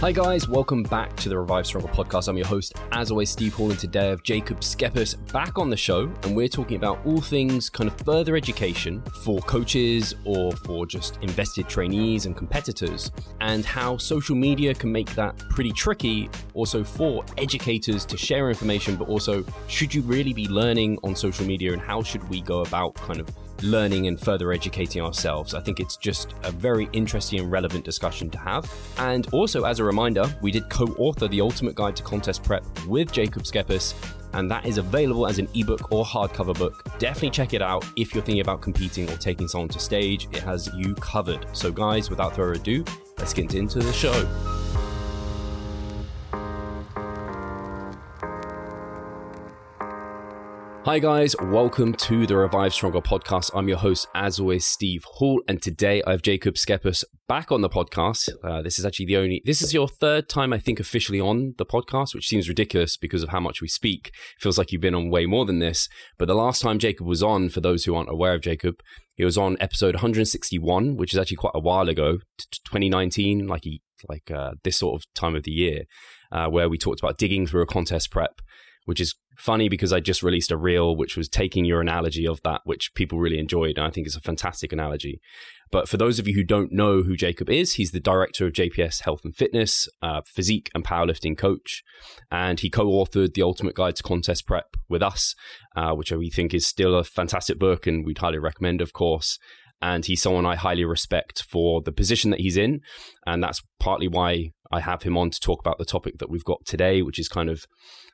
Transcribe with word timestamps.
Hi 0.00 0.12
guys, 0.12 0.48
welcome 0.48 0.82
back 0.82 1.14
to 1.16 1.28
the 1.28 1.36
Revive 1.36 1.66
Stronger 1.66 1.88
podcast. 1.88 2.26
I'm 2.28 2.38
your 2.38 2.46
host, 2.46 2.72
as 2.92 3.10
always, 3.10 3.28
Steve 3.28 3.52
Hall, 3.52 3.68
and 3.68 3.78
today 3.78 4.06
I 4.06 4.08
have 4.08 4.22
Jacob 4.22 4.60
Schepis 4.60 5.14
back 5.30 5.58
on 5.58 5.68
the 5.68 5.76
show, 5.76 6.10
and 6.22 6.34
we're 6.34 6.48
talking 6.48 6.78
about 6.78 7.04
all 7.04 7.20
things 7.20 7.68
kind 7.68 7.86
of 7.86 8.00
further 8.06 8.34
education 8.34 9.02
for 9.22 9.40
coaches 9.40 10.14
or 10.24 10.52
for 10.52 10.86
just 10.86 11.18
invested 11.20 11.68
trainees 11.68 12.24
and 12.24 12.34
competitors, 12.34 13.12
and 13.42 13.62
how 13.66 13.98
social 13.98 14.34
media 14.34 14.72
can 14.72 14.90
make 14.90 15.14
that 15.16 15.38
pretty 15.50 15.70
tricky 15.70 16.30
also 16.54 16.82
for 16.82 17.22
educators 17.36 18.06
to 18.06 18.16
share 18.16 18.48
information, 18.48 18.96
but 18.96 19.06
also 19.06 19.44
should 19.68 19.92
you 19.92 20.00
really 20.00 20.32
be 20.32 20.48
learning 20.48 20.98
on 21.04 21.14
social 21.14 21.44
media 21.44 21.74
and 21.74 21.82
how 21.82 22.02
should 22.02 22.26
we 22.30 22.40
go 22.40 22.62
about 22.62 22.94
kind 22.94 23.20
of 23.20 23.28
learning 23.62 24.06
and 24.06 24.18
further 24.18 24.52
educating 24.52 25.02
ourselves. 25.02 25.54
I 25.54 25.60
think 25.60 25.80
it's 25.80 25.96
just 25.96 26.34
a 26.42 26.50
very 26.50 26.88
interesting 26.92 27.40
and 27.40 27.50
relevant 27.50 27.84
discussion 27.84 28.30
to 28.30 28.38
have. 28.38 28.72
And 28.98 29.26
also, 29.32 29.64
as 29.64 29.78
a 29.80 29.84
reminder, 29.84 30.24
we 30.40 30.50
did 30.50 30.68
co 30.68 30.84
author 30.98 31.28
The 31.28 31.40
Ultimate 31.40 31.74
Guide 31.74 31.96
to 31.96 32.02
Contest 32.02 32.42
Prep 32.42 32.64
with 32.86 33.12
Jacob 33.12 33.42
Schepis, 33.42 33.94
and 34.32 34.50
that 34.50 34.66
is 34.66 34.78
available 34.78 35.26
as 35.26 35.38
an 35.38 35.48
ebook 35.54 35.92
or 35.92 36.04
hardcover 36.04 36.56
book. 36.56 36.84
Definitely 36.98 37.30
check 37.30 37.54
it 37.54 37.62
out 37.62 37.84
if 37.96 38.14
you're 38.14 38.22
thinking 38.22 38.42
about 38.42 38.60
competing 38.60 39.08
or 39.10 39.16
taking 39.16 39.48
someone 39.48 39.68
to 39.70 39.78
stage. 39.78 40.28
It 40.32 40.42
has 40.42 40.72
you 40.74 40.94
covered. 40.94 41.46
So, 41.52 41.72
guys, 41.72 42.10
without 42.10 42.36
further 42.36 42.52
ado, 42.52 42.84
let's 43.18 43.34
get 43.34 43.54
into 43.54 43.80
the 43.80 43.92
show. 43.92 44.59
Hi, 50.86 50.98
guys. 50.98 51.36
Welcome 51.42 51.92
to 51.92 52.26
the 52.26 52.38
Revive 52.38 52.72
Stronger 52.72 53.02
podcast. 53.02 53.50
I'm 53.54 53.68
your 53.68 53.76
host, 53.76 54.08
as 54.14 54.40
always, 54.40 54.66
Steve 54.66 55.04
Hall. 55.04 55.42
And 55.46 55.60
today 55.60 56.02
I 56.06 56.12
have 56.12 56.22
Jacob 56.22 56.54
Schepis 56.54 57.04
back 57.28 57.52
on 57.52 57.60
the 57.60 57.68
podcast. 57.68 58.30
Uh, 58.42 58.62
this 58.62 58.78
is 58.78 58.86
actually 58.86 59.04
the 59.04 59.18
only, 59.18 59.42
this 59.44 59.60
is 59.60 59.74
your 59.74 59.86
third 59.86 60.30
time, 60.30 60.54
I 60.54 60.58
think, 60.58 60.80
officially 60.80 61.20
on 61.20 61.54
the 61.58 61.66
podcast, 61.66 62.14
which 62.14 62.26
seems 62.26 62.48
ridiculous 62.48 62.96
because 62.96 63.22
of 63.22 63.28
how 63.28 63.40
much 63.40 63.60
we 63.60 63.68
speak. 63.68 64.10
feels 64.38 64.56
like 64.56 64.72
you've 64.72 64.80
been 64.80 64.94
on 64.94 65.10
way 65.10 65.26
more 65.26 65.44
than 65.44 65.58
this. 65.58 65.86
But 66.16 66.28
the 66.28 66.34
last 66.34 66.62
time 66.62 66.78
Jacob 66.78 67.06
was 67.06 67.22
on, 67.22 67.50
for 67.50 67.60
those 67.60 67.84
who 67.84 67.94
aren't 67.94 68.10
aware 68.10 68.32
of 68.32 68.40
Jacob, 68.40 68.76
he 69.14 69.24
was 69.24 69.36
on 69.36 69.58
episode 69.60 69.96
161, 69.96 70.96
which 70.96 71.12
is 71.12 71.18
actually 71.18 71.36
quite 71.36 71.54
a 71.54 71.60
while 71.60 71.90
ago, 71.90 72.20
2019, 72.64 73.46
like 73.46 73.64
he, 73.64 73.82
like 74.08 74.30
uh, 74.30 74.52
this 74.64 74.78
sort 74.78 74.98
of 74.98 75.04
time 75.14 75.36
of 75.36 75.42
the 75.42 75.52
year, 75.52 75.82
uh, 76.32 76.48
where 76.48 76.70
we 76.70 76.78
talked 76.78 77.00
about 77.00 77.18
digging 77.18 77.46
through 77.46 77.62
a 77.62 77.66
contest 77.66 78.10
prep 78.10 78.40
which 78.90 79.00
is 79.00 79.14
funny 79.40 79.68
because 79.68 79.92
I 79.92 80.00
just 80.00 80.22
released 80.22 80.50
a 80.50 80.56
reel 80.56 80.94
which 80.94 81.16
was 81.16 81.28
taking 81.28 81.64
your 81.64 81.80
analogy 81.80 82.26
of 82.26 82.40
that, 82.42 82.62
which 82.64 82.94
people 82.94 83.18
really 83.18 83.38
enjoyed. 83.38 83.78
And 83.78 83.86
I 83.86 83.90
think 83.90 84.06
it's 84.06 84.16
a 84.16 84.20
fantastic 84.20 84.72
analogy. 84.72 85.20
But 85.70 85.88
for 85.88 85.96
those 85.96 86.18
of 86.18 86.26
you 86.26 86.34
who 86.34 86.42
don't 86.42 86.72
know 86.72 87.02
who 87.02 87.16
Jacob 87.16 87.48
is, 87.48 87.74
he's 87.74 87.92
the 87.92 88.00
director 88.00 88.46
of 88.46 88.52
JPS 88.52 89.02
Health 89.02 89.20
and 89.24 89.36
Fitness, 89.36 89.88
uh, 90.02 90.22
physique 90.26 90.70
and 90.74 90.84
powerlifting 90.84 91.38
coach. 91.38 91.82
And 92.30 92.58
he 92.58 92.70
co 92.70 92.86
authored 92.86 93.34
The 93.34 93.42
Ultimate 93.42 93.74
Guide 93.74 93.96
to 93.96 94.02
Contest 94.02 94.46
Prep 94.46 94.76
with 94.88 95.02
us, 95.02 95.34
uh, 95.76 95.92
which 95.92 96.10
we 96.10 96.30
think 96.30 96.52
is 96.52 96.66
still 96.66 96.94
a 96.94 97.04
fantastic 97.04 97.58
book 97.58 97.86
and 97.86 98.04
we'd 98.04 98.18
highly 98.18 98.38
recommend, 98.38 98.80
of 98.80 98.92
course 98.92 99.38
and 99.82 100.04
he's 100.04 100.20
someone 100.20 100.46
I 100.46 100.56
highly 100.56 100.84
respect 100.84 101.42
for 101.42 101.80
the 101.80 101.92
position 101.92 102.30
that 102.30 102.40
he's 102.40 102.56
in. 102.56 102.80
And 103.26 103.42
that's 103.42 103.62
partly 103.78 104.08
why 104.08 104.50
I 104.70 104.80
have 104.80 105.02
him 105.02 105.16
on 105.16 105.30
to 105.30 105.40
talk 105.40 105.60
about 105.60 105.78
the 105.78 105.84
topic 105.84 106.18
that 106.18 106.30
we've 106.30 106.44
got 106.44 106.64
today, 106.66 107.02
which 107.02 107.18
is 107.18 107.28
kind 107.28 107.48
of 107.48 107.64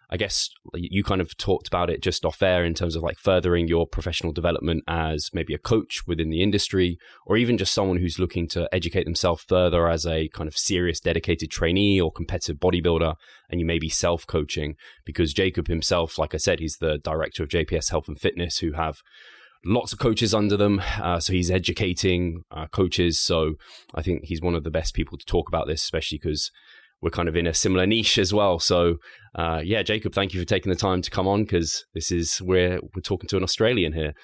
I 0.09 0.17
guess 0.17 0.51
you 0.75 1.03
kind 1.03 1.21
of 1.21 1.37
talked 1.37 1.67
about 1.67 1.91
it 1.91 2.01
just 2.01 2.25
off 2.25 2.43
air 2.43 2.65
in 2.65 2.75
terms 2.75 2.95
of 2.95 3.03
like 3.03 3.19
furthering 3.19 3.67
your 3.67 3.87
professional 3.87 4.33
development 4.33 4.85
as 4.87 5.31
maybe 5.33 5.53
a 5.53 5.59
coach 5.59 6.07
within 6.07 6.31
the 6.31 6.43
industry, 6.43 6.99
or 7.27 7.37
even 7.37 7.59
just 7.59 7.75
someone 7.75 7.99
who's 7.99 8.19
looking 8.19 8.47
to 8.49 8.69
educate 8.73 9.05
themselves 9.05 9.43
further 9.43 9.89
as 9.89 10.07
a 10.07 10.29
kind 10.29 10.47
of 10.47 10.57
serious, 10.57 11.01
dedicated 11.01 11.51
trainee 11.51 12.01
or 12.01 12.13
competitive 12.13 12.57
bodybuilder. 12.57 13.17
And 13.51 13.61
you 13.61 13.67
may 13.67 13.79
be 13.79 13.89
self 13.89 14.27
coaching 14.27 14.77
because 15.05 15.35
Jacob 15.35 15.67
himself, 15.67 16.19
like 16.19 16.35
I 16.35 16.39
said, 16.39 16.61
he's 16.61 16.77
the 16.77 16.99
director 16.99 17.43
of 17.43 17.49
JPS 17.49 17.91
Health 17.91 18.07
and 18.07 18.19
Fitness 18.19 18.59
who 18.59 18.73
have 18.73 19.03
lots 19.65 19.93
of 19.93 19.99
coaches 19.99 20.33
under 20.33 20.57
them. 20.57 20.81
Uh, 21.01 21.19
so 21.19 21.33
he's 21.33 21.51
educating 21.51 22.45
uh, 22.51 22.67
coaches. 22.69 23.19
So 23.19 23.55
I 23.95 24.03
think 24.03 24.25
he's 24.25 24.41
one 24.41 24.55
of 24.55 24.65
the 24.65 24.71
best 24.71 24.95
people 24.95 25.19
to 25.19 25.27
talk 25.27 25.49
about 25.49 25.67
this, 25.67 25.83
especially 25.83 26.19
because 26.19 26.51
we're 27.01 27.11
kind 27.11 27.29
of 27.29 27.37
in 27.37 27.47
a 27.47 27.55
similar 27.55 27.87
niche 27.87 28.19
as 28.19 28.33
well. 28.33 28.59
So, 28.59 28.97
uh, 29.35 29.61
yeah, 29.65 29.83
Jacob, 29.83 30.15
thank 30.15 30.33
you 30.33 30.41
for 30.41 30.47
taking 30.47 30.71
the 30.71 30.77
time 30.77 31.03
to 31.03 31.11
come 31.11 31.29
on 31.29 31.45
because 31.45 31.85
this 31.95 32.11
is 32.11 32.39
where 32.39 32.81
we're 32.95 33.03
talking 33.03 33.29
to 33.29 33.37
an 33.37 33.43
Australian 33.43 33.93
here. 33.93 34.15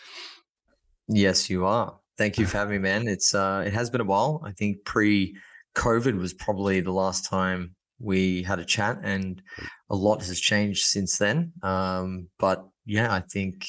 Yes, 1.08 1.50
you 1.50 1.66
are. 1.66 1.98
Thank 2.18 2.38
you 2.38 2.46
for 2.46 2.58
having 2.58 2.74
me, 2.74 2.88
man. 2.88 3.08
It's 3.08 3.34
uh, 3.34 3.64
it 3.66 3.72
has 3.72 3.90
been 3.90 4.00
a 4.00 4.04
while. 4.04 4.42
I 4.44 4.52
think 4.52 4.84
pre-COVID 4.84 6.18
was 6.18 6.32
probably 6.32 6.80
the 6.80 6.92
last 6.92 7.28
time 7.28 7.74
we 7.98 8.42
had 8.42 8.58
a 8.58 8.64
chat, 8.64 8.98
and 9.02 9.42
a 9.90 9.96
lot 9.96 10.24
has 10.24 10.40
changed 10.40 10.84
since 10.84 11.18
then. 11.18 11.52
Um, 11.62 12.28
but 12.38 12.66
yeah, 12.84 13.12
I 13.12 13.20
think 13.20 13.66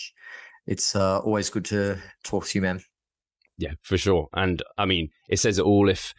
it's 0.65 0.95
uh, 0.95 1.19
always 1.19 1.49
good 1.49 1.65
to 1.65 1.99
talk 2.23 2.45
to 2.47 2.57
you, 2.57 2.61
man. 2.61 2.81
Yeah, 3.57 3.73
for 3.81 3.97
sure. 3.97 4.27
And 4.33 4.61
I 4.77 4.85
mean, 4.85 5.09
it 5.29 5.39
says 5.39 5.59
it 5.59 5.65
all 5.65 5.89
if 5.89 6.13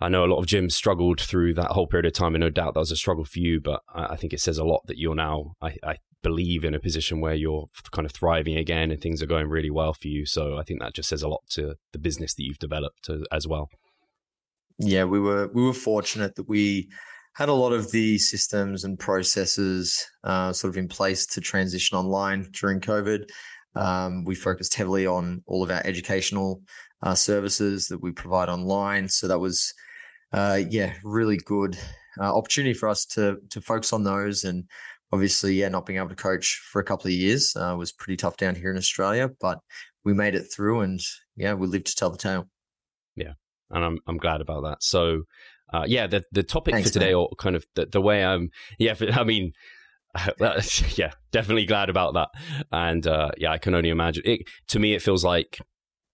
I 0.00 0.08
know 0.08 0.24
a 0.24 0.26
lot 0.26 0.38
of 0.38 0.46
gyms 0.46 0.72
struggled 0.72 1.20
through 1.20 1.54
that 1.54 1.70
whole 1.70 1.86
period 1.86 2.06
of 2.06 2.12
time, 2.12 2.34
and 2.34 2.42
no 2.42 2.50
doubt 2.50 2.74
that 2.74 2.80
was 2.80 2.90
a 2.90 2.96
struggle 2.96 3.24
for 3.24 3.38
you. 3.38 3.60
But 3.60 3.82
I, 3.94 4.16
think 4.16 4.32
it 4.32 4.40
says 4.40 4.58
a 4.58 4.64
lot 4.64 4.82
that 4.86 4.98
you're 4.98 5.14
now, 5.14 5.54
I, 5.62 5.76
I, 5.82 5.96
believe, 6.22 6.64
in 6.64 6.74
a 6.74 6.80
position 6.80 7.20
where 7.20 7.34
you're 7.34 7.68
kind 7.92 8.04
of 8.04 8.12
thriving 8.12 8.56
again 8.56 8.90
and 8.90 9.00
things 9.00 9.22
are 9.22 9.26
going 9.26 9.48
really 9.48 9.70
well 9.70 9.94
for 9.94 10.08
you. 10.08 10.26
So 10.26 10.58
I 10.58 10.64
think 10.64 10.80
that 10.80 10.94
just 10.94 11.08
says 11.08 11.22
a 11.22 11.28
lot 11.28 11.42
to 11.50 11.76
the 11.92 11.98
business 11.98 12.34
that 12.34 12.42
you've 12.42 12.58
developed 12.58 13.08
as 13.30 13.46
well. 13.46 13.68
Yeah, 14.78 15.04
we 15.04 15.20
were 15.20 15.48
we 15.54 15.62
were 15.62 15.72
fortunate 15.72 16.34
that 16.34 16.48
we 16.48 16.88
had 17.34 17.48
a 17.48 17.54
lot 17.54 17.72
of 17.72 17.90
the 17.92 18.18
systems 18.18 18.82
and 18.82 18.98
processes 18.98 20.06
uh, 20.24 20.52
sort 20.52 20.72
of 20.72 20.78
in 20.78 20.88
place 20.88 21.26
to 21.26 21.40
transition 21.40 21.96
online 21.96 22.48
during 22.52 22.80
COVID. 22.80 23.28
Um, 23.74 24.24
we 24.24 24.34
focused 24.34 24.74
heavily 24.74 25.06
on 25.06 25.42
all 25.46 25.62
of 25.62 25.70
our 25.70 25.82
educational 25.84 26.62
uh, 27.02 27.14
services 27.14 27.88
that 27.88 28.02
we 28.02 28.10
provide 28.10 28.48
online. 28.48 29.08
So 29.08 29.28
that 29.28 29.38
was 29.38 29.74
uh, 30.32 30.60
yeah, 30.68 30.94
really 31.04 31.36
good 31.36 31.78
uh, 32.20 32.36
opportunity 32.36 32.74
for 32.74 32.88
us 32.88 33.04
to 33.06 33.38
to 33.50 33.60
focus 33.60 33.92
on 33.92 34.04
those. 34.04 34.44
And 34.44 34.64
obviously, 35.12 35.54
yeah, 35.54 35.68
not 35.68 35.86
being 35.86 35.98
able 35.98 36.08
to 36.08 36.16
coach 36.16 36.60
for 36.70 36.80
a 36.80 36.84
couple 36.84 37.08
of 37.08 37.12
years 37.12 37.54
uh, 37.56 37.74
was 37.78 37.92
pretty 37.92 38.16
tough 38.16 38.36
down 38.36 38.54
here 38.54 38.70
in 38.70 38.76
Australia, 38.76 39.30
but 39.40 39.58
we 40.04 40.14
made 40.14 40.34
it 40.34 40.44
through, 40.44 40.80
and 40.80 41.00
yeah, 41.36 41.54
we 41.54 41.66
lived 41.66 41.86
to 41.86 41.94
tell 41.94 42.10
the 42.10 42.18
tale. 42.18 42.48
Yeah, 43.14 43.32
and 43.70 43.84
I'm 43.84 43.98
I'm 44.06 44.18
glad 44.18 44.40
about 44.40 44.62
that. 44.62 44.82
So. 44.82 45.22
Uh, 45.74 45.82
yeah, 45.84 46.06
the 46.06 46.22
the 46.30 46.44
topic 46.44 46.74
Thanks, 46.74 46.90
for 46.90 46.92
today, 46.92 47.06
man. 47.06 47.14
or 47.16 47.30
kind 47.40 47.56
of 47.56 47.66
the, 47.74 47.86
the 47.86 48.00
way 48.00 48.24
I'm, 48.24 48.50
yeah, 48.78 48.94
I 49.14 49.24
mean, 49.24 49.52
yeah, 50.96 51.12
definitely 51.32 51.66
glad 51.66 51.90
about 51.90 52.14
that. 52.14 52.28
And 52.72 53.06
uh, 53.06 53.30
yeah, 53.36 53.52
I 53.52 53.58
can 53.58 53.74
only 53.74 53.90
imagine. 53.90 54.22
It, 54.24 54.42
to 54.68 54.78
me, 54.78 54.94
it 54.94 55.02
feels 55.02 55.24
like 55.24 55.58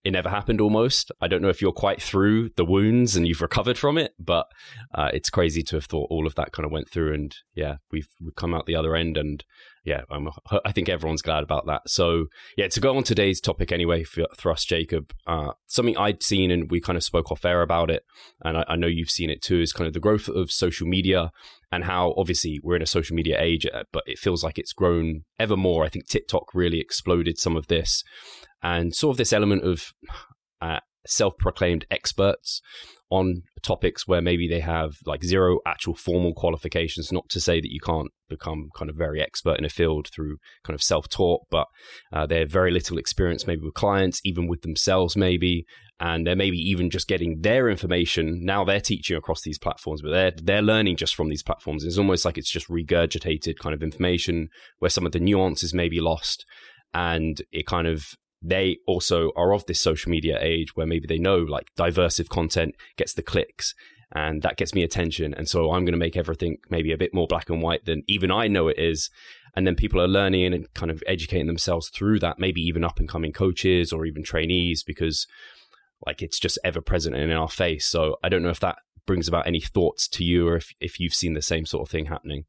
it 0.03 0.11
never 0.11 0.29
happened 0.29 0.59
almost. 0.59 1.11
I 1.21 1.27
don't 1.29 1.41
know 1.41 1.49
if 1.49 1.61
you're 1.61 1.71
quite 1.71 2.01
through 2.01 2.49
the 2.57 2.65
wounds 2.65 3.15
and 3.15 3.25
you've 3.25 3.41
recovered 3.41 3.77
from 3.77 3.97
it, 3.97 4.13
but 4.19 4.47
uh, 4.93 5.09
it's 5.13 5.29
crazy 5.29 5.63
to 5.63 5.77
have 5.77 5.85
thought 5.85 6.07
all 6.09 6.27
of 6.27 6.35
that 6.35 6.51
kind 6.51 6.65
of 6.65 6.73
went 6.73 6.89
through. 6.89 7.13
And 7.13 7.33
yeah, 7.55 7.77
we've, 7.89 8.09
we've 8.19 8.35
come 8.35 8.53
out 8.53 8.65
the 8.65 8.75
other 8.75 8.97
end. 8.97 9.17
And 9.17 9.45
yeah, 9.85 10.01
I'm, 10.11 10.27
i 10.65 10.73
think 10.73 10.89
everyone's 10.89 11.21
glad 11.21 11.43
about 11.43 11.67
that. 11.67 11.83
So 11.87 12.25
yeah, 12.57 12.67
to 12.67 12.81
go 12.81 12.97
on 12.97 13.03
today's 13.03 13.39
topic 13.39 13.71
anyway 13.71 14.03
for, 14.03 14.51
us, 14.51 14.65
Jacob, 14.65 15.13
uh, 15.25 15.51
something 15.67 15.97
I'd 15.97 16.21
seen 16.21 16.51
and 16.51 16.69
we 16.69 16.81
kind 16.81 16.97
of 16.97 17.03
spoke 17.03 17.31
off 17.31 17.45
air 17.45 17.61
about 17.61 17.89
it. 17.89 18.03
And 18.43 18.57
I, 18.57 18.65
I 18.67 18.75
know 18.75 18.87
you've 18.87 19.09
seen 19.09 19.29
it 19.29 19.41
too 19.41 19.61
is 19.61 19.71
kind 19.71 19.87
of 19.87 19.93
the 19.93 20.01
growth 20.01 20.27
of 20.27 20.51
social 20.51 20.85
media 20.85 21.31
and 21.73 21.85
how 21.85 22.13
obviously 22.17 22.59
we're 22.61 22.75
in 22.75 22.83
a 22.83 22.85
social 22.85 23.15
media 23.15 23.35
age, 23.41 23.65
uh, 23.65 23.83
but 23.91 24.03
it 24.05 24.19
feels 24.19 24.43
like 24.43 24.59
it's 24.59 24.73
grown 24.73 25.23
ever 25.39 25.57
more. 25.57 25.83
I 25.83 25.89
think 25.89 26.07
TikTok 26.07 26.53
really 26.53 26.79
exploded 26.79 27.39
some 27.39 27.57
of 27.57 27.65
this 27.65 28.03
and 28.61 28.93
sort 28.93 29.15
of 29.15 29.17
this 29.17 29.33
element 29.33 29.63
of 29.63 29.91
uh, 30.61 30.79
self 31.07 31.35
proclaimed 31.39 31.87
experts 31.89 32.61
on 33.09 33.41
topics 33.63 34.07
where 34.07 34.21
maybe 34.21 34.47
they 34.47 34.59
have 34.59 34.97
like 35.07 35.23
zero 35.23 35.59
actual 35.65 35.95
formal 35.95 36.35
qualifications. 36.35 37.11
Not 37.11 37.27
to 37.29 37.41
say 37.41 37.59
that 37.59 37.71
you 37.71 37.79
can't 37.79 38.11
become 38.29 38.69
kind 38.77 38.89
of 38.89 38.95
very 38.95 39.19
expert 39.19 39.57
in 39.57 39.65
a 39.65 39.69
field 39.69 40.09
through 40.13 40.37
kind 40.63 40.75
of 40.75 40.83
self 40.83 41.09
taught, 41.09 41.41
but 41.49 41.65
uh, 42.11 42.27
they 42.27 42.39
have 42.39 42.51
very 42.51 42.69
little 42.69 42.99
experience 42.99 43.47
maybe 43.47 43.61
with 43.63 43.73
clients, 43.73 44.21
even 44.23 44.47
with 44.47 44.61
themselves, 44.61 45.15
maybe. 45.15 45.65
And 45.99 46.25
they're 46.25 46.35
maybe 46.35 46.57
even 46.57 46.89
just 46.89 47.07
getting 47.07 47.41
their 47.41 47.69
information. 47.69 48.43
Now 48.43 48.63
they're 48.63 48.81
teaching 48.81 49.15
across 49.15 49.41
these 49.41 49.59
platforms, 49.59 50.01
but 50.01 50.11
they're 50.11 50.31
they're 50.31 50.61
learning 50.61 50.97
just 50.97 51.15
from 51.15 51.29
these 51.29 51.43
platforms. 51.43 51.83
It's 51.83 51.97
almost 51.97 52.25
like 52.25 52.37
it's 52.37 52.51
just 52.51 52.67
regurgitated 52.67 53.59
kind 53.59 53.73
of 53.73 53.83
information 53.83 54.49
where 54.79 54.89
some 54.89 55.05
of 55.05 55.11
the 55.11 55.19
nuances 55.19 55.73
may 55.73 55.89
be 55.89 56.01
lost, 56.01 56.45
and 56.93 57.41
it 57.51 57.65
kind 57.65 57.87
of 57.87 58.15
they 58.41 58.77
also 58.85 59.31
are 59.35 59.53
of 59.53 59.65
this 59.65 59.79
social 59.79 60.09
media 60.09 60.37
age 60.41 60.75
where 60.75 60.85
maybe 60.85 61.07
they 61.07 61.17
know 61.17 61.37
like 61.37 61.69
diversive 61.77 62.29
content 62.29 62.75
gets 62.97 63.13
the 63.13 63.21
clicks 63.21 63.73
and 64.13 64.41
that 64.41 64.57
gets 64.57 64.75
me 64.75 64.83
attention 64.83 65.33
and 65.33 65.47
so 65.47 65.71
i'm 65.71 65.85
going 65.85 65.93
to 65.93 65.97
make 65.97 66.17
everything 66.17 66.57
maybe 66.69 66.91
a 66.91 66.97
bit 66.97 67.13
more 67.13 67.25
black 67.25 67.49
and 67.49 67.61
white 67.61 67.85
than 67.85 68.03
even 68.07 68.31
i 68.31 68.47
know 68.47 68.67
it 68.67 68.77
is 68.77 69.09
and 69.55 69.65
then 69.65 69.75
people 69.75 70.01
are 70.01 70.07
learning 70.07 70.53
and 70.53 70.71
kind 70.73 70.91
of 70.91 71.01
educating 71.07 71.47
themselves 71.47 71.89
through 71.89 72.19
that 72.19 72.37
maybe 72.37 72.61
even 72.61 72.83
up 72.83 72.99
and 72.99 73.07
coming 73.07 73.31
coaches 73.31 73.93
or 73.93 74.05
even 74.05 74.23
trainees 74.23 74.83
because 74.83 75.25
like 76.05 76.21
it's 76.21 76.39
just 76.39 76.59
ever 76.63 76.81
present 76.81 77.15
and 77.15 77.31
in 77.31 77.37
our 77.37 77.49
face. 77.49 77.85
So 77.85 78.17
I 78.23 78.29
don't 78.29 78.43
know 78.43 78.49
if 78.49 78.59
that 78.61 78.77
brings 79.05 79.27
about 79.27 79.47
any 79.47 79.59
thoughts 79.59 80.07
to 80.07 80.23
you 80.23 80.47
or 80.47 80.55
if, 80.55 80.73
if 80.79 80.99
you've 80.99 81.13
seen 81.13 81.33
the 81.33 81.41
same 81.41 81.65
sort 81.65 81.87
of 81.87 81.91
thing 81.91 82.05
happening. 82.05 82.45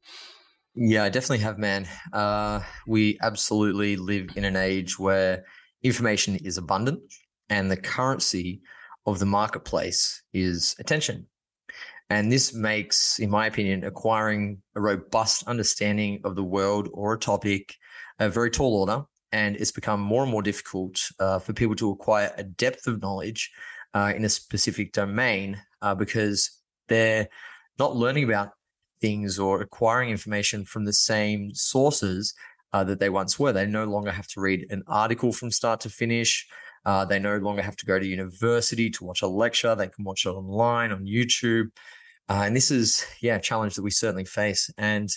Yeah, 0.73 1.03
I 1.03 1.09
definitely 1.09 1.39
have, 1.39 1.57
man. 1.57 1.87
Uh, 2.11 2.61
we 2.85 3.17
absolutely 3.21 3.95
live 3.95 4.29
in 4.35 4.43
an 4.43 4.55
age 4.55 4.99
where 4.99 5.45
information 5.83 6.35
is 6.35 6.57
abundant 6.57 7.01
and 7.49 7.71
the 7.71 7.77
currency 7.77 8.61
of 9.05 9.19
the 9.19 9.25
marketplace 9.25 10.23
is 10.33 10.75
attention. 10.79 11.27
And 12.09 12.31
this 12.31 12.53
makes, 12.53 13.19
in 13.19 13.29
my 13.29 13.47
opinion, 13.47 13.83
acquiring 13.83 14.61
a 14.75 14.81
robust 14.81 15.47
understanding 15.47 16.21
of 16.23 16.35
the 16.35 16.43
world 16.43 16.89
or 16.93 17.13
a 17.13 17.19
topic 17.19 17.75
a 18.19 18.29
very 18.29 18.49
tall 18.49 18.79
order 18.79 19.05
and 19.31 19.55
it's 19.55 19.71
become 19.71 19.99
more 19.99 20.23
and 20.23 20.31
more 20.31 20.41
difficult 20.41 20.99
uh, 21.19 21.39
for 21.39 21.53
people 21.53 21.75
to 21.75 21.91
acquire 21.91 22.31
a 22.37 22.43
depth 22.43 22.87
of 22.87 23.01
knowledge 23.01 23.51
uh, 23.93 24.13
in 24.15 24.25
a 24.25 24.29
specific 24.29 24.91
domain 24.91 25.61
uh, 25.81 25.95
because 25.95 26.61
they're 26.87 27.27
not 27.79 27.95
learning 27.95 28.23
about 28.23 28.51
things 29.01 29.37
or 29.39 29.61
acquiring 29.61 30.09
information 30.09 30.65
from 30.65 30.85
the 30.85 30.93
same 30.93 31.53
sources 31.53 32.33
uh, 32.73 32.83
that 32.83 32.99
they 32.99 33.09
once 33.09 33.39
were. 33.39 33.53
They 33.53 33.65
no 33.65 33.85
longer 33.85 34.11
have 34.11 34.27
to 34.27 34.41
read 34.41 34.67
an 34.69 34.83
article 34.87 35.31
from 35.31 35.51
start 35.51 35.79
to 35.81 35.89
finish. 35.89 36.47
Uh, 36.85 37.05
they 37.05 37.19
no 37.19 37.37
longer 37.37 37.61
have 37.61 37.75
to 37.77 37.85
go 37.85 37.97
to 37.97 38.05
university 38.05 38.89
to 38.91 39.03
watch 39.03 39.21
a 39.21 39.27
lecture. 39.27 39.75
They 39.75 39.87
can 39.87 40.03
watch 40.03 40.25
it 40.25 40.29
online 40.29 40.91
on 40.91 41.05
YouTube. 41.05 41.67
Uh, 42.29 42.43
and 42.45 42.55
this 42.55 42.71
is, 42.71 43.05
yeah, 43.21 43.35
a 43.35 43.41
challenge 43.41 43.75
that 43.75 43.83
we 43.83 43.91
certainly 43.91 44.25
face. 44.25 44.69
And 44.77 45.09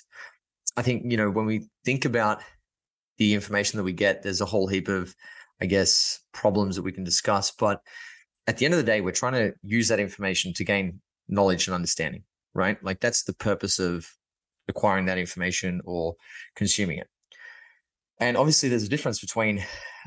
I 0.76 0.82
think, 0.82 1.10
you 1.10 1.16
know, 1.16 1.30
when 1.30 1.46
we 1.46 1.68
think 1.84 2.04
about 2.04 2.42
the 3.18 3.34
information 3.34 3.76
that 3.76 3.84
we 3.84 3.92
get, 3.92 4.22
there's 4.22 4.40
a 4.40 4.46
whole 4.46 4.66
heap 4.66 4.88
of, 4.88 5.14
I 5.60 5.66
guess, 5.66 6.20
problems 6.32 6.76
that 6.76 6.82
we 6.82 6.92
can 6.92 7.04
discuss. 7.04 7.50
But 7.50 7.80
at 8.46 8.56
the 8.56 8.64
end 8.64 8.74
of 8.74 8.78
the 8.78 8.84
day, 8.84 9.00
we're 9.00 9.12
trying 9.12 9.34
to 9.34 9.52
use 9.62 9.88
that 9.88 10.00
information 10.00 10.52
to 10.54 10.64
gain 10.64 11.00
knowledge 11.28 11.66
and 11.66 11.74
understanding, 11.74 12.22
right? 12.54 12.82
Like 12.82 13.00
that's 13.00 13.24
the 13.24 13.34
purpose 13.34 13.78
of 13.78 14.08
acquiring 14.68 15.06
that 15.06 15.18
information 15.18 15.80
or 15.84 16.14
consuming 16.56 16.98
it. 16.98 17.08
And 18.20 18.36
obviously, 18.36 18.68
there's 18.68 18.82
a 18.82 18.88
difference 18.88 19.20
between 19.20 19.64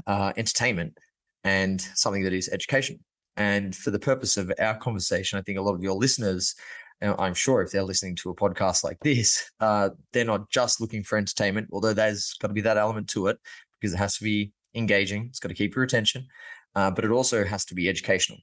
uh, 0.08 0.34
entertainment 0.36 0.98
and 1.44 1.82
something 1.96 2.24
that 2.24 2.34
is 2.34 2.50
education. 2.50 3.00
And 3.38 3.76
for 3.76 3.92
the 3.92 4.00
purpose 4.00 4.38
of 4.38 4.52
our 4.60 4.78
conversation, 4.78 5.40
I 5.40 5.42
think 5.42 5.58
a 5.58 5.62
lot 5.62 5.76
of 5.76 5.82
your 5.82 5.96
listeners 5.96 6.54
I'm 7.02 7.34
sure 7.34 7.62
if 7.62 7.72
they're 7.72 7.84
listening 7.84 8.16
to 8.18 8.30
a 8.30 8.36
podcast 8.36 8.84
like 8.84 9.00
this, 9.02 9.50
uh, 9.60 9.90
they're 10.14 10.26
not 10.26 10.50
just 10.50 10.80
looking 10.80 11.04
for 11.04 11.18
entertainment, 11.18 11.70
although 11.72 11.94
there's 11.94 12.34
got 12.34 12.50
to 12.50 12.54
be 12.54 12.62
that 12.62 12.78
element 12.78 13.10
to 13.10 13.28
it 13.28 13.38
because 13.80 13.94
it 13.94 13.98
has 13.98 14.18
to 14.18 14.24
be 14.24 14.54
engaging. 14.76 15.26
It's 15.30 15.40
got 15.40 15.50
to 15.50 15.56
keep 15.56 15.76
your 15.76 15.84
attention, 15.84 16.28
uh, 16.76 16.92
but 16.92 17.04
it 17.04 17.12
also 17.12 17.44
has 17.44 17.66
to 17.66 17.76
be 17.76 17.90
educational. 17.90 18.40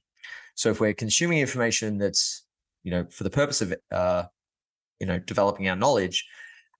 So 0.55 0.69
if 0.69 0.81
we're 0.81 0.93
consuming 0.93 1.39
information 1.39 1.97
that's, 1.97 2.45
you 2.83 2.91
know, 2.91 3.05
for 3.09 3.23
the 3.23 3.29
purpose 3.29 3.61
of, 3.61 3.73
uh, 3.91 4.23
you 4.99 5.07
know, 5.07 5.19
developing 5.19 5.69
our 5.69 5.75
knowledge, 5.75 6.27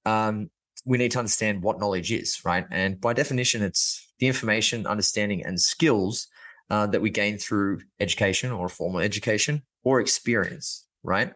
um, 0.06 0.50
we 0.86 0.98
need 0.98 1.12
to 1.12 1.20
understand 1.20 1.62
what 1.62 1.80
knowledge 1.80 2.12
is, 2.12 2.44
right? 2.44 2.66
And 2.72 3.00
by 3.00 3.14
definition, 3.14 3.62
it's 3.62 4.14
the 4.20 4.28
information, 4.28 4.86
understanding, 4.86 5.46
and 5.46 5.60
skills 5.60 6.28
uh, 6.70 6.88
that 6.88 7.02
we 7.02 7.10
gain 7.10 7.38
through 7.38 7.80
education 8.00 8.52
or 8.52 8.70
formal 8.70 9.00
education 9.00 9.64
or 9.84 10.02
experience, 10.02 10.86
right? 11.04 11.34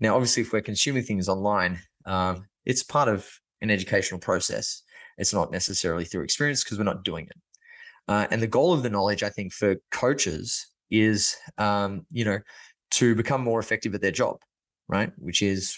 Now, 0.00 0.14
obviously, 0.14 0.42
if 0.42 0.52
we're 0.52 0.62
consuming 0.62 1.02
things 1.02 1.28
online, 1.28 1.78
um, 2.06 2.46
it's 2.64 2.82
part 2.82 3.08
of 3.08 3.28
an 3.60 3.70
educational 3.70 4.20
process. 4.20 4.82
It's 5.18 5.34
not 5.34 5.52
necessarily 5.52 6.04
through 6.04 6.24
experience 6.24 6.64
because 6.64 6.78
we're 6.78 6.84
not 6.84 7.04
doing 7.04 7.26
it. 7.26 7.36
Uh, 8.08 8.26
and 8.30 8.42
the 8.42 8.46
goal 8.46 8.72
of 8.72 8.82
the 8.82 8.90
knowledge, 8.90 9.22
I 9.22 9.28
think, 9.28 9.52
for 9.52 9.76
coaches 9.90 10.66
is, 10.90 11.36
um, 11.58 12.06
you 12.10 12.24
know, 12.24 12.38
to 12.92 13.14
become 13.14 13.42
more 13.42 13.60
effective 13.60 13.94
at 13.94 14.00
their 14.00 14.10
job, 14.10 14.38
right? 14.88 15.12
Which 15.16 15.42
is 15.42 15.76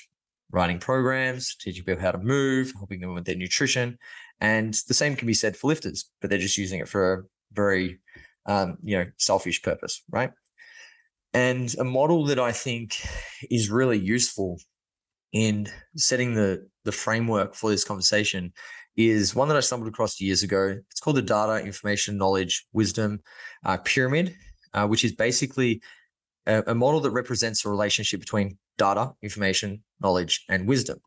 writing 0.50 0.78
programs, 0.78 1.56
teaching 1.56 1.84
people 1.84 2.00
how 2.00 2.12
to 2.12 2.18
move, 2.18 2.72
helping 2.76 3.00
them 3.00 3.14
with 3.14 3.25
their 3.25 3.36
nutrition. 3.36 3.98
And 4.40 4.75
the 4.88 4.94
same 4.94 5.16
can 5.16 5.26
be 5.26 5.34
said 5.34 5.56
for 5.56 5.68
lifters, 5.68 6.10
but 6.20 6.30
they're 6.30 6.38
just 6.38 6.58
using 6.58 6.80
it 6.80 6.88
for 6.88 7.12
a 7.12 7.22
very, 7.52 7.98
um, 8.46 8.78
you 8.82 8.96
know, 8.96 9.06
selfish 9.18 9.62
purpose, 9.62 10.02
right? 10.10 10.30
And 11.34 11.75
a 11.79 11.84
model 11.84 12.25
that 12.26 12.38
I 12.38 12.52
think 12.52 13.00
is 13.50 13.70
really 13.70 13.99
useful 13.99 14.58
in 15.32 15.67
setting 15.96 16.34
the, 16.34 16.69
the 16.84 16.93
framework 16.93 17.55
for 17.55 17.70
this 17.70 17.84
conversation 17.84 18.52
is 18.96 19.34
one 19.34 19.49
that 19.49 19.56
I 19.56 19.61
stumbled 19.61 19.88
across 19.88 20.20
years 20.20 20.43
ago. 20.43 20.79
It's 20.90 21.00
called 21.00 21.17
the 21.17 21.23
Data 21.23 21.64
Information 21.64 22.19
Knowledge 22.19 22.67
Wisdom 22.73 23.20
uh, 23.64 23.79
Pyramid, 23.79 24.34
uh, 24.75 24.87
which 24.87 25.05
is 25.05 25.12
basically 25.12 25.81
a, 26.46 26.62
a, 26.67 26.75
model 26.75 27.00
that 27.00 27.11
represents 27.11 27.64
a 27.64 27.70
relationship 27.70 28.20
between 28.20 28.58
data, 28.76 29.12
information, 29.23 29.82
knowledge, 30.00 30.44
and 30.50 30.69
wisdom. 30.69 30.99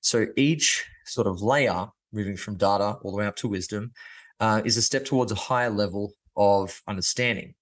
So 0.00 0.26
each 0.36 0.84
sort 1.04 1.26
of 1.26 1.42
layer, 1.42 1.88
moving 2.12 2.36
from 2.36 2.56
data 2.56 2.96
all 3.02 3.10
the 3.10 3.18
way 3.18 3.26
up 3.26 3.36
to 3.36 3.48
wisdom, 3.48 3.92
uh, 4.40 4.62
is 4.64 4.76
a 4.76 4.82
step 4.82 5.04
towards 5.04 5.32
a 5.32 5.36
higher 5.36 5.70
level 5.70 6.12
of 6.36 6.80
understanding. 6.86 7.54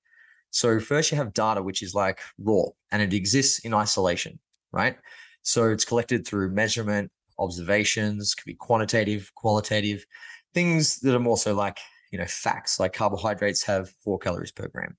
So 0.54 0.78
first 0.78 1.10
you 1.10 1.16
have 1.16 1.34
data, 1.34 1.60
which 1.60 1.82
is 1.82 1.96
like 1.96 2.20
raw 2.38 2.66
and 2.92 3.02
it 3.02 3.12
exists 3.12 3.58
in 3.64 3.74
isolation, 3.74 4.38
right? 4.70 4.96
So 5.42 5.70
it's 5.70 5.84
collected 5.84 6.24
through 6.24 6.50
measurement, 6.50 7.10
observations, 7.40 8.36
could 8.36 8.44
be 8.44 8.54
quantitative, 8.54 9.32
qualitative, 9.34 10.06
things 10.54 11.00
that 11.00 11.12
are 11.12 11.18
more 11.18 11.36
so 11.36 11.54
like, 11.54 11.80
you 12.12 12.20
know, 12.20 12.26
facts, 12.26 12.78
like 12.78 12.92
carbohydrates 12.92 13.64
have 13.64 13.90
four 14.04 14.16
calories 14.16 14.52
per 14.52 14.68
gram. 14.68 14.96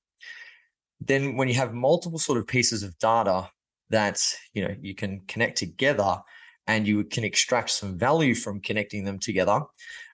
Then 1.00 1.38
when 1.38 1.48
you 1.48 1.54
have 1.54 1.74
multiple 1.74 2.20
sort 2.20 2.38
of 2.38 2.48
pieces 2.48 2.84
of 2.84 3.00
data 3.00 3.50
that, 3.92 4.22
you 4.54 4.62
know, 4.62 4.76
you 4.82 4.94
can 4.94 5.22
connect 5.26 5.58
together 5.58 6.18
and 6.68 6.86
you 6.86 7.06
can 7.06 7.24
extract 7.24 7.70
some 7.70 7.98
value 7.98 8.36
from 8.36 8.60
connecting 8.60 9.06
them 9.06 9.20
together, 9.20 9.62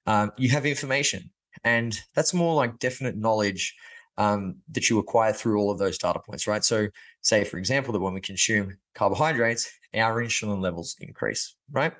um, 0.05 0.33
you 0.37 0.49
have 0.49 0.67
information. 0.67 1.31
And 1.63 1.99
that's 2.13 2.31
more 2.31 2.53
like 2.53 2.77
definite 2.77 3.17
knowledge 3.17 3.75
um, 4.17 4.57
that 4.69 4.89
you 4.89 4.99
acquire 4.99 5.33
through 5.33 5.59
all 5.59 5.71
of 5.71 5.79
those 5.79 5.97
data 5.97 6.19
points, 6.19 6.47
right? 6.47 6.63
So, 6.63 6.87
say, 7.21 7.43
for 7.43 7.57
example, 7.57 7.93
that 7.93 7.99
when 7.99 8.13
we 8.13 8.21
consume 8.21 8.77
carbohydrates, 8.93 9.71
our 9.95 10.21
insulin 10.21 10.61
levels 10.61 10.95
increase, 10.99 11.55
right? 11.71 11.93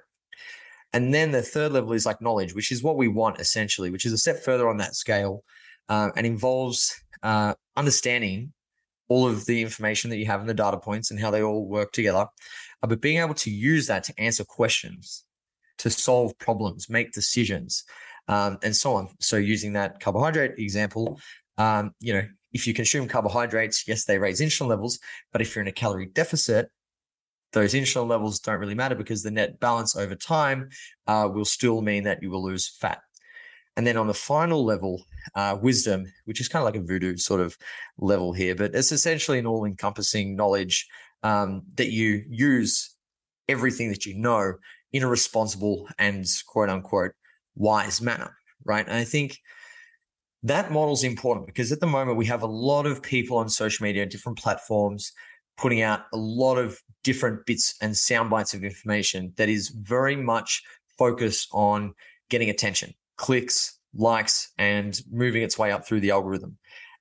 And 0.94 1.14
then 1.14 1.32
the 1.32 1.42
third 1.42 1.72
level 1.72 1.94
is 1.94 2.06
like 2.06 2.22
knowledge, 2.22 2.54
which 2.54 2.72
is 2.72 2.84
what 2.84 2.98
we 2.98 3.08
want 3.08 3.40
essentially, 3.40 3.90
which 3.90 4.06
is 4.06 4.14
a 4.14 4.18
step 4.18 4.44
further 4.44 4.70
on 4.70 4.78
that 4.78 4.96
scale 4.96 5.44
uh, 5.90 6.10
and 6.16 6.28
involves 6.28 7.02
uh, 7.24 7.54
understanding 7.78 8.52
all 9.08 9.28
of 9.28 9.46
the 9.46 9.62
information 9.62 10.10
that 10.10 10.18
you 10.18 10.26
have 10.26 10.42
in 10.42 10.48
the 10.48 10.54
data 10.54 10.78
points 10.78 11.12
and 11.12 11.20
how 11.20 11.32
they 11.32 11.44
all 11.44 11.66
work 11.66 11.92
together, 11.92 12.28
uh, 12.82 12.88
but 12.88 13.02
being 13.02 13.20
able 13.20 13.34
to 13.34 13.50
use 13.52 13.88
that 13.88 14.04
to 14.06 14.14
answer 14.18 14.44
questions, 14.44 15.26
to 15.78 15.90
solve 15.90 16.38
problems, 16.38 16.90
make 16.90 17.12
decisions, 17.12 17.84
um, 18.28 18.58
and 18.64 18.76
so 18.76 18.94
on. 18.94 19.10
So, 19.20 19.36
using 19.36 19.74
that 19.74 20.00
carbohydrate 20.00 20.58
example, 20.58 21.20
um, 21.58 21.94
you 22.00 22.14
know, 22.14 22.24
if 22.54 22.68
you 22.68 22.74
consume 22.74 23.08
carbohydrates, 23.08 23.88
yes, 23.88 24.06
they 24.06 24.18
raise 24.18 24.42
insulin 24.42 24.68
levels, 24.68 25.00
but 25.32 25.42
if 25.42 25.56
you're 25.56 25.62
in 25.62 25.68
a 25.68 25.74
calorie 25.74 26.08
deficit, 26.08 26.70
those 27.54 27.74
insulin 27.74 28.08
levels 28.08 28.40
don't 28.40 28.60
really 28.60 28.76
matter 28.76 28.96
because 28.96 29.24
the 29.24 29.32
net 29.32 29.60
balance 29.60 29.96
over 29.96 30.16
time 30.16 30.70
uh, 31.08 31.30
will 31.32 31.46
still 31.46 31.82
mean 31.82 32.04
that 32.04 32.22
you 32.22 32.30
will 32.30 32.44
lose 32.44 32.68
fat. 32.68 33.02
And 33.78 33.88
then 33.88 33.98
on 33.98 34.08
the 34.08 34.14
final 34.14 34.66
level, 34.66 35.04
uh, 35.36 35.58
wisdom, 35.62 36.06
which 36.26 36.42
is 36.42 36.48
kind 36.48 36.62
of 36.62 36.66
like 36.66 36.82
a 36.82 36.86
voodoo 36.86 37.18
sort 37.18 37.42
of 37.42 37.58
level 37.98 38.34
here, 38.34 38.56
but 38.56 38.76
it's 38.76 38.92
essentially 38.92 39.40
an 39.40 39.46
all 39.46 39.66
encompassing 39.66 40.36
knowledge 40.36 40.88
um, 41.24 41.64
that 41.76 41.92
you 41.92 42.24
use 42.30 42.96
everything 43.48 43.90
that 43.90 44.06
you 44.06 44.18
know 44.18 44.54
in 44.92 45.04
a 45.04 45.08
responsible 45.08 45.88
and 45.98 46.26
quote 46.48 46.70
unquote 46.70 47.12
wise 47.56 48.02
manner. 48.02 48.36
Right. 48.66 48.86
And 48.86 48.96
I 48.96 49.04
think 49.04 49.40
that 50.44 50.72
model 50.72 50.94
is 50.94 51.04
important 51.04 51.46
because 51.46 51.72
at 51.72 51.80
the 51.80 51.88
moment 51.88 52.18
we 52.18 52.26
have 52.26 52.42
a 52.42 52.48
lot 52.48 52.86
of 52.86 53.02
people 53.02 53.38
on 53.38 53.50
social 53.50 53.84
media, 53.84 54.04
and 54.04 54.12
different 54.12 54.38
platforms, 54.38 55.12
putting 55.58 55.82
out 55.82 56.02
a 56.14 56.18
lot 56.18 56.58
of 56.58 56.80
different 57.04 57.46
bits 57.46 57.76
and 57.82 57.96
sound 57.96 58.30
bites 58.30 58.54
of 58.54 58.64
information 58.64 59.34
that 59.38 59.50
is 59.50 59.70
very 59.70 60.16
much 60.16 60.64
focused 60.98 61.48
on 61.52 61.94
getting 62.30 62.50
attention, 62.50 62.94
clicks, 63.18 63.78
likes, 63.94 64.52
and 64.58 65.02
moving 65.12 65.44
its 65.44 65.58
way 65.58 65.72
up 65.72 65.86
through 65.86 66.00
the 66.00 66.12
algorithm. 66.12 66.58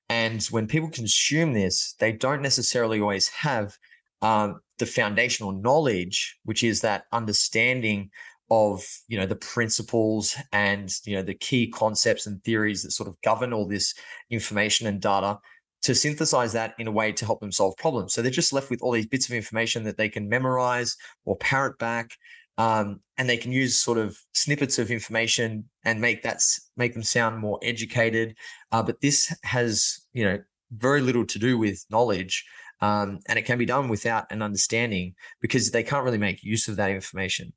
And 0.09 0.43
when 0.51 0.67
people 0.67 0.89
consume 0.89 1.53
this, 1.53 1.95
they 1.99 2.11
don't 2.11 2.41
necessarily 2.41 2.99
always 2.99 3.29
have 3.29 3.77
um, 4.21 4.59
the 4.77 4.85
foundational 4.85 5.51
knowledge, 5.51 6.37
which 6.43 6.63
is 6.63 6.81
that 6.81 7.05
understanding 7.11 8.11
of 8.51 8.85
you 9.07 9.17
know 9.17 9.25
the 9.25 9.35
principles 9.35 10.35
and 10.51 10.91
you 11.05 11.15
know 11.15 11.23
the 11.23 11.33
key 11.33 11.67
concepts 11.69 12.27
and 12.27 12.43
theories 12.43 12.83
that 12.83 12.91
sort 12.91 13.07
of 13.07 13.15
govern 13.21 13.53
all 13.53 13.65
this 13.65 13.95
information 14.29 14.85
and 14.85 15.01
data 15.01 15.39
to 15.81 15.95
synthesize 15.95 16.51
that 16.51 16.75
in 16.77 16.85
a 16.85 16.91
way 16.91 17.11
to 17.11 17.25
help 17.25 17.39
them 17.39 17.51
solve 17.51 17.75
problems. 17.77 18.13
So 18.13 18.21
they're 18.21 18.29
just 18.29 18.53
left 18.53 18.69
with 18.69 18.83
all 18.83 18.91
these 18.91 19.07
bits 19.07 19.27
of 19.27 19.33
information 19.35 19.83
that 19.85 19.97
they 19.97 20.09
can 20.09 20.29
memorize 20.29 20.95
or 21.25 21.37
parrot 21.37 21.79
back, 21.79 22.11
um, 22.57 22.99
and 23.17 23.27
they 23.27 23.37
can 23.37 23.53
use 23.53 23.79
sort 23.79 23.97
of 23.97 24.17
snippets 24.33 24.77
of 24.77 24.91
information 24.91 25.69
and 25.85 26.01
make 26.01 26.21
that 26.23 26.41
make 26.75 26.93
them 26.93 27.03
sound 27.03 27.39
more 27.39 27.57
educated. 27.63 28.35
Uh, 28.73 28.83
but 28.83 28.99
this 28.99 29.33
has 29.43 30.05
you 30.11 30.25
know 30.25 30.39
very 30.73 30.99
little 30.99 31.25
to 31.25 31.39
do 31.39 31.57
with 31.57 31.85
knowledge. 31.89 32.45
Um, 32.81 33.19
and 33.27 33.37
it 33.37 33.43
can 33.43 33.59
be 33.59 33.65
done 33.67 33.89
without 33.89 34.25
an 34.31 34.41
understanding 34.41 35.13
because 35.39 35.69
they 35.69 35.83
can't 35.83 36.03
really 36.03 36.17
make 36.17 36.41
use 36.41 36.67
of 36.67 36.77
that 36.77 36.89
information. 36.89 37.53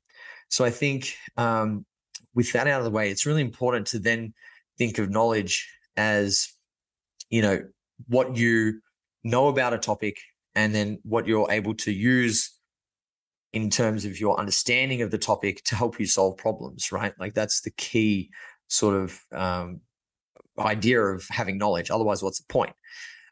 So 0.49 0.65
I 0.65 0.69
think 0.69 1.15
um, 1.37 1.85
with 2.33 2.51
that 2.53 2.67
out 2.67 2.79
of 2.79 2.85
the 2.85 2.91
way, 2.91 3.09
it's 3.09 3.25
really 3.25 3.41
important 3.41 3.87
to 3.87 3.99
then 3.99 4.33
think 4.77 4.97
of 4.97 5.09
knowledge 5.09 5.69
as, 5.97 6.49
you 7.29 7.41
know, 7.41 7.61
what 8.07 8.35
you 8.37 8.81
know 9.23 9.47
about 9.47 9.73
a 9.73 9.77
topic 9.77 10.17
and 10.53 10.73
then 10.73 10.99
what 11.03 11.27
you're 11.27 11.51
able 11.51 11.73
to 11.75 11.91
use 11.91 12.51
in 13.53 13.69
terms 13.69 14.03
of 14.05 14.19
your 14.19 14.37
understanding 14.37 15.01
of 15.01 15.11
the 15.11 15.17
topic 15.17 15.63
to 15.63 15.75
help 15.75 15.99
you 15.99 16.05
solve 16.05 16.37
problems, 16.37 16.91
right? 16.91 17.13
Like 17.19 17.33
that's 17.33 17.61
the 17.61 17.71
key 17.71 18.29
sort 18.67 18.95
of 18.95 19.19
um, 19.31 19.79
idea 20.59 21.01
of 21.01 21.25
having 21.29 21.57
knowledge. 21.57 21.89
Otherwise, 21.89 22.21
what's 22.21 22.39
the 22.39 22.47
point? 22.51 22.73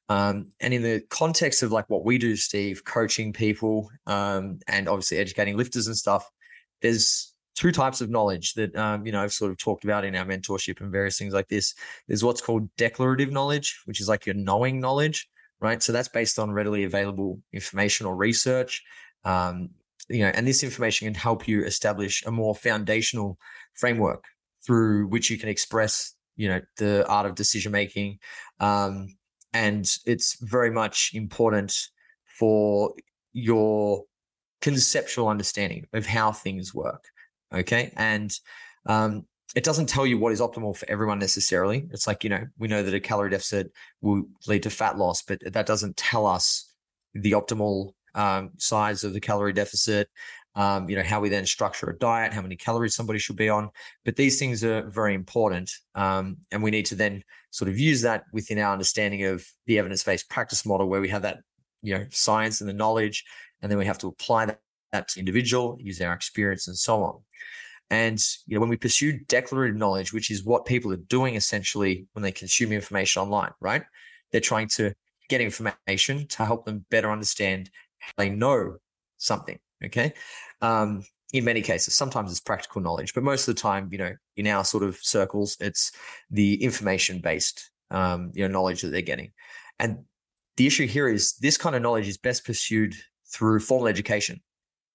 Um, 0.10 0.50
and 0.60 0.74
in 0.74 0.82
the 0.82 1.02
context 1.10 1.64
of 1.64 1.72
like 1.72 1.90
what 1.90 2.06
we 2.06 2.18
do, 2.18 2.36
Steve, 2.36 2.84
coaching 2.86 3.34
people 3.34 3.90
um, 4.06 4.60
and 4.68 4.88
obviously 4.88 5.18
educating 5.18 5.58
lifters 5.58 5.88
and 5.88 5.98
stuff, 5.98 6.30
there's 6.84 7.34
two 7.56 7.72
types 7.72 8.02
of 8.02 8.10
knowledge 8.10 8.54
that 8.54 8.76
um, 8.76 9.06
you 9.06 9.12
know 9.12 9.24
I've 9.24 9.34
sort 9.34 9.52
of 9.52 9.58
talked 9.58 9.84
about 9.84 10.06
in 10.06 10.16
our 10.16 10.26
mentorship 10.26 10.82
and 10.82 10.92
various 10.92 11.18
things 11.18 11.34
like 11.34 11.48
this. 11.48 11.74
There's 12.08 12.24
what's 12.24 12.42
called 12.42 12.70
declarative 12.78 13.32
knowledge, 13.32 13.82
which 13.86 14.00
is 14.00 14.08
like 14.08 14.26
your 14.28 14.36
knowing 14.36 14.80
knowledge, 14.80 15.28
right? 15.60 15.82
So 15.82 15.92
that's 15.92 16.10
based 16.10 16.38
on 16.38 16.52
readily 16.52 16.84
available 16.84 17.40
information 17.52 18.06
or 18.06 18.16
research. 18.16 18.84
Um, 19.24 19.70
you 20.10 20.20
know, 20.20 20.32
and 20.36 20.46
this 20.46 20.64
information 20.64 21.08
can 21.08 21.16
help 21.16 21.48
you 21.48 21.64
establish 21.64 22.24
a 22.26 22.32
more 22.32 22.54
foundational 22.54 23.40
framework 23.74 24.26
through 24.66 25.08
which 25.08 25.30
you 25.30 25.38
can 25.38 25.50
express, 25.50 26.14
you 26.36 26.50
know, 26.50 26.62
the 26.78 27.08
art 27.08 27.26
of 27.26 27.36
decision 27.36 27.72
making. 27.72 28.20
Um, 28.60 29.16
and 29.54 29.90
it's 30.06 30.38
very 30.42 30.72
much 30.72 31.12
important 31.14 31.74
for 32.38 32.94
your 33.32 34.04
conceptual 34.64 35.28
understanding 35.28 35.86
of 35.92 36.06
how 36.06 36.32
things 36.32 36.74
work. 36.74 37.04
Okay. 37.54 37.92
And 37.98 38.34
um, 38.86 39.26
it 39.56 39.66
doesn't 39.66 39.90
tell 39.90 40.08
you 40.08 40.18
what 40.18 40.32
is 40.32 40.40
optimal 40.40 40.76
for 40.78 40.90
everyone 40.90 41.20
necessarily. 41.20 41.86
It's 41.92 42.08
like, 42.08 42.24
you 42.24 42.30
know, 42.30 42.46
we 42.58 42.70
know 42.70 42.82
that 42.82 42.94
a 42.94 43.02
calorie 43.02 43.30
deficit 43.30 43.74
will 44.02 44.24
lead 44.48 44.64
to 44.64 44.70
fat 44.70 44.98
loss, 44.98 45.22
but 45.22 45.40
that 45.52 45.66
doesn't 45.66 45.98
tell 45.98 46.26
us 46.26 46.74
the 47.14 47.34
optimal 47.34 47.92
um, 48.16 48.52
size 48.58 49.04
of 49.04 49.12
the 49.12 49.20
calorie 49.20 49.52
deficit, 49.52 50.08
um, 50.56 50.90
you 50.90 50.96
know, 50.96 51.04
how 51.04 51.20
we 51.20 51.28
then 51.28 51.46
structure 51.46 51.90
a 51.90 52.00
diet, 52.00 52.32
how 52.32 52.42
many 52.42 52.56
calories 52.56 52.96
somebody 52.96 53.20
should 53.20 53.36
be 53.36 53.50
on. 53.50 53.70
But 54.06 54.16
these 54.16 54.40
things 54.40 54.64
are 54.64 54.90
very 54.90 55.14
important. 55.14 55.72
Um, 55.94 56.38
and 56.54 56.64
we 56.64 56.72
need 56.72 56.86
to 56.86 56.96
then 56.96 57.22
sort 57.52 57.68
of 57.68 57.78
use 57.78 58.02
that 58.04 58.24
within 58.32 58.60
our 58.60 58.72
understanding 58.72 59.26
of 59.26 59.46
the 59.68 59.78
evidence 59.78 60.06
based 60.06 60.30
practice 60.30 60.66
model, 60.66 60.88
where 60.88 61.02
we 61.02 61.10
have 61.10 61.24
that, 61.24 61.40
you 61.82 61.98
know, 61.98 62.06
science 62.12 62.62
and 62.62 62.70
the 62.70 62.74
knowledge 62.74 63.26
and 63.64 63.72
then 63.72 63.80
we 63.80 63.86
have 63.86 63.98
to 64.00 64.08
apply 64.08 64.46
that, 64.46 64.60
that 64.92 65.08
to 65.08 65.20
individual, 65.20 65.78
use 65.80 66.00
our 66.02 66.14
experience, 66.14 66.68
and 66.68 66.78
so 66.78 67.02
on. 67.04 67.20
And 67.90 68.20
you 68.46 68.56
know, 68.56 68.62
when 68.62 68.70
we 68.70 68.78
pursue 68.78 69.20
declarative 69.28 69.78
knowledge, 69.78 70.14
which 70.14 70.30
is 70.30 70.44
what 70.44 70.66
people 70.66 70.92
are 70.92 70.98
doing 70.98 71.36
essentially 71.36 72.06
when 72.14 72.22
they 72.22 72.32
consume 72.32 72.72
information 72.72 73.24
online, 73.24 73.52
right? 73.62 73.84
They're 74.32 74.42
trying 74.42 74.68
to 74.70 74.94
get 75.30 75.42
information 75.42 76.28
to 76.28 76.46
help 76.46 76.66
them 76.66 76.86
better 76.92 77.12
understand 77.12 77.70
how 78.00 78.12
they 78.18 78.30
know 78.30 78.78
something. 79.18 79.58
Okay. 79.86 80.14
Um, 80.62 81.04
in 81.34 81.46
many 81.46 81.62
cases, 81.62 81.96
sometimes 81.96 82.32
it's 82.32 82.40
practical 82.40 82.82
knowledge, 82.82 83.14
but 83.14 83.24
most 83.24 83.48
of 83.48 83.56
the 83.56 83.62
time, 83.62 83.90
you 83.92 83.98
know, 83.98 84.14
in 84.38 84.48
our 84.48 84.64
sort 84.64 84.84
of 84.84 84.98
circles, 84.98 85.58
it's 85.60 85.92
the 86.30 86.62
information 86.64 87.20
based, 87.20 87.72
um, 87.90 88.32
you 88.36 88.48
know, 88.48 88.52
knowledge 88.52 88.82
that 88.82 88.90
they're 88.90 89.02
getting. 89.02 89.32
And 89.80 90.06
the 90.58 90.68
issue 90.68 90.86
here 90.86 91.08
is 91.08 91.34
this 91.38 91.58
kind 91.58 91.76
of 91.76 91.82
knowledge 91.82 92.08
is 92.08 92.18
best 92.18 92.46
pursued 92.46 92.96
through 93.34 93.60
formal 93.60 93.88
education, 93.88 94.42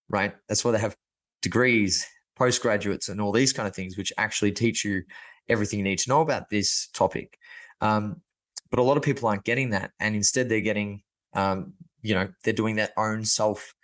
right? 0.09 0.35
That's 0.49 0.65
why 0.65 0.71
they 0.71 0.79
have 0.79 0.97
degrees, 1.43 2.07
postgraduates, 2.37 3.09
and 3.09 3.21
all 3.21 3.33
these 3.33 3.53
kind 3.53 3.69
of 3.69 3.75
things, 3.75 3.97
which 3.99 4.13
actually 4.17 4.53
teach 4.53 4.85
you 4.85 5.03
everything 5.49 5.81
you 5.81 5.85
need 5.85 5.99
to 5.99 6.09
know 6.09 6.21
about 6.21 6.49
this 6.51 6.89
topic. 6.95 7.39
Um, 7.81 8.23
but 8.71 8.81
a 8.81 8.83
lot 8.83 8.97
of 8.97 9.03
people 9.03 9.29
aren't 9.29 9.45
getting 9.45 9.71
that, 9.71 9.91
and 9.99 10.15
instead 10.15 10.49
they're 10.49 10.61
getting, 10.61 11.03
um, 11.35 11.73
you 12.03 12.15
know, 12.15 12.29
they're 12.45 12.53
doing 12.53 12.77
their 12.77 12.91
own 12.97 13.25
self 13.25 13.75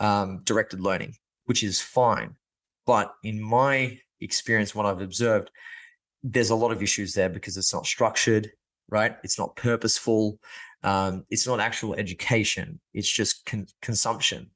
um, 0.00 0.42
directed 0.44 0.80
learning, 0.80 1.14
which 1.46 1.62
is 1.62 1.80
fine. 1.80 2.36
But 2.86 3.14
in 3.22 3.40
my 3.40 3.98
experience, 4.20 4.74
what 4.74 4.86
I've 4.86 5.00
observed, 5.00 5.50
there's 6.22 6.50
a 6.50 6.54
lot 6.54 6.72
of 6.72 6.82
issues 6.82 7.14
there 7.14 7.28
because 7.28 7.56
it's 7.56 7.72
not 7.72 7.86
structured, 7.86 8.50
right? 8.88 9.16
It's 9.24 9.38
not 9.38 9.56
purposeful. 9.56 10.38
Um, 10.84 11.24
it's 11.30 11.46
not 11.46 11.60
actual 11.60 11.94
education; 11.94 12.80
it's 12.92 13.10
just 13.10 13.44
con- 13.46 13.66
consumption. 13.82 14.50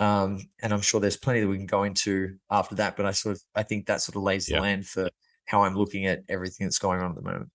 Um, 0.00 0.48
and 0.60 0.72
I'm 0.72 0.80
sure 0.80 1.00
there's 1.00 1.16
plenty 1.16 1.40
that 1.40 1.48
we 1.48 1.56
can 1.56 1.66
go 1.66 1.84
into 1.84 2.36
after 2.50 2.74
that. 2.76 2.96
But 2.96 3.06
I 3.06 3.12
sort 3.12 3.36
of 3.36 3.42
I 3.54 3.62
think 3.62 3.86
that 3.86 4.00
sort 4.00 4.16
of 4.16 4.22
lays 4.22 4.46
the 4.46 4.60
land 4.60 4.86
for 4.86 5.08
how 5.46 5.62
I'm 5.62 5.76
looking 5.76 6.06
at 6.06 6.24
everything 6.28 6.66
that's 6.66 6.78
going 6.78 7.00
on 7.00 7.10
at 7.10 7.16
the 7.16 7.22
moment. 7.22 7.50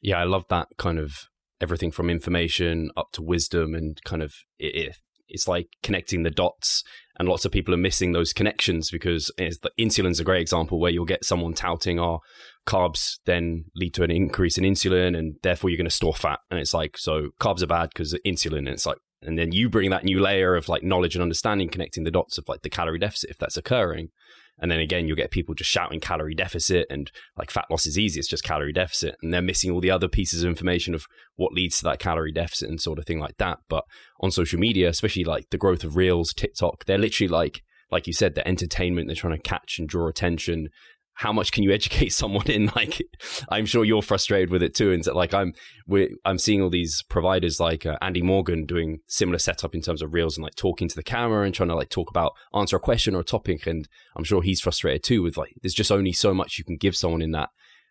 Yeah, 0.00 0.18
I 0.18 0.24
love 0.24 0.46
that 0.48 0.68
kind 0.78 0.98
of 0.98 1.28
everything 1.60 1.90
from 1.90 2.10
information 2.10 2.90
up 2.96 3.10
to 3.12 3.22
wisdom 3.22 3.74
and 3.74 4.02
kind 4.04 4.22
of 4.22 4.34
it, 4.58 4.76
it, 4.76 4.96
it's 5.28 5.48
like 5.48 5.68
connecting 5.82 6.22
the 6.22 6.30
dots 6.30 6.84
and 7.16 7.28
lots 7.28 7.44
of 7.44 7.52
people 7.52 7.72
are 7.72 7.78
missing 7.78 8.12
those 8.12 8.32
connections 8.32 8.90
because 8.90 9.30
the 9.36 9.70
insulin's 9.78 10.20
a 10.20 10.24
great 10.24 10.42
example 10.42 10.80
where 10.80 10.90
you'll 10.90 11.04
get 11.04 11.24
someone 11.24 11.54
touting 11.54 12.00
our 12.00 12.18
oh, 12.18 12.20
carbs 12.66 13.18
then 13.24 13.64
lead 13.76 13.94
to 13.94 14.02
an 14.02 14.10
increase 14.10 14.58
in 14.58 14.64
insulin 14.64 15.16
and 15.16 15.36
therefore 15.42 15.70
you're 15.70 15.76
going 15.76 15.84
to 15.84 15.90
store 15.90 16.14
fat. 16.14 16.40
And 16.50 16.58
it's 16.58 16.74
like 16.74 16.98
so 16.98 17.28
carbs 17.40 17.62
are 17.62 17.68
bad 17.68 17.90
because 17.90 18.16
insulin. 18.26 18.58
And 18.58 18.68
it's 18.68 18.86
like 18.86 18.98
and 19.22 19.38
then 19.38 19.52
you 19.52 19.70
bring 19.70 19.90
that 19.90 20.04
new 20.04 20.20
layer 20.20 20.54
of 20.54 20.68
like 20.68 20.82
knowledge 20.82 21.14
and 21.14 21.22
understanding 21.22 21.68
connecting 21.68 22.04
the 22.04 22.10
dots 22.10 22.36
of 22.36 22.44
like 22.48 22.62
the 22.62 22.70
calorie 22.70 22.98
deficit 22.98 23.30
if 23.30 23.38
that's 23.38 23.56
occurring 23.56 24.08
and 24.58 24.70
then 24.70 24.78
again, 24.78 25.06
you'll 25.06 25.16
get 25.16 25.30
people 25.30 25.54
just 25.54 25.70
shouting 25.70 26.00
calorie 26.00 26.34
deficit 26.34 26.86
and 26.88 27.10
like 27.36 27.50
fat 27.50 27.66
loss 27.70 27.86
is 27.86 27.98
easy. 27.98 28.20
It's 28.20 28.28
just 28.28 28.44
calorie 28.44 28.72
deficit. 28.72 29.16
And 29.22 29.34
they're 29.34 29.42
missing 29.42 29.70
all 29.70 29.80
the 29.80 29.90
other 29.90 30.08
pieces 30.08 30.42
of 30.42 30.48
information 30.48 30.94
of 30.94 31.06
what 31.36 31.52
leads 31.52 31.78
to 31.78 31.84
that 31.84 31.98
calorie 31.98 32.32
deficit 32.32 32.70
and 32.70 32.80
sort 32.80 32.98
of 32.98 33.04
thing 33.04 33.18
like 33.18 33.36
that. 33.38 33.58
But 33.68 33.84
on 34.20 34.30
social 34.30 34.60
media, 34.60 34.88
especially 34.88 35.24
like 35.24 35.50
the 35.50 35.58
growth 35.58 35.82
of 35.82 35.96
Reels, 35.96 36.32
TikTok, 36.32 36.84
they're 36.84 36.98
literally 36.98 37.28
like, 37.28 37.62
like 37.90 38.06
you 38.06 38.12
said, 38.12 38.34
the 38.34 38.46
entertainment. 38.46 39.08
They're 39.08 39.16
trying 39.16 39.36
to 39.36 39.42
catch 39.42 39.78
and 39.78 39.88
draw 39.88 40.08
attention 40.08 40.68
how 41.14 41.32
much 41.32 41.52
can 41.52 41.62
you 41.62 41.72
educate 41.72 42.08
someone 42.12 42.46
in? 42.46 42.70
Like 42.74 43.02
i'm 43.48 43.66
sure 43.66 43.84
you're 43.84 44.02
frustrated 44.02 44.50
with 44.50 44.62
it 44.62 44.74
too 44.74 44.92
and 44.92 45.06
like 45.06 45.32
i'm 45.32 45.52
we 45.86 46.14
i'm 46.24 46.38
seeing 46.38 46.60
all 46.60 46.70
these 46.70 47.02
providers 47.08 47.60
like 47.60 47.86
uh, 47.86 47.96
andy 48.00 48.22
morgan 48.22 48.64
doing 48.66 48.98
similar 49.06 49.38
setup 49.38 49.74
in 49.74 49.80
terms 49.80 50.02
of 50.02 50.12
reels 50.12 50.36
and 50.36 50.44
like 50.44 50.54
talking 50.54 50.88
to 50.88 50.96
the 50.96 51.02
camera 51.02 51.44
and 51.44 51.54
trying 51.54 51.68
to 51.68 51.74
like 51.74 51.88
talk 51.88 52.10
about 52.10 52.32
answer 52.54 52.76
a 52.76 52.80
question 52.80 53.14
or 53.14 53.20
a 53.20 53.24
topic. 53.24 53.66
And 53.66 53.88
i'm 54.16 54.24
sure 54.24 54.42
he's 54.42 54.60
frustrated 54.60 55.02
too 55.02 55.22
with 55.22 55.36
like 55.36 55.54
there's 55.62 55.74
just 55.74 55.92
only 55.92 56.12
so 56.12 56.34
much 56.34 56.58
you 56.58 56.64
can 56.64 56.76
give 56.76 56.96
someone 56.96 57.22
in 57.22 57.32
that 57.32 57.50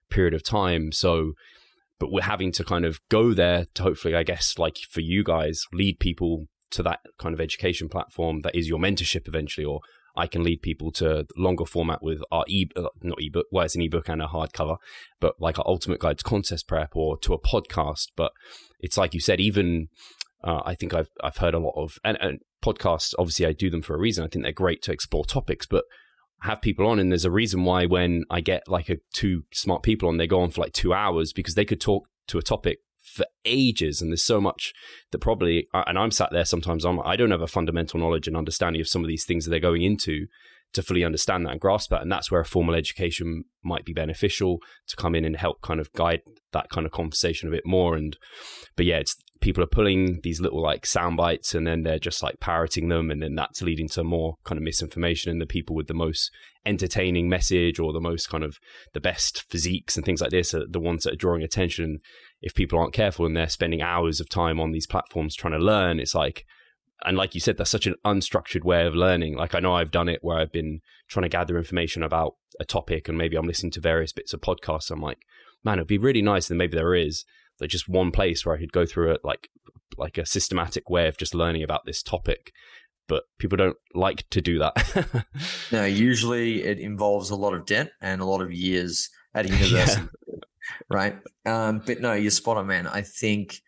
period 0.10 0.34
of 0.34 0.44
time. 0.44 0.92
So 0.92 1.34
but 2.00 2.12
we're 2.12 2.22
having 2.22 2.52
to 2.52 2.64
kind 2.64 2.86
of 2.86 3.00
go 3.10 3.34
there 3.34 3.66
to 3.76 3.84
hopefully 3.84 4.16
i 4.16 4.24
guess 4.24 4.58
like 4.58 4.78
for 4.90 5.00
you 5.00 5.24
guys 5.24 5.66
lead 5.72 6.00
people 6.00 6.48
to 6.70 6.84
that 6.84 7.00
kind 7.18 7.34
of 7.34 7.40
education 7.40 7.88
platform 7.88 8.42
that 8.42 8.56
is 8.56 8.68
your 8.68 8.80
mentorship 8.80 9.28
eventually 9.28 9.64
or 9.64 9.80
I 10.16 10.28
can 10.28 10.44
lead 10.44 10.62
people 10.62 10.92
to 10.94 11.26
longer 11.36 11.66
format 11.66 12.04
with 12.04 12.22
our 12.32 12.46
e 12.48 12.68
uh, 12.76 12.90
not 13.02 13.18
ebook, 13.20 13.48
well, 13.52 13.66
it's 13.66 13.76
an 13.76 13.82
ebook 13.82 14.10
and 14.10 14.22
a 14.22 14.28
hardcover, 14.28 14.78
but 15.20 15.36
like 15.40 15.58
our 15.58 15.68
ultimate 15.68 16.00
guide 16.00 16.20
to 16.20 16.24
contest 16.24 16.68
prep 16.68 16.96
or 16.96 17.18
to 17.20 17.34
a 17.34 17.40
podcast. 17.40 18.10
But 18.16 18.32
it's 18.80 18.98
like 18.98 19.14
you 19.14 19.20
said, 19.20 19.40
even 19.40 19.88
uh, 20.44 20.62
I 20.66 20.76
think 20.76 20.94
I've 20.94 21.10
I've 21.24 21.38
heard 21.38 21.54
a 21.54 21.60
lot 21.60 21.74
of 21.76 21.98
and, 22.04 22.18
and 22.22 22.40
podcasts. 22.64 23.14
Obviously, 23.18 23.46
I 23.46 23.54
do 23.54 23.70
them 23.70 23.82
for 23.82 23.96
a 23.96 24.00
reason. 24.00 24.24
I 24.24 24.28
think 24.28 24.44
they're 24.44 24.52
great 24.52 24.82
to 24.84 24.92
explore 24.92 25.26
topics, 25.26 25.66
but 25.66 25.86
have 26.42 26.62
people 26.62 26.86
on 26.86 27.00
and 27.00 27.10
there's 27.10 27.26
a 27.26 27.32
reason 27.32 27.64
why 27.64 27.86
when 27.86 28.26
I 28.30 28.42
get 28.42 28.68
like 28.68 28.90
a 28.90 28.98
two 29.14 29.44
smart 29.54 29.82
people 29.82 30.10
on, 30.10 30.18
they 30.18 30.28
go 30.28 30.42
on 30.42 30.52
for 30.52 30.62
like 30.62 30.74
two 30.74 30.94
hours 30.94 31.32
because 31.32 31.56
they 31.56 31.64
could 31.64 31.80
talk 31.80 32.06
to 32.28 32.38
a 32.38 32.42
topic 32.42 32.80
for 33.14 33.26
ages 33.46 34.02
and 34.02 34.12
there's 34.12 34.24
so 34.24 34.42
much 34.42 34.74
that 35.12 35.20
probably 35.20 35.68
uh, 35.74 35.84
and 35.88 35.98
i'm 35.98 36.12
sat 36.12 36.30
there 36.32 36.46
sometimes 36.46 36.86
I'm, 36.86 37.00
i 37.02 37.16
don't 37.16 37.32
have 37.32 37.42
a 37.42 37.48
fundamental 37.48 38.00
knowledge 38.00 38.28
and 38.28 38.38
understanding 38.38 38.82
of 38.82 38.88
some 38.88 39.04
of 39.04 39.08
these 39.08 39.26
things 39.26 39.46
that 39.46 39.52
they're 39.52 39.60
going 39.60 39.84
into 39.84 40.28
to 40.74 40.82
fully 40.82 41.04
understand 41.04 41.46
that 41.46 41.52
and 41.52 41.62
grasp 41.62 41.92
that. 41.92 42.02
And 42.02 42.12
that's 42.12 42.32
where 42.32 42.42
a 42.42 42.46
formal 42.46 42.76
education 42.76 43.46
might 43.64 43.86
be 43.86 43.94
beneficial 43.94 44.60
to 44.88 44.96
come 44.96 45.16
in 45.16 45.24
and 45.24 45.38
help 45.38 45.62
kind 45.62 45.80
of 45.80 45.92
guide 45.94 46.22
that 46.52 46.70
kind 46.70 46.86
of 46.86 46.92
conversation 46.92 47.48
a 47.48 47.52
bit 47.52 47.66
more. 47.66 47.96
And, 47.96 48.18
but 48.76 48.86
yeah, 48.86 48.98
it's 48.98 49.16
people 49.40 49.64
are 49.64 49.68
pulling 49.68 50.20
these 50.24 50.42
little 50.42 50.62
like 50.62 50.86
sound 50.86 51.18
bites 51.18 51.54
and 51.54 51.68
then 51.68 51.84
they're 51.84 52.00
just 52.00 52.24
like 52.24 52.40
parroting 52.40 52.90
them. 52.90 53.12
And 53.12 53.22
then 53.22 53.36
that's 53.36 53.62
leading 53.62 53.88
to 53.90 54.04
more 54.04 54.36
kind 54.44 54.58
of 54.58 54.64
misinformation. 54.64 55.32
And 55.32 55.40
the 55.40 55.46
people 55.46 55.76
with 55.76 55.88
the 55.88 55.94
most 55.94 56.32
entertaining 56.66 57.30
message 57.30 57.80
or 57.80 57.94
the 57.94 58.02
most 58.02 58.30
kind 58.30 58.44
of 58.44 58.58
the 58.94 59.02
best 59.02 59.44
physiques 59.50 59.96
and 59.96 60.06
things 60.06 60.22
like 60.22 60.32
this 60.32 60.54
are 60.54 60.66
the 60.68 60.80
ones 60.80 61.04
that 61.04 61.14
are 61.14 61.18
drawing 61.18 61.44
attention. 61.44 62.00
If 62.44 62.54
people 62.54 62.78
aren't 62.78 62.94
careful 62.94 63.26
and 63.26 63.36
they're 63.36 63.50
spending 63.50 63.82
hours 63.82 64.20
of 64.20 64.30
time 64.30 64.60
on 64.60 64.72
these 64.72 64.86
platforms 64.86 65.36
trying 65.36 65.54
to 65.54 65.60
learn, 65.60 66.00
it's 66.00 66.14
like, 66.14 66.46
and 67.06 67.18
like 67.18 67.34
you 67.34 67.42
said, 67.42 67.58
that's 67.58 67.70
such 67.70 67.88
an 67.88 67.96
unstructured 68.06 68.64
way 68.64 68.86
of 68.86 68.94
learning. 68.94 69.36
Like 69.36 69.56
I 69.56 69.60
know 69.60 69.74
I've 69.74 69.92
done 69.92 70.10
it 70.10 70.20
where 70.22 70.38
I've 70.38 70.52
been 70.52 70.82
trying 71.08 71.24
to 71.24 71.30
gather 71.30 71.58
information 71.58 72.04
about 72.04 72.36
a 72.60 72.66
topic, 72.66 73.10
and 73.10 73.18
maybe 73.18 73.36
I'm 73.36 73.48
listening 73.48 73.72
to 73.72 73.82
various 73.82 74.14
bits 74.14 74.34
of 74.34 74.42
podcasts. 74.42 74.92
I'm 74.92 75.02
like, 75.02 75.20
man, 75.64 75.80
it'd 75.80 75.88
be 75.88 75.98
really 75.98 76.22
nice, 76.22 76.50
and 76.50 76.58
maybe 76.58 76.76
there 76.76 76.94
is 76.94 77.26
like 77.60 77.70
just 77.70 77.90
one 77.90 78.12
place 78.12 78.46
where 78.46 78.56
I 78.56 78.60
could 78.60 78.72
go 78.72 78.86
through 78.86 79.14
it, 79.14 79.22
like 79.24 79.50
like 79.98 80.18
a 80.18 80.26
systematic 80.26 80.90
way 80.90 81.08
of 81.08 81.18
just 81.18 81.34
learning 81.34 81.64
about 81.64 81.86
this 81.86 82.04
topic. 82.04 82.52
But 83.08 83.24
people 83.38 83.58
don't 83.58 83.78
like 83.94 84.28
to 84.30 84.42
do 84.42 84.60
that. 84.60 85.26
no, 85.72 85.84
usually 85.84 86.64
it 86.64 86.80
involves 86.80 87.30
a 87.30 87.36
lot 87.36 87.54
of 87.54 87.66
debt 87.66 87.92
and 88.02 88.22
a 88.22 88.26
lot 88.26 88.42
of 88.42 88.52
years 88.52 89.10
at 89.34 89.46
a 89.50 89.50
university, 89.50 90.08
yeah. 90.28 90.34
Right? 90.90 91.16
Um, 91.46 91.82
but 91.86 92.02
no, 92.02 92.14
you're 92.14 92.32
spot 92.32 92.58
on, 92.58 92.68
man. 92.68 92.88
I 92.88 93.02
think. 93.02 93.60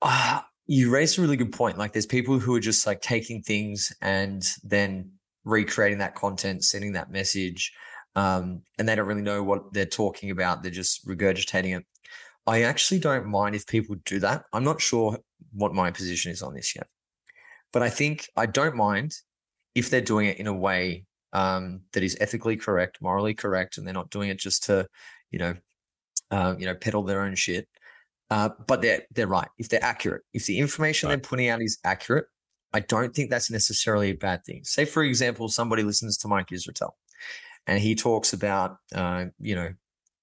Uh, 0.00 0.40
you 0.66 0.90
raised 0.90 1.18
a 1.18 1.22
really 1.22 1.36
good 1.36 1.52
point. 1.52 1.76
Like 1.76 1.92
there's 1.92 2.06
people 2.06 2.38
who 2.38 2.54
are 2.54 2.60
just 2.60 2.86
like 2.86 3.00
taking 3.00 3.42
things 3.42 3.92
and 4.00 4.42
then 4.62 5.10
recreating 5.44 5.98
that 5.98 6.14
content, 6.14 6.64
sending 6.64 6.92
that 6.92 7.10
message, 7.10 7.72
um, 8.14 8.62
and 8.78 8.88
they 8.88 8.94
don't 8.94 9.06
really 9.06 9.22
know 9.22 9.42
what 9.42 9.72
they're 9.72 9.86
talking 9.86 10.30
about. 10.30 10.62
They're 10.62 10.70
just 10.70 11.06
regurgitating 11.06 11.76
it. 11.76 11.84
I 12.46 12.62
actually 12.62 13.00
don't 13.00 13.26
mind 13.26 13.54
if 13.54 13.66
people 13.66 13.96
do 14.04 14.18
that. 14.20 14.44
I'm 14.52 14.64
not 14.64 14.80
sure 14.80 15.18
what 15.52 15.74
my 15.74 15.90
position 15.90 16.32
is 16.32 16.42
on 16.42 16.54
this 16.54 16.74
yet, 16.74 16.86
but 17.72 17.82
I 17.82 17.90
think 17.90 18.28
I 18.36 18.46
don't 18.46 18.76
mind 18.76 19.14
if 19.74 19.90
they're 19.90 20.00
doing 20.00 20.26
it 20.26 20.38
in 20.38 20.46
a 20.46 20.52
way 20.52 21.04
um, 21.32 21.82
that 21.92 22.02
is 22.02 22.16
ethically 22.20 22.56
correct, 22.56 23.00
morally 23.00 23.34
correct, 23.34 23.78
and 23.78 23.86
they're 23.86 23.94
not 23.94 24.10
doing 24.10 24.28
it 24.28 24.38
just 24.38 24.64
to, 24.64 24.86
you 25.30 25.38
know, 25.38 25.54
uh, 26.32 26.56
you 26.58 26.66
know, 26.66 26.74
peddle 26.74 27.02
their 27.04 27.22
own 27.22 27.36
shit. 27.36 27.68
Uh, 28.30 28.48
but 28.66 28.80
they're 28.80 29.02
they're 29.14 29.26
right. 29.26 29.48
If 29.58 29.68
they're 29.68 29.84
accurate, 29.84 30.22
if 30.32 30.46
the 30.46 30.58
information 30.58 31.08
right. 31.08 31.16
they're 31.16 31.28
putting 31.28 31.48
out 31.48 31.60
is 31.60 31.78
accurate, 31.84 32.24
I 32.72 32.80
don't 32.80 33.14
think 33.14 33.28
that's 33.28 33.50
necessarily 33.50 34.10
a 34.10 34.14
bad 34.14 34.44
thing. 34.44 34.64
Say, 34.64 34.86
for 34.86 35.04
example, 35.04 35.48
somebody 35.50 35.82
listens 35.82 36.16
to 36.18 36.28
Mike 36.28 36.48
Israetel, 36.48 36.92
and 37.66 37.78
he 37.78 37.94
talks 37.94 38.32
about 38.32 38.78
uh, 38.94 39.26
you 39.38 39.54
know 39.54 39.68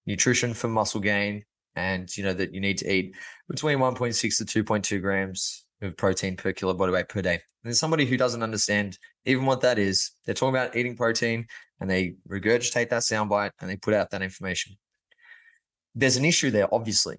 nutrition 0.08 0.56
for 0.56 0.68
muscle 0.68 1.00
gain, 1.00 1.46
and 1.76 2.10
you 2.18 2.24
know 2.24 2.34
that 2.34 2.52
you 2.52 2.60
need 2.60 2.80
to 2.80 2.92
eat 2.92 3.16
between 3.48 3.78
1.6 3.78 4.38
to 4.38 4.64
2.2 4.64 5.02
grams 5.02 5.66
of 5.84 5.96
protein 5.96 6.36
per 6.36 6.52
kilo 6.52 6.74
body 6.74 6.92
weight 6.92 7.10
per 7.10 7.22
day. 7.22 7.36
And 7.36 7.42
there's 7.66 7.80
somebody 7.80 8.08
who 8.08 8.18
doesn't 8.18 8.42
understand 8.42 8.98
even 9.26 9.46
what 9.46 9.62
that 9.62 9.78
is. 9.78 10.12
They're 10.26 10.34
talking 10.34 10.56
about 10.56 10.76
eating 10.76 10.98
protein, 10.98 11.46
and 11.80 11.88
they 11.88 12.16
regurgitate 12.28 12.90
that 12.90 13.04
soundbite 13.04 13.52
and 13.62 13.70
they 13.70 13.76
put 13.76 13.94
out 13.94 14.10
that 14.10 14.24
information. 14.24 14.76
There's 16.00 16.18
an 16.18 16.26
issue 16.26 16.50
there, 16.50 16.74
obviously, 16.74 17.18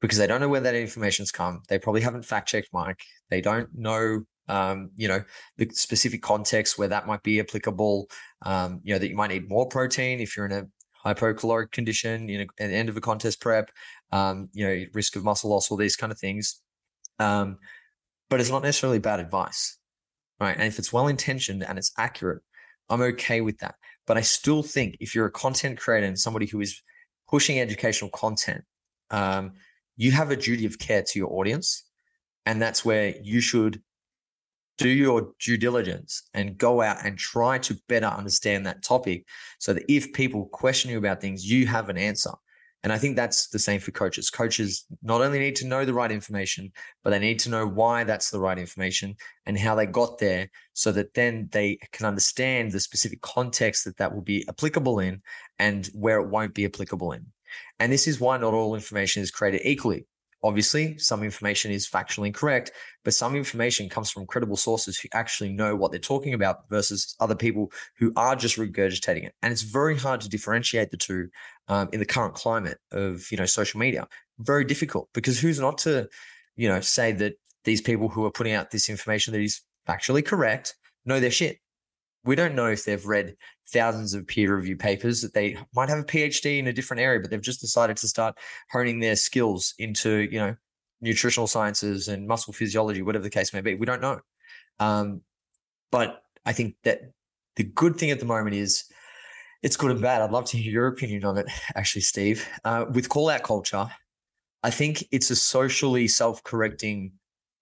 because 0.00 0.18
they 0.18 0.26
don't 0.26 0.40
know 0.40 0.48
where 0.48 0.60
that 0.60 0.74
information's 0.74 1.30
come. 1.30 1.62
They 1.68 1.78
probably 1.78 2.00
haven't 2.00 2.24
fact 2.24 2.48
checked 2.48 2.68
Mike. 2.72 3.00
They 3.28 3.40
don't 3.40 3.68
know, 3.74 4.24
um, 4.48 4.90
you 4.96 5.08
know, 5.08 5.22
the 5.58 5.68
specific 5.70 6.22
context 6.22 6.78
where 6.78 6.88
that 6.88 7.06
might 7.06 7.22
be 7.22 7.40
applicable. 7.40 8.08
Um, 8.42 8.80
you 8.82 8.94
know, 8.94 8.98
that 8.98 9.08
you 9.08 9.16
might 9.16 9.30
need 9.30 9.48
more 9.48 9.66
protein 9.66 10.20
if 10.20 10.36
you're 10.36 10.46
in 10.46 10.52
a 10.52 10.66
hypocaloric 11.06 11.70
condition, 11.70 12.28
you 12.28 12.38
know, 12.38 12.44
at 12.58 12.70
the 12.70 12.74
end 12.74 12.88
of 12.88 12.96
a 12.96 13.00
contest 13.00 13.40
prep, 13.40 13.70
um, 14.10 14.48
you 14.52 14.66
know, 14.66 14.84
risk 14.94 15.16
of 15.16 15.24
muscle 15.24 15.50
loss, 15.50 15.70
all 15.70 15.76
these 15.76 15.96
kind 15.96 16.10
of 16.10 16.18
things. 16.18 16.60
Um, 17.18 17.58
but 18.30 18.40
it's 18.40 18.50
not 18.50 18.62
necessarily 18.62 18.98
bad 18.98 19.20
advice, 19.20 19.76
right? 20.40 20.56
And 20.56 20.66
if 20.66 20.78
it's 20.78 20.92
well 20.92 21.08
intentioned 21.08 21.62
and 21.62 21.78
it's 21.78 21.92
accurate, 21.98 22.42
I'm 22.88 23.02
okay 23.02 23.42
with 23.42 23.58
that. 23.58 23.74
But 24.06 24.16
I 24.16 24.22
still 24.22 24.62
think 24.62 24.96
if 25.00 25.14
you're 25.14 25.26
a 25.26 25.30
content 25.30 25.78
creator 25.78 26.06
and 26.06 26.18
somebody 26.18 26.46
who 26.46 26.60
is 26.60 26.82
pushing 27.28 27.58
educational 27.60 28.10
content, 28.10 28.64
um, 29.10 29.52
you 29.96 30.10
have 30.12 30.30
a 30.30 30.36
duty 30.36 30.66
of 30.66 30.78
care 30.78 31.02
to 31.02 31.18
your 31.18 31.32
audience. 31.32 31.84
And 32.46 32.60
that's 32.60 32.84
where 32.84 33.14
you 33.22 33.40
should 33.40 33.80
do 34.76 34.88
your 34.88 35.32
due 35.40 35.56
diligence 35.56 36.28
and 36.34 36.58
go 36.58 36.82
out 36.82 37.04
and 37.04 37.16
try 37.16 37.58
to 37.58 37.78
better 37.88 38.06
understand 38.06 38.66
that 38.66 38.82
topic 38.82 39.24
so 39.58 39.72
that 39.72 39.84
if 39.88 40.12
people 40.12 40.46
question 40.46 40.90
you 40.90 40.98
about 40.98 41.20
things, 41.20 41.48
you 41.48 41.66
have 41.66 41.88
an 41.88 41.96
answer. 41.96 42.32
And 42.84 42.92
I 42.92 42.98
think 42.98 43.16
that's 43.16 43.48
the 43.48 43.58
same 43.58 43.80
for 43.80 43.92
coaches. 43.92 44.28
Coaches 44.28 44.84
not 45.02 45.22
only 45.22 45.38
need 45.38 45.56
to 45.56 45.66
know 45.66 45.86
the 45.86 45.94
right 45.94 46.12
information, 46.12 46.70
but 47.02 47.10
they 47.10 47.18
need 47.18 47.38
to 47.40 47.48
know 47.48 47.66
why 47.66 48.04
that's 48.04 48.30
the 48.30 48.38
right 48.38 48.58
information 48.58 49.16
and 49.46 49.58
how 49.58 49.74
they 49.74 49.86
got 49.86 50.18
there 50.18 50.50
so 50.74 50.92
that 50.92 51.14
then 51.14 51.48
they 51.50 51.78
can 51.92 52.04
understand 52.04 52.72
the 52.72 52.80
specific 52.80 53.22
context 53.22 53.86
that 53.86 53.96
that 53.96 54.14
will 54.14 54.20
be 54.20 54.46
applicable 54.50 54.98
in 54.98 55.22
and 55.58 55.86
where 55.94 56.20
it 56.20 56.28
won't 56.28 56.52
be 56.52 56.66
applicable 56.66 57.12
in. 57.12 57.24
And 57.80 57.90
this 57.90 58.06
is 58.06 58.20
why 58.20 58.36
not 58.36 58.52
all 58.52 58.74
information 58.74 59.22
is 59.22 59.30
created 59.30 59.62
equally. 59.64 60.04
Obviously, 60.44 60.98
some 60.98 61.22
information 61.22 61.70
is 61.72 61.88
factually 61.88 62.26
incorrect, 62.26 62.70
but 63.02 63.14
some 63.14 63.34
information 63.34 63.88
comes 63.88 64.10
from 64.10 64.26
credible 64.26 64.58
sources 64.58 64.98
who 64.98 65.08
actually 65.14 65.50
know 65.50 65.74
what 65.74 65.90
they're 65.90 65.98
talking 65.98 66.34
about 66.34 66.68
versus 66.68 67.16
other 67.18 67.34
people 67.34 67.72
who 67.96 68.12
are 68.14 68.36
just 68.36 68.58
regurgitating 68.58 69.24
it. 69.24 69.34
And 69.40 69.50
it's 69.50 69.62
very 69.62 69.96
hard 69.96 70.20
to 70.20 70.28
differentiate 70.28 70.90
the 70.90 70.98
two 70.98 71.28
um, 71.68 71.88
in 71.94 71.98
the 71.98 72.04
current 72.04 72.34
climate 72.34 72.76
of 72.92 73.26
you 73.32 73.38
know 73.38 73.46
social 73.46 73.80
media. 73.80 74.06
Very 74.38 74.66
difficult 74.66 75.08
because 75.14 75.40
who's 75.40 75.58
not 75.58 75.78
to 75.78 76.08
you 76.56 76.68
know 76.68 76.82
say 76.82 77.10
that 77.12 77.36
these 77.64 77.80
people 77.80 78.10
who 78.10 78.26
are 78.26 78.30
putting 78.30 78.52
out 78.52 78.70
this 78.70 78.90
information 78.90 79.32
that 79.32 79.40
is 79.40 79.62
factually 79.88 80.22
correct 80.22 80.74
know 81.06 81.20
their 81.20 81.30
shit 81.30 81.58
we 82.24 82.34
don't 82.34 82.54
know 82.54 82.66
if 82.66 82.84
they've 82.84 83.06
read 83.06 83.36
thousands 83.68 84.14
of 84.14 84.26
peer 84.26 84.56
review 84.56 84.76
papers 84.76 85.20
that 85.22 85.34
they 85.34 85.56
might 85.74 85.88
have 85.88 85.98
a 85.98 86.04
phd 86.04 86.58
in 86.58 86.66
a 86.66 86.72
different 86.72 87.00
area 87.00 87.18
but 87.18 87.30
they've 87.30 87.40
just 87.40 87.60
decided 87.60 87.96
to 87.96 88.06
start 88.06 88.36
honing 88.70 89.00
their 89.00 89.16
skills 89.16 89.74
into 89.78 90.28
you 90.30 90.38
know 90.38 90.54
nutritional 91.04 91.46
sciences 91.46 92.08
and 92.08 92.26
muscle 92.26 92.52
physiology 92.52 93.02
whatever 93.02 93.22
the 93.22 93.30
case 93.30 93.52
may 93.52 93.60
be. 93.60 93.74
We 93.74 93.86
don't 93.86 94.00
know. 94.00 94.20
Um, 94.80 95.20
but 95.92 96.22
i 96.44 96.52
think 96.52 96.74
that 96.82 97.12
the 97.54 97.62
good 97.62 97.96
thing 97.96 98.10
at 98.10 98.18
the 98.18 98.26
moment 98.26 98.56
is 98.56 98.84
it's 99.62 99.76
good 99.76 99.92
and 99.92 100.02
bad. 100.02 100.20
I'd 100.20 100.32
love 100.32 100.46
to 100.46 100.58
hear 100.58 100.72
your 100.72 100.86
opinion 100.88 101.24
on 101.24 101.38
it 101.38 101.46
actually 101.76 102.02
steve. 102.02 102.48
Uh, 102.64 102.86
with 102.90 103.08
call 103.08 103.28
out 103.28 103.44
culture 103.44 103.86
i 104.64 104.70
think 104.70 105.04
it's 105.12 105.30
a 105.30 105.36
socially 105.36 106.08
self-correcting 106.08 107.12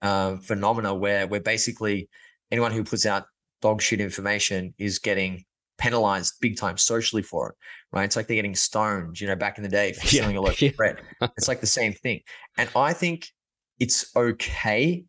uh, 0.00 0.36
phenomena 0.36 0.94
where 0.94 1.26
where 1.26 1.40
basically 1.40 2.08
anyone 2.50 2.72
who 2.72 2.82
puts 2.82 3.04
out 3.04 3.26
dog 3.62 3.80
shit 3.80 4.00
information 4.00 4.74
is 4.78 4.98
getting 4.98 5.44
penalized 5.78 6.34
big 6.40 6.56
time 6.56 6.76
socially 6.76 7.22
for 7.22 7.50
it, 7.50 7.54
right? 7.92 8.04
It's 8.04 8.16
like 8.16 8.26
they're 8.26 8.36
getting 8.36 8.54
stoned, 8.54 9.20
you 9.20 9.26
know, 9.26 9.36
back 9.36 9.56
in 9.56 9.64
the 9.64 9.70
day 9.70 9.92
for 9.92 10.06
stealing 10.06 10.36
a 10.36 10.40
loaf 10.40 10.60
yeah. 10.60 10.68
of 10.68 10.76
bread. 10.76 11.00
It's 11.36 11.48
like 11.48 11.60
the 11.60 11.66
same 11.66 11.92
thing. 11.92 12.20
And 12.58 12.68
I 12.76 12.92
think 12.92 13.28
it's 13.80 14.14
okay 14.14 15.04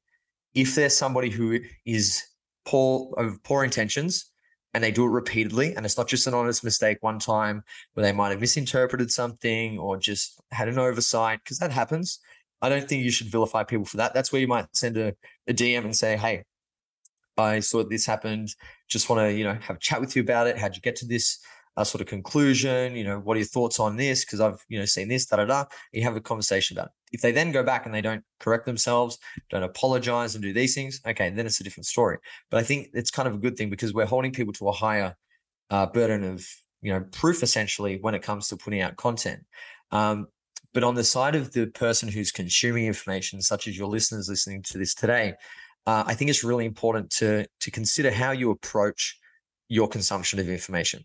if 0.54 0.76
there's 0.76 0.96
somebody 0.96 1.30
who 1.30 1.60
is 1.86 2.24
poor 2.66 3.14
of 3.18 3.44
poor 3.44 3.64
intentions 3.64 4.32
and 4.74 4.84
they 4.84 4.92
do 4.92 5.06
it 5.06 5.10
repeatedly 5.10 5.76
and 5.76 5.86
it's 5.86 5.98
not 5.98 6.08
just 6.08 6.28
an 6.28 6.34
honest 6.34 6.64
mistake 6.64 6.98
one 7.02 7.20
time 7.20 7.64
where 7.94 8.04
they 8.04 8.12
might 8.12 8.30
have 8.30 8.40
misinterpreted 8.40 9.12
something 9.12 9.78
or 9.78 9.98
just 9.98 10.42
had 10.52 10.68
an 10.68 10.80
oversight 10.80 11.40
because 11.44 11.60
that 11.60 11.72
happens 11.72 12.20
i 12.62 12.70
don't 12.70 12.88
think 12.88 13.04
you 13.04 13.12
should 13.12 13.28
vilify 13.28 13.64
people 13.64 13.86
for 13.86 13.98
that 13.98 14.14
that's 14.14 14.32
where 14.32 14.42
you 14.42 14.48
might 14.48 14.66
send 14.74 14.96
a, 14.98 15.14
a 15.48 15.54
dm 15.54 15.84
and 15.84 15.96
say 15.96 16.16
hey 16.16 16.44
I 17.38 17.60
saw 17.60 17.84
this 17.84 18.06
happened. 18.06 18.56
Just 18.88 19.10
want 19.10 19.22
to, 19.22 19.34
you 19.34 19.44
know, 19.44 19.58
have 19.62 19.78
a 19.78 19.80
chat 19.80 20.02
with 20.02 20.16
you 20.16 20.22
about 20.22 20.48
it. 20.48 20.58
How'd 20.58 20.76
you 20.76 20.82
get 20.82 20.96
to 20.98 21.06
this 21.06 21.40
uh, 21.76 21.84
sort 21.84 22.02
of 22.02 22.08
conclusion? 22.08 22.96
You 22.96 23.04
know, 23.04 23.20
what 23.20 23.36
are 23.36 23.40
your 23.40 23.48
thoughts 23.48 23.80
on 23.80 23.96
this? 23.96 24.24
Because 24.24 24.40
I've, 24.40 24.64
you 24.70 24.80
know, 24.80 24.86
seen 24.86 25.08
this, 25.08 25.26
da 25.26 25.38
da 25.38 25.46
da. 25.46 25.66
You 25.92 26.04
have 26.04 26.16
a 26.16 26.22
conversation 26.22 26.78
about 26.78 26.88
it. 26.88 26.92
If 27.14 27.22
they 27.22 27.32
then 27.32 27.52
go 27.52 27.64
back 27.64 27.86
and 27.86 27.94
they 27.94 28.02
don't 28.02 28.24
correct 28.40 28.66
themselves, 28.66 29.18
don't 29.50 29.64
apologize 29.64 30.36
and 30.36 30.44
do 30.44 30.54
these 30.54 30.76
things, 30.76 31.02
okay, 31.06 31.30
then 31.30 31.46
it's 31.46 31.60
a 31.60 31.64
different 31.64 31.86
story. 31.86 32.18
But 32.50 32.60
I 32.60 32.64
think 32.64 32.90
it's 32.94 33.12
kind 33.12 33.28
of 33.28 33.36
a 33.36 33.38
good 33.40 33.58
thing 33.58 33.70
because 33.70 33.94
we're 33.94 34.06
holding 34.06 34.32
people 34.32 34.54
to 34.54 34.70
a 34.70 34.72
higher 34.72 35.16
uh, 35.70 35.86
burden 35.88 36.24
of, 36.24 36.46
you 36.82 36.92
know, 36.92 37.06
proof 37.12 37.44
essentially 37.44 37.98
when 38.02 38.16
it 38.16 38.22
comes 38.22 38.48
to 38.48 38.58
putting 38.58 38.82
out 38.82 38.96
content. 38.96 39.46
Um, 39.92 40.28
but 40.74 40.84
on 40.84 40.96
the 40.96 41.04
side 41.04 41.36
of 41.36 41.54
the 41.54 41.68
person 41.68 42.10
who's 42.10 42.32
consuming 42.32 42.88
information, 42.88 43.42
such 43.42 43.68
as 43.68 43.78
your 43.78 43.88
listeners 43.88 44.28
listening 44.28 44.64
to 44.64 44.80
this 44.80 44.96
today, 44.96 45.36
uh, 45.86 46.04
I 46.06 46.14
think 46.14 46.30
it's 46.30 46.44
really 46.44 46.66
important 46.66 47.10
to 47.12 47.46
to 47.62 47.72
consider 47.72 48.12
how 48.12 48.32
you 48.32 48.52
approach 48.52 49.20
your 49.68 49.88
consumption 49.88 50.40
of 50.40 50.50
information. 50.50 51.04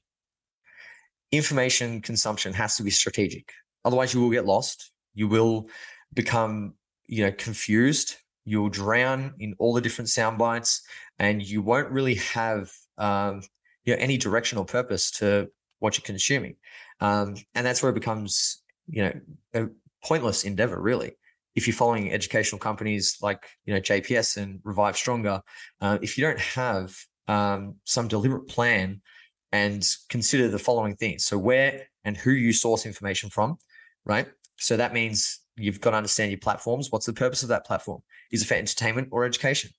Information 1.32 2.00
consumption 2.00 2.54
has 2.54 2.76
to 2.76 2.82
be 2.82 2.90
strategic. 2.90 3.52
Otherwise, 3.84 4.14
you 4.14 4.20
will 4.20 4.30
get 4.30 4.46
lost. 4.46 4.92
You 5.14 5.28
will 5.28 5.68
become, 6.14 6.74
you 7.06 7.24
know, 7.24 7.32
confused. 7.32 8.16
You'll 8.44 8.70
drown 8.70 9.34
in 9.38 9.54
all 9.58 9.74
the 9.74 9.80
different 9.80 10.08
sound 10.08 10.38
bites, 10.38 10.82
and 11.18 11.42
you 11.42 11.60
won't 11.60 11.90
really 11.90 12.14
have, 12.16 12.70
um, 12.96 13.42
you 13.84 13.94
know 13.94 14.00
any 14.00 14.16
direction 14.16 14.58
or 14.58 14.64
purpose 14.64 15.10
to 15.12 15.48
what 15.80 15.96
you're 15.96 16.04
consuming. 16.04 16.56
Um, 17.00 17.34
and 17.54 17.66
that's 17.66 17.82
where 17.82 17.90
it 17.90 17.94
becomes, 17.94 18.62
you 18.88 19.02
know, 19.02 19.12
a 19.54 19.66
pointless 20.04 20.44
endeavor, 20.44 20.80
really. 20.80 21.12
If 21.58 21.66
you're 21.66 21.74
following 21.74 22.12
educational 22.12 22.60
companies 22.60 23.18
like, 23.20 23.44
you 23.66 23.74
know, 23.74 23.80
JPS 23.80 24.36
and 24.36 24.60
Revive 24.62 24.96
Stronger, 24.96 25.42
uh, 25.80 25.98
if 26.00 26.16
you 26.16 26.22
don't 26.24 26.38
have 26.38 26.94
um, 27.26 27.74
some 27.82 28.06
deliberate 28.06 28.46
plan 28.46 29.02
and 29.50 29.84
consider 30.08 30.46
the 30.46 30.58
following 30.58 30.94
things. 30.94 31.24
So, 31.24 31.36
where 31.36 31.88
and 32.04 32.16
who 32.16 32.30
you 32.30 32.52
source 32.52 32.86
information 32.86 33.28
from, 33.28 33.58
right? 34.04 34.28
So, 34.58 34.76
that 34.76 34.94
means 34.94 35.40
you've 35.56 35.80
got 35.80 35.90
to 35.90 35.96
understand 35.96 36.30
your 36.30 36.38
platforms. 36.38 36.92
What's 36.92 37.06
the 37.06 37.12
purpose 37.12 37.42
of 37.42 37.48
that 37.48 37.66
platform? 37.66 38.02
Is 38.30 38.42
it 38.42 38.46
for 38.46 38.54
entertainment 38.54 39.08
or 39.10 39.24
education? 39.24 39.70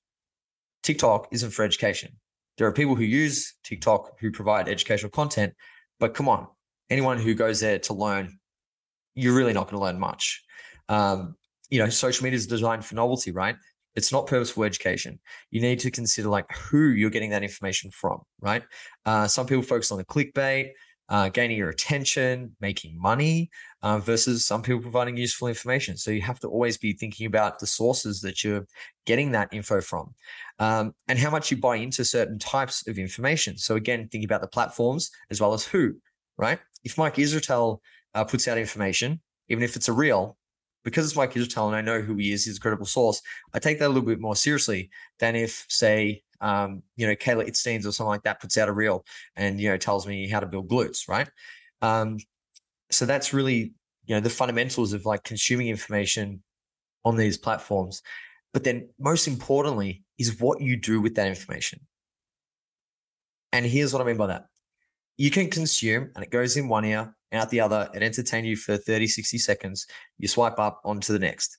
TikTok 0.83 1.29
isn't 1.31 1.51
for 1.51 1.63
education. 1.63 2.17
There 2.57 2.67
are 2.67 2.73
people 2.73 2.95
who 2.95 3.03
use 3.03 3.55
TikTok 3.63 4.19
who 4.19 4.31
provide 4.31 4.67
educational 4.67 5.11
content, 5.11 5.53
but 5.97 6.13
come 6.13 6.27
on, 6.27 6.47
anyone 6.89 7.17
who 7.17 7.33
goes 7.33 7.61
there 7.61 7.79
to 7.79 7.93
learn, 7.93 8.37
you're 9.15 9.35
really 9.35 9.53
not 9.53 9.67
going 9.67 9.77
to 9.77 9.83
learn 9.83 9.97
much. 9.97 10.43
Um, 10.89 11.35
you 11.69 11.79
know, 11.79 11.89
social 11.89 12.23
media 12.23 12.38
is 12.38 12.47
designed 12.47 12.86
for 12.86 12.95
novelty, 12.95 13.32
right? 13.32 13.55
It's 13.95 14.12
not 14.12 14.27
purposeful 14.27 14.63
education. 14.63 15.19
You 15.51 15.62
need 15.62 15.79
to 15.79 15.91
consider 15.91 16.29
like 16.29 16.51
who 16.51 16.89
you're 16.89 17.10
getting 17.10 17.32
that 17.32 17.43
information 17.43 17.91
from, 17.91 18.21
right? 18.39 18.63
Uh, 19.05 19.27
some 19.27 19.45
people 19.45 19.63
focus 19.63 19.91
on 19.91 19.97
the 19.97 20.05
clickbait, 20.05 20.71
uh, 21.10 21.29
gaining 21.29 21.58
your 21.58 21.69
attention, 21.69 22.55
making 22.62 22.99
money, 22.99 23.49
uh, 23.82 23.97
versus 23.97 24.45
some 24.45 24.62
people 24.62 24.82
providing 24.82 25.17
useful 25.17 25.47
information. 25.47 25.97
So 25.97 26.12
you 26.12 26.21
have 26.21 26.39
to 26.41 26.47
always 26.47 26.77
be 26.77 26.93
thinking 26.93 27.25
about 27.25 27.60
the 27.60 27.67
sources 27.67 28.21
that 28.21 28.43
you're 28.43 28.65
getting 29.05 29.32
that 29.32 29.49
info 29.51 29.82
from 29.82 30.13
um, 30.60 30.93
and 31.08 31.17
how 31.17 31.32
much 31.32 31.49
you 31.49 31.58
buy 31.58 31.77
into 31.77 32.05
certain 32.05 32.38
types 32.38 32.88
of 32.88 32.99
information. 32.99 33.58
So 33.58 33.75
again, 33.75 34.08
think 34.08 34.23
about 34.23 34.41
the 34.41 34.47
platforms 34.47 35.10
as 35.32 35.41
well 35.41 35.53
as 35.53 35.65
who, 35.65 35.95
right? 36.38 36.60
If 36.84 36.97
Mike 36.97 37.15
Israetel 37.15 37.79
uh, 38.13 38.23
puts 38.23 38.47
out 38.47 38.58
information, 38.58 39.19
even 39.47 39.63
if 39.63 39.75
it's 39.75 39.88
a 39.88 39.93
reel, 39.93 40.38
because 40.83 41.05
it's 41.05 41.15
Mike 41.15 41.33
Israetel 41.33 41.67
and 41.67 41.75
I 41.75 41.81
know 41.81 42.01
who 42.01 42.15
he 42.15 42.31
is, 42.31 42.45
he's 42.45 42.57
a 42.57 42.59
credible 42.59 42.85
source, 42.85 43.21
I 43.53 43.59
take 43.59 43.79
that 43.79 43.87
a 43.87 43.89
little 43.89 44.03
bit 44.03 44.19
more 44.19 44.35
seriously 44.35 44.89
than 45.19 45.35
if, 45.35 45.65
say, 45.69 46.23
um, 46.41 46.83
you 46.95 47.05
know, 47.05 47.15
Kayla 47.15 47.47
Itsines 47.47 47.85
or 47.85 47.91
something 47.91 48.09
like 48.09 48.23
that 48.23 48.39
puts 48.39 48.57
out 48.57 48.69
a 48.69 48.73
reel 48.73 49.05
and, 49.35 49.59
you 49.59 49.69
know, 49.69 49.77
tells 49.77 50.07
me 50.07 50.29
how 50.29 50.39
to 50.39 50.45
build 50.45 50.69
glutes, 50.69 51.07
right? 51.07 51.29
Um, 51.81 52.17
so 52.89 53.05
that's 53.05 53.33
really, 53.33 53.73
you 54.05 54.15
know, 54.15 54.19
the 54.19 54.29
fundamentals 54.29 54.93
of 54.93 55.05
like 55.05 55.23
consuming 55.23 55.67
information 55.67 56.41
on 57.05 57.17
these 57.17 57.37
platforms. 57.37 58.01
But 58.53 58.63
then 58.63 58.89
most 58.99 59.27
importantly 59.27 60.03
is 60.17 60.39
what 60.39 60.61
you 60.61 60.75
do 60.75 61.01
with 61.01 61.15
that 61.15 61.27
information. 61.27 61.81
And 63.51 63.65
here's 63.65 63.93
what 63.93 64.01
I 64.01 64.05
mean 64.05 64.17
by 64.17 64.27
that. 64.27 64.45
You 65.17 65.31
can 65.31 65.49
consume 65.49 66.11
and 66.15 66.23
it 66.23 66.31
goes 66.31 66.55
in 66.57 66.67
one 66.67 66.85
ear, 66.85 67.15
out 67.31 67.49
the 67.49 67.59
other, 67.59 67.89
it 67.93 68.01
entertain 68.01 68.45
you 68.45 68.55
for 68.55 68.77
30, 68.77 69.07
60 69.07 69.37
seconds. 69.37 69.85
You 70.17 70.27
swipe 70.27 70.59
up 70.59 70.81
onto 70.83 71.13
the 71.13 71.19
next 71.19 71.57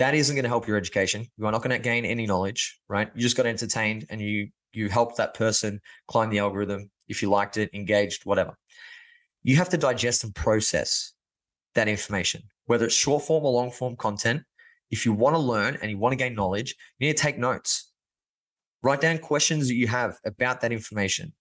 that 0.00 0.14
isn't 0.14 0.34
going 0.34 0.44
to 0.44 0.48
help 0.48 0.66
your 0.66 0.78
education. 0.78 1.26
You 1.36 1.44
are 1.44 1.52
not 1.52 1.62
going 1.62 1.76
to 1.76 1.78
gain 1.78 2.06
any 2.06 2.26
knowledge, 2.26 2.80
right? 2.88 3.10
You 3.14 3.20
just 3.20 3.36
got 3.36 3.44
entertained 3.46 4.06
and 4.08 4.20
you 4.20 4.48
you 4.72 4.88
helped 4.88 5.16
that 5.16 5.34
person 5.34 5.80
climb 6.08 6.30
the 6.30 6.38
algorithm 6.38 6.90
if 7.08 7.22
you 7.22 7.28
liked 7.28 7.56
it, 7.56 7.70
engaged, 7.74 8.24
whatever. 8.24 8.56
You 9.42 9.56
have 9.56 9.68
to 9.70 9.76
digest 9.76 10.24
and 10.24 10.34
process 10.34 11.12
that 11.74 11.88
information, 11.88 12.44
whether 12.66 12.86
it's 12.86 12.94
short 12.94 13.24
form 13.24 13.44
or 13.44 13.52
long 13.52 13.70
form 13.70 13.96
content. 13.96 14.42
If 14.90 15.04
you 15.04 15.12
want 15.12 15.34
to 15.34 15.40
learn 15.40 15.76
and 15.82 15.90
you 15.90 15.98
want 15.98 16.12
to 16.12 16.16
gain 16.16 16.34
knowledge, 16.34 16.74
you 16.98 17.08
need 17.08 17.16
to 17.16 17.22
take 17.22 17.38
notes. 17.38 17.92
Write 18.82 19.00
down 19.02 19.18
questions 19.18 19.68
that 19.68 19.74
you 19.74 19.88
have 19.88 20.18
about 20.24 20.62
that 20.62 20.72
information. 20.72 21.34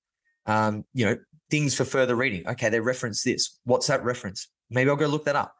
Um, 0.45 0.83
you 0.93 1.05
know, 1.05 1.17
things 1.49 1.75
for 1.75 1.85
further 1.85 2.15
reading. 2.15 2.47
Okay, 2.47 2.69
they 2.69 2.79
reference 2.79 3.23
this. 3.23 3.59
What's 3.63 3.87
that 3.87 4.03
reference? 4.03 4.47
Maybe 4.69 4.89
I'll 4.89 4.95
go 4.95 5.07
look 5.07 5.25
that 5.25 5.35
up 5.35 5.53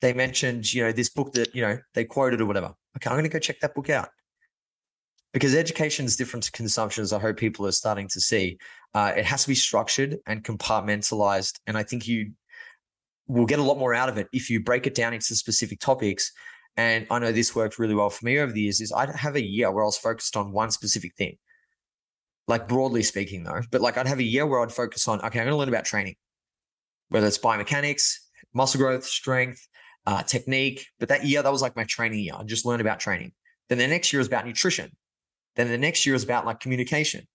they 0.00 0.12
mentioned, 0.12 0.72
you 0.72 0.82
know, 0.82 0.92
this 0.92 1.10
book 1.10 1.32
that, 1.32 1.54
you 1.54 1.62
know, 1.62 1.78
they 1.94 2.04
quoted 2.04 2.40
or 2.40 2.46
whatever. 2.46 2.74
Okay, 2.96 3.08
I'm 3.08 3.14
going 3.14 3.24
to 3.24 3.28
go 3.28 3.38
check 3.38 3.60
that 3.60 3.74
book 3.74 3.90
out. 3.90 4.08
Because 5.32 5.54
education 5.54 6.06
is 6.06 6.16
different 6.16 6.44
to 6.44 6.52
consumption, 6.52 7.02
as 7.02 7.12
I 7.12 7.20
hope 7.20 7.36
people 7.36 7.66
are 7.66 7.72
starting 7.72 8.08
to 8.08 8.20
see. 8.20 8.58
Uh, 8.94 9.12
it 9.16 9.24
has 9.24 9.42
to 9.42 9.48
be 9.48 9.54
structured 9.54 10.18
and 10.26 10.42
compartmentalized. 10.42 11.60
And 11.66 11.78
I 11.78 11.84
think 11.84 12.08
you 12.08 12.32
will 13.28 13.46
get 13.46 13.60
a 13.60 13.62
lot 13.62 13.78
more 13.78 13.94
out 13.94 14.08
of 14.08 14.18
it 14.18 14.26
if 14.32 14.50
you 14.50 14.60
break 14.60 14.86
it 14.86 14.94
down 14.94 15.14
into 15.14 15.36
specific 15.36 15.78
topics. 15.78 16.32
And 16.76 17.06
I 17.10 17.18
know 17.20 17.30
this 17.30 17.54
worked 17.54 17.78
really 17.78 17.94
well 17.94 18.10
for 18.10 18.24
me 18.24 18.38
over 18.38 18.50
the 18.50 18.62
years 18.62 18.80
is 18.80 18.90
I'd 18.90 19.14
have 19.14 19.36
a 19.36 19.44
year 19.44 19.70
where 19.70 19.84
I 19.84 19.86
was 19.86 19.98
focused 19.98 20.36
on 20.36 20.50
one 20.50 20.72
specific 20.72 21.14
thing. 21.16 21.36
Like 22.50 22.66
broadly 22.66 23.04
speaking, 23.04 23.44
though, 23.44 23.62
but 23.70 23.80
like 23.80 23.96
I'd 23.96 24.08
have 24.08 24.18
a 24.18 24.24
year 24.24 24.44
where 24.44 24.60
I'd 24.60 24.72
focus 24.72 25.06
on, 25.06 25.20
okay, 25.20 25.38
I'm 25.38 25.46
going 25.46 25.48
to 25.50 25.56
learn 25.56 25.68
about 25.68 25.84
training, 25.84 26.16
whether 27.08 27.28
it's 27.28 27.38
biomechanics, 27.38 28.14
muscle 28.52 28.80
growth, 28.80 29.04
strength, 29.04 29.68
uh, 30.04 30.24
technique. 30.24 30.86
But 30.98 31.10
that 31.10 31.24
year, 31.24 31.44
that 31.44 31.52
was 31.52 31.62
like 31.62 31.76
my 31.76 31.84
training 31.84 32.18
year. 32.18 32.34
I 32.36 32.42
just 32.42 32.66
learned 32.66 32.80
about 32.80 32.98
training. 32.98 33.34
Then 33.68 33.78
the 33.78 33.86
next 33.86 34.12
year 34.12 34.18
was 34.18 34.26
about 34.26 34.46
nutrition. 34.46 34.90
Then 35.54 35.68
the 35.68 35.78
next 35.78 36.04
year 36.04 36.12
was 36.12 36.24
about 36.24 36.44
like 36.44 36.58
communication. 36.58 37.28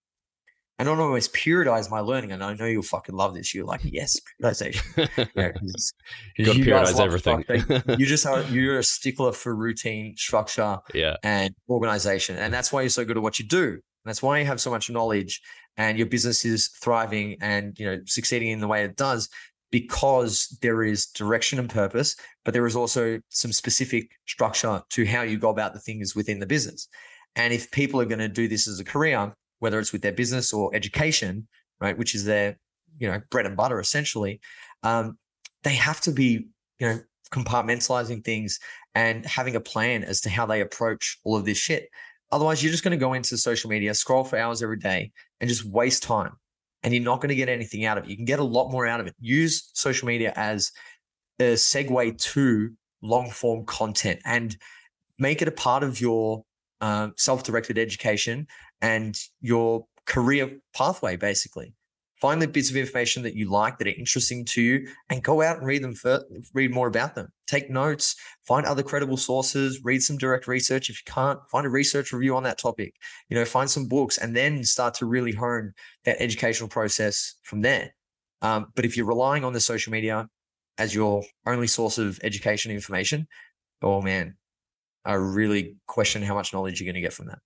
And 0.78 0.90
I 0.90 0.92
don't 0.92 1.00
always 1.00 1.30
periodize 1.30 1.90
my 1.90 2.02
learning. 2.02 2.34
And 2.34 2.44
I 2.44 2.54
know 2.54 2.66
you'll 2.66 2.84
fucking 2.84 3.16
love 3.16 3.36
this. 3.36 3.56
You're 3.56 3.66
like, 3.66 3.80
yes, 3.86 4.20
periodization. 4.42 5.30
yeah, 5.34 5.52
you 6.38 6.46
got 6.46 6.56
to 6.56 6.60
periodize 6.60 7.00
everything. 7.00 7.96
you 7.98 8.06
just 8.06 8.26
are, 8.26 8.42
you're 8.44 8.80
a 8.80 8.84
stickler 8.84 9.32
for 9.32 9.56
routine, 9.56 10.18
structure, 10.18 10.80
yeah. 10.94 11.16
and 11.24 11.56
organization. 11.70 12.36
And 12.36 12.54
that's 12.54 12.74
why 12.74 12.82
you're 12.82 12.90
so 12.90 13.06
good 13.06 13.16
at 13.16 13.24
what 13.24 13.40
you 13.40 13.46
do. 13.46 13.80
And 14.06 14.10
that's 14.12 14.22
why 14.22 14.40
you 14.40 14.46
have 14.46 14.62
so 14.62 14.70
much 14.70 14.90
knowledge 14.90 15.42
and 15.78 15.98
your 15.98 16.08
business 16.08 16.46
is 16.46 16.68
thriving 16.68 17.38
and 17.42 17.78
you 17.80 17.86
know 17.86 18.00
succeeding 18.06 18.50
in 18.50 18.60
the 18.60 18.68
way 18.68 18.84
it 18.84 18.96
does 18.96 19.30
because 19.72 20.58
there 20.62 20.84
is 20.84 21.08
direction 21.08 21.60
and 21.60 21.70
purpose, 21.70 22.16
but 22.46 22.54
there 22.54 22.68
is 22.68 22.76
also 22.76 23.20
some 23.30 23.52
specific 23.52 24.12
structure 24.26 24.82
to 24.92 25.06
how 25.06 25.22
you 25.22 25.38
go 25.38 25.50
about 25.50 25.74
the 25.74 25.80
things 25.80 26.16
within 26.16 26.40
the 26.40 26.46
business. 26.46 26.88
And 27.36 27.52
if 27.52 27.72
people 27.72 28.00
are 28.00 28.06
going 28.06 28.20
to 28.20 28.30
do 28.30 28.48
this 28.48 28.68
as 28.68 28.80
a 28.80 28.86
career, 28.86 29.34
whether 29.60 29.80
it's 29.80 29.92
with 29.92 30.02
their 30.02 30.14
business 30.14 30.54
or 30.54 30.74
education, 30.74 31.48
right, 31.82 31.98
which 31.98 32.16
is 32.16 32.26
their 32.26 32.58
you 33.00 33.08
know 33.12 33.20
bread 33.30 33.46
and 33.46 33.58
butter 33.58 33.80
essentially, 33.80 34.40
um, 34.84 35.18
they 35.64 35.76
have 35.76 36.00
to 36.02 36.12
be 36.12 36.48
you 36.80 36.88
know 36.88 37.00
compartmentalizing 37.32 38.24
things 38.24 38.60
and 38.94 39.26
having 39.26 39.56
a 39.56 39.60
plan 39.60 40.04
as 40.04 40.22
to 40.22 40.30
how 40.30 40.46
they 40.46 40.62
approach 40.62 41.18
all 41.24 41.36
of 41.36 41.46
this 41.46 41.58
shit. 41.58 41.90
Otherwise, 42.32 42.64
you're 42.64 42.72
just 42.72 42.84
going 42.84 42.92
to 42.92 42.98
go 42.98 43.14
into 43.14 43.38
social 43.38 43.70
media, 43.70 43.94
scroll 43.94 44.24
for 44.24 44.38
hours 44.38 44.64
every 44.64 44.78
day, 44.78 45.12
and 45.40 45.50
just 45.50 45.64
waste 45.64 46.04
time 46.04 46.34
and 46.86 46.94
you're 46.94 47.04
not 47.04 47.20
going 47.20 47.30
to 47.30 47.36
get 47.36 47.50
anything 47.50 47.84
out 47.84 47.98
of 47.98 48.04
it. 48.04 48.12
You 48.12 48.16
can 48.16 48.26
get 48.26 48.38
a 48.38 48.44
lot 48.44 48.70
more 48.70 48.86
out 48.86 49.00
of 49.00 49.08
it. 49.08 49.16
Use 49.20 49.72
social 49.74 50.06
media 50.06 50.32
as 50.36 50.72
a 51.40 51.54
segue 51.54 52.18
to 52.18 52.74
long 53.02 53.32
form 53.32 53.66
content 53.66 54.20
and 54.24 54.56
make 55.18 55.42
it 55.42 55.48
a 55.48 55.52
part 55.52 55.82
of 55.82 56.00
your 56.00 56.44
uh, 56.82 57.10
self 57.18 57.44
directed 57.44 57.80
education 57.80 58.46
and 58.82 59.20
your 59.42 59.88
career 60.06 60.60
pathway, 60.76 61.16
basically. 61.16 61.74
Find 62.22 62.42
the 62.42 62.48
bits 62.48 62.70
of 62.70 62.78
information 62.78 63.24
that 63.24 63.36
you 63.36 63.50
like 63.50 63.78
that 63.78 63.88
are 63.88 63.92
interesting 63.92 64.46
to 64.46 64.62
you 64.62 64.88
and 65.10 65.22
go 65.22 65.42
out 65.42 65.58
and 65.58 65.68
read 65.68 65.84
them 65.84 65.94
for, 65.94 66.24
read 66.54 66.74
more 66.74 66.88
about 66.88 67.14
them. 67.14 67.28
Take 67.46 67.70
notes, 67.70 68.16
find 68.48 68.66
other 68.66 68.84
credible 68.84 69.18
sources, 69.18 69.82
read 69.84 70.02
some 70.02 70.18
direct 70.18 70.48
research. 70.48 70.90
If 70.90 71.02
you 71.06 71.12
can't, 71.14 71.40
find 71.52 71.66
a 71.66 71.70
research 71.70 72.14
review 72.14 72.36
on 72.36 72.44
that 72.44 72.58
topic. 72.58 72.96
You 73.30 73.36
know, 73.36 73.44
find 73.44 73.70
some 73.70 73.88
books 73.88 74.18
and 74.18 74.36
then 74.36 74.64
start 74.64 74.94
to 74.96 75.06
really 75.06 75.34
hone 75.34 75.74
that 76.06 76.22
educational 76.22 76.70
process 76.70 77.36
from 77.44 77.62
there. 77.62 77.94
Um, 78.42 78.68
but 78.76 78.86
if 78.86 78.96
you're 78.96 79.06
relying 79.06 79.44
on 79.44 79.54
the 79.54 79.60
social 79.60 79.92
media 79.92 80.28
as 80.78 80.96
your 80.96 81.24
only 81.46 81.68
source 81.68 81.98
of 81.98 82.20
education 82.24 82.72
information, 82.72 83.28
oh 83.82 84.02
man, 84.02 84.38
I 85.04 85.14
really 85.14 85.76
question 85.86 86.22
how 86.22 86.34
much 86.34 86.54
knowledge 86.54 86.80
you're 86.80 86.86
going 86.86 86.96
to 86.96 87.02
get 87.02 87.14
from 87.14 87.28
that. 87.28 87.40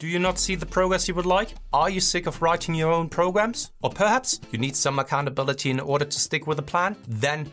Do 0.00 0.08
you 0.08 0.18
not 0.18 0.40
see 0.40 0.56
the 0.56 0.66
progress 0.66 1.06
you 1.06 1.14
would 1.14 1.24
like? 1.24 1.54
Are 1.72 1.88
you 1.88 2.00
sick 2.00 2.26
of 2.26 2.42
writing 2.42 2.74
your 2.74 2.90
own 2.90 3.08
programs? 3.08 3.70
Or 3.80 3.90
perhaps 3.90 4.40
you 4.50 4.58
need 4.58 4.74
some 4.74 4.98
accountability 4.98 5.70
in 5.70 5.78
order 5.78 6.04
to 6.04 6.18
stick 6.18 6.48
with 6.48 6.58
a 6.58 6.62
plan? 6.62 6.96
Then 7.06 7.52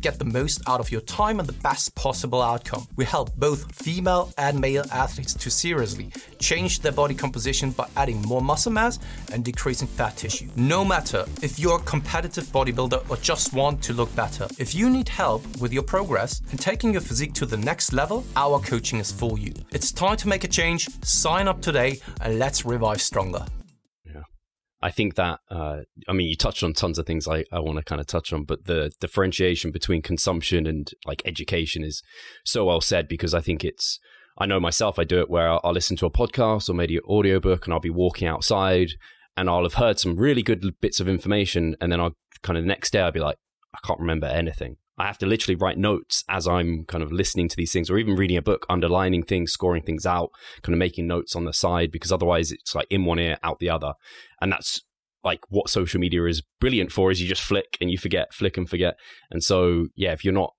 get 0.00 0.18
the 0.18 0.24
most 0.24 0.60
out 0.68 0.80
of 0.80 0.90
your 0.90 1.00
time 1.02 1.40
and 1.40 1.48
the 1.48 1.60
best 1.62 1.94
possible 1.94 2.42
outcome. 2.42 2.86
We 2.96 3.04
help 3.04 3.34
both 3.36 3.74
female 3.74 4.32
and 4.38 4.60
male 4.60 4.84
athletes 4.92 5.34
to 5.34 5.50
seriously 5.50 6.10
change 6.38 6.80
their 6.80 6.92
body 6.92 7.14
composition 7.14 7.70
by 7.70 7.88
adding 7.96 8.22
more 8.22 8.40
muscle 8.40 8.72
mass 8.72 8.98
and 9.32 9.44
decreasing 9.44 9.88
fat 9.88 10.16
tissue. 10.16 10.48
No 10.56 10.84
matter 10.84 11.26
if 11.42 11.58
you're 11.58 11.76
a 11.76 11.82
competitive 11.82 12.44
bodybuilder 12.46 13.08
or 13.10 13.16
just 13.16 13.52
want 13.52 13.82
to 13.84 13.92
look 13.92 14.14
better, 14.16 14.48
if 14.58 14.74
you 14.74 14.90
need 14.90 15.08
help 15.08 15.44
with 15.60 15.72
your 15.72 15.82
progress 15.82 16.40
and 16.50 16.60
taking 16.60 16.92
your 16.92 17.02
physique 17.02 17.34
to 17.34 17.46
the 17.46 17.56
next 17.56 17.92
level, 17.92 18.24
our 18.36 18.58
coaching 18.60 18.98
is 18.98 19.12
for 19.12 19.38
you. 19.38 19.52
It's 19.70 19.92
time 19.92 20.16
to 20.18 20.28
make 20.28 20.44
a 20.44 20.48
change. 20.48 20.88
Sign 21.04 21.48
up 21.48 21.60
today 21.60 22.00
and 22.20 22.38
let's 22.38 22.64
revive 22.64 23.00
stronger. 23.00 23.44
I 24.82 24.90
think 24.90 25.16
that, 25.16 25.40
uh, 25.50 25.80
I 26.08 26.12
mean, 26.12 26.28
you 26.28 26.36
touched 26.36 26.62
on 26.62 26.72
tons 26.72 26.98
of 26.98 27.06
things 27.06 27.28
I, 27.28 27.44
I 27.52 27.60
want 27.60 27.76
to 27.78 27.84
kind 27.84 28.00
of 28.00 28.06
touch 28.06 28.32
on, 28.32 28.44
but 28.44 28.64
the 28.64 28.90
differentiation 29.00 29.70
between 29.70 30.00
consumption 30.00 30.66
and 30.66 30.90
like 31.04 31.22
education 31.26 31.84
is 31.84 32.02
so 32.44 32.64
well 32.64 32.80
said 32.80 33.06
because 33.06 33.34
I 33.34 33.40
think 33.40 33.62
it's, 33.62 33.98
I 34.38 34.46
know 34.46 34.58
myself, 34.58 34.98
I 34.98 35.04
do 35.04 35.20
it 35.20 35.28
where 35.28 35.50
I'll, 35.50 35.60
I'll 35.62 35.72
listen 35.72 35.96
to 35.98 36.06
a 36.06 36.10
podcast 36.10 36.70
or 36.70 36.74
maybe 36.74 36.96
an 36.96 37.02
audiobook 37.06 37.66
and 37.66 37.74
I'll 37.74 37.80
be 37.80 37.90
walking 37.90 38.26
outside 38.26 38.92
and 39.36 39.50
I'll 39.50 39.64
have 39.64 39.74
heard 39.74 39.98
some 39.98 40.16
really 40.16 40.42
good 40.42 40.64
bits 40.80 40.98
of 40.98 41.08
information. 41.08 41.76
And 41.80 41.92
then 41.92 42.00
I'll 42.00 42.16
kind 42.42 42.56
of 42.56 42.64
the 42.64 42.68
next 42.68 42.90
day 42.92 43.00
I'll 43.00 43.12
be 43.12 43.20
like, 43.20 43.36
I 43.74 43.78
can't 43.86 44.00
remember 44.00 44.26
anything. 44.26 44.76
I 44.98 45.06
have 45.06 45.18
to 45.18 45.26
literally 45.26 45.56
write 45.56 45.78
notes 45.78 46.24
as 46.28 46.46
I'm 46.46 46.84
kind 46.84 47.02
of 47.02 47.10
listening 47.10 47.48
to 47.48 47.56
these 47.56 47.72
things 47.72 47.88
or 47.88 47.98
even 47.98 48.16
reading 48.16 48.36
a 48.36 48.42
book, 48.42 48.66
underlining 48.68 49.22
things, 49.22 49.52
scoring 49.52 49.82
things 49.82 50.04
out, 50.04 50.30
kind 50.62 50.74
of 50.74 50.78
making 50.78 51.06
notes 51.06 51.34
on 51.34 51.44
the 51.44 51.54
side 51.54 51.90
because 51.90 52.12
otherwise 52.12 52.52
it's 52.52 52.74
like 52.74 52.86
in 52.90 53.04
one 53.04 53.18
ear, 53.18 53.38
out 53.42 53.60
the 53.60 53.70
other. 53.70 53.94
And 54.42 54.52
that's 54.52 54.80
like 55.24 55.40
what 55.48 55.68
social 55.70 56.00
media 56.00 56.24
is 56.24 56.42
brilliant 56.60 56.92
for 56.92 57.10
is 57.10 57.20
you 57.20 57.28
just 57.28 57.42
flick 57.42 57.76
and 57.80 57.90
you 57.90 57.98
forget, 57.98 58.34
flick 58.34 58.56
and 58.56 58.68
forget. 58.68 58.96
And 59.30 59.42
so, 59.42 59.88
yeah, 59.94 60.12
if 60.12 60.24
you're 60.24 60.34
not, 60.34 60.52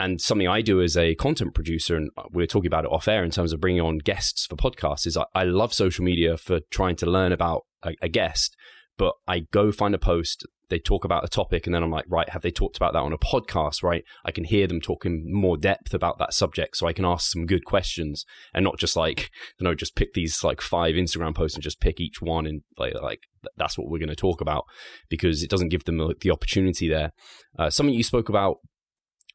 and 0.00 0.20
something 0.20 0.46
I 0.46 0.62
do 0.62 0.80
as 0.80 0.96
a 0.96 1.14
content 1.16 1.54
producer, 1.54 1.96
and 1.96 2.10
we 2.30 2.44
are 2.44 2.46
talking 2.46 2.68
about 2.68 2.84
it 2.84 2.92
off 2.92 3.08
air 3.08 3.24
in 3.24 3.30
terms 3.30 3.52
of 3.52 3.60
bringing 3.60 3.80
on 3.80 3.98
guests 3.98 4.46
for 4.46 4.54
podcasts, 4.54 5.06
is 5.06 5.16
I, 5.16 5.24
I 5.34 5.44
love 5.44 5.74
social 5.74 6.04
media 6.04 6.36
for 6.36 6.60
trying 6.70 6.96
to 6.96 7.06
learn 7.06 7.32
about 7.32 7.62
a, 7.82 7.94
a 8.00 8.08
guest, 8.08 8.56
but 8.98 9.14
I 9.26 9.46
go 9.52 9.72
find 9.72 9.94
a 9.94 9.98
post 9.98 10.46
they 10.68 10.78
talk 10.78 11.04
about 11.04 11.24
a 11.24 11.28
topic 11.28 11.66
and 11.66 11.74
then 11.74 11.82
I'm 11.82 11.90
like, 11.90 12.04
right, 12.08 12.28
have 12.30 12.42
they 12.42 12.50
talked 12.50 12.76
about 12.76 12.92
that 12.92 13.02
on 13.02 13.12
a 13.12 13.18
podcast? 13.18 13.82
Right. 13.82 14.04
I 14.24 14.30
can 14.30 14.44
hear 14.44 14.66
them 14.66 14.80
talking 14.80 15.24
more 15.26 15.56
depth 15.56 15.94
about 15.94 16.18
that 16.18 16.34
subject 16.34 16.76
so 16.76 16.86
I 16.86 16.92
can 16.92 17.04
ask 17.04 17.30
some 17.30 17.46
good 17.46 17.64
questions 17.64 18.24
and 18.54 18.64
not 18.64 18.78
just 18.78 18.96
like, 18.96 19.30
you 19.58 19.64
know, 19.64 19.74
just 19.74 19.96
pick 19.96 20.12
these 20.14 20.44
like 20.44 20.60
five 20.60 20.94
Instagram 20.94 21.34
posts 21.34 21.56
and 21.56 21.62
just 21.62 21.80
pick 21.80 22.00
each 22.00 22.20
one 22.20 22.46
and 22.46 22.62
like, 22.76 22.94
like 23.00 23.20
that's 23.56 23.78
what 23.78 23.88
we're 23.88 23.98
going 23.98 24.08
to 24.08 24.16
talk 24.16 24.40
about 24.40 24.64
because 25.08 25.42
it 25.42 25.50
doesn't 25.50 25.70
give 25.70 25.84
them 25.84 26.12
the 26.20 26.30
opportunity 26.30 26.88
there. 26.88 27.12
Uh, 27.58 27.70
something 27.70 27.94
you 27.94 28.04
spoke 28.04 28.28
about 28.28 28.56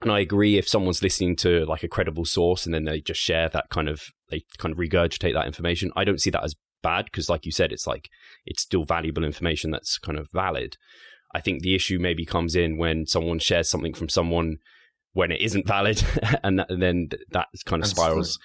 and 0.02 0.12
I 0.12 0.20
agree 0.20 0.58
if 0.58 0.68
someone's 0.68 1.02
listening 1.02 1.36
to 1.38 1.66
like 1.66 1.84
a 1.84 1.88
credible 1.88 2.26
source 2.26 2.66
and 2.66 2.74
then 2.76 2.84
they 2.84 3.00
just 3.00 3.22
share 3.22 3.50
that 3.50 3.70
kind 3.70 3.88
of 3.88 4.04
they 4.30 4.44
kind 4.58 4.72
of 4.72 4.78
regurgitate 4.78 5.34
that 5.34 5.48
information. 5.48 5.92
I 5.96 6.04
don't 6.04 6.22
see 6.22 6.30
that 6.32 6.44
as 6.44 6.56
bad 6.84 7.06
because 7.06 7.30
like 7.30 7.46
you 7.46 7.52
said 7.52 7.72
it's 7.72 7.88
like 7.88 8.10
it's 8.46 8.62
still 8.62 8.84
valuable 8.84 9.24
information 9.24 9.72
that's 9.72 9.98
kind 9.98 10.20
of 10.20 10.30
valid 10.32 10.78
I 11.34 11.42
think 11.42 11.62
the 11.62 11.76
issue 11.76 12.00
maybe 12.00 12.26
comes 12.26 12.56
in 12.56 12.78
when 12.78 13.08
someone 13.08 13.40
shares 13.40 13.70
something 13.70 13.94
from 13.94 14.10
someone 14.10 14.58
when 15.14 15.32
it 15.32 15.42
isn't 15.42 15.68
valid, 15.68 16.04
and, 16.44 16.60
that, 16.60 16.70
and 16.70 16.82
then 16.82 17.10
that 17.32 17.48
kind 17.66 17.84
of 17.84 17.90
spirals. 17.90 18.40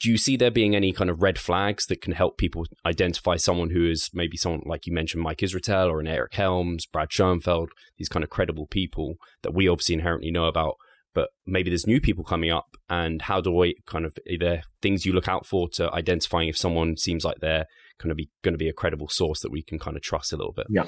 Do 0.00 0.10
you 0.10 0.18
see 0.18 0.36
there 0.36 0.50
being 0.50 0.74
any 0.74 0.92
kind 0.92 1.10
of 1.10 1.22
red 1.22 1.38
flags 1.38 1.86
that 1.86 2.00
can 2.00 2.12
help 2.12 2.36
people 2.36 2.66
identify 2.84 3.36
someone 3.36 3.70
who 3.70 3.88
is 3.88 4.10
maybe 4.12 4.36
someone 4.36 4.62
like 4.66 4.86
you 4.86 4.92
mentioned, 4.92 5.22
Mike 5.22 5.38
Israetel 5.38 5.88
or 5.88 6.00
an 6.00 6.08
Eric 6.08 6.34
Helms, 6.34 6.86
Brad 6.86 7.12
Schoenfeld, 7.12 7.70
these 7.98 8.08
kind 8.08 8.24
of 8.24 8.30
credible 8.30 8.66
people 8.66 9.14
that 9.42 9.54
we 9.54 9.68
obviously 9.68 9.94
inherently 9.94 10.32
know 10.32 10.46
about, 10.46 10.74
but 11.14 11.30
maybe 11.46 11.70
there's 11.70 11.86
new 11.86 12.00
people 12.00 12.24
coming 12.24 12.50
up, 12.50 12.76
and 12.88 13.22
how 13.22 13.40
do 13.40 13.52
we 13.52 13.76
kind 13.86 14.04
of 14.04 14.16
are 14.30 14.38
there 14.38 14.62
things 14.80 15.04
you 15.04 15.12
look 15.12 15.28
out 15.28 15.46
for 15.46 15.68
to 15.70 15.92
identifying 15.92 16.48
if 16.48 16.56
someone 16.56 16.96
seems 16.96 17.24
like 17.24 17.38
they're 17.40 17.66
kind 17.98 18.10
of 18.10 18.16
be 18.16 18.28
going 18.42 18.54
to 18.54 18.58
be 18.58 18.68
a 18.68 18.72
credible 18.72 19.08
source 19.08 19.40
that 19.40 19.52
we 19.52 19.62
can 19.62 19.78
kind 19.78 19.96
of 19.96 20.02
trust 20.02 20.32
a 20.32 20.36
little 20.36 20.52
bit? 20.52 20.66
Yeah. 20.68 20.86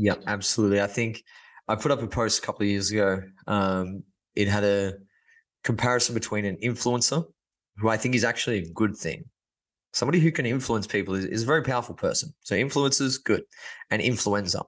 Yeah, 0.00 0.14
absolutely. 0.28 0.80
I 0.80 0.86
think 0.86 1.24
I 1.66 1.74
put 1.74 1.90
up 1.90 2.02
a 2.02 2.06
post 2.06 2.38
a 2.38 2.46
couple 2.46 2.62
of 2.62 2.68
years 2.68 2.92
ago. 2.92 3.20
Um, 3.48 4.04
it 4.36 4.46
had 4.46 4.62
a 4.62 4.92
comparison 5.64 6.14
between 6.14 6.44
an 6.44 6.56
influencer, 6.62 7.24
who 7.78 7.88
I 7.88 7.96
think 7.96 8.14
is 8.14 8.22
actually 8.22 8.58
a 8.58 8.72
good 8.72 8.96
thing. 8.96 9.24
Somebody 9.92 10.20
who 10.20 10.30
can 10.30 10.46
influence 10.46 10.86
people 10.86 11.14
is, 11.14 11.24
is 11.24 11.42
a 11.42 11.46
very 11.46 11.62
powerful 11.62 11.96
person. 11.96 12.32
So 12.42 12.54
influencers, 12.54 13.16
good. 13.22 13.42
And 13.90 14.00
influenza, 14.00 14.62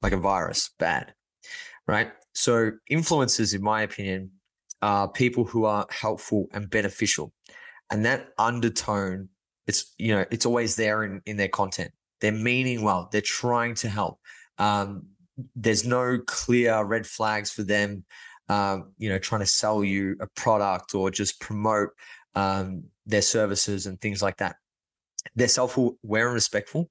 like 0.00 0.12
a 0.12 0.16
virus, 0.16 0.70
bad. 0.78 1.12
Right. 1.86 2.10
So 2.36 2.72
influencers, 2.90 3.54
in 3.54 3.62
my 3.62 3.80
opinion, 3.80 4.30
are 4.82 5.08
people 5.08 5.46
who 5.46 5.64
are 5.64 5.86
helpful 5.88 6.48
and 6.52 6.68
beneficial. 6.68 7.32
And 7.90 8.04
that 8.04 8.28
undertone, 8.36 9.30
it's 9.66 9.94
you 9.96 10.14
know, 10.14 10.26
it's 10.30 10.44
always 10.44 10.76
there 10.76 11.02
in, 11.02 11.22
in 11.24 11.38
their 11.38 11.48
content. 11.48 11.92
They're 12.20 12.32
meaning 12.32 12.82
well, 12.82 13.08
they're 13.10 13.22
trying 13.22 13.74
to 13.76 13.88
help. 13.88 14.20
Um, 14.58 15.06
there's 15.54 15.86
no 15.86 16.18
clear 16.26 16.84
red 16.84 17.06
flags 17.06 17.50
for 17.50 17.62
them, 17.62 18.04
um, 18.50 18.92
you 18.98 19.08
know, 19.08 19.18
trying 19.18 19.40
to 19.40 19.46
sell 19.46 19.82
you 19.82 20.16
a 20.20 20.26
product 20.26 20.94
or 20.94 21.10
just 21.10 21.40
promote 21.40 21.88
um, 22.34 22.84
their 23.06 23.22
services 23.22 23.86
and 23.86 23.98
things 23.98 24.22
like 24.22 24.36
that. 24.38 24.56
They're 25.34 25.48
self-aware 25.48 26.26
and 26.26 26.34
respectful. 26.34 26.90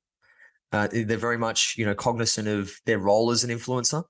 Uh, 0.71 0.87
they're 0.91 1.17
very 1.17 1.37
much, 1.37 1.75
you 1.77 1.85
know, 1.85 1.93
cognizant 1.93 2.47
of 2.47 2.71
their 2.87 2.97
role 2.97 3.29
as 3.29 3.43
an 3.43 3.51
influencer 3.51 4.05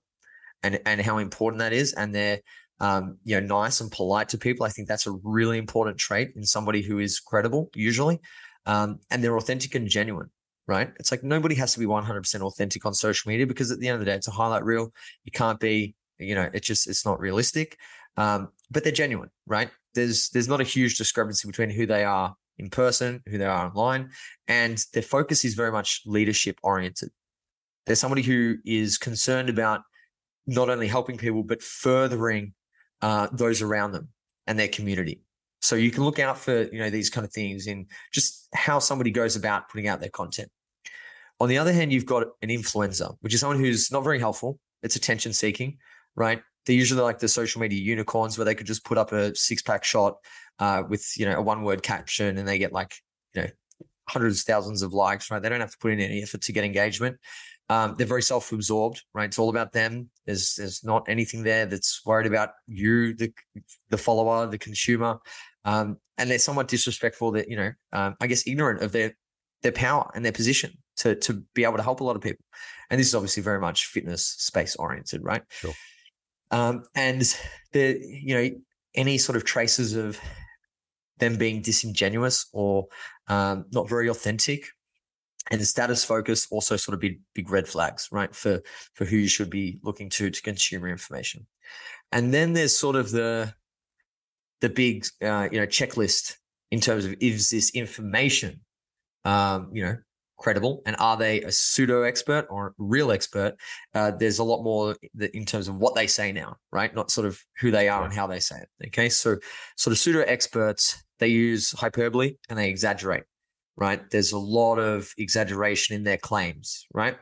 and 0.66 0.80
and 0.86 1.02
how 1.02 1.18
important 1.18 1.60
that 1.60 1.74
is, 1.74 1.94
and 1.94 2.14
they're 2.14 2.40
um, 2.80 3.18
you 3.24 3.40
know 3.40 3.46
nice 3.46 3.82
and 3.82 3.92
polite 3.92 4.30
to 4.30 4.38
people. 4.38 4.66
I 4.66 4.70
think 4.70 4.88
that's 4.88 5.08
a 5.08 5.12
really 5.24 5.58
important 5.58 5.98
trait 5.98 6.32
in 6.36 6.44
somebody 6.44 6.82
who 6.82 7.00
is 7.00 7.20
credible, 7.20 7.70
usually, 7.76 8.20
um, 8.66 9.00
and 9.10 9.24
they're 9.24 9.38
authentic 9.38 9.76
and 9.76 9.88
genuine 9.88 10.30
right? 10.68 10.92
It's 11.00 11.12
like 11.12 11.24
nobody 11.24 11.56
has 11.56 11.74
to 11.74 11.80
be 11.80 11.86
100% 11.86 12.42
authentic 12.42 12.86
on 12.86 12.94
social 12.94 13.30
media 13.30 13.46
because 13.46 13.72
at 13.72 13.80
the 13.80 13.88
end 13.88 13.96
of 13.96 14.00
the 14.00 14.06
day, 14.06 14.16
it's 14.16 14.28
a 14.28 14.32
highlight 14.32 14.64
reel. 14.64 14.92
You 15.24 15.32
can't 15.32 15.60
be, 15.60 15.96
you 16.18 16.36
know, 16.36 16.50
it's 16.54 16.66
just, 16.66 16.90
it's 16.90 17.06
not 17.06 17.20
realistic. 17.20 17.78
Um, 18.18 18.50
but 18.72 18.84
they're 18.84 18.94
genuine, 18.94 19.30
right? 19.46 19.70
There's, 19.94 20.30
there's 20.30 20.48
not 20.48 20.62
a 20.62 20.66
huge 20.66 20.98
discrepancy 20.98 21.48
between 21.48 21.70
who 21.70 21.86
they 21.86 22.04
are 22.04 22.36
in 22.58 22.70
person, 22.70 23.22
who 23.28 23.38
they 23.38 23.46
are 23.46 23.68
online, 23.68 24.10
and 24.48 24.84
their 24.94 25.04
focus 25.04 25.46
is 25.46 25.54
very 25.54 25.72
much 25.72 26.02
leadership 26.06 26.58
oriented. 26.64 27.10
They're 27.86 27.96
somebody 27.96 28.24
who 28.24 28.56
is 28.66 28.98
concerned 28.98 29.50
about 29.50 29.82
not 30.48 30.70
only 30.70 30.88
helping 30.88 31.18
people, 31.18 31.44
but 31.44 31.62
furthering 31.62 32.54
uh, 33.02 33.28
those 33.32 33.62
around 33.62 33.92
them 33.92 34.10
and 34.48 34.58
their 34.58 34.68
community. 34.68 35.22
So 35.62 35.76
you 35.76 35.92
can 35.92 36.04
look 36.04 36.20
out 36.20 36.38
for 36.38 36.64
you 36.64 36.80
know 36.80 36.90
these 36.90 37.10
kind 37.10 37.26
of 37.26 37.34
things 37.34 37.68
in 37.68 37.88
just 38.12 38.48
how 38.54 38.80
somebody 38.80 39.12
goes 39.12 39.36
about 39.36 39.70
putting 39.70 39.88
out 39.88 40.00
their 40.00 40.10
content. 40.10 40.50
On 41.40 41.50
the 41.50 41.58
other 41.58 41.74
hand, 41.74 41.92
you've 41.92 42.06
got 42.06 42.28
an 42.42 42.50
influencer, 42.50 43.16
which 43.22 43.34
is 43.34 43.40
someone 43.40 43.60
who's 43.60 43.92
not 43.92 44.04
very 44.04 44.20
helpful. 44.20 44.60
It's 44.84 44.96
attention 44.96 45.34
seeking, 45.34 45.78
right? 46.16 46.42
They're 46.66 46.76
usually 46.76 47.02
like 47.02 47.20
the 47.20 47.28
social 47.28 47.62
media 47.62 47.80
unicorns 47.80 48.38
where 48.38 48.46
they 48.46 48.56
could 48.56 48.68
just 48.68 48.86
put 48.86 48.98
up 48.98 49.12
a 49.12 49.36
six 49.36 49.62
pack 49.62 49.84
shot 49.84 50.18
uh, 50.60 50.84
with 50.88 51.12
you 51.18 51.26
know 51.26 51.38
a 51.38 51.42
one 51.42 51.64
word 51.64 51.82
caption 51.84 52.38
and 52.38 52.48
they 52.48 52.58
get 52.58 52.72
like 52.72 52.96
you 53.34 53.42
know 53.42 53.48
hundreds 54.08 54.44
thousands 54.44 54.82
of 54.82 54.94
likes, 54.94 55.32
right? 55.32 55.42
They 55.42 55.50
don't 55.50 55.62
have 55.62 55.72
to 55.72 55.78
put 55.78 55.92
in 55.92 56.00
any 56.00 56.22
effort 56.22 56.42
to 56.42 56.54
get 56.54 56.64
engagement. 56.64 57.18
Um, 57.70 57.96
they're 57.98 58.06
very 58.06 58.22
self-absorbed, 58.22 59.02
right? 59.14 59.26
It's 59.26 59.40
all 59.40 59.50
about 59.50 59.74
them. 59.74 60.10
There's 60.26 60.56
there's 60.56 60.84
not 60.84 61.10
anything 61.10 61.44
there 61.44 61.66
that's 61.66 62.06
worried 62.06 62.28
about 62.28 62.50
you, 62.68 63.16
the 63.16 63.34
the 63.90 63.98
follower, 63.98 64.48
the 64.48 64.58
consumer, 64.58 65.18
um, 65.64 65.98
and 66.18 66.30
they're 66.30 66.40
somewhat 66.40 66.68
disrespectful. 66.68 67.32
That 67.32 67.50
you 67.50 67.58
know, 67.58 67.72
um, 67.92 68.16
I 68.22 68.28
guess 68.28 68.48
ignorant 68.48 68.82
of 68.82 68.92
their 68.92 69.16
their 69.64 69.72
power 69.72 70.12
and 70.14 70.24
their 70.24 70.32
position 70.32 70.78
to 70.98 71.16
to 71.16 71.44
be 71.54 71.64
able 71.64 71.78
to 71.78 71.84
help 71.84 72.02
a 72.02 72.04
lot 72.04 72.16
of 72.16 72.22
people. 72.22 72.46
And 72.90 73.00
this 73.00 73.08
is 73.08 73.16
obviously 73.16 73.42
very 73.42 73.60
much 73.60 73.88
fitness 73.88 74.26
space 74.26 74.76
oriented, 74.76 75.24
right? 75.24 75.42
Sure. 75.50 75.74
Um, 76.52 76.84
and 76.94 77.22
the 77.72 78.00
you 78.00 78.36
know 78.36 78.50
any 78.94 79.18
sort 79.18 79.36
of 79.36 79.44
traces 79.44 79.96
of 79.96 80.20
them 81.18 81.38
being 81.38 81.62
disingenuous 81.62 82.48
or 82.54 82.88
um, 83.28 83.66
not 83.72 83.90
very 83.90 84.08
authentic 84.08 84.68
and 85.52 85.62
the 85.62 85.66
status 85.66 86.04
focus 86.04 86.48
also 86.52 86.76
sort 86.76 86.94
of 86.94 87.00
big 87.00 87.20
big 87.34 87.50
red 87.50 87.68
flags 87.68 88.10
right 88.12 88.36
for 88.36 88.62
for 88.94 89.06
who 89.06 89.18
you 89.18 89.28
should 89.28 89.50
be 89.50 89.80
looking 89.84 90.10
to 90.10 90.30
to 90.30 90.42
consume 90.42 90.82
your 90.82 90.92
information. 90.92 91.46
And 92.12 92.34
then 92.34 92.54
there's 92.54 92.78
sort 92.78 92.96
of 92.96 93.12
the 93.12 93.54
the 94.62 94.70
big 94.70 95.06
uh, 95.22 95.50
you 95.52 95.60
know 95.60 95.68
checklist 95.68 96.36
in 96.72 96.80
terms 96.80 97.06
of 97.06 97.16
is 97.20 97.50
this 97.50 97.72
information 97.72 98.62
um, 99.24 99.70
you 99.74 99.84
know 99.84 99.98
credible? 100.38 100.82
And 100.86 100.96
are 101.00 101.16
they 101.16 101.42
a 101.42 101.52
pseudo 101.52 102.04
expert 102.04 102.46
or 102.50 102.74
real 102.78 103.12
expert? 103.12 103.56
Uh, 103.94 104.12
there's 104.12 104.40
a 104.40 104.44
lot 104.44 104.64
more 104.64 104.96
in 105.34 105.46
terms 105.46 105.68
of 105.68 105.78
what 105.78 105.96
they 105.96 106.08
say 106.08 106.32
now 106.32 106.58
right? 106.72 106.94
Not 106.94 107.12
sort 107.12 107.28
of 107.28 107.42
who 107.60 107.72
they 107.72 107.88
are 107.88 108.04
and 108.04 108.14
how 108.14 108.28
they 108.28 108.40
say 108.40 108.58
it 108.58 108.88
okay? 108.88 109.10
So 109.10 109.38
sort 109.78 109.92
of 109.92 109.98
pseudo 109.98 110.22
experts 110.22 111.04
they 111.20 111.28
use 111.28 111.72
hyperbole 111.72 112.36
and 112.50 112.60
they 112.60 112.70
exaggerate 112.70 113.24
right 113.78 114.10
there's 114.12 114.32
a 114.32 114.38
lot 114.38 114.78
of 114.78 115.14
exaggeration 115.18 115.96
in 115.96 116.04
their 116.04 116.18
claims 116.18 116.86
right 116.94 117.18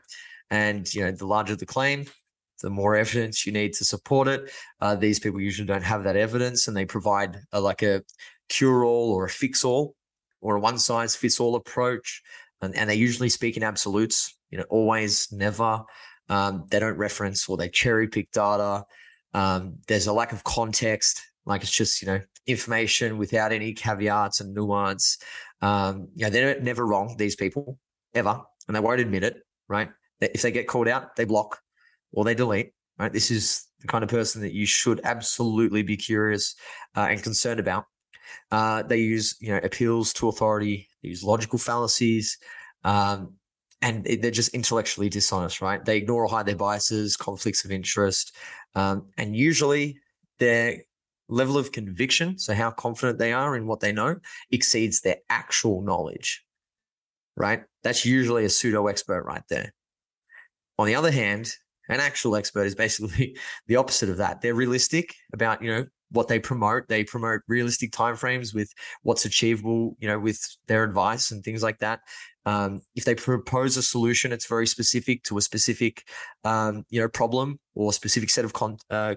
and 0.49 0.93
you 0.93 1.01
know 1.01 1.11
the 1.11 1.25
larger 1.25 1.55
the 1.55 1.65
claim 1.65 2.05
the 2.63 2.69
more 2.69 2.95
evidence 2.95 3.45
you 3.45 3.51
need 3.51 3.73
to 3.73 3.85
support 3.85 4.27
it. 4.27 4.51
Uh, 4.81 4.95
these 4.95 5.19
people 5.19 5.39
usually 5.39 5.67
don't 5.67 5.83
have 5.83 6.03
that 6.05 6.15
evidence, 6.15 6.67
and 6.67 6.75
they 6.75 6.85
provide 6.85 7.37
a, 7.51 7.61
like 7.61 7.83
a 7.83 8.01
cure-all 8.49 9.11
or 9.11 9.25
a 9.25 9.29
fix-all 9.29 9.95
or 10.41 10.55
a 10.55 10.59
one-size-fits-all 10.59 11.55
approach, 11.55 12.23
and, 12.61 12.75
and 12.75 12.89
they 12.89 12.95
usually 12.95 13.29
speak 13.29 13.57
in 13.57 13.63
absolutes. 13.63 14.35
You 14.49 14.59
know, 14.59 14.65
always, 14.69 15.31
never. 15.31 15.83
Um, 16.29 16.65
they 16.71 16.79
don't 16.79 16.97
reference 16.97 17.47
or 17.49 17.57
they 17.57 17.69
cherry 17.69 18.07
pick 18.07 18.31
data. 18.31 18.85
Um, 19.33 19.75
there's 19.87 20.07
a 20.07 20.13
lack 20.13 20.31
of 20.31 20.43
context. 20.43 21.21
Like 21.45 21.63
it's 21.63 21.71
just 21.71 22.01
you 22.01 22.07
know 22.07 22.21
information 22.47 23.17
without 23.17 23.51
any 23.51 23.73
caveats 23.73 24.39
and 24.39 24.53
nuance. 24.53 25.17
Um, 25.63 26.09
you 26.13 26.25
know, 26.25 26.29
they're 26.29 26.59
never 26.59 26.85
wrong. 26.85 27.15
These 27.17 27.37
people 27.37 27.79
ever, 28.13 28.41
and 28.67 28.75
they 28.75 28.81
won't 28.81 28.99
admit 28.99 29.23
it. 29.23 29.37
Right? 29.69 29.89
If 30.19 30.41
they 30.41 30.51
get 30.51 30.67
called 30.67 30.87
out, 30.87 31.15
they 31.15 31.25
block 31.25 31.59
or 32.11 32.25
they 32.25 32.35
delete. 32.35 32.73
Right? 32.99 33.11
This 33.11 33.31
is 33.31 33.65
the 33.79 33.87
kind 33.87 34.03
of 34.03 34.09
person 34.09 34.41
that 34.41 34.53
you 34.53 34.65
should 34.65 34.99
absolutely 35.05 35.81
be 35.81 35.95
curious 35.95 36.55
uh, 36.95 37.07
and 37.09 37.23
concerned 37.23 37.61
about. 37.61 37.85
Uh, 38.51 38.83
they 38.83 38.97
use 38.97 39.35
you 39.39 39.49
know 39.53 39.59
appeals 39.63 40.11
to 40.13 40.27
authority. 40.27 40.89
They 41.01 41.09
use 41.09 41.23
logical 41.23 41.59
fallacies. 41.59 42.37
Um, 42.83 43.35
and 43.81 44.05
they're 44.05 44.31
just 44.31 44.53
intellectually 44.53 45.09
dishonest, 45.09 45.61
right? 45.61 45.83
They 45.83 45.97
ignore 45.97 46.23
or 46.23 46.29
hide 46.29 46.45
their 46.45 46.55
biases, 46.55 47.17
conflicts 47.17 47.65
of 47.65 47.71
interest, 47.71 48.33
um, 48.75 49.07
and 49.17 49.35
usually 49.35 49.97
their 50.39 50.83
level 51.33 51.57
of 51.57 51.71
conviction, 51.71 52.37
so 52.37 52.53
how 52.53 52.69
confident 52.69 53.17
they 53.17 53.33
are 53.33 53.55
in 53.55 53.65
what 53.65 53.79
they 53.79 53.91
know, 53.91 54.17
exceeds 54.51 55.01
their 55.01 55.17
actual 55.29 55.81
knowledge, 55.81 56.45
right? 57.35 57.63
That's 57.83 58.05
usually 58.05 58.45
a 58.45 58.49
pseudo 58.49 58.87
expert 58.87 59.23
right 59.23 59.43
there. 59.49 59.73
On 60.77 60.85
the 60.85 60.95
other 60.95 61.11
hand, 61.11 61.51
an 61.89 61.99
actual 61.99 62.35
expert 62.35 62.65
is 62.65 62.75
basically 62.75 63.35
the 63.67 63.77
opposite 63.77 64.09
of 64.09 64.17
that. 64.17 64.41
They're 64.41 64.53
realistic 64.53 65.15
about, 65.33 65.61
you 65.61 65.71
know, 65.71 65.85
what 66.11 66.27
they 66.27 66.39
promote. 66.39 66.87
They 66.87 67.03
promote 67.03 67.41
realistic 67.47 67.91
timeframes 67.91 68.53
with 68.53 68.71
what's 69.01 69.25
achievable, 69.25 69.97
you 69.99 70.07
know, 70.07 70.19
with 70.19 70.39
their 70.67 70.83
advice 70.83 71.31
and 71.31 71.43
things 71.43 71.63
like 71.63 71.79
that. 71.79 72.01
Um, 72.45 72.81
if 72.95 73.05
they 73.05 73.15
propose 73.15 73.75
a 73.77 73.81
solution, 73.81 74.31
it's 74.31 74.45
very 74.45 74.67
specific 74.67 75.23
to 75.23 75.37
a 75.39 75.41
specific, 75.41 76.03
um, 76.43 76.83
you 76.89 77.01
know, 77.01 77.07
problem 77.07 77.59
or 77.73 77.91
specific 77.91 78.29
set 78.29 78.45
of 78.45 78.53
con- 78.53 78.77
uh, 78.91 79.15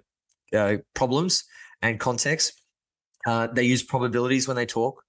uh, 0.55 0.76
problems 0.94 1.44
and 1.90 2.01
context. 2.01 2.61
Uh, 3.27 3.49
they 3.49 3.64
use 3.64 3.83
probabilities 3.83 4.46
when 4.46 4.57
they 4.57 4.66
talk, 4.66 5.03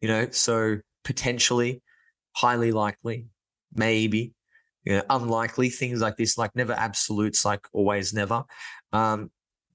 you 0.00 0.08
know, 0.08 0.28
so 0.30 0.78
potentially, 1.04 1.82
highly 2.32 2.70
likely, 2.70 3.26
maybe, 3.74 4.32
you 4.84 4.92
know, 4.92 5.02
unlikely 5.10 5.70
things 5.70 6.00
like 6.00 6.16
this, 6.16 6.38
like 6.38 6.54
never 6.54 6.72
absolutes, 6.72 7.44
like 7.44 7.66
always 7.72 8.12
never. 8.12 8.44
Um, 8.92 9.30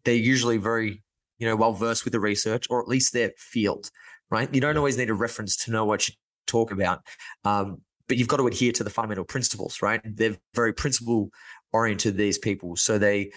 they're 0.06 0.16
usually 0.16 0.58
very, 0.58 1.04
you 1.40 1.48
know, 1.48 1.56
well 1.56 1.74
versed 1.74 2.06
with 2.06 2.14
the 2.14 2.20
research 2.20 2.68
or 2.70 2.82
at 2.82 2.88
least 2.88 3.12
their 3.12 3.32
field, 3.38 3.90
right? 4.32 4.54
You 4.54 4.62
don't 4.62 4.78
always 4.78 4.98
need 4.98 5.10
a 5.10 5.14
reference 5.14 5.58
to 5.66 5.72
know 5.72 5.84
what 5.84 6.08
you 6.08 6.14
talk 6.48 6.72
about. 6.72 7.02
Um, 7.44 7.82
but 8.08 8.18
you've 8.18 8.28
got 8.28 8.38
to 8.38 8.48
adhere 8.48 8.72
to 8.72 8.84
the 8.84 8.90
fundamental 8.90 9.26
principles, 9.26 9.82
right? 9.82 10.02
They're 10.04 10.38
very 10.56 10.74
principle 10.74 11.30
oriented, 11.74 12.18
these 12.18 12.38
people. 12.38 12.76
So 12.76 12.98
they, 12.98 13.32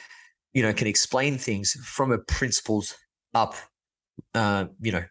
you 0.54 0.62
know, 0.62 0.72
can 0.72 0.86
explain 0.86 1.36
things 1.36 1.72
from 1.84 2.12
a 2.12 2.18
principles 2.18 2.96
up, 3.34 3.54
uh, 4.34 4.66
you 4.80 4.92
know, 4.92 5.04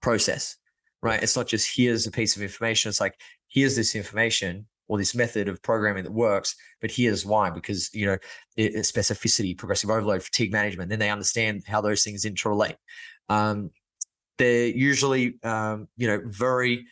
process, 0.00 0.56
right? 1.02 1.22
It's 1.22 1.36
not 1.36 1.46
just 1.46 1.76
here's 1.76 2.06
a 2.06 2.10
piece 2.10 2.36
of 2.36 2.42
information. 2.42 2.88
It's 2.88 3.00
like, 3.00 3.18
here's 3.48 3.76
this 3.76 3.94
information 3.94 4.66
or 4.88 4.98
this 4.98 5.14
method 5.14 5.48
of 5.48 5.62
programming 5.62 6.04
that 6.04 6.12
works, 6.12 6.54
but 6.80 6.90
here's 6.90 7.24
why, 7.24 7.50
because, 7.50 7.88
you 7.94 8.06
know, 8.06 8.18
it, 8.56 8.74
it 8.74 8.84
specificity, 8.84 9.56
progressive 9.56 9.90
overload, 9.90 10.22
fatigue 10.22 10.52
management, 10.52 10.90
then 10.90 10.98
they 10.98 11.10
understand 11.10 11.62
how 11.66 11.80
those 11.80 12.02
things 12.02 12.24
interrelate. 12.24 12.76
Um, 13.28 13.70
they're 14.38 14.66
usually, 14.66 15.38
um, 15.42 15.88
you 15.96 16.06
know, 16.06 16.20
very, 16.24 16.86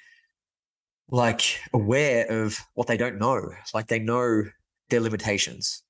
like 1.11 1.61
aware 1.75 2.27
of 2.45 2.59
what 2.73 2.87
they 2.87 2.97
don't 2.97 3.19
know. 3.19 3.51
Like 3.75 3.89
they 3.89 3.99
know 3.99 4.45
their 4.89 5.01
limitations, 5.01 5.83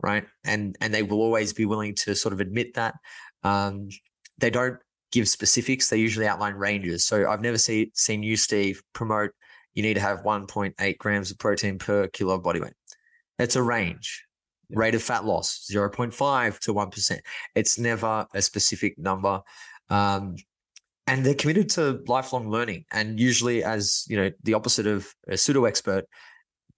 right? 0.00 0.24
And 0.44 0.78
and 0.80 0.94
they 0.94 1.02
will 1.02 1.20
always 1.20 1.52
be 1.52 1.66
willing 1.66 1.96
to 1.96 2.14
sort 2.14 2.32
of 2.32 2.38
admit 2.38 2.74
that. 2.74 2.94
Um, 3.42 3.88
they 4.38 4.50
don't 4.50 4.78
give 5.12 5.28
specifics. 5.28 5.88
They 5.88 5.96
usually 5.98 6.26
outline 6.26 6.54
ranges. 6.54 7.04
So 7.04 7.28
I've 7.28 7.40
never 7.40 7.58
see, 7.58 7.90
seen 7.94 8.22
you, 8.22 8.36
Steve, 8.36 8.82
promote 8.92 9.32
you 9.74 9.82
need 9.82 9.94
to 9.94 10.00
have 10.00 10.22
1.8 10.22 10.98
grams 10.98 11.30
of 11.30 11.38
protein 11.38 11.78
per 11.78 12.08
kilo 12.08 12.34
of 12.34 12.42
body 12.42 12.60
weight. 12.60 12.72
That's 13.38 13.56
a 13.56 13.62
range. 13.62 14.24
Yeah. 14.70 14.80
Rate 14.80 14.94
of 14.94 15.02
fat 15.02 15.24
loss 15.24 15.68
0.5 15.72 16.58
to 16.60 16.74
1%. 16.74 17.18
It's 17.54 17.78
never 17.78 18.26
a 18.34 18.42
specific 18.42 18.98
number. 18.98 19.40
Um, 19.88 20.36
and 21.06 21.24
they're 21.24 21.34
committed 21.34 21.70
to 21.70 22.02
lifelong 22.06 22.50
learning. 22.50 22.84
And 22.92 23.18
usually, 23.18 23.64
as 23.64 24.04
you 24.08 24.16
know, 24.16 24.30
the 24.42 24.54
opposite 24.54 24.86
of 24.86 25.14
a 25.26 25.38
pseudo 25.38 25.64
expert, 25.64 26.04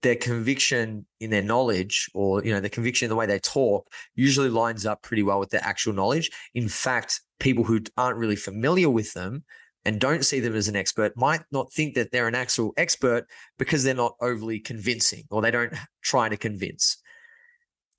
their 0.01 0.15
conviction 0.15 1.05
in 1.19 1.29
their 1.29 1.41
knowledge 1.41 2.09
or 2.13 2.43
you 2.43 2.51
know 2.51 2.59
the 2.59 2.69
conviction 2.69 3.05
in 3.05 3.09
the 3.09 3.15
way 3.15 3.25
they 3.25 3.39
talk 3.39 3.87
usually 4.15 4.49
lines 4.49 4.85
up 4.85 5.01
pretty 5.03 5.23
well 5.23 5.39
with 5.39 5.51
their 5.51 5.63
actual 5.63 5.93
knowledge 5.93 6.31
in 6.55 6.67
fact 6.67 7.21
people 7.41 7.63
who 7.63 7.81
aren't 7.97 8.17
really 8.17 8.35
familiar 8.35 8.89
with 8.89 9.13
them 9.13 9.43
and 9.83 9.99
don't 9.99 10.23
see 10.23 10.39
them 10.39 10.55
as 10.55 10.67
an 10.67 10.75
expert 10.75 11.17
might 11.17 11.41
not 11.51 11.73
think 11.73 11.95
that 11.95 12.11
they're 12.11 12.27
an 12.27 12.35
actual 12.35 12.71
expert 12.77 13.25
because 13.57 13.83
they're 13.83 13.93
not 13.93 14.15
overly 14.21 14.59
convincing 14.59 15.23
or 15.29 15.41
they 15.41 15.51
don't 15.51 15.73
try 16.03 16.29
to 16.29 16.37
convince 16.37 16.97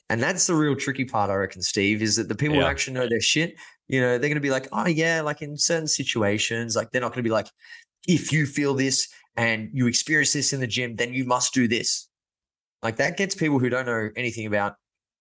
and 0.09 0.23
that's 0.23 0.47
the 0.47 0.55
real 0.55 0.77
tricky 0.77 1.05
part 1.05 1.31
i 1.31 1.35
reckon 1.35 1.61
steve 1.61 2.01
is 2.01 2.17
that 2.17 2.29
the 2.29 2.35
people 2.35 2.57
yeah. 2.57 2.63
who 2.63 2.69
actually 2.69 2.95
know 2.95 3.09
their 3.09 3.21
shit 3.21 3.57
you 3.93 4.01
know, 4.01 4.17
they're 4.17 4.31
going 4.31 4.37
to 4.37 4.41
be 4.41 4.51
like, 4.51 4.69
oh, 4.73 4.87
yeah, 4.87 5.21
like 5.21 5.43
in 5.43 5.59
certain 5.59 5.87
situations, 5.87 6.75
like 6.75 6.91
they're 6.91 7.01
not 7.03 7.09
going 7.09 7.23
to 7.23 7.29
be 7.29 7.31
like, 7.31 7.49
if 8.09 8.33
you 8.33 8.47
feel 8.47 8.73
this 8.73 9.09
and 9.37 9.69
you 9.75 9.87
experience 9.87 10.33
this 10.33 10.55
in 10.55 10.61
the 10.61 10.67
gym, 10.67 10.97
then 10.97 11.13
you 11.13 11.27
must 11.27 11.53
do 11.53 11.69
this. 11.69 12.09
Like 12.83 12.97
that 12.97 13.19
gets 13.19 13.35
people 13.35 13.59
who 13.59 13.69
don't 13.69 13.85
know 13.85 14.09
anything 14.17 14.47
about, 14.47 14.77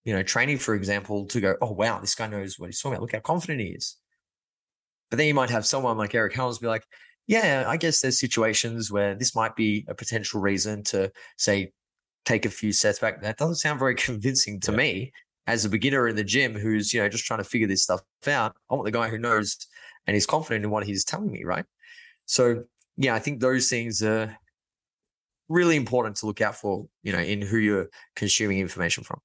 you 0.05 0.13
know, 0.13 0.23
training, 0.23 0.57
for 0.57 0.73
example, 0.73 1.25
to 1.27 1.41
go, 1.41 1.55
oh, 1.61 1.73
wow, 1.73 1.99
this 1.99 2.15
guy 2.15 2.27
knows 2.27 2.57
what 2.57 2.67
he's 2.67 2.79
talking 2.79 2.93
about. 2.93 3.01
Look 3.01 3.11
how 3.11 3.19
confident 3.19 3.59
he 3.59 3.67
is. 3.67 3.97
But 5.11 5.17
then 5.17 5.27
you 5.27 5.33
might 5.33 5.49
have 5.49 5.65
someone 5.65 5.97
like 5.97 6.15
Eric 6.15 6.33
Helms 6.33 6.57
be 6.57 6.67
like, 6.67 6.85
yeah, 7.27 7.65
I 7.67 7.77
guess 7.77 7.99
there's 7.99 8.19
situations 8.19 8.91
where 8.91 9.13
this 9.13 9.35
might 9.35 9.55
be 9.55 9.85
a 9.87 9.93
potential 9.93 10.41
reason 10.41 10.83
to 10.85 11.11
say, 11.37 11.73
take 12.25 12.45
a 12.45 12.49
few 12.49 12.71
sets 12.71 12.99
back. 12.99 13.21
That 13.21 13.37
doesn't 13.37 13.55
sound 13.55 13.77
very 13.77 13.95
convincing 14.07 14.59
to 14.61 14.71
yeah. 14.71 14.77
me 14.77 15.13
as 15.47 15.65
a 15.65 15.69
beginner 15.69 16.07
in 16.07 16.15
the 16.15 16.23
gym 16.23 16.53
who's, 16.53 16.93
you 16.93 17.01
know, 17.01 17.09
just 17.09 17.25
trying 17.25 17.39
to 17.39 17.43
figure 17.43 17.67
this 17.67 17.83
stuff 17.83 18.01
out. 18.25 18.55
I 18.69 18.73
want 18.73 18.85
the 18.85 18.91
guy 18.91 19.09
who 19.09 19.17
knows 19.17 19.57
and 20.07 20.15
is 20.15 20.25
confident 20.25 20.63
in 20.63 20.71
what 20.71 20.85
he's 20.85 21.03
telling 21.03 21.31
me, 21.31 21.43
right? 21.43 21.65
So, 22.25 22.63
yeah, 22.95 23.13
I 23.13 23.19
think 23.19 23.41
those 23.41 23.69
things 23.69 24.01
are 24.01 24.37
really 25.49 25.75
important 25.75 26.15
to 26.17 26.25
look 26.25 26.39
out 26.39 26.55
for, 26.55 26.87
you 27.03 27.11
know, 27.11 27.19
in 27.19 27.41
who 27.41 27.57
you're 27.57 27.89
consuming 28.15 28.59
information 28.59 29.03
from. 29.03 29.19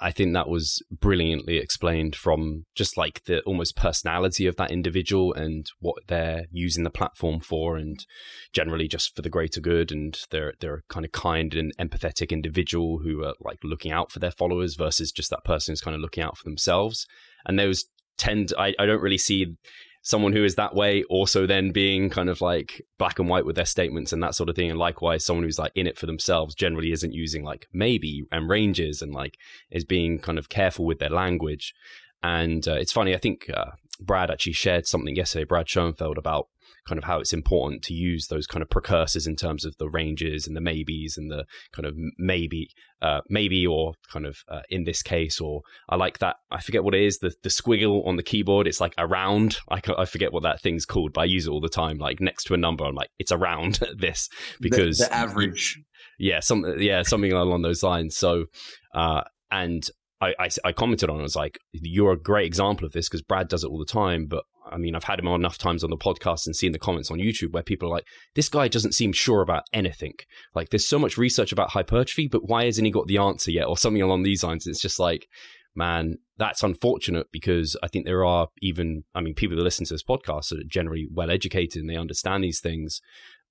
I 0.00 0.12
think 0.12 0.32
that 0.32 0.48
was 0.48 0.82
brilliantly 0.90 1.58
explained 1.58 2.16
from 2.16 2.64
just 2.74 2.96
like 2.96 3.24
the 3.24 3.40
almost 3.42 3.76
personality 3.76 4.46
of 4.46 4.56
that 4.56 4.70
individual 4.70 5.34
and 5.34 5.66
what 5.78 5.96
they're 6.06 6.46
using 6.50 6.84
the 6.84 6.90
platform 6.90 7.40
for, 7.40 7.76
and 7.76 8.04
generally 8.52 8.88
just 8.88 9.14
for 9.14 9.22
the 9.22 9.28
greater 9.28 9.60
good. 9.60 9.92
And 9.92 10.18
they're 10.30 10.54
they're 10.60 10.82
kind 10.88 11.04
of 11.04 11.12
kind 11.12 11.54
and 11.54 11.76
empathetic 11.76 12.30
individual 12.30 13.00
who 13.02 13.22
are 13.24 13.34
like 13.40 13.58
looking 13.62 13.92
out 13.92 14.10
for 14.10 14.18
their 14.18 14.30
followers 14.30 14.74
versus 14.74 15.12
just 15.12 15.30
that 15.30 15.44
person 15.44 15.72
who's 15.72 15.82
kind 15.82 15.94
of 15.94 16.00
looking 16.00 16.24
out 16.24 16.38
for 16.38 16.44
themselves. 16.44 17.06
And 17.46 17.58
those 17.58 17.84
tend, 18.16 18.52
I, 18.58 18.74
I 18.78 18.86
don't 18.86 19.02
really 19.02 19.18
see 19.18 19.56
someone 20.02 20.32
who 20.32 20.44
is 20.44 20.54
that 20.54 20.74
way 20.74 21.02
also 21.04 21.46
then 21.46 21.72
being 21.72 22.08
kind 22.08 22.30
of 22.30 22.40
like 22.40 22.82
black 22.98 23.18
and 23.18 23.28
white 23.28 23.44
with 23.44 23.56
their 23.56 23.66
statements 23.66 24.12
and 24.12 24.22
that 24.22 24.34
sort 24.34 24.48
of 24.48 24.56
thing. 24.56 24.70
And 24.70 24.78
likewise 24.78 25.24
someone 25.24 25.44
who's 25.44 25.58
like 25.58 25.72
in 25.74 25.86
it 25.86 25.98
for 25.98 26.06
themselves 26.06 26.54
generally 26.54 26.92
isn't 26.92 27.12
using 27.12 27.44
like 27.44 27.68
maybe 27.72 28.24
and 28.32 28.48
ranges 28.48 29.02
and 29.02 29.12
like 29.12 29.36
is 29.70 29.84
being 29.84 30.18
kind 30.18 30.38
of 30.38 30.48
careful 30.48 30.84
with 30.86 30.98
their 30.98 31.10
language. 31.10 31.74
And 32.22 32.66
uh, 32.68 32.74
it's 32.74 32.92
funny 32.92 33.14
i 33.14 33.18
think 33.18 33.50
uh, 33.54 33.72
brad 34.00 34.30
actually 34.30 34.52
shared 34.52 34.86
something 34.86 35.16
yesterday 35.16 35.44
brad 35.44 35.68
schoenfeld 35.68 36.18
about 36.18 36.48
kind 36.86 36.98
of 36.98 37.04
how 37.04 37.20
it's 37.20 37.32
important 37.32 37.82
to 37.82 37.94
use 37.94 38.28
those 38.28 38.46
kind 38.46 38.62
of 38.62 38.70
precursors 38.70 39.26
in 39.26 39.36
terms 39.36 39.64
of 39.64 39.76
the 39.78 39.88
ranges 39.88 40.46
and 40.46 40.56
the 40.56 40.60
maybes 40.60 41.16
and 41.16 41.30
the 41.30 41.44
kind 41.72 41.86
of 41.86 41.94
maybe, 42.18 42.70
uh, 43.02 43.20
maybe 43.28 43.66
or 43.66 43.94
kind 44.12 44.26
of 44.26 44.38
uh, 44.48 44.62
in 44.68 44.84
this 44.84 45.02
case, 45.02 45.40
or 45.40 45.62
I 45.88 45.96
like 45.96 46.18
that. 46.18 46.36
I 46.50 46.60
forget 46.60 46.84
what 46.84 46.94
it 46.94 47.02
is. 47.02 47.18
The 47.18 47.32
the 47.42 47.48
squiggle 47.48 48.06
on 48.06 48.16
the 48.16 48.22
keyboard. 48.22 48.66
It's 48.66 48.80
like 48.80 48.94
around. 48.98 49.58
I 49.70 49.80
I 49.96 50.04
forget 50.04 50.32
what 50.32 50.42
that 50.42 50.60
thing's 50.60 50.86
called, 50.86 51.12
but 51.12 51.22
I 51.22 51.24
use 51.24 51.46
it 51.46 51.50
all 51.50 51.60
the 51.60 51.68
time. 51.68 51.98
Like 51.98 52.20
next 52.20 52.44
to 52.44 52.54
a 52.54 52.58
number, 52.58 52.84
I'm 52.84 52.94
like 52.94 53.10
it's 53.18 53.32
around 53.32 53.80
this 53.96 54.28
because 54.60 54.98
the, 54.98 55.06
the 55.06 55.14
average. 55.14 55.80
Yeah, 56.18 56.40
some 56.40 56.64
yeah 56.78 57.02
something 57.02 57.32
along 57.32 57.62
those 57.62 57.82
lines. 57.82 58.16
So, 58.16 58.46
uh, 58.94 59.22
and 59.50 59.88
I, 60.20 60.34
I, 60.38 60.48
I, 60.64 60.72
commented 60.72 61.08
on 61.08 61.16
it. 61.16 61.20
I 61.20 61.22
was 61.22 61.36
like, 61.36 61.58
you're 61.72 62.12
a 62.12 62.20
great 62.20 62.46
example 62.46 62.84
of 62.84 62.92
this 62.92 63.08
because 63.08 63.22
Brad 63.22 63.48
does 63.48 63.64
it 63.64 63.68
all 63.68 63.78
the 63.78 63.86
time. 63.86 64.26
But 64.26 64.44
I 64.70 64.78
mean, 64.78 64.94
I've 64.94 65.04
had 65.04 65.18
him 65.18 65.28
on 65.28 65.40
enough 65.40 65.58
times 65.58 65.84
on 65.84 65.90
the 65.90 65.96
podcast 65.96 66.46
and 66.46 66.54
seen 66.54 66.72
the 66.72 66.78
comments 66.78 67.10
on 67.10 67.18
YouTube 67.18 67.52
where 67.52 67.62
people 67.62 67.88
are 67.88 67.96
like, 67.96 68.06
this 68.34 68.48
guy 68.48 68.68
doesn't 68.68 68.94
seem 68.94 69.12
sure 69.12 69.42
about 69.42 69.64
anything. 69.72 70.14
Like, 70.54 70.70
there's 70.70 70.86
so 70.86 70.98
much 70.98 71.18
research 71.18 71.52
about 71.52 71.70
hypertrophy, 71.70 72.28
but 72.28 72.48
why 72.48 72.64
hasn't 72.64 72.84
he 72.84 72.90
got 72.90 73.06
the 73.06 73.18
answer 73.18 73.50
yet? 73.50 73.66
Or 73.66 73.76
something 73.76 74.02
along 74.02 74.22
these 74.22 74.44
lines. 74.44 74.66
It's 74.66 74.80
just 74.80 74.98
like, 74.98 75.26
man, 75.74 76.18
that's 76.36 76.62
unfortunate 76.62 77.28
because 77.32 77.76
I 77.82 77.88
think 77.88 78.04
there 78.04 78.24
are 78.24 78.48
even, 78.60 79.04
I 79.14 79.20
mean, 79.20 79.34
people 79.34 79.56
that 79.56 79.62
listen 79.62 79.86
to 79.86 79.94
this 79.94 80.02
podcast 80.02 80.52
are 80.52 80.64
generally 80.66 81.06
well 81.12 81.30
educated 81.30 81.80
and 81.80 81.90
they 81.90 81.96
understand 81.96 82.44
these 82.44 82.60
things. 82.60 83.00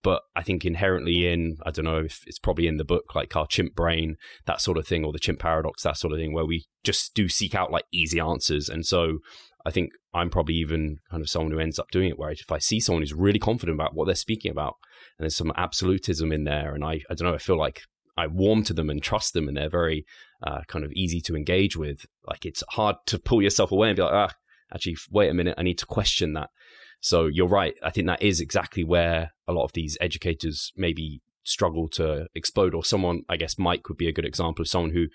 But 0.01 0.21
I 0.33 0.43
think 0.43 0.63
inherently 0.63 1.27
in, 1.27 1.57
I 1.65 1.71
don't 1.71 1.85
know 1.85 1.99
if 1.99 2.23
it's 2.25 2.39
probably 2.39 2.67
in 2.67 2.77
the 2.77 2.85
book, 2.85 3.15
like 3.15 3.35
our 3.35 3.45
chimp 3.47 3.75
brain, 3.75 4.15
that 4.45 4.61
sort 4.61 4.77
of 4.77 4.87
thing, 4.87 5.03
or 5.03 5.11
the 5.11 5.19
chimp 5.19 5.39
paradox, 5.39 5.83
that 5.83 5.97
sort 5.97 6.13
of 6.13 6.19
thing, 6.19 6.33
where 6.33 6.45
we 6.45 6.65
just 6.85 7.13
do 7.13 7.27
seek 7.27 7.53
out 7.53 7.71
like 7.71 7.83
easy 7.91 8.19
answers. 8.19 8.69
And 8.69 8.85
so 8.85 9.17
I 9.65 9.71
think 9.71 9.91
I'm 10.13 10.29
probably 10.29 10.55
even 10.55 10.99
kind 11.11 11.21
of 11.21 11.29
someone 11.29 11.51
who 11.51 11.59
ends 11.59 11.79
up 11.79 11.91
doing 11.91 12.09
it 12.09 12.17
where 12.17 12.31
if 12.31 12.51
I 12.51 12.59
see 12.59 12.79
someone 12.79 13.01
who's 13.01 13.13
really 13.13 13.39
confident 13.39 13.75
about 13.75 13.93
what 13.93 14.05
they're 14.05 14.15
speaking 14.15 14.51
about 14.51 14.75
and 15.17 15.25
there's 15.25 15.35
some 15.35 15.51
absolutism 15.55 16.31
in 16.31 16.45
there, 16.45 16.73
and 16.73 16.83
I, 16.83 17.01
I 17.09 17.13
don't 17.13 17.27
know, 17.27 17.35
I 17.35 17.39
feel 17.39 17.57
like 17.57 17.83
I 18.17 18.27
warm 18.27 18.63
to 18.63 18.73
them 18.73 18.89
and 18.89 19.01
trust 19.01 19.33
them 19.33 19.47
and 19.47 19.57
they're 19.57 19.69
very 19.69 20.05
uh, 20.41 20.61
kind 20.67 20.85
of 20.85 20.91
easy 20.93 21.21
to 21.21 21.35
engage 21.35 21.75
with, 21.75 22.05
like 22.25 22.45
it's 22.45 22.63
hard 22.69 22.95
to 23.07 23.19
pull 23.19 23.41
yourself 23.41 23.71
away 23.71 23.89
and 23.89 23.95
be 23.95 24.01
like, 24.01 24.13
ah, 24.13 24.33
actually, 24.73 24.97
wait 25.11 25.29
a 25.29 25.33
minute, 25.33 25.55
I 25.57 25.63
need 25.63 25.77
to 25.79 25.85
question 25.85 26.33
that. 26.33 26.49
So 27.01 27.27
you're 27.27 27.47
right. 27.47 27.75
I 27.83 27.91
think 27.91 28.07
that 28.07 28.21
is 28.21 28.41
exactly 28.41 28.83
where 28.83 29.31
a 29.47 29.53
lot 29.53 29.63
of 29.65 29.73
these 29.73 29.97
educators 30.01 30.73
maybe 30.75 31.21
struggle 31.43 31.87
to 31.87 32.27
explode, 32.35 32.75
or 32.75 32.83
someone, 32.83 33.23
I 33.29 33.37
guess 33.37 33.57
Mike 33.57 33.89
would 33.89 33.97
be 33.97 34.07
a 34.07 34.13
good 34.13 34.25
example 34.25 34.61
of 34.61 34.67
someone 34.67 34.91
who 34.91 35.07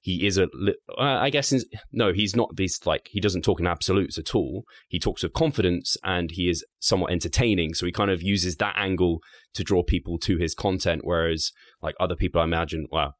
he 0.00 0.26
is 0.26 0.38
a 0.38 0.44
uh, 0.44 1.02
i 1.20 1.30
guess 1.30 1.52
no 1.92 2.12
he's 2.12 2.36
not 2.36 2.56
this 2.56 2.86
like 2.86 3.08
he 3.10 3.20
doesn't 3.20 3.42
talk 3.42 3.60
in 3.60 3.66
absolutes 3.66 4.18
at 4.18 4.34
all. 4.34 4.64
He 4.88 4.98
talks 4.98 5.22
with 5.22 5.32
confidence 5.32 5.96
and 6.04 6.30
he 6.30 6.48
is 6.48 6.64
somewhat 6.78 7.12
entertaining. 7.12 7.74
So 7.74 7.86
he 7.86 7.92
kind 7.92 8.10
of 8.10 8.22
uses 8.22 8.56
that 8.56 8.74
angle 8.76 9.20
to 9.54 9.64
draw 9.64 9.82
people 9.82 10.18
to 10.18 10.36
his 10.36 10.54
content 10.54 11.02
whereas 11.04 11.52
like 11.82 11.94
other 11.98 12.16
people 12.16 12.40
i 12.40 12.44
imagine 12.44 12.86
well 12.90 13.14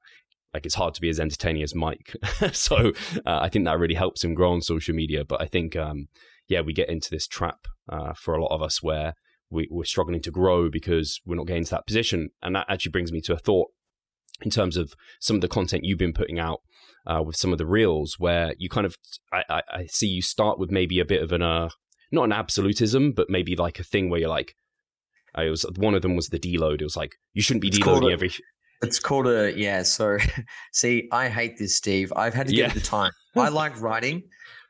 like 0.54 0.64
it's 0.64 0.76
hard 0.76 0.94
to 0.94 1.00
be 1.00 1.08
as 1.08 1.20
entertaining 1.20 1.62
as 1.62 1.74
mike. 1.74 2.14
So 2.52 2.92
uh, 3.26 3.40
i 3.40 3.48
think 3.48 3.64
that 3.64 3.78
really 3.78 3.94
helps 3.94 4.22
him 4.22 4.34
grow 4.34 4.52
on 4.52 4.62
social 4.62 4.94
media. 4.94 5.24
But 5.24 5.42
i 5.42 5.46
think 5.46 5.76
um 5.76 6.08
yeah 6.48 6.60
we 6.60 6.72
get 6.72 6.88
into 6.88 7.10
this 7.10 7.26
trap 7.26 7.66
uh, 7.88 8.12
for 8.14 8.34
a 8.34 8.42
lot 8.42 8.54
of 8.54 8.62
us 8.62 8.82
where 8.82 9.14
we, 9.50 9.66
we're 9.70 9.84
struggling 9.84 10.20
to 10.22 10.30
grow 10.30 10.68
because 10.68 11.20
we're 11.24 11.36
not 11.36 11.46
getting 11.46 11.64
to 11.64 11.70
that 11.70 11.86
position. 11.86 12.30
And 12.42 12.54
that 12.54 12.66
actually 12.68 12.90
brings 12.92 13.12
me 13.12 13.20
to 13.22 13.32
a 13.32 13.38
thought 13.38 13.68
in 14.42 14.50
terms 14.50 14.76
of 14.76 14.94
some 15.20 15.36
of 15.36 15.42
the 15.42 15.48
content 15.48 15.84
you've 15.84 15.98
been 15.98 16.12
putting 16.12 16.38
out 16.38 16.60
uh, 17.06 17.22
with 17.22 17.36
some 17.36 17.52
of 17.52 17.58
the 17.58 17.66
reels, 17.66 18.16
where 18.18 18.54
you 18.58 18.68
kind 18.68 18.86
of 18.86 18.96
I, 19.32 19.62
I, 19.72 19.86
see 19.86 20.06
you 20.06 20.22
start 20.22 20.58
with 20.58 20.70
maybe 20.70 21.00
a 21.00 21.04
bit 21.04 21.22
of 21.22 21.32
an 21.32 21.42
uh, 21.42 21.70
not 22.12 22.24
an 22.24 22.32
absolutism, 22.32 23.12
but 23.12 23.30
maybe 23.30 23.56
like 23.56 23.78
a 23.78 23.84
thing 23.84 24.10
where 24.10 24.20
you're 24.20 24.28
like, 24.28 24.54
I 25.34 25.48
was 25.48 25.64
one 25.76 25.94
of 25.94 26.02
them 26.02 26.16
was 26.16 26.28
the 26.28 26.38
deload. 26.38 26.80
It 26.80 26.84
was 26.84 26.96
like 26.96 27.16
you 27.32 27.42
shouldn't 27.42 27.62
be 27.62 27.68
it's 27.68 27.78
deloading 27.78 28.12
every. 28.12 28.30
It's 28.82 29.00
called 29.00 29.26
a 29.26 29.56
yeah. 29.56 29.82
So, 29.82 30.18
see, 30.72 31.08
I 31.12 31.28
hate 31.28 31.58
this, 31.58 31.76
Steve. 31.76 32.12
I've 32.14 32.34
had 32.34 32.46
to 32.48 32.52
give 32.52 32.60
yeah. 32.60 32.70
it 32.70 32.74
the 32.74 32.80
time. 32.80 33.12
I 33.36 33.48
like 33.48 33.80
writing. 33.80 34.22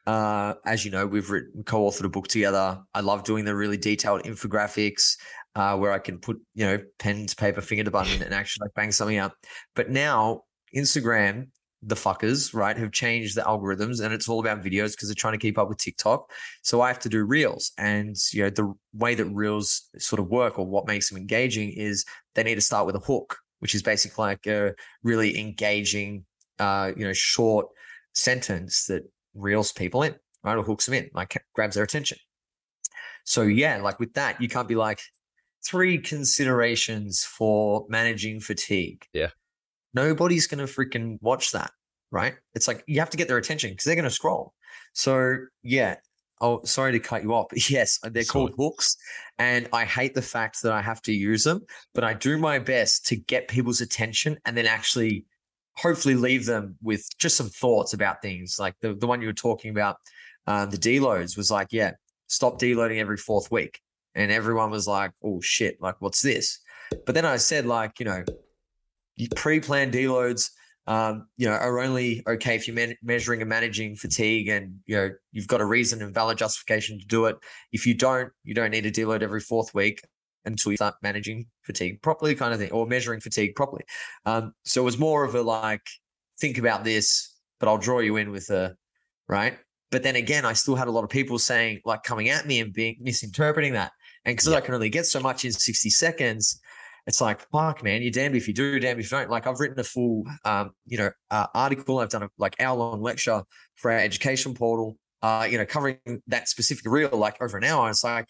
Uh, 0.07 0.55
as 0.65 0.87
you 0.87 0.91
know, 0.91 1.07
we've 1.07 1.29
written 1.29 1.63
co-authored 1.65 2.05
a 2.05 2.09
book 2.09 2.29
together. 2.29 2.81
I 2.95 3.01
love 3.01 3.25
doing 3.25 3.45
the 3.45 3.55
really 3.55 3.77
detailed 3.77 4.23
infographics 4.23 5.17
uh, 5.55 5.77
where 5.77 5.93
I 5.93 5.99
can 5.99 6.19
put, 6.19 6.39
you 6.55 6.67
know, 6.67 6.79
pen 6.99 7.27
to 7.27 7.37
paper, 7.37 7.61
finger 7.61 7.85
to 7.85 7.91
button, 7.91 8.23
and 8.23 8.35
actually 8.35 8.67
like 8.67 8.75
bang 8.75 8.93
something 8.93 9.19
up. 9.19 9.35
But 9.75 9.91
now 9.91 10.43
Instagram, 10.75 11.49
the 11.83 11.95
fuckers, 11.95 12.55
right, 12.55 12.77
have 12.77 12.93
changed 12.93 13.37
the 13.37 13.43
algorithms, 13.43 14.03
and 14.03 14.13
it's 14.13 14.29
all 14.29 14.41
about 14.41 14.63
videos 14.63 14.93
because 14.93 15.09
they're 15.09 15.15
trying 15.15 15.35
to 15.35 15.39
keep 15.39 15.59
up 15.59 15.69
with 15.69 15.79
TikTok. 15.79 16.31
So 16.63 16.81
I 16.81 16.89
have 16.89 16.99
to 17.01 17.09
do 17.09 17.25
reels, 17.25 17.73
and 17.79 18.17
you 18.33 18.43
know 18.43 18.51
the 18.51 18.75
way 18.93 19.15
that 19.15 19.27
reels 19.27 19.89
sort 19.99 20.21
of 20.21 20.29
work, 20.29 20.59
or 20.59 20.67
what 20.67 20.87
makes 20.87 21.09
them 21.09 21.19
engaging, 21.19 21.71
is 21.71 22.05
they 22.35 22.43
need 22.43 22.57
to 22.57 22.61
start 22.61 22.87
with 22.87 22.97
a 22.97 23.01
hook, 23.01 23.37
which 23.61 23.75
is 23.75 23.83
basically 23.83 24.23
like 24.23 24.47
a 24.47 24.75
really 25.03 25.39
engaging, 25.39 26.25
uh, 26.59 26.93
you 26.97 27.05
know, 27.05 27.13
short 27.13 27.67
sentence 28.15 28.87
that 28.87 29.03
reels 29.35 29.73
people 29.73 30.03
in, 30.03 30.15
right, 30.43 30.57
or 30.57 30.63
hooks 30.63 30.87
them 30.87 30.95
in, 30.95 31.11
like 31.15 31.43
grabs 31.55 31.77
their 31.77 31.85
attention. 31.85 32.19
So 33.25 33.43
yeah, 33.43 33.81
like 33.83 34.01
with 34.01 34.15
that, 34.15 34.41
you 34.41 34.49
can't 34.49 34.67
be 34.67 34.75
like, 34.75 35.01
three 35.65 35.99
considerations 35.99 37.25
for 37.25 37.87
managing 37.89 38.41
fatigue. 38.41 39.05
Yeah. 39.13 39.31
Nobody's 39.95 40.47
going 40.47 40.65
to 40.65 40.73
freaking 40.73 41.19
watch 41.21 41.53
that, 41.53 41.71
right? 42.11 42.35
It's 42.55 42.69
like 42.69 42.85
you 42.87 43.01
have 43.01 43.11
to 43.11 43.17
get 43.17 43.29
their 43.29 43.39
attention 43.39 43.71
because 43.71 43.85
they're 43.85 43.95
going 43.95 44.05
to 44.05 44.11
scroll. 44.11 44.55
So, 44.93 45.37
yeah. 45.63 45.97
Oh, 46.41 46.63
sorry 46.65 46.93
to 46.93 47.01
cut 47.01 47.23
you 47.25 47.35
off. 47.35 47.47
Yes, 47.71 47.99
they're 48.03 48.23
sorry. 48.23 48.47
called 48.49 48.55
hooks. 48.57 48.97
And 49.39 49.69
I 49.73 49.85
hate 49.85 50.15
the 50.15 50.23
fact 50.23 50.63
that 50.63 50.73
I 50.73 50.81
have 50.83 51.03
to 51.03 51.13
use 51.13 51.43
them, 51.45 51.63
but 51.95 52.05
I 52.05 52.15
do 52.15 52.39
my 52.39 52.59
best 52.59 53.07
to 53.07 53.17
get 53.17 53.49
people's 53.49 53.81
attention 53.81 54.39
and 54.45 54.57
then 54.57 54.67
actually 54.67 55.25
hopefully 55.77 56.15
leave 56.15 56.45
them 56.45 56.77
with 56.83 57.09
just 57.19 57.37
some 57.37 57.49
thoughts 57.49 57.93
about 57.93 58.23
things. 58.23 58.57
Like 58.59 58.75
the, 58.81 58.95
the 58.95 59.07
one 59.07 59.21
you 59.21 59.29
were 59.29 59.33
talking 59.33 59.71
about, 59.71 59.97
um, 60.47 60.71
the 60.71 60.77
deloads 60.77 61.37
was 61.37 61.51
like, 61.51 61.69
yeah, 61.73 61.93
stop 62.29 62.61
deloading 62.61 62.99
every 62.99 63.17
fourth 63.17 63.51
week 63.51 63.81
and 64.19 64.33
everyone 64.33 64.71
was 64.71 64.87
like, 64.87 65.13
"Oh 65.23 65.41
shit! 65.41 65.81
Like, 65.81 65.97
what's 66.01 66.23
this?" 66.23 66.59
But 67.07 67.15
then 67.15 67.25
I 67.25 67.37
said, 67.37 67.67
like, 67.67 68.01
you 68.01 68.07
know, 68.07 68.25
pre-planned 69.37 69.93
deloads, 69.93 70.51
um, 70.87 71.27
you 71.37 71.47
know, 71.47 71.53
are 71.55 71.81
only 71.81 72.23
okay 72.27 72.55
if 72.57 72.67
you're 72.67 72.75
man- 72.75 72.97
measuring 73.03 73.41
and 73.43 73.49
managing 73.49 73.95
fatigue, 73.95 74.49
and 74.49 74.81
you 74.87 74.97
know, 74.97 75.11
you've 75.33 75.49
got 75.49 75.61
a 75.61 75.67
reason 75.67 76.03
and 76.03 76.15
valid 76.15 76.39
justification 76.39 76.99
to 76.99 77.07
do 77.07 77.27
it. 77.27 77.37
If 77.73 77.87
you 77.87 77.95
don't, 77.95 78.31
you 78.45 78.55
don't 78.55 78.71
need 78.71 78.85
to 78.85 78.91
deload 78.91 79.23
every 79.23 79.41
fourth 79.41 79.75
week 79.75 80.01
until 80.45 80.73
you 80.73 80.77
start 80.77 80.95
managing 81.03 81.47
fatigue 81.63 82.01
properly, 82.03 82.35
kind 82.35 82.55
of 82.55 82.59
thing, 82.59 82.73
or 82.73 82.87
measuring 82.87 83.21
fatigue 83.21 83.55
properly. 83.55 83.85
Um, 84.25 84.53
so 84.65 84.81
it 84.81 84.85
was 84.85 84.99
more 84.99 85.25
of 85.25 85.35
a 85.35 85.43
like, 85.43 85.87
think 86.41 86.59
about 86.59 86.85
this, 86.85 87.37
but 87.61 87.69
I'll 87.69 87.79
draw 87.79 87.99
you 87.99 88.17
in 88.17 88.31
with 88.31 88.49
a 88.51 88.77
right. 89.29 89.59
But 89.91 90.03
then 90.03 90.17
again, 90.17 90.45
I 90.45 90.53
still 90.53 90.75
had 90.75 90.89
a 90.89 90.91
lot 90.91 91.05
of 91.05 91.11
people 91.11 91.39
saying, 91.39 91.81
like, 91.85 92.03
coming 92.03 92.29
at 92.29 92.47
me 92.47 92.61
and 92.61 92.73
being 92.73 92.97
misinterpreting 93.01 93.73
that. 93.73 93.93
And 94.29 94.37
because 94.37 94.49
yeah. 94.49 94.59
I 94.59 94.61
can 94.61 94.75
only 94.75 94.91
get 94.91 95.07
so 95.07 95.21
much 95.21 95.47
in 95.47 95.53
60 95.53 95.89
seconds, 95.89 96.61
it's 97.07 97.19
like, 97.19 97.41
fuck, 97.51 97.83
man, 97.83 98.03
you're 98.03 98.11
damned 98.11 98.37
if 98.37 98.47
you 98.47 98.53
do, 98.53 98.79
damned 98.79 99.01
if 99.01 99.11
you 99.11 99.17
don't. 99.17 99.31
Like, 99.31 99.47
I've 99.47 99.59
written 99.59 99.81
a 99.81 99.85
full, 99.85 100.25
um, 100.45 100.73
you 100.85 100.99
know, 100.99 101.11
uh, 101.31 101.47
article. 101.55 101.99
I've 101.99 102.11
done 102.11 102.25
a 102.25 102.29
like 102.37 102.55
hour 102.61 102.77
long 102.77 103.01
lecture 103.01 103.43
for 103.77 103.91
our 103.91 103.97
education 103.97 104.53
portal, 104.53 104.99
uh, 105.23 105.49
you 105.51 105.57
know, 105.57 105.65
covering 105.65 105.97
that 106.27 106.47
specific 106.47 106.85
reel 106.85 107.09
like 107.09 107.41
over 107.41 107.57
an 107.57 107.65
hour. 107.65 107.89
It's 107.89 108.05
like 108.05 108.29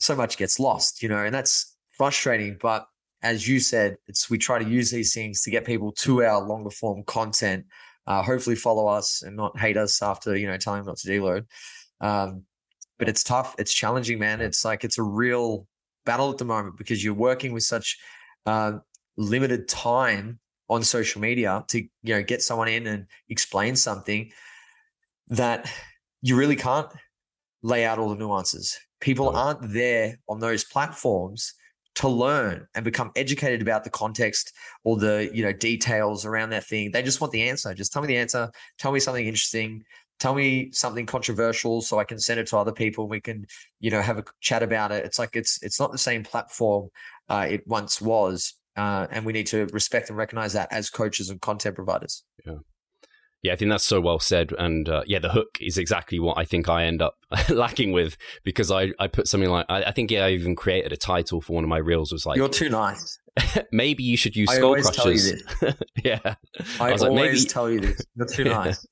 so 0.00 0.16
much 0.16 0.38
gets 0.38 0.58
lost, 0.58 1.04
you 1.04 1.08
know, 1.08 1.24
and 1.24 1.32
that's 1.32 1.76
frustrating. 1.96 2.58
But 2.60 2.84
as 3.22 3.46
you 3.46 3.60
said, 3.60 3.98
it's 4.08 4.28
we 4.28 4.38
try 4.38 4.58
to 4.58 4.68
use 4.68 4.90
these 4.90 5.14
things 5.14 5.42
to 5.42 5.52
get 5.52 5.64
people 5.64 5.92
to 6.00 6.24
our 6.24 6.44
longer 6.44 6.70
form 6.70 7.04
content. 7.04 7.66
Uh, 8.08 8.24
hopefully, 8.24 8.56
follow 8.56 8.88
us 8.88 9.22
and 9.22 9.36
not 9.36 9.56
hate 9.56 9.76
us 9.76 10.02
after 10.02 10.36
you 10.36 10.48
know 10.48 10.56
telling 10.56 10.80
them 10.80 10.88
not 10.88 10.96
to 10.96 11.08
deload. 11.08 11.44
Um, 12.00 12.42
but 12.98 13.08
it's 13.08 13.22
tough. 13.22 13.54
It's 13.58 13.72
challenging, 13.72 14.18
man. 14.18 14.40
It's 14.40 14.64
like 14.64 14.84
it's 14.84 14.98
a 14.98 15.02
real 15.02 15.66
battle 16.04 16.30
at 16.30 16.38
the 16.38 16.44
moment 16.44 16.76
because 16.76 17.04
you're 17.04 17.14
working 17.14 17.52
with 17.52 17.62
such 17.62 17.98
uh, 18.46 18.78
limited 19.16 19.68
time 19.68 20.38
on 20.68 20.82
social 20.82 21.20
media 21.20 21.64
to 21.68 21.80
you 21.80 22.14
know 22.14 22.22
get 22.22 22.42
someone 22.42 22.68
in 22.68 22.86
and 22.86 23.06
explain 23.28 23.76
something 23.76 24.30
that 25.28 25.70
you 26.22 26.36
really 26.36 26.56
can't 26.56 26.88
lay 27.62 27.84
out 27.84 27.98
all 27.98 28.08
the 28.08 28.16
nuances. 28.16 28.78
People 29.00 29.36
aren't 29.36 29.72
there 29.72 30.18
on 30.28 30.40
those 30.40 30.64
platforms 30.64 31.54
to 31.96 32.08
learn 32.08 32.66
and 32.74 32.84
become 32.84 33.10
educated 33.16 33.62
about 33.62 33.82
the 33.82 33.90
context 33.90 34.52
or 34.84 34.96
the 34.96 35.30
you 35.32 35.42
know 35.42 35.52
details 35.52 36.24
around 36.24 36.50
that 36.50 36.64
thing. 36.64 36.90
They 36.90 37.02
just 37.02 37.20
want 37.20 37.32
the 37.32 37.48
answer. 37.48 37.74
Just 37.74 37.92
tell 37.92 38.02
me 38.02 38.08
the 38.08 38.16
answer. 38.16 38.50
Tell 38.78 38.92
me 38.92 39.00
something 39.00 39.26
interesting 39.26 39.82
tell 40.18 40.34
me 40.34 40.70
something 40.72 41.06
controversial 41.06 41.82
so 41.82 41.98
I 41.98 42.04
can 42.04 42.18
send 42.18 42.40
it 42.40 42.46
to 42.48 42.56
other 42.56 42.72
people. 42.72 43.08
We 43.08 43.20
can, 43.20 43.46
you 43.80 43.90
know, 43.90 44.00
have 44.00 44.18
a 44.18 44.24
chat 44.40 44.62
about 44.62 44.92
it. 44.92 45.04
It's 45.04 45.18
like 45.18 45.36
it's 45.36 45.62
it's 45.62 45.80
not 45.80 45.92
the 45.92 45.98
same 45.98 46.24
platform 46.24 46.88
uh, 47.28 47.46
it 47.48 47.66
once 47.66 48.00
was, 48.00 48.54
uh, 48.76 49.06
and 49.10 49.26
we 49.26 49.32
need 49.32 49.46
to 49.48 49.66
respect 49.72 50.08
and 50.08 50.16
recognize 50.16 50.52
that 50.52 50.72
as 50.72 50.90
coaches 50.90 51.30
and 51.30 51.40
content 51.40 51.74
providers. 51.74 52.24
Yeah. 52.44 52.56
Yeah, 53.42 53.52
I 53.52 53.56
think 53.56 53.70
that's 53.70 53.86
so 53.86 54.00
well 54.00 54.18
said. 54.18 54.52
And 54.58 54.88
uh, 54.88 55.02
yeah, 55.06 55.20
the 55.20 55.28
hook 55.28 55.58
is 55.60 55.78
exactly 55.78 56.18
what 56.18 56.36
I 56.36 56.44
think 56.44 56.68
I 56.68 56.84
end 56.84 57.00
up 57.00 57.14
lacking 57.48 57.92
with 57.92 58.16
because 58.42 58.72
I, 58.72 58.92
I 58.98 59.06
put 59.06 59.28
something 59.28 59.50
like, 59.50 59.66
I, 59.68 59.84
I, 59.84 59.92
think 59.92 60.10
yeah, 60.10 60.24
I 60.24 60.30
even 60.30 60.56
created 60.56 60.92
a 60.92 60.96
title 60.96 61.40
for 61.40 61.52
one 61.52 61.62
of 61.62 61.70
my 61.70 61.78
reels 61.78 62.10
was 62.10 62.26
like, 62.26 62.38
You're 62.38 62.48
too 62.48 62.68
nice. 62.68 63.18
maybe 63.72 64.02
you 64.02 64.16
should 64.16 64.36
use 64.36 64.50
skull 64.50 64.74
crushers. 64.74 65.42
yeah. 66.04 66.34
I, 66.80 66.88
I 66.88 66.92
was 66.92 67.02
like, 67.02 67.12
maybe... 67.12 67.40
tell 67.40 67.70
you 67.70 67.80
this. 67.80 68.00
You're 68.14 68.26
too 68.26 68.44
nice. 68.44 68.86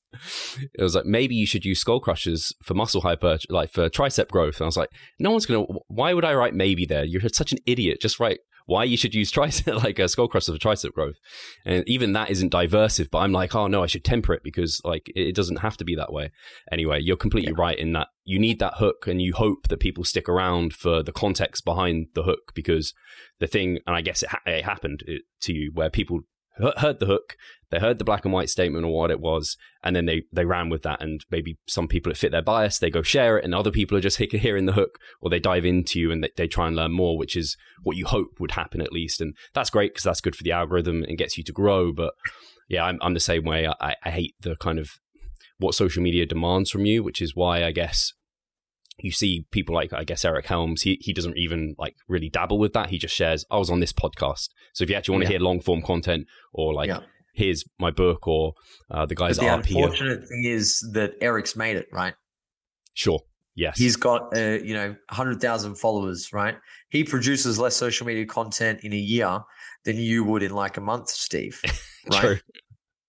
it 0.73 0.81
was 0.81 0.95
like, 0.95 1.05
maybe 1.05 1.35
you 1.35 1.45
should 1.45 1.65
use 1.65 1.79
skull 1.79 1.99
crushers 1.99 2.53
for 2.63 2.73
muscle 2.73 3.01
hyper, 3.01 3.39
like 3.49 3.71
for 3.71 3.89
tricep 3.89 4.29
growth. 4.29 4.57
And 4.57 4.65
I 4.65 4.67
was 4.67 4.77
like, 4.77 4.89
no 5.19 5.31
one's 5.31 5.45
going 5.45 5.65
to, 5.65 5.79
why 5.87 6.13
would 6.13 6.25
I 6.25 6.33
write 6.33 6.53
maybe 6.53 6.85
there? 6.85 7.03
You're 7.03 7.21
such 7.29 7.51
an 7.51 7.59
idiot. 7.65 8.01
Just 8.01 8.19
write 8.19 8.39
why 8.65 8.83
you 8.83 8.97
should 8.97 9.13
use 9.13 9.31
tricep 9.31 9.83
like 9.83 9.99
a 9.99 10.07
skull 10.07 10.27
crusher 10.27 10.51
for 10.51 10.59
tricep 10.59 10.91
growth. 10.93 11.15
And 11.65 11.87
even 11.87 12.13
that 12.13 12.29
isn't 12.31 12.51
diversive, 12.51 13.09
but 13.11 13.19
I'm 13.19 13.31
like, 13.31 13.55
oh 13.55 13.67
no, 13.67 13.83
I 13.83 13.87
should 13.87 14.03
temper 14.03 14.33
it 14.33 14.43
because 14.43 14.81
like 14.83 15.11
it 15.15 15.35
doesn't 15.35 15.57
have 15.57 15.77
to 15.77 15.85
be 15.85 15.95
that 15.95 16.11
way. 16.11 16.31
Anyway, 16.71 16.99
you're 17.01 17.17
completely 17.17 17.53
yeah. 17.55 17.61
right 17.61 17.77
in 17.77 17.93
that 17.93 18.07
you 18.23 18.39
need 18.39 18.59
that 18.59 18.75
hook 18.77 19.05
and 19.07 19.21
you 19.21 19.33
hope 19.33 19.67
that 19.67 19.79
people 19.79 20.03
stick 20.03 20.27
around 20.27 20.73
for 20.73 21.03
the 21.03 21.11
context 21.11 21.63
behind 21.63 22.07
the 22.15 22.23
hook 22.23 22.53
because 22.55 22.93
the 23.39 23.47
thing, 23.47 23.79
and 23.85 23.95
I 23.95 24.01
guess 24.01 24.23
it, 24.23 24.29
ha- 24.29 24.41
it 24.45 24.65
happened 24.65 25.03
uh, 25.07 25.13
to 25.41 25.53
you 25.53 25.71
where 25.73 25.89
people 25.89 26.21
heard 26.77 26.99
the 26.99 27.05
hook, 27.05 27.35
they 27.69 27.79
heard 27.79 27.99
the 27.99 28.05
black 28.05 28.23
and 28.23 28.33
white 28.33 28.49
statement 28.49 28.85
or 28.85 28.93
what 28.93 29.11
it 29.11 29.19
was, 29.19 29.57
and 29.83 29.95
then 29.95 30.05
they 30.05 30.23
they 30.31 30.45
ran 30.45 30.69
with 30.69 30.83
that. 30.83 31.01
And 31.01 31.25
maybe 31.29 31.57
some 31.67 31.87
people 31.87 32.11
it 32.11 32.17
fit 32.17 32.31
their 32.31 32.41
bias, 32.41 32.79
they 32.79 32.89
go 32.89 33.01
share 33.01 33.37
it, 33.37 33.43
and 33.43 33.53
other 33.53 33.71
people 33.71 33.97
are 33.97 34.01
just 34.01 34.17
hearing 34.17 34.65
the 34.65 34.73
hook, 34.73 34.97
or 35.21 35.29
they 35.29 35.39
dive 35.39 35.65
into 35.65 35.99
you 35.99 36.11
and 36.11 36.23
they, 36.23 36.29
they 36.37 36.47
try 36.47 36.67
and 36.67 36.75
learn 36.75 36.91
more, 36.91 37.17
which 37.17 37.35
is 37.35 37.57
what 37.83 37.97
you 37.97 38.05
hope 38.05 38.39
would 38.39 38.51
happen 38.51 38.81
at 38.81 38.93
least. 38.93 39.21
And 39.21 39.35
that's 39.53 39.69
great 39.69 39.93
because 39.93 40.03
that's 40.03 40.21
good 40.21 40.35
for 40.35 40.43
the 40.43 40.51
algorithm 40.51 41.03
and 41.03 41.17
gets 41.17 41.37
you 41.37 41.43
to 41.43 41.51
grow. 41.51 41.91
But 41.91 42.13
yeah, 42.69 42.85
I'm 42.85 42.99
I'm 43.01 43.13
the 43.13 43.19
same 43.19 43.43
way. 43.43 43.67
I, 43.67 43.95
I 44.03 44.09
hate 44.09 44.35
the 44.39 44.55
kind 44.55 44.79
of 44.79 44.91
what 45.57 45.75
social 45.75 46.03
media 46.03 46.25
demands 46.25 46.69
from 46.69 46.85
you, 46.85 47.03
which 47.03 47.21
is 47.21 47.35
why 47.35 47.63
I 47.63 47.71
guess 47.71 48.13
you 48.97 49.11
see 49.11 49.45
people 49.51 49.75
like 49.75 49.93
I 49.93 50.03
guess 50.03 50.23
Eric 50.23 50.45
Helms. 50.45 50.83
He 50.83 50.97
he 51.01 51.13
doesn't 51.13 51.37
even 51.37 51.75
like 51.77 51.95
really 52.07 52.29
dabble 52.29 52.57
with 52.57 52.73
that. 52.73 52.89
He 52.89 52.97
just 52.97 53.15
shares. 53.15 53.45
I 53.51 53.57
was 53.57 53.69
on 53.69 53.79
this 53.79 53.93
podcast. 53.93 54.49
So 54.73 54.83
if 54.83 54.89
you 54.89 54.95
actually 54.95 55.13
want 55.13 55.23
to 55.23 55.31
yeah. 55.31 55.37
hear 55.37 55.45
long 55.45 55.61
form 55.61 55.81
content 55.81 56.27
or 56.53 56.73
like 56.73 56.87
yeah. 56.87 57.01
here's 57.33 57.65
my 57.79 57.91
book 57.91 58.27
or 58.27 58.53
uh, 58.89 59.05
the 59.05 59.15
guys. 59.15 59.37
But 59.37 59.45
the 59.45 59.53
unfortunate 59.53 60.19
here. 60.19 60.27
thing 60.27 60.43
is 60.45 60.79
that 60.93 61.13
Eric's 61.21 61.55
made 61.55 61.75
it 61.75 61.87
right. 61.91 62.13
Sure. 62.93 63.19
Yes. 63.55 63.77
He's 63.77 63.95
got 63.95 64.35
uh, 64.35 64.59
you 64.63 64.73
know 64.73 64.95
hundred 65.09 65.41
thousand 65.41 65.75
followers. 65.75 66.31
Right. 66.31 66.55
He 66.89 67.03
produces 67.03 67.59
less 67.59 67.75
social 67.75 68.07
media 68.07 68.25
content 68.25 68.81
in 68.83 68.93
a 68.93 68.97
year 68.97 69.41
than 69.83 69.97
you 69.97 70.23
would 70.23 70.43
in 70.43 70.51
like 70.51 70.77
a 70.77 70.81
month, 70.81 71.09
Steve. 71.09 71.61
Right. 72.07 72.39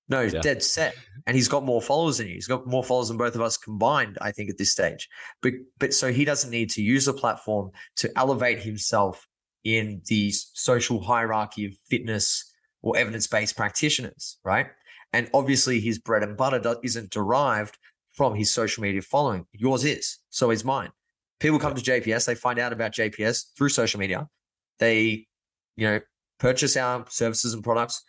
No, 0.09 0.23
he's 0.23 0.35
yeah. 0.35 0.41
dead 0.41 0.63
set. 0.63 0.95
And 1.27 1.35
he's 1.35 1.49
got 1.49 1.65
more 1.65 1.83
followers 1.83 2.19
than 2.19 2.29
you. 2.29 2.35
He's 2.35 2.47
got 2.47 2.67
more 2.67 2.85
followers 2.85 3.09
than 3.09 3.17
both 3.17 3.35
of 3.35 3.41
us 3.41 3.57
combined, 3.57 4.19
I 4.21 4.31
think, 4.31 4.51
at 4.51 4.59
this 4.59 4.71
stage. 4.71 5.09
But 5.43 5.55
but 5.79 5.93
so 5.93 6.13
he 6.13 6.25
doesn't 6.25 6.51
need 6.51 6.71
to 6.71 6.83
use 6.83 7.09
a 7.09 7.13
platform 7.13 7.71
to 7.97 8.11
elevate 8.17 8.61
himself 8.61 9.27
in 9.65 10.01
the 10.07 10.31
social 10.31 11.03
hierarchy 11.03 11.67
of 11.67 11.75
fitness 11.91 12.53
or 12.83 12.97
evidence-based 12.97 13.57
practitioners, 13.57 14.39
right? 14.45 14.69
And 15.13 15.29
obviously 15.35 15.81
his 15.81 15.99
bread 15.99 16.23
and 16.23 16.37
butter 16.37 16.77
isn't 16.85 17.11
derived 17.11 17.77
from 18.13 18.37
his 18.37 18.53
social 18.53 18.83
media 18.83 19.03
following. 19.03 19.45
Yours 19.53 19.85
is. 19.85 20.19
So 20.31 20.53
is 20.53 20.65
mine. 20.65 20.91
People 21.41 21.59
come 21.59 21.75
to 21.75 21.83
JPS, 21.83 22.27
they 22.27 22.35
find 22.37 22.59
out 22.59 22.73
about 22.73 22.93
JPS 22.93 23.57
through 23.57 23.69
social 23.71 23.99
media. 23.99 24.29
They, 24.79 25.27
you 25.77 25.87
know, 25.87 26.01
purchase 26.39 26.77
our 26.77 27.05
services 27.09 27.53
and 27.53 27.65
products 27.65 28.03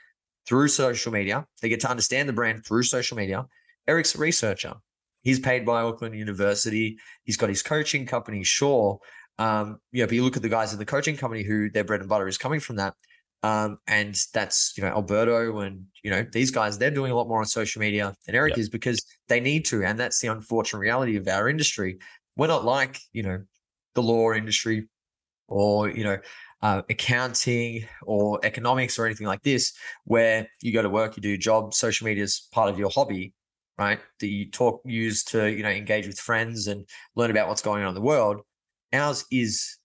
through 0.47 0.69
social 0.69 1.11
media. 1.11 1.45
They 1.61 1.69
get 1.69 1.81
to 1.81 1.89
understand 1.89 2.29
the 2.29 2.33
brand 2.33 2.65
through 2.65 2.83
social 2.83 3.17
media. 3.17 3.45
Eric's 3.87 4.15
a 4.15 4.17
researcher. 4.17 4.75
He's 5.21 5.39
paid 5.39 5.65
by 5.65 5.81
Auckland 5.81 6.15
University. 6.15 6.97
He's 7.23 7.37
got 7.37 7.49
his 7.49 7.61
coaching 7.61 8.05
company, 8.05 8.43
sure. 8.43 8.99
Um, 9.39 9.79
know, 9.91 10.05
but 10.05 10.13
you 10.13 10.23
look 10.23 10.37
at 10.37 10.41
the 10.41 10.49
guys 10.49 10.73
in 10.73 10.79
the 10.79 10.85
coaching 10.85 11.17
company 11.17 11.43
who 11.43 11.69
their 11.69 11.83
bread 11.83 11.99
and 11.99 12.09
butter 12.09 12.27
is 12.27 12.37
coming 12.37 12.59
from 12.59 12.77
that. 12.77 12.93
Um, 13.43 13.77
and 13.87 14.17
that's, 14.33 14.73
you 14.75 14.83
know, 14.83 14.89
Alberto 14.89 15.59
and, 15.59 15.85
you 16.03 16.09
know, 16.09 16.25
these 16.31 16.49
guys, 16.49 16.77
they're 16.77 16.89
doing 16.89 17.11
a 17.11 17.15
lot 17.15 17.27
more 17.27 17.39
on 17.39 17.45
social 17.45 17.79
media 17.79 18.15
than 18.25 18.35
Eric 18.35 18.51
yep. 18.51 18.59
is 18.59 18.69
because 18.69 18.99
they 19.27 19.39
need 19.39 19.65
to. 19.65 19.83
And 19.83 19.99
that's 19.99 20.19
the 20.21 20.29
unfortunate 20.29 20.79
reality 20.79 21.17
of 21.17 21.27
our 21.27 21.47
industry. 21.47 21.99
We're 22.35 22.47
not 22.47 22.65
like, 22.65 22.99
you 23.13 23.23
know, 23.23 23.43
the 23.93 24.01
law 24.01 24.31
industry 24.33 24.87
or, 25.47 25.89
you 25.89 26.03
know, 26.03 26.17
uh, 26.61 26.81
accounting 26.89 27.85
or 28.03 28.39
economics 28.43 28.97
or 28.97 29.05
anything 29.05 29.27
like 29.27 29.43
this, 29.43 29.73
where 30.05 30.47
you 30.61 30.73
go 30.73 30.81
to 30.81 30.89
work, 30.89 31.15
you 31.15 31.21
do 31.21 31.29
your 31.29 31.37
job, 31.37 31.73
social 31.73 32.05
media 32.05 32.23
is 32.23 32.47
part 32.51 32.69
of 32.69 32.79
your 32.79 32.89
hobby, 32.89 33.33
right? 33.77 33.99
That 34.19 34.27
you 34.27 34.49
talk, 34.49 34.81
use 34.85 35.23
to, 35.25 35.51
you 35.51 35.63
know, 35.63 35.69
engage 35.69 36.07
with 36.07 36.19
friends 36.19 36.67
and 36.67 36.87
learn 37.15 37.31
about 37.31 37.47
what's 37.47 37.61
going 37.61 37.83
on 37.83 37.89
in 37.89 37.95
the 37.95 38.01
world. 38.01 38.41
Ours 38.93 39.25
is 39.31 39.77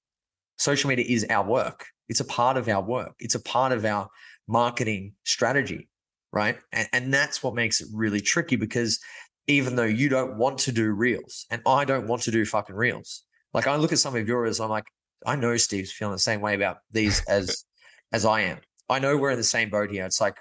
social 0.57 0.89
media 0.89 1.05
is 1.07 1.27
our 1.29 1.47
work. 1.47 1.87
It's 2.09 2.21
a 2.21 2.25
part 2.25 2.57
of 2.57 2.69
our 2.69 2.83
work. 2.83 3.15
It's 3.19 3.35
a 3.35 3.41
part 3.41 3.73
of 3.73 3.85
our 3.85 4.09
marketing 4.49 5.15
strategy, 5.25 5.89
right? 6.33 6.59
And, 6.73 6.89
and 6.93 7.15
that's 7.15 7.43
what 7.43 7.55
makes 7.55 7.81
it 7.81 7.89
really 7.93 8.21
tricky 8.21 8.57
because 8.57 8.99
even 9.47 9.77
though 9.77 9.85
you 9.85 10.09
don't 10.09 10.37
want 10.37 10.59
to 10.59 10.73
do 10.73 10.93
reels 10.93 11.47
and 11.51 11.63
I 11.67 11.85
don't 11.85 12.07
want 12.07 12.23
to 12.23 12.31
do 12.31 12.45
fucking 12.45 12.77
reels, 12.77 13.25
like 13.53 13.67
I 13.67 13.77
look 13.77 13.93
at 13.93 13.99
some 13.99 14.17
of 14.17 14.27
yours, 14.27 14.61
I'm 14.61 14.71
like, 14.71 14.87
I 15.27 15.37
know 15.37 15.57
Steve's 15.57 15.93
feeling 15.93 16.13
the 16.13 16.19
same 16.19 16.41
way 16.41 16.55
about 16.55 16.79
these 16.91 17.25
as 17.25 17.65
as 18.13 18.25
I 18.25 18.43
am. 18.43 18.59
I 18.89 18.99
know 18.99 19.17
we're 19.17 19.31
in 19.31 19.39
the 19.39 19.45
same 19.45 19.71
boat 19.71 19.91
here. 19.91 20.05
It's 20.05 20.21
like 20.21 20.37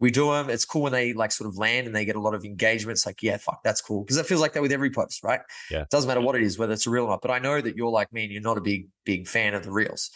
we 0.00 0.10
do 0.10 0.32
them. 0.32 0.48
It's 0.48 0.64
cool 0.64 0.82
when 0.82 0.92
they 0.92 1.12
like 1.12 1.30
sort 1.30 1.48
of 1.48 1.58
land 1.58 1.86
and 1.86 1.94
they 1.94 2.06
get 2.06 2.16
a 2.16 2.20
lot 2.20 2.34
of 2.34 2.44
engagement. 2.44 2.96
It's 2.96 3.04
like, 3.04 3.22
yeah, 3.22 3.36
fuck, 3.36 3.62
that's 3.62 3.82
cool. 3.82 4.02
Because 4.02 4.16
it 4.16 4.24
feels 4.24 4.40
like 4.40 4.54
that 4.54 4.62
with 4.62 4.72
every 4.72 4.90
post, 4.90 5.22
right? 5.22 5.40
Yeah. 5.70 5.82
It 5.82 5.90
doesn't 5.90 6.08
matter 6.08 6.22
what 6.22 6.34
it 6.36 6.42
is, 6.42 6.58
whether 6.58 6.72
it's 6.72 6.86
a 6.86 6.90
reel 6.90 7.04
or 7.04 7.10
not. 7.10 7.20
But 7.20 7.30
I 7.30 7.38
know 7.38 7.60
that 7.60 7.76
you're 7.76 7.90
like 7.90 8.10
me 8.12 8.24
and 8.24 8.32
you're 8.32 8.40
not 8.40 8.56
a 8.56 8.62
big, 8.62 8.88
big 9.04 9.28
fan 9.28 9.52
of 9.54 9.62
the 9.62 9.70
reels 9.70 10.10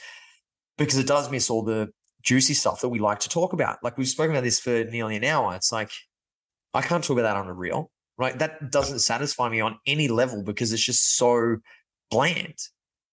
because 0.79 0.99
it 0.99 1.07
does 1.07 1.31
miss 1.31 1.51
all 1.51 1.63
the 1.63 1.91
juicy 2.23 2.55
stuff 2.55 2.81
that 2.81 2.89
we 2.89 2.99
like 2.99 3.21
to 3.21 3.29
talk 3.29 3.53
about. 3.53 3.79
Like 3.83 3.99
we've 3.99 4.09
spoken 4.09 4.33
about 4.33 4.45
this 4.45 4.59
for 4.59 4.85
nearly 4.85 5.17
an 5.17 5.25
hour. 5.25 5.55
It's 5.55 5.71
like, 5.71 5.91
I 6.73 6.81
can't 6.81 7.05
talk 7.05 7.19
about 7.19 7.35
that 7.35 7.37
on 7.37 7.47
a 7.47 7.53
reel, 7.53 7.91
right? 8.17 8.37
That 8.39 8.71
doesn't 8.71 9.01
satisfy 9.01 9.51
me 9.51 9.61
on 9.61 9.79
any 9.87 10.09
level 10.09 10.43
because 10.43 10.73
it's 10.73 10.83
just 10.83 11.17
so 11.17 11.59
bland 12.11 12.57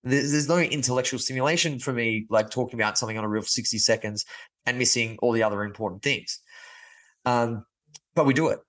there's, 0.04 0.32
there's 0.32 0.50
no 0.50 0.58
intellectual 0.58 1.20
stimulation 1.20 1.80
for 1.80 1.94
me, 1.94 2.26
like 2.30 2.50
talking 2.50 2.80
about 2.80 2.98
something 2.98 3.18
on 3.18 3.24
a 3.24 3.30
reel 3.30 3.42
for 3.42 3.48
60 3.48 3.78
seconds 3.78 4.26
and 4.66 4.78
missing 4.78 5.18
all 5.22 5.32
the 5.32 5.44
other 5.44 5.64
important 5.64 6.02
things. 6.02 6.40
Um, 7.26 7.66
but 8.16 8.26
we 8.26 8.34
do 8.34 8.50
it 8.50 8.60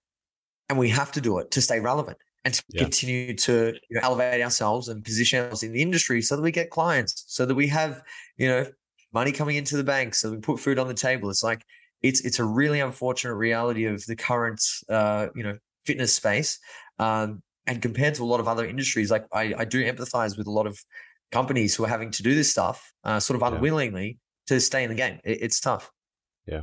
and 0.68 0.78
we 0.78 0.90
have 0.90 1.12
to 1.12 1.20
do 1.20 1.38
it 1.38 1.50
to 1.52 1.60
stay 1.60 1.80
relevant 1.80 2.18
and 2.44 2.54
to 2.54 2.62
yeah. 2.70 2.82
continue 2.82 3.34
to 3.34 3.74
you 3.88 3.96
know, 3.96 4.00
elevate 4.02 4.42
ourselves 4.42 4.88
and 4.88 5.04
position 5.04 5.40
ourselves 5.40 5.62
in 5.62 5.72
the 5.72 5.82
industry 5.82 6.20
so 6.22 6.36
that 6.36 6.42
we 6.42 6.50
get 6.50 6.70
clients, 6.70 7.24
so 7.28 7.46
that 7.46 7.54
we 7.54 7.68
have, 7.68 8.02
you 8.36 8.48
know, 8.48 8.66
money 9.12 9.32
coming 9.32 9.56
into 9.56 9.76
the 9.76 9.84
bank, 9.84 10.14
so 10.14 10.30
we 10.30 10.38
put 10.38 10.58
food 10.58 10.78
on 10.78 10.88
the 10.88 10.94
table. 10.94 11.30
It's 11.30 11.42
like, 11.42 11.64
it's, 12.02 12.20
it's 12.22 12.38
a 12.38 12.44
really 12.44 12.80
unfortunate 12.80 13.34
reality 13.34 13.84
of 13.84 14.04
the 14.06 14.16
current, 14.16 14.60
uh, 14.88 15.28
you 15.34 15.44
know, 15.44 15.56
fitness 15.84 16.14
space. 16.14 16.58
Um, 16.98 17.42
and 17.66 17.80
compared 17.80 18.14
to 18.14 18.24
a 18.24 18.26
lot 18.26 18.40
of 18.40 18.48
other 18.48 18.66
industries, 18.66 19.10
like 19.10 19.24
I, 19.32 19.54
I 19.56 19.64
do 19.64 19.84
empathize 19.84 20.36
with 20.36 20.46
a 20.46 20.50
lot 20.50 20.66
of 20.66 20.78
companies 21.32 21.74
who 21.74 21.84
are 21.84 21.88
having 21.88 22.10
to 22.12 22.22
do 22.22 22.34
this 22.34 22.50
stuff 22.50 22.92
uh, 23.04 23.18
sort 23.18 23.42
of 23.42 23.52
unwillingly 23.52 24.06
yeah. 24.06 24.54
to 24.54 24.60
stay 24.60 24.84
in 24.84 24.90
the 24.90 24.94
game. 24.94 25.18
It, 25.24 25.42
it's 25.42 25.58
tough. 25.58 25.90
Yeah. 26.46 26.62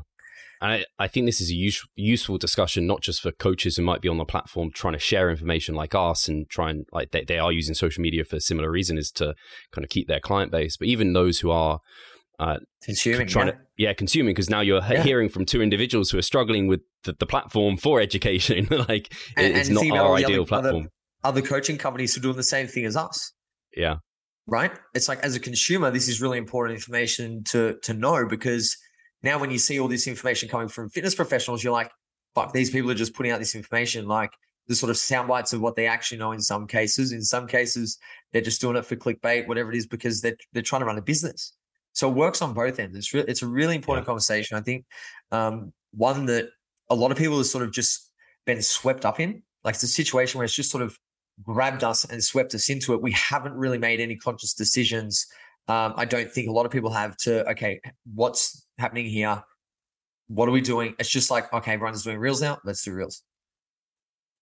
And 0.61 0.71
I, 0.71 0.85
I 0.97 1.07
think 1.07 1.25
this 1.25 1.39
is 1.39 1.49
a 1.49 1.55
use, 1.55 1.85
useful 1.95 2.37
discussion, 2.37 2.85
not 2.85 3.01
just 3.01 3.21
for 3.21 3.31
coaches 3.31 3.77
who 3.77 3.83
might 3.83 4.01
be 4.01 4.09
on 4.09 4.17
the 4.17 4.25
platform 4.25 4.71
trying 4.71 4.93
to 4.93 4.99
share 4.99 5.29
information 5.29 5.73
like 5.73 5.95
us 5.95 6.27
and 6.27 6.49
try 6.49 6.69
and 6.69 6.85
like 6.91 7.11
they, 7.11 7.23
they 7.23 7.39
are 7.39 7.51
using 7.51 7.73
social 7.73 8.01
media 8.01 8.25
for 8.25 8.35
a 8.35 8.41
similar 8.41 8.69
reason 8.69 8.97
is 8.97 9.11
to 9.13 9.35
kind 9.71 9.83
of 9.83 9.89
keep 9.89 10.07
their 10.07 10.19
client 10.19 10.51
base, 10.51 10.75
but 10.75 10.87
even 10.87 11.13
those 11.13 11.39
who 11.39 11.49
are 11.49 11.79
uh, 12.39 12.57
consuming, 12.83 13.27
trying 13.27 13.47
yeah. 13.47 13.53
to 13.53 13.59
yeah, 13.77 13.93
consuming 13.93 14.31
because 14.31 14.49
now 14.49 14.61
you're 14.61 14.81
yeah. 14.89 15.03
hearing 15.03 15.29
from 15.29 15.45
two 15.45 15.61
individuals 15.61 16.09
who 16.09 16.17
are 16.17 16.23
struggling 16.23 16.67
with 16.67 16.81
the, 17.03 17.13
the 17.13 17.25
platform 17.25 17.77
for 17.77 18.01
education. 18.01 18.67
like 18.89 19.13
and, 19.37 19.55
it's 19.55 19.69
and 19.69 19.75
not 19.75 19.97
our 19.97 20.15
ideal 20.15 20.41
other, 20.41 20.45
platform. 20.45 20.89
Other, 21.23 21.39
other 21.39 21.41
coaching 21.41 21.77
companies 21.77 22.15
who 22.15 22.19
are 22.19 22.23
doing 22.23 22.37
the 22.37 22.43
same 22.43 22.67
thing 22.67 22.85
as 22.85 22.95
us. 22.97 23.33
Yeah, 23.75 23.97
right? 24.49 24.71
It's 24.93 25.07
like 25.07 25.19
as 25.19 25.35
a 25.35 25.39
consumer, 25.39 25.91
this 25.91 26.07
is 26.07 26.21
really 26.21 26.37
important 26.37 26.77
information 26.77 27.43
to 27.45 27.77
to 27.83 27.93
know 27.93 28.25
because 28.25 28.77
now 29.23 29.39
when 29.39 29.51
you 29.51 29.59
see 29.59 29.79
all 29.79 29.87
this 29.87 30.07
information 30.07 30.49
coming 30.49 30.67
from 30.67 30.89
fitness 30.89 31.15
professionals, 31.15 31.63
you're 31.63 31.73
like, 31.73 31.91
fuck, 32.35 32.53
these 32.53 32.69
people 32.69 32.89
are 32.89 32.95
just 32.95 33.13
putting 33.13 33.31
out 33.31 33.39
this 33.39 33.55
information 33.55 34.05
like 34.07 34.31
the 34.67 34.75
sort 34.75 34.89
of 34.89 34.97
sound 34.97 35.27
bites 35.27 35.51
of 35.51 35.61
what 35.61 35.75
they 35.75 35.87
actually 35.87 36.19
know 36.19 36.31
in 36.31 36.39
some 36.39 36.67
cases. 36.67 37.11
In 37.11 37.23
some 37.23 37.47
cases, 37.47 37.97
they're 38.31 38.41
just 38.41 38.61
doing 38.61 38.75
it 38.75 38.85
for 38.85 38.95
clickbait, 38.95 39.47
whatever 39.47 39.71
it 39.71 39.77
is, 39.77 39.87
because 39.87 40.21
they're 40.21 40.37
they're 40.53 40.63
trying 40.63 40.81
to 40.81 40.85
run 40.85 40.97
a 40.97 41.01
business. 41.01 41.53
So 41.93 42.09
it 42.09 42.15
works 42.15 42.41
on 42.41 42.53
both 42.53 42.79
ends. 42.79 42.95
It's 42.95 43.13
re- 43.13 43.25
it's 43.27 43.41
a 43.41 43.47
really 43.47 43.75
important 43.75 44.05
yeah. 44.05 44.07
conversation. 44.07 44.57
I 44.57 44.61
think 44.61 44.85
um, 45.31 45.73
one 45.91 46.25
that 46.27 46.49
a 46.89 46.95
lot 46.95 47.11
of 47.11 47.17
people 47.17 47.37
have 47.37 47.45
sort 47.45 47.63
of 47.63 47.71
just 47.71 48.11
been 48.45 48.61
swept 48.61 49.05
up 49.05 49.19
in. 49.19 49.43
Like 49.63 49.75
it's 49.75 49.83
a 49.83 49.87
situation 49.87 50.37
where 50.37 50.45
it's 50.45 50.53
just 50.53 50.71
sort 50.71 50.83
of 50.83 50.97
grabbed 51.43 51.83
us 51.83 52.05
and 52.05 52.23
swept 52.23 52.53
us 52.53 52.69
into 52.69 52.93
it. 52.93 53.01
We 53.01 53.11
haven't 53.11 53.53
really 53.53 53.77
made 53.77 53.99
any 53.99 54.15
conscious 54.15 54.53
decisions. 54.53 55.25
Um, 55.67 55.93
I 55.97 56.05
don't 56.05 56.31
think 56.31 56.49
a 56.49 56.51
lot 56.51 56.65
of 56.65 56.71
people 56.71 56.89
have 56.91 57.15
to, 57.17 57.47
okay, 57.51 57.79
what's 58.13 58.65
happening 58.77 59.05
here? 59.05 59.43
What 60.27 60.49
are 60.49 60.51
we 60.51 60.61
doing? 60.61 60.95
It's 60.99 61.09
just 61.09 61.31
like, 61.31 61.51
okay, 61.53 61.73
everyone's 61.73 62.03
doing 62.03 62.17
reels 62.17 62.41
now. 62.41 62.59
Let's 62.63 62.83
do 62.83 62.93
reels. 62.93 63.23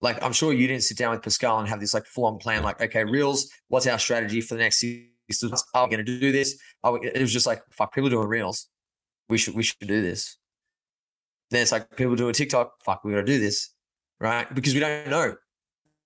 Like, 0.01 0.21
I'm 0.21 0.33
sure 0.33 0.53
you 0.53 0.67
didn't 0.67 0.83
sit 0.83 0.97
down 0.97 1.11
with 1.11 1.23
Pascal 1.23 1.59
and 1.59 1.67
have 1.67 1.79
this 1.79 1.93
like 1.93 2.05
full 2.05 2.25
on 2.25 2.37
plan, 2.37 2.61
like, 2.63 2.81
okay, 2.81 3.03
reels, 3.03 3.49
what's 3.67 3.87
our 3.87 3.97
strategy 3.97 4.41
for 4.41 4.55
the 4.55 4.61
next 4.61 4.83
months? 4.83 5.65
Are 5.73 5.87
we 5.87 5.95
going 5.95 6.05
to 6.05 6.19
do 6.19 6.31
this? 6.31 6.57
We, 6.83 6.99
it 7.09 7.19
was 7.19 7.33
just 7.33 7.47
like, 7.47 7.61
fuck, 7.71 7.93
people 7.93 8.09
doing 8.09 8.27
reels. 8.27 8.67
We 9.27 9.37
should, 9.37 9.55
we 9.55 9.63
should 9.63 9.87
do 9.87 10.01
this. 10.01 10.37
Then 11.49 11.61
it's 11.61 11.71
like 11.71 11.95
people 11.95 12.15
doing 12.15 12.33
TikTok. 12.33 12.73
Fuck, 12.83 13.03
we 13.03 13.11
got 13.11 13.17
to 13.17 13.23
do 13.23 13.39
this. 13.39 13.73
Right. 14.19 14.53
Because 14.53 14.73
we 14.73 14.79
don't 14.79 15.09
know. 15.09 15.35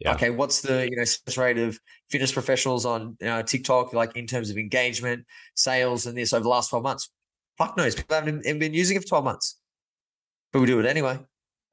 Yeah. 0.02 0.14
Okay, 0.16 0.32
what's 0.32 0.62
the 0.62 0.90
you 0.90 0.98
know 0.98 1.04
rate 1.38 1.60
of 1.60 1.80
fitness 2.10 2.32
professionals 2.32 2.88
on 2.88 3.16
uh, 3.24 3.44
TikTok 3.44 3.94
like 3.94 4.16
in 4.18 4.26
terms 4.26 4.50
of 4.50 4.58
engagement, 4.58 5.26
sales, 5.54 6.08
and 6.08 6.18
this 6.18 6.34
over 6.34 6.42
the 6.42 6.50
last 6.50 6.70
twelve 6.70 6.84
months? 6.84 7.10
Fuck 7.60 7.78
knows. 7.78 7.94
People 7.94 8.16
haven't 8.16 8.42
been 8.44 8.74
using 8.74 8.98
it 8.98 9.04
for 9.04 9.10
twelve 9.10 9.26
months, 9.26 9.60
but 10.52 10.60
we 10.60 10.66
do 10.66 10.80
it 10.80 10.88
anyway, 10.88 11.20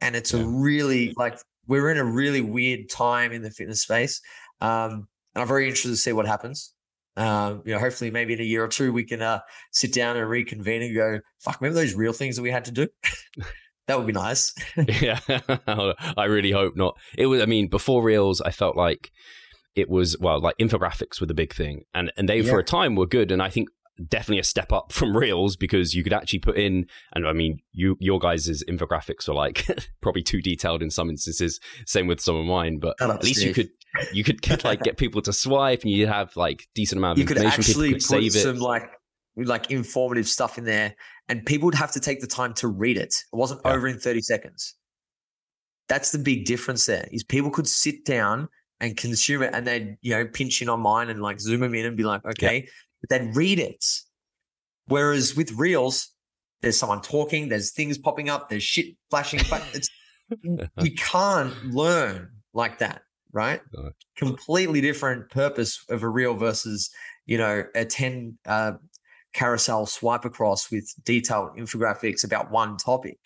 and 0.03 0.15
it's 0.15 0.35
yeah. 0.35 0.41
a 0.41 0.47
really 0.47 1.15
like 1.17 1.39
we're 1.67 1.91
in 1.91 1.97
a 1.97 2.05
really 2.05 2.43
weird 2.43 2.91
time 2.91 3.33
in 3.33 3.41
the 3.41 3.51
fitness 3.51 3.81
space, 3.81 4.21
um, 4.61 5.09
and 5.35 5.43
I'm 5.43 5.49
very 5.49 5.65
interested 5.65 5.89
to 5.89 5.97
see 5.97 6.13
what 6.13 6.27
happens. 6.27 6.75
Um, 7.17 7.63
you 7.65 7.73
know, 7.73 7.81
hopefully, 7.81 8.11
maybe 8.11 8.35
in 8.35 8.41
a 8.41 8.45
year 8.45 8.63
or 8.63 8.69
two, 8.69 8.93
we 8.93 9.05
can 9.05 9.23
uh, 9.23 9.41
sit 9.73 9.95
down 9.95 10.19
and 10.19 10.29
reconvene 10.29 10.83
and 10.83 10.95
go, 10.95 11.19
"Fuck, 11.41 11.63
remember 11.63 11.81
those 11.81 11.95
real 11.95 12.13
things 12.13 12.37
that 12.37 12.43
we 12.43 12.51
had 12.51 12.67
to 12.67 12.73
do?" 12.73 12.89
That 13.89 13.97
would 13.97 14.07
be 14.07 14.13
nice. 14.13 14.55
yeah, 14.77 15.19
I 16.17 16.25
really 16.25 16.53
hope 16.53 16.77
not. 16.77 16.97
It 17.17 17.27
was. 17.27 17.41
I 17.41 17.47
mean, 17.47 17.69
before 17.69 18.03
Reels, 18.03 18.43
I 18.43 18.51
felt 18.51 18.77
like 18.77 19.11
it 19.75 19.89
was 19.89 20.17
well, 20.21 20.41
like 20.41 20.57
infographics 20.59 21.21
were 21.21 21.27
the 21.27 21.35
big 21.35 21.55
thing, 21.55 21.85
and 21.95 22.13
and 22.17 22.29
they 22.29 22.41
yeah. 22.41 22.51
for 22.51 22.59
a 22.59 22.65
time 22.65 22.97
were 22.97 23.07
good, 23.07 23.33
and 23.33 23.43
I 23.43 23.49
think 23.49 23.71
definitely 24.07 24.41
a 24.41 24.45
step 24.45 24.73
up 24.73 24.93
from 24.93 25.17
Reels 25.17 25.57
because 25.57 25.95
you 25.95 26.05
could 26.05 26.13
actually 26.13 26.41
put 26.41 26.59
in, 26.59 26.87
and 27.15 27.27
I 27.27 27.33
mean, 27.33 27.61
you 27.73 27.97
your 27.99 28.19
guys' 28.19 28.63
infographics 28.69 29.27
are 29.27 29.35
like 29.35 29.67
probably 30.03 30.23
too 30.23 30.43
detailed 30.43 30.83
in 30.83 30.91
some 30.91 31.09
instances. 31.09 31.59
Same 31.87 32.07
with 32.07 32.21
some 32.21 32.37
of 32.37 32.45
mine, 32.45 32.81
but 32.81 32.95
at 33.01 33.25
least 33.25 33.43
you 33.43 33.55
could 33.55 33.71
you 34.13 34.23
could 34.23 34.43
get, 34.43 34.65
like 34.65 34.83
get 34.83 34.99
people 34.99 35.23
to 35.23 35.33
swipe, 35.33 35.81
and 35.81 35.91
you 35.91 36.07
have 36.07 36.37
like 36.37 36.69
decent 36.75 36.99
amount 36.99 37.13
of 37.13 37.21
you. 37.21 37.27
Could 37.27 37.39
actually 37.39 37.95
put 37.95 38.03
save 38.03 38.33
some 38.33 38.57
it. 38.57 38.61
like 38.61 38.83
like 39.47 39.71
informative 39.71 40.29
stuff 40.29 40.59
in 40.59 40.65
there, 40.65 40.95
and 41.29 41.45
people 41.45 41.67
would 41.67 41.75
have 41.75 41.93
to 41.93 42.01
take 42.01 42.21
the 42.21 42.27
time 42.27 42.55
to 42.55 42.69
read 42.69 42.97
it. 42.97 43.15
It 43.33 43.37
wasn't 43.37 43.61
yeah. 43.65 43.73
over 43.73 43.89
in 43.89 43.99
thirty 43.99 44.21
seconds. 44.21 44.75
That's 45.89 46.13
the 46.13 46.19
big 46.19 46.45
difference. 46.45 46.87
There 46.87 47.07
is 47.11 47.25
people 47.25 47.51
could 47.51 47.69
sit 47.69 48.05
down 48.05 48.49
and 48.81 48.97
consume 48.97 49.43
it, 49.43 49.51
and 49.55 49.67
they'd 49.67 49.97
you 50.01 50.15
know 50.15 50.27
pinch 50.27 50.63
in 50.63 50.69
on 50.69 50.81
mine 50.81 51.09
and 51.09 51.23
like 51.23 51.41
zoom 51.41 51.61
them 51.61 51.75
in 51.75 51.87
and 51.87 51.97
be 51.97 52.05
like, 52.05 52.25
okay, 52.25 52.57
yeah. 52.57 52.71
but 53.01 53.11
then 53.11 53.33
read 53.33 53.59
it. 53.59 53.85
Whereas 54.87 55.37
with 55.37 55.53
reels, 55.53 56.09
there's 56.63 56.79
someone 56.79 57.03
talking, 57.03 57.49
there's 57.49 57.73
things 57.73 57.99
popping 57.99 58.29
up, 58.29 58.49
there's 58.49 58.63
shit 58.63 58.97
flashing. 59.11 59.41
It's, 59.75 59.89
you 60.43 60.95
can't 60.95 61.55
learn 61.65 62.29
like 62.53 62.81
that, 62.81 63.01
right? 63.33 63.63
No. 63.73 63.93
Completely 64.17 64.83
different 64.83 65.31
purpose 65.31 65.83
of 65.89 66.03
a 66.03 66.09
reel 66.09 66.35
versus 66.35 66.91
you 67.25 67.39
know 67.39 67.65
a 67.75 67.87
ten 67.87 68.37
uh, 68.45 68.73
carousel 69.35 69.87
swipe 69.87 70.25
across 70.25 70.71
with 70.71 70.93
detailed 71.05 71.57
infographics 71.57 72.25
about 72.25 72.51
one 72.51 72.77
topic. 72.77 73.19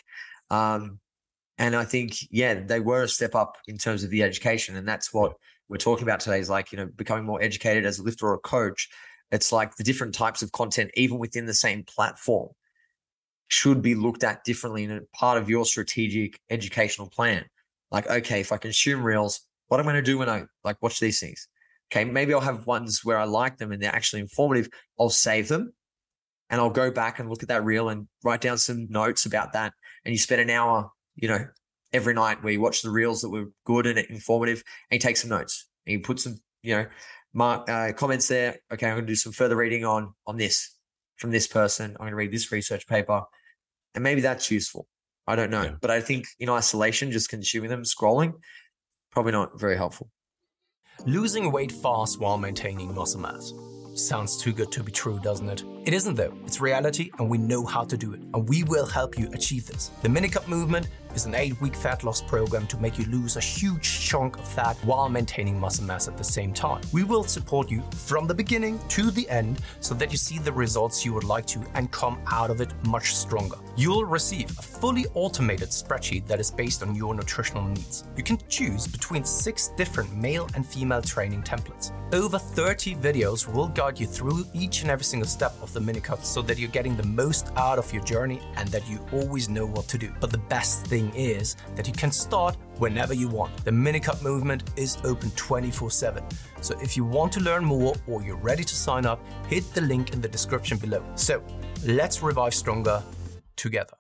Um, 0.51 1.01
and 1.59 1.77
I 1.77 1.85
think, 1.85 2.17
yeah, 2.31 2.55
they 2.55 2.81
were 2.81 3.05
a 3.05 3.09
step 3.09 3.35
up 3.35 3.57
in 3.67 3.79
terms 3.79 4.05
of 4.05 4.11
the 4.11 4.23
education. 4.23 4.77
And 4.77 4.87
that's 4.87 5.13
what 5.13 5.35
we're 5.69 5.77
talking 5.77 6.03
about 6.03 6.21
today 6.21 6.41
is 6.41 6.51
like, 6.51 6.73
you 6.73 6.79
know, 6.79 6.87
becoming 6.97 7.25
more 7.25 7.43
educated 7.43 7.87
as 7.87 7.99
a 7.99 8.03
lifter 8.03 8.27
or 8.27 8.35
a 8.35 8.39
coach. 8.39 8.89
It's 9.31 9.53
like 9.53 9.77
the 9.77 9.85
different 9.85 10.15
types 10.15 10.43
of 10.43 10.53
content, 10.53 10.91
even 10.95 11.19
within 11.19 11.47
the 11.47 11.55
same 11.55 11.85
platform, 11.85 12.51
should 13.49 13.83
be 13.83 13.95
looked 13.95 14.25
at 14.25 14.45
differently 14.45 14.85
in 14.85 14.91
a 14.91 15.01
part 15.15 15.39
of 15.39 15.49
your 15.49 15.65
strategic 15.65 16.39
educational 16.51 17.09
plan. 17.09 17.45
Like, 17.91 18.09
okay, 18.11 18.41
if 18.41 18.51
I 18.51 18.57
consume 18.57 19.03
reels, 19.03 19.41
what 19.69 19.79
am 19.79 19.89
I 19.89 19.93
going 19.93 20.05
to 20.05 20.11
do 20.11 20.19
when 20.19 20.29
I 20.29 20.45
like 20.65 20.83
watch 20.83 21.01
these 21.01 21.21
things? 21.21 21.49
Okay, 21.93 22.05
maybe 22.05 22.33
I'll 22.33 22.41
have 22.41 22.67
ones 22.67 23.05
where 23.05 23.19
I 23.19 23.25
like 23.25 23.59
them 23.59 23.71
and 23.71 23.83
they're 23.83 23.95
actually 23.95 24.21
informative. 24.21 24.69
I'll 24.99 25.11
save 25.11 25.49
them 25.49 25.73
and 26.53 26.61
I'll 26.61 26.71
go 26.71 26.91
back 26.91 27.19
and 27.19 27.31
look 27.31 27.43
at 27.43 27.49
that 27.49 27.65
reel 27.65 27.89
and 27.89 28.07
write 28.23 28.43
down 28.43 28.59
some 28.59 28.87
notes 28.91 29.25
about 29.25 29.55
that. 29.55 29.73
And 30.05 30.13
you 30.13 30.19
spend 30.19 30.43
an 30.43 30.51
hour, 30.51 30.91
you 31.17 31.27
know, 31.27 31.47
every 31.95 32.13
night 32.13 32.45
where 32.45 32.53
you 32.53 32.61
watch 32.61 32.83
the 32.83 32.91
reels 32.91 33.23
that 33.23 33.31
were 33.31 33.47
good 33.65 33.87
and 33.87 33.99
informative 33.99 34.63
and 34.91 34.97
you 34.97 35.01
take 35.01 35.17
some 35.17 35.31
notes 35.31 35.67
and 35.87 35.95
you 35.95 36.01
put 36.01 36.21
some, 36.21 36.37
you 36.63 36.77
know, 36.77 36.87
mark 37.33 37.69
uh, 37.71 37.93
comments 37.95 38.29
there. 38.29 38.59
Okay, 38.71 38.87
I'm 38.87 38.97
going 38.97 39.07
to 39.07 39.11
do 39.11 39.17
some 39.17 39.33
further 39.33 39.57
reading 39.57 39.87
on 39.87 40.13
on 40.27 40.37
this 40.37 40.77
from 41.17 41.31
this 41.31 41.47
person. 41.47 41.93
I'm 41.93 41.97
going 41.97 42.11
to 42.11 42.17
read 42.17 42.33
this 42.33 42.53
research 42.53 42.87
paper, 42.87 43.23
and 43.95 44.05
maybe 44.05 44.21
that's 44.21 44.51
useful. 44.51 44.87
I 45.27 45.37
don't 45.37 45.51
know, 45.51 45.63
yeah. 45.63 45.75
but 45.81 45.91
I 45.91 46.01
think 46.03 46.27
in 46.39 46.51
isolation, 46.51 47.13
just 47.13 47.31
consuming 47.31 47.71
them, 47.71 47.85
scrolling, 47.85 48.35
probably 49.11 49.33
not 49.33 49.59
very 49.59 49.77
helpful. 49.77 50.11
Losing 51.07 51.51
weight 51.51 51.73
fast 51.73 52.21
while 52.21 52.37
maintaining 52.37 52.95
muscle 52.95 53.21
mass. 53.21 53.53
Sounds 54.03 54.37
too 54.37 54.53
good 54.53 54.73
to 54.73 54.83
be 54.83 54.91
true, 54.91 55.21
doesn't 55.21 55.49
it? 55.49 55.65
It 55.85 55.95
isn't 55.95 56.17
though. 56.17 56.35
It's 56.45 56.61
reality 56.61 57.13
and 57.19 57.31
we 57.31 57.39
know 57.39 57.65
how 57.65 57.85
to 57.85 57.97
do 57.97 58.13
it. 58.15 58.21
And 58.35 58.49
we 58.49 58.65
will 58.65 58.85
help 58.85 59.17
you 59.17 59.31
achieve 59.33 59.67
this. 59.67 59.93
The 60.03 60.09
Minicut 60.09 60.49
movement 60.49 60.89
is 61.15 61.27
an 61.27 61.35
eight 61.35 61.61
week 61.61 61.75
fat 61.75 62.05
loss 62.05 62.21
program 62.21 62.67
to 62.69 62.77
make 62.79 62.99
you 62.99 63.05
lose 63.07 63.37
a 63.37 63.41
huge 63.41 64.01
chunk 64.01 64.39
of 64.39 64.47
fat 64.47 64.77
while 64.85 65.09
maintaining 65.09 65.59
muscle 65.59 65.85
mass 65.85 66.09
at 66.09 66.17
the 66.17 66.25
same 66.25 66.53
time. 66.53 66.83
We 66.93 67.05
will 67.05 67.25
support 67.25 67.71
you 67.71 67.83
from 68.07 68.27
the 68.27 68.35
beginning 68.35 68.79
to 68.89 69.11
the 69.11 69.29
end 69.29 69.61
so 69.81 69.95
that 69.95 70.11
you 70.11 70.19
see 70.19 70.39
the 70.39 70.53
results 70.53 71.05
you 71.05 71.13
would 71.13 71.25
like 71.25 71.47
to 71.47 71.61
and 71.75 71.91
come 71.91 72.19
out 72.31 72.51
of 72.51 72.61
it 72.61 72.73
much 72.87 73.15
stronger. 73.15 73.57
You'll 73.77 74.05
receive 74.05 74.51
a 74.59 74.63
fully 74.63 75.07
automated 75.15 75.69
spreadsheet 75.69 76.27
that 76.27 76.41
is 76.41 76.51
based 76.51 76.83
on 76.83 76.95
your 76.95 77.15
nutritional 77.15 77.65
needs. 77.65 78.05
You 78.17 78.23
can 78.23 78.39
choose 78.49 78.87
between 78.87 79.25
six 79.25 79.69
different 79.77 80.15
male 80.15 80.49
and 80.55 80.67
female 80.67 81.03
training 81.03 81.43
templates. 81.43 81.93
Over 82.13 82.39
30 82.39 82.97
videos 82.97 83.51
will 83.51 83.69
guide 83.69 83.99
you 83.99 84.07
through 84.07 84.45
each 84.53 84.83
and 84.83 84.91
every 84.91 85.05
single 85.05 85.27
step 85.27 85.55
of 85.63 85.73
the 85.73 85.81
minicut 85.81 86.23
so 86.23 86.43
that 86.43 86.59
you're 86.59 86.69
getting 86.69 86.95
the 86.95 87.07
most 87.07 87.51
out 87.57 87.79
of 87.79 87.91
your 87.91 88.05
journey 88.05 88.39
and 88.57 88.69
that 88.69 88.87
you 88.87 88.99
always 89.13 89.49
know 89.49 89.65
what 89.65 89.89
to 89.89 89.97
do. 89.97 90.13
But 90.21 90.31
the 90.31 90.37
best 90.37 90.87
thing 90.87 91.02
thing 91.03 91.21
is 91.21 91.57
that 91.77 91.87
you 91.87 91.93
can 91.93 92.11
start 92.11 92.57
whenever 92.79 93.15
you 93.15 93.29
want. 93.29 93.65
The 93.65 93.71
Minicut 93.71 94.23
movement 94.23 94.71
is 94.77 94.99
open 95.05 95.31
24 95.33 95.91
7. 95.91 96.25
So 96.61 96.79
if 96.81 96.97
you 96.97 97.05
want 97.05 97.33
to 97.33 97.41
learn 97.41 97.65
more 97.65 97.95
or 98.07 98.23
you're 98.23 98.37
ready 98.37 98.65
to 98.65 98.75
sign 98.75 99.07
up, 99.07 99.21
hit 99.49 99.65
the 99.75 99.81
link 99.81 100.13
in 100.13 100.21
the 100.21 100.29
description 100.29 100.79
below. 100.79 101.05
So 101.15 101.43
let's 101.87 102.23
revive 102.23 102.55
stronger 102.55 103.03
together. 103.57 103.95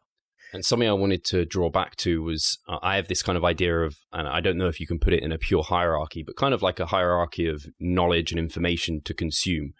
And 0.54 0.64
something 0.64 0.88
I 0.88 0.92
wanted 0.92 1.24
to 1.26 1.46
draw 1.46 1.70
back 1.70 1.96
to 1.96 2.22
was 2.22 2.58
uh, 2.68 2.78
I 2.82 2.96
have 2.96 3.08
this 3.08 3.22
kind 3.22 3.38
of 3.38 3.44
idea 3.44 3.74
of, 3.80 3.96
and 4.12 4.28
I 4.28 4.40
don't 4.40 4.58
know 4.58 4.68
if 4.68 4.80
you 4.80 4.86
can 4.86 4.98
put 4.98 5.14
it 5.14 5.22
in 5.22 5.32
a 5.32 5.38
pure 5.38 5.62
hierarchy, 5.62 6.22
but 6.22 6.36
kind 6.36 6.52
of 6.52 6.60
like 6.60 6.78
a 6.78 6.86
hierarchy 6.86 7.46
of 7.46 7.64
knowledge 7.80 8.32
and 8.32 8.38
information 8.38 9.00
to 9.06 9.14
consume, 9.14 9.72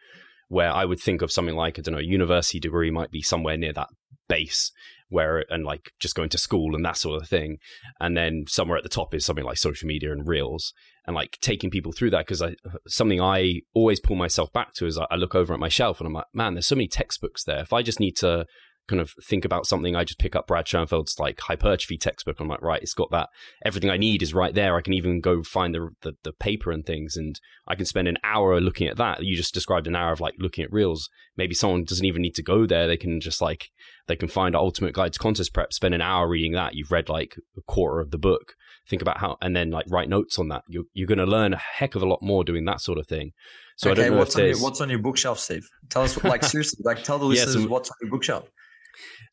where 0.49 0.73
I 0.73 0.87
would 0.87 0.99
think 0.99 1.21
of 1.21 1.31
something 1.31 1.55
like, 1.55 1.79
I 1.79 1.83
don't 1.83 1.93
know, 1.93 2.01
a 2.01 2.05
university 2.05 2.59
degree 2.59 2.91
might 2.91 3.11
be 3.11 3.21
somewhere 3.21 3.59
near 3.59 3.75
that 3.75 3.89
base 4.29 4.73
where 5.13 5.45
and 5.51 5.65
like 5.65 5.93
just 6.01 6.15
going 6.15 6.29
to 6.31 6.39
school 6.39 6.75
and 6.75 6.85
that 6.85 6.97
sort 6.97 7.23
of 7.23 7.29
thing. 7.29 7.59
And 8.01 8.17
then 8.17 8.45
somewhere 8.49 8.77
at 8.77 8.83
the 8.83 8.89
top 8.89 9.15
is 9.15 9.25
something 9.25 9.45
like 9.45 9.59
social 9.59 9.87
media 9.87 10.13
and 10.13 10.27
reels 10.27 10.73
and 11.07 11.15
like 11.15 11.39
taking 11.41 11.71
people 11.71 11.93
through 11.93 12.11
that. 12.11 12.27
Because 12.27 12.43
i 12.43 12.55
something 12.87 13.21
i 13.21 13.61
always 13.75 14.01
pull 14.01 14.17
myself 14.17 14.53
back 14.53 14.73
to 14.75 14.87
is 14.87 14.99
I, 14.99 15.07
I 15.11 15.17
look 15.17 15.35
over 15.35 15.53
at 15.55 15.61
my 15.61 15.69
shelf 15.69 16.01
and 16.01 16.07
i'm 16.07 16.13
like 16.13 16.27
man 16.33 16.55
there's 16.55 16.67
so 16.67 16.77
many 16.77 16.89
textbooks 16.89 17.45
there. 17.45 17.61
If 17.61 17.73
i 17.73 17.83
just 17.83 18.01
need 18.01 18.17
to 18.17 18.47
kind 18.89 19.01
of 19.01 19.13
think 19.25 19.45
about 19.45 19.67
something, 19.67 19.95
I 19.95 20.05
just 20.05 20.19
pick 20.19 20.35
up 20.35 20.47
Brad 20.47 20.67
Schoenfeld's 20.67 21.19
like 21.19 21.41
hypertrophy 21.41 21.97
textbook. 21.97 22.41
I'm 22.41 22.49
like, 22.49 22.63
right, 22.63 22.83
it's 22.83 22.95
got 22.95 23.11
that. 23.11 23.29
Everything 23.65 23.91
I 23.91 23.97
need 23.97 24.23
is 24.23 24.35
right 24.35 24.55
there. 24.55 24.77
I 24.77 24.81
can 24.81 24.93
even 24.93 25.21
go 25.21 25.43
find 25.43 25.75
the, 25.75 25.91
the, 26.03 26.15
the 26.25 26.33
paper 26.33 26.71
and 26.71 26.85
things, 26.85 27.17
and 27.17 27.39
I 27.67 27.75
can 27.75 27.87
spend 27.87 28.09
an 28.09 28.19
hour 28.25 28.61
looking 28.61 28.89
at 28.89 28.97
that. 28.97 29.23
You 29.23 29.37
just 29.37 29.55
described 29.55 29.87
an 29.87 29.97
hour 29.97 30.13
of 30.13 30.21
like 30.21 30.35
looking 30.39 30.65
at 30.65 30.73
reels. 30.73 31.09
Maybe 31.37 31.55
someone 31.55 31.85
doesn't 31.85 32.05
even 32.05 32.23
need 32.23 32.35
to 32.35 32.43
go 32.43 32.67
there. 32.67 32.87
They 32.87 32.97
can 32.97 33.21
just 33.21 33.41
like 33.41 33.71
they 34.09 34.17
can 34.17 34.29
find 34.29 34.57
Ultimate 34.57 34.95
Guide 34.95 35.13
to 35.13 35.19
Contest 35.19 35.55
Prep, 35.55 35.73
spend 35.73 35.95
an 35.95 36.03
hour 36.03 36.29
reading 36.29 36.53
that. 36.53 36.75
You've 36.75 36.91
read 36.91 37.09
like 37.09 37.37
a 37.57 37.63
quarter 37.63 38.01
of 38.01 38.11
the 38.11 38.19
book. 38.19 38.55
Think 38.89 39.01
about 39.01 39.19
how, 39.19 39.37
and 39.41 39.55
then 39.55 39.71
like 39.71 39.87
write 39.89 40.09
notes 40.09 40.39
on 40.39 40.49
that. 40.49 40.65
You're 40.69 40.85
you're 40.93 41.07
going 41.07 41.19
to 41.19 41.25
learn 41.25 41.55
a 41.55 41.59
heck 41.59 41.95
of 41.95 42.03
a 42.03 42.07
lot 42.07 42.19
more 42.21 42.43
doing 42.43 42.65
that 42.65 42.81
sort 42.81 42.99
of 42.99 43.07
thing. 43.07 43.33
So 43.77 43.91
okay, 43.93 44.11
what's 44.11 44.37
on, 44.37 44.45
your, 44.45 44.59
what's 44.59 44.81
on 44.81 44.91
your 44.91 44.99
bookshelf, 44.99 45.39
Steve? 45.39 45.67
Tell 45.89 46.03
us, 46.03 46.23
like 46.25 46.45
seriously, 46.45 46.83
like 46.85 47.05
tell 47.05 47.19
the 47.19 47.25
listeners 47.27 47.55
yeah, 47.55 47.63
so, 47.63 47.69
what's 47.69 47.91
on 47.91 47.97
your 48.03 48.11
bookshelf. 48.11 48.49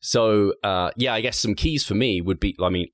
So 0.00 0.54
uh, 0.62 0.90
yeah, 0.96 1.14
I 1.14 1.20
guess 1.20 1.38
some 1.38 1.54
keys 1.54 1.84
for 1.84 1.94
me 1.94 2.20
would 2.20 2.40
be, 2.40 2.56
I 2.60 2.68
mean, 2.68 2.88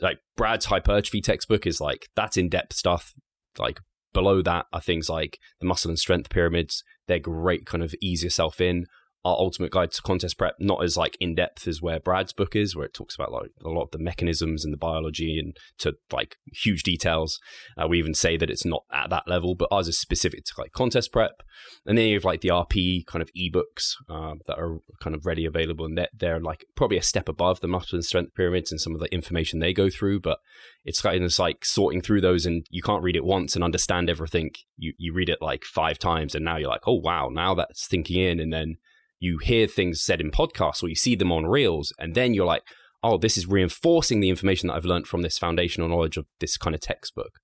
like 0.00 0.18
Brad's 0.36 0.66
hypertrophy 0.66 1.20
textbook 1.20 1.66
is 1.66 1.80
like 1.80 2.08
that's 2.16 2.36
in 2.36 2.48
depth 2.48 2.74
stuff. 2.74 3.14
Like 3.58 3.80
below 4.12 4.42
that 4.42 4.66
are 4.72 4.80
things 4.80 5.08
like 5.08 5.38
the 5.60 5.66
muscle 5.66 5.90
and 5.90 5.98
strength 5.98 6.30
pyramids. 6.30 6.82
They're 7.06 7.18
great, 7.18 7.66
kind 7.66 7.82
of 7.82 7.94
ease 8.00 8.24
yourself 8.24 8.60
in 8.60 8.86
our 9.24 9.36
ultimate 9.38 9.72
guide 9.72 9.90
to 9.92 10.02
contest 10.02 10.36
prep 10.36 10.56
not 10.58 10.82
as 10.84 10.96
like 10.96 11.16
in 11.18 11.34
depth 11.34 11.66
as 11.66 11.80
where 11.80 11.98
Brad's 11.98 12.32
book 12.32 12.54
is, 12.54 12.76
where 12.76 12.86
it 12.86 12.94
talks 12.94 13.14
about 13.14 13.32
like 13.32 13.50
a 13.64 13.68
lot 13.68 13.84
of 13.84 13.90
the 13.90 13.98
mechanisms 13.98 14.64
and 14.64 14.72
the 14.72 14.78
biology 14.78 15.38
and 15.38 15.56
to 15.78 15.94
like 16.12 16.36
huge 16.52 16.82
details. 16.82 17.38
Uh, 17.76 17.88
we 17.88 17.98
even 17.98 18.14
say 18.14 18.36
that 18.36 18.50
it's 18.50 18.64
not 18.64 18.84
at 18.92 19.10
that 19.10 19.26
level, 19.26 19.54
but 19.54 19.68
ours 19.70 19.88
is 19.88 19.98
specific 19.98 20.44
to 20.44 20.52
like 20.58 20.72
contest 20.72 21.12
prep. 21.12 21.42
And 21.86 21.96
then 21.96 22.06
you 22.06 22.14
have 22.14 22.24
like 22.24 22.40
the 22.40 22.48
RP 22.48 23.06
kind 23.06 23.22
of 23.22 23.30
ebooks 23.36 23.94
uh, 24.08 24.34
that 24.46 24.58
are 24.58 24.78
kind 25.00 25.16
of 25.16 25.24
ready 25.24 25.46
available, 25.46 25.86
and 25.86 25.96
they're, 25.96 26.08
they're 26.14 26.40
like 26.40 26.64
probably 26.76 26.98
a 26.98 27.02
step 27.02 27.28
above 27.28 27.60
the 27.60 27.68
muscle 27.68 27.96
and 27.96 28.04
strength 28.04 28.34
pyramids 28.34 28.70
and 28.70 28.80
some 28.80 28.94
of 28.94 29.00
the 29.00 29.12
information 29.12 29.58
they 29.58 29.72
go 29.72 29.88
through. 29.88 30.20
But 30.20 30.38
it's 30.84 31.00
kind 31.00 31.22
of 31.22 31.38
like 31.38 31.64
sorting 31.64 32.02
through 32.02 32.20
those, 32.20 32.44
and 32.44 32.66
you 32.70 32.82
can't 32.82 33.02
read 33.02 33.16
it 33.16 33.24
once 33.24 33.54
and 33.54 33.64
understand 33.64 34.10
everything. 34.10 34.50
You 34.76 34.92
you 34.98 35.12
read 35.12 35.28
it 35.28 35.38
like 35.40 35.64
five 35.64 35.98
times, 35.98 36.34
and 36.34 36.44
now 36.44 36.56
you're 36.56 36.68
like, 36.68 36.86
oh 36.86 37.00
wow, 37.00 37.30
now 37.32 37.54
that's 37.54 37.86
thinking 37.86 38.20
in, 38.20 38.40
and 38.40 38.52
then 38.52 38.76
you 39.24 39.38
hear 39.38 39.66
things 39.66 40.02
said 40.02 40.20
in 40.20 40.30
podcasts 40.30 40.82
or 40.82 40.88
you 40.88 40.94
see 40.94 41.16
them 41.16 41.32
on 41.32 41.46
reels, 41.46 41.92
and 41.98 42.14
then 42.14 42.34
you're 42.34 42.46
like, 42.46 42.62
oh, 43.02 43.16
this 43.16 43.36
is 43.36 43.46
reinforcing 43.46 44.20
the 44.20 44.30
information 44.30 44.68
that 44.68 44.74
I've 44.74 44.84
learned 44.84 45.06
from 45.06 45.22
this 45.22 45.38
foundational 45.38 45.88
knowledge 45.88 46.16
of 46.16 46.26
this 46.40 46.56
kind 46.56 46.74
of 46.74 46.80
textbook. 46.80 47.38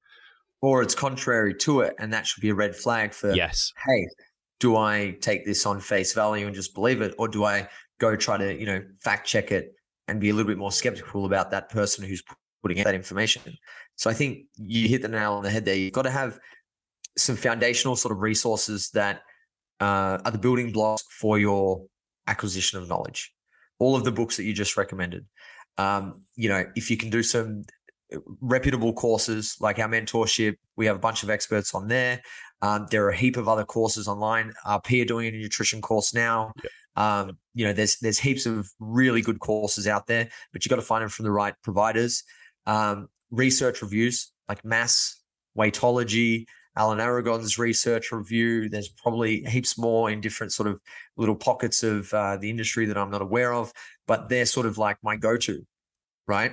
Or 0.63 0.83
it's 0.83 0.95
contrary 0.95 1.55
to 1.61 1.81
it, 1.81 1.95
and 1.99 2.13
that 2.13 2.27
should 2.27 2.43
be 2.43 2.51
a 2.51 2.55
red 2.55 2.77
flag 2.77 3.15
for 3.15 3.33
yes. 3.33 3.73
Hey, 3.87 4.07
do 4.59 4.77
I 4.77 5.17
take 5.23 5.47
this 5.47 5.65
on 5.65 5.81
face 5.81 6.13
value 6.13 6.47
and 6.47 6.55
just 6.55 6.75
believe 6.75 7.01
it, 7.01 7.15
or 7.19 7.29
do 7.29 7.45
I 7.45 7.69
go 7.99 8.15
try 8.15 8.37
to 8.37 8.55
you 8.59 8.67
know 8.67 8.83
fact 9.03 9.27
check 9.27 9.51
it 9.51 9.73
and 10.07 10.21
be 10.21 10.29
a 10.29 10.35
little 10.35 10.49
bit 10.49 10.59
more 10.59 10.73
skeptical 10.73 11.25
about 11.25 11.51
that 11.53 11.71
person 11.71 12.05
who's 12.05 12.23
putting 12.63 12.79
out 12.79 12.85
that 12.85 12.95
information? 12.95 13.43
So 13.97 14.11
I 14.11 14.13
think 14.13 14.41
you 14.57 14.87
hit 14.87 15.01
the 15.01 15.09
nail 15.09 15.33
on 15.33 15.43
the 15.43 15.51
head 15.51 15.65
there. 15.65 15.75
You've 15.75 15.95
got 15.95 16.03
to 16.03 16.11
have 16.11 16.39
some 17.17 17.37
foundational 17.37 17.97
sort 17.97 18.13
of 18.13 18.21
resources 18.21 18.91
that 18.93 19.23
uh, 19.81 20.19
are 20.25 20.31
the 20.31 20.39
building 20.39 20.73
blocks 20.73 21.05
for 21.21 21.39
your 21.39 21.87
acquisition 22.27 22.79
of 22.79 22.89
knowledge. 22.89 23.33
All 23.79 23.97
of 23.97 24.05
the 24.05 24.13
books 24.13 24.37
that 24.37 24.45
you 24.45 24.53
just 24.53 24.77
recommended. 24.77 25.27
Um, 25.79 26.23
you 26.37 26.49
know, 26.49 26.65
if 26.77 26.91
you 26.91 26.97
can 26.97 27.11
do 27.11 27.23
some 27.23 27.65
reputable 28.41 28.93
courses 28.93 29.57
like 29.61 29.79
our 29.79 29.89
mentorship, 29.89 30.57
we 30.77 30.87
have 30.87 30.97
a 30.97 31.01
bunch 31.01 31.23
of 31.23 31.31
experts 31.31 31.75
on 31.75 31.89
there. 31.89 32.21
Um, 32.63 32.87
there 32.91 33.05
are 33.07 33.11
a 33.11 33.17
heap 33.17 33.37
of 33.37 33.49
other 33.49 33.65
courses 33.65 34.07
online. 34.07 34.53
Peer 34.85 35.05
doing 35.05 35.29
a 35.29 35.31
nutrition 35.31 35.81
course 35.81 36.13
now. 36.13 36.53
Yep. 36.63 36.73
Um, 36.97 37.39
you 37.55 37.65
know, 37.65 37.73
there's 37.73 37.97
there's 37.99 38.19
heaps 38.19 38.47
of 38.47 38.69
really 38.79 39.23
good 39.23 39.41
courses 39.41 39.87
out 39.87 40.07
there, 40.07 40.29
but 40.53 40.65
you 40.65 40.69
got 40.69 40.77
to 40.77 40.83
find 40.83 41.03
them 41.03 41.09
from 41.09 41.25
the 41.25 41.31
right 41.31 41.55
providers. 41.63 42.23
Um, 42.67 43.09
research 43.31 43.81
reviews 43.81 44.33
like 44.49 44.65
Mass, 44.65 45.23
Weightology, 45.57 46.45
Alan 46.77 47.01
Aragon's 47.01 47.59
research 47.59 48.13
review. 48.13 48.69
There's 48.69 48.89
probably 48.89 49.43
heaps 49.45 49.77
more 49.77 50.11
in 50.11 50.21
different 50.21 50.53
sort 50.53 50.69
of 50.69 50.81
little 51.17 51.35
pockets 51.35 51.83
of 51.83 52.13
uh, 52.15 52.37
the 52.37 52.51
industry 52.51 52.87
that 52.87 52.97
I'm 52.97 53.11
not 53.11 53.23
aware 53.23 53.53
of, 53.53 53.73
but 54.07 54.29
they're 54.29 54.47
sort 54.47 54.67
of 54.67 54.79
like 54.79 54.97
my 55.03 55.17
go-to, 55.17 55.67
right? 56.27 56.53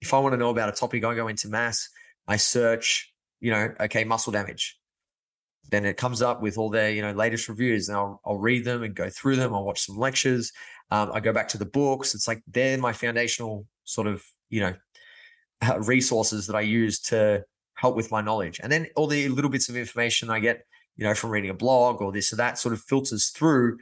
If 0.00 0.12
I 0.12 0.18
want 0.18 0.34
to 0.34 0.36
know 0.36 0.50
about 0.50 0.68
a 0.68 0.72
topic, 0.72 1.04
I 1.04 1.14
go 1.14 1.28
into 1.28 1.48
Mass. 1.48 1.88
I 2.28 2.36
search, 2.36 3.12
you 3.40 3.50
know, 3.50 3.72
okay, 3.80 4.04
muscle 4.04 4.32
damage 4.32 4.78
then 5.70 5.84
it 5.84 5.96
comes 5.96 6.22
up 6.22 6.42
with 6.42 6.58
all 6.58 6.70
their 6.70 6.90
you 6.90 7.02
know 7.02 7.12
latest 7.12 7.48
reviews 7.48 7.88
and 7.88 7.96
I'll, 7.96 8.20
I'll 8.24 8.38
read 8.38 8.64
them 8.64 8.82
and 8.82 8.94
go 8.94 9.08
through 9.10 9.36
them 9.36 9.54
i'll 9.54 9.64
watch 9.64 9.86
some 9.86 9.96
lectures 9.96 10.52
um, 10.90 11.10
i 11.12 11.20
go 11.20 11.32
back 11.32 11.48
to 11.48 11.58
the 11.58 11.66
books 11.66 12.14
it's 12.14 12.28
like 12.28 12.42
they're 12.46 12.78
my 12.78 12.92
foundational 12.92 13.66
sort 13.84 14.06
of 14.06 14.24
you 14.50 14.60
know 14.60 14.74
resources 15.80 16.46
that 16.46 16.56
i 16.56 16.60
use 16.60 17.00
to 17.00 17.42
help 17.76 17.96
with 17.96 18.10
my 18.10 18.20
knowledge. 18.20 18.60
And 18.62 18.70
then 18.70 18.88
all 18.96 19.06
the 19.06 19.28
little 19.28 19.50
bits 19.50 19.68
of 19.68 19.76
information 19.76 20.30
i 20.30 20.40
get 20.40 20.64
you 20.96 21.04
know 21.04 21.14
from 21.14 21.30
reading 21.30 21.50
a 21.50 21.54
blog 21.54 22.00
or 22.00 22.12
this 22.12 22.32
or 22.32 22.36
that 22.36 22.58
sort 22.58 22.72
of 22.72 22.80
filters 22.80 23.28
through 23.28 23.78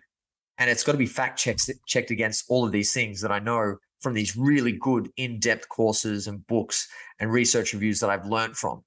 and 0.58 0.70
it's 0.70 0.84
got 0.84 0.92
to 0.92 0.98
be 0.98 1.06
fact 1.06 1.38
checked 1.38 1.70
checked 1.86 2.10
against 2.10 2.44
all 2.48 2.64
of 2.64 2.72
these 2.72 2.92
things 2.92 3.20
that 3.20 3.32
i 3.32 3.38
know 3.38 3.76
from 4.00 4.14
these 4.14 4.36
really 4.36 4.72
good 4.72 5.08
in-depth 5.16 5.68
courses 5.68 6.26
and 6.26 6.46
books 6.46 6.86
and 7.18 7.32
research 7.32 7.72
reviews 7.72 8.00
that 8.00 8.10
i've 8.10 8.26
learned 8.26 8.56
from. 8.56 8.84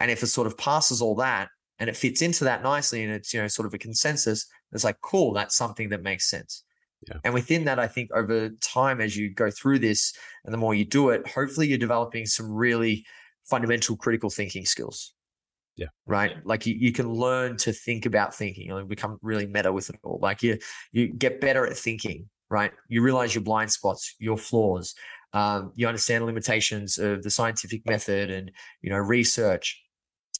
And 0.00 0.10
if 0.10 0.22
it 0.22 0.28
sort 0.28 0.46
of 0.46 0.56
passes 0.56 1.02
all 1.02 1.16
that 1.16 1.48
and 1.78 1.88
it 1.88 1.96
fits 1.96 2.22
into 2.22 2.44
that 2.44 2.62
nicely 2.62 3.02
and 3.04 3.12
it's 3.12 3.32
you 3.32 3.40
know 3.40 3.48
sort 3.48 3.66
of 3.66 3.74
a 3.74 3.78
consensus 3.78 4.46
it's 4.72 4.84
like 4.84 5.00
cool 5.00 5.32
that's 5.32 5.56
something 5.56 5.88
that 5.90 6.02
makes 6.02 6.28
sense. 6.28 6.64
Yeah. 7.08 7.18
and 7.22 7.32
within 7.32 7.64
that 7.66 7.78
i 7.78 7.86
think 7.86 8.10
over 8.12 8.50
time 8.60 9.00
as 9.00 9.16
you 9.16 9.32
go 9.32 9.52
through 9.52 9.78
this 9.78 10.12
and 10.44 10.52
the 10.52 10.58
more 10.58 10.74
you 10.74 10.84
do 10.84 11.10
it 11.10 11.28
hopefully 11.28 11.68
you're 11.68 11.78
developing 11.78 12.26
some 12.26 12.50
really 12.50 13.06
fundamental 13.48 13.96
critical 13.96 14.30
thinking 14.30 14.64
skills. 14.64 15.14
Yeah. 15.76 15.86
Right? 16.06 16.36
Like 16.44 16.66
you, 16.66 16.74
you 16.74 16.92
can 16.92 17.08
learn 17.08 17.56
to 17.58 17.72
think 17.72 18.04
about 18.04 18.34
thinking 18.34 18.64
you 18.64 18.70
know, 18.70 18.84
become 18.84 19.18
really 19.22 19.46
meta 19.46 19.72
with 19.72 19.90
it 19.90 19.96
all. 20.02 20.18
Like 20.20 20.42
you 20.42 20.58
you 20.92 21.08
get 21.08 21.40
better 21.40 21.66
at 21.66 21.76
thinking 21.76 22.28
right? 22.50 22.72
You 22.88 23.02
realize 23.02 23.34
your 23.34 23.44
blind 23.44 23.70
spots 23.70 24.14
your 24.18 24.38
flaws. 24.38 24.94
Um, 25.34 25.72
you 25.74 25.86
understand 25.86 26.24
limitations 26.24 26.96
of 26.98 27.22
the 27.22 27.30
scientific 27.30 27.86
method 27.86 28.30
and 28.30 28.50
you 28.82 28.90
know 28.90 28.96
research. 28.96 29.82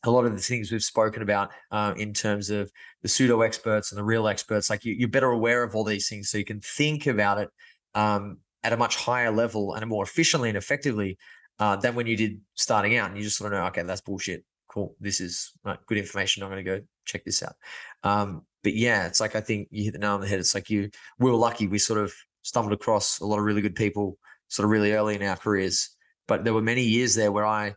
A 0.05 0.11
lot 0.11 0.25
of 0.25 0.33
the 0.33 0.41
things 0.41 0.71
we've 0.71 0.83
spoken 0.83 1.23
about 1.23 1.51
uh, 1.73 1.93
in 1.97 2.15
terms 2.15 2.51
of 2.51 2.71
the 3.03 3.09
pseudo 3.09 3.41
experts 3.41 3.91
and 3.91 3.99
the 3.99 4.05
real 4.05 4.29
experts, 4.29 4.71
like 4.71 4.85
you, 4.85 5.07
are 5.07 5.11
better 5.11 5.31
aware 5.31 5.65
of 5.65 5.75
all 5.75 5.83
these 5.83 6.09
things, 6.09 6.31
so 6.31 6.39
you 6.39 6.45
can 6.45 6.61
think 6.61 7.07
about 7.07 7.39
it 7.39 7.49
um, 7.95 8.39
at 8.63 8.73
a 8.73 8.77
much 8.77 8.95
higher 8.97 9.33
level 9.33 9.75
and 9.75 9.85
more 9.89 10.05
efficiently 10.05 10.49
and 10.49 10.57
effectively 10.57 11.19
uh, 11.59 11.77
than 11.77 11.95
when 11.95 12.07
you 12.07 12.17
did 12.17 12.41
starting 12.55 12.97
out. 12.97 13.09
And 13.09 13.17
you 13.17 13.23
just 13.23 13.37
sort 13.37 13.53
of 13.53 13.59
know, 13.59 13.67
okay, 13.67 13.83
that's 13.83 14.01
bullshit. 14.01 14.45
Cool, 14.69 14.95
this 15.01 15.21
is 15.21 15.53
right, 15.65 15.79
good 15.87 15.99
information. 15.99 16.43
I'm 16.43 16.51
going 16.51 16.65
to 16.65 16.79
go 16.79 16.85
check 17.07 17.25
this 17.25 17.43
out. 17.43 17.55
Um, 18.03 18.43
but 18.63 18.75
yeah, 18.75 19.07
it's 19.07 19.21
like 19.21 19.35
I 19.35 19.41
think 19.41 19.69
you 19.71 19.85
hit 19.85 19.93
the 19.93 19.99
nail 19.99 20.13
on 20.13 20.21
the 20.21 20.27
head. 20.27 20.41
It's 20.41 20.55
like 20.55 20.69
you, 20.69 20.91
we 21.19 21.31
were 21.31 21.37
lucky. 21.37 21.67
We 21.67 21.79
sort 21.79 22.01
of 22.01 22.13
stumbled 22.43 22.73
across 22.73 23.21
a 23.21 23.27
lot 23.27 23.39
of 23.39 23.45
really 23.45 23.63
good 23.63 23.75
people, 23.75 24.19
sort 24.49 24.65
of 24.65 24.71
really 24.71 24.93
early 24.93 25.15
in 25.15 25.23
our 25.23 25.37
careers. 25.37 25.97
But 26.27 26.45
there 26.45 26.53
were 26.53 26.63
many 26.63 26.83
years 26.83 27.15
there 27.15 27.33
where 27.33 27.47
I 27.47 27.75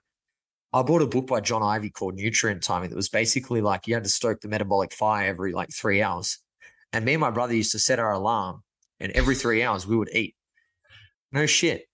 I 0.73 0.84
bought 0.84 1.01
a 1.01 1.07
book 1.07 1.27
by 1.27 1.41
John 1.41 1.63
Ivy 1.63 1.89
called 1.89 2.15
Nutrient 2.15 2.63
Timing 2.63 2.89
that 2.89 2.95
was 2.95 3.09
basically 3.09 3.61
like 3.61 3.88
you 3.88 3.93
had 3.93 4.05
to 4.05 4.09
stoke 4.09 4.39
the 4.39 4.47
metabolic 4.47 4.93
fire 4.93 5.27
every 5.27 5.51
like 5.51 5.69
three 5.73 6.01
hours. 6.01 6.39
And 6.93 7.03
me 7.03 7.13
and 7.13 7.21
my 7.21 7.32
brother 7.32 7.53
used 7.53 7.73
to 7.73 7.79
set 7.79 7.99
our 7.99 8.11
alarm, 8.11 8.63
and 8.99 9.11
every 9.13 9.36
three 9.36 9.63
hours 9.63 9.86
we 9.86 9.97
would 9.97 10.13
eat. 10.13 10.36
No 11.32 11.45
shit, 11.45 11.86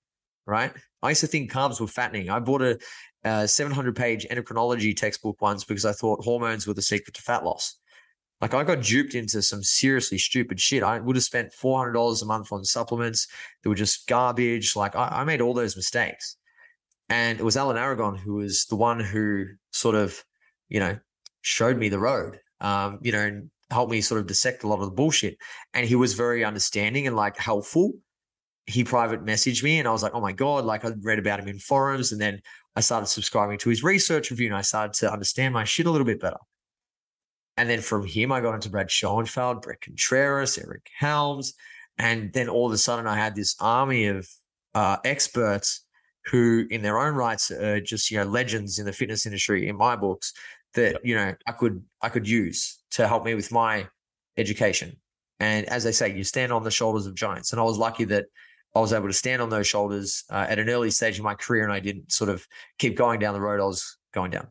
right? 0.45 0.73
I 1.07 1.11
used 1.11 1.21
to 1.21 1.27
think 1.27 1.51
carbs 1.51 1.79
were 1.79 1.87
fattening. 1.87 2.29
I 2.29 2.39
bought 2.39 2.61
a, 2.61 2.77
a 3.23 3.47
700 3.47 3.95
page 3.95 4.27
endocrinology 4.29 4.95
textbook 4.95 5.41
once 5.41 5.63
because 5.63 5.85
I 5.85 5.93
thought 5.93 6.23
hormones 6.23 6.67
were 6.67 6.73
the 6.73 6.81
secret 6.81 7.15
to 7.15 7.21
fat 7.21 7.43
loss. 7.43 7.77
Like 8.41 8.53
I 8.53 8.63
got 8.63 8.83
duped 8.83 9.15
into 9.15 9.41
some 9.41 9.63
seriously 9.63 10.17
stupid 10.17 10.59
shit. 10.59 10.83
I 10.83 10.99
would 10.99 11.15
have 11.15 11.23
spent 11.23 11.53
$400 11.53 12.21
a 12.21 12.25
month 12.25 12.51
on 12.51 12.63
supplements 12.63 13.27
that 13.63 13.69
were 13.69 13.75
just 13.75 14.07
garbage. 14.07 14.75
Like 14.75 14.95
I, 14.95 15.07
I 15.07 15.23
made 15.23 15.41
all 15.41 15.53
those 15.53 15.75
mistakes. 15.75 16.37
And 17.09 17.39
it 17.39 17.43
was 17.43 17.57
Alan 17.57 17.77
Aragon 17.77 18.15
who 18.15 18.35
was 18.35 18.65
the 18.65 18.75
one 18.75 18.99
who 18.99 19.45
sort 19.71 19.95
of, 19.95 20.23
you 20.69 20.79
know, 20.79 20.99
showed 21.41 21.77
me 21.77 21.89
the 21.89 21.99
road, 21.99 22.39
um, 22.59 22.99
you 23.01 23.11
know, 23.11 23.21
and 23.21 23.49
helped 23.71 23.91
me 23.91 24.01
sort 24.01 24.19
of 24.19 24.27
dissect 24.27 24.63
a 24.63 24.67
lot 24.67 24.79
of 24.79 24.85
the 24.85 24.95
bullshit. 24.95 25.37
And 25.73 25.87
he 25.87 25.95
was 25.95 26.13
very 26.13 26.43
understanding 26.43 27.07
and 27.07 27.15
like 27.15 27.37
helpful. 27.37 27.93
He 28.68 28.84
private 28.84 29.26
messaged 29.26 29.63
me 29.63 29.80
and 29.80 29.88
I 29.88 29.91
was 29.91 30.03
like, 30.03 30.13
oh 30.13 30.22
my 30.22 30.34
God, 30.34 30.65
like 30.65 30.84
I 30.84 30.91
read 31.01 31.20
about 31.20 31.39
him 31.39 31.47
in 31.47 31.57
forums. 31.57 32.11
And 32.11 32.20
then 32.20 32.41
I 32.76 32.82
started 32.82 33.07
subscribing 33.07 33.57
to 33.59 33.70
his 33.70 33.84
research 33.84 34.30
review 34.30 34.47
and 34.47 34.55
I 34.55 34.61
started 34.61 34.93
to 34.99 35.11
understand 35.11 35.53
my 35.53 35.63
shit 35.63 35.86
a 35.86 35.91
little 35.91 36.05
bit 36.05 36.20
better. 36.20 36.38
And 37.55 37.70
then 37.70 37.82
from 37.82 38.05
him, 38.05 38.32
I 38.32 38.41
got 38.41 38.53
into 38.53 38.70
Brad 38.70 38.91
Schoenfeld, 38.91 39.61
Bret 39.61 39.82
Contreras, 39.82 40.57
Eric 40.57 40.89
Helms. 40.95 41.53
And 41.97 42.32
then 42.34 42.49
all 42.49 42.68
of 42.68 42.74
a 42.74 42.78
sudden, 42.78 43.07
I 43.07 43.15
had 43.15 43.36
this 43.36 43.55
army 43.59 44.05
of 44.05 44.30
uh, 44.76 44.97
experts 45.03 45.84
who 46.28 46.68
in 46.70 46.82
their 46.82 46.99
own 46.99 47.15
rights 47.15 47.49
are 47.49 47.80
just 47.80 48.11
you 48.11 48.18
know 48.18 48.26
legends 48.26 48.80
in 48.80 48.86
the 48.86 48.93
fitness 48.93 49.26
industry 49.26 49.68
in 49.68 49.78
my 49.78 49.95
books 49.95 50.34
that 50.74 50.91
yep. 50.93 51.01
you 51.03 51.15
know 51.15 51.34
I 51.47 51.51
could 51.53 51.84
I 52.01 52.09
could 52.09 52.28
use 52.28 52.80
to 52.91 53.07
help 53.07 53.24
me 53.24 53.34
with 53.34 53.51
my 53.51 53.88
education. 54.38 54.97
And 55.39 55.68
as 55.68 55.84
they 55.84 55.91
say, 55.91 56.15
you 56.15 56.24
stand 56.24 56.51
on 56.51 56.63
the 56.63 56.72
shoulders 56.72 57.05
of 57.05 57.15
giants. 57.15 57.51
And 57.51 57.59
I 57.59 57.63
was 57.63 57.78
lucky 57.78 58.05
that 58.05 58.26
I 58.76 58.80
was 58.80 58.93
able 58.93 59.07
to 59.07 59.13
stand 59.13 59.41
on 59.41 59.49
those 59.49 59.68
shoulders 59.68 60.24
uh, 60.30 60.45
at 60.47 60.59
an 60.59 60.70
early 60.70 60.91
stage 60.91 61.18
of 61.18 61.24
my 61.24 61.34
career, 61.34 61.63
and 61.63 61.74
I 61.74 61.80
didn't 61.80 62.11
sort 62.11 62.30
of 62.30 62.47
keep 62.78 62.95
going 62.95 63.20
down 63.20 63.34
the 63.34 63.41
road 63.41 63.59
I 63.59 63.65
was 63.65 63.97
going 64.13 64.32
down. 64.32 64.47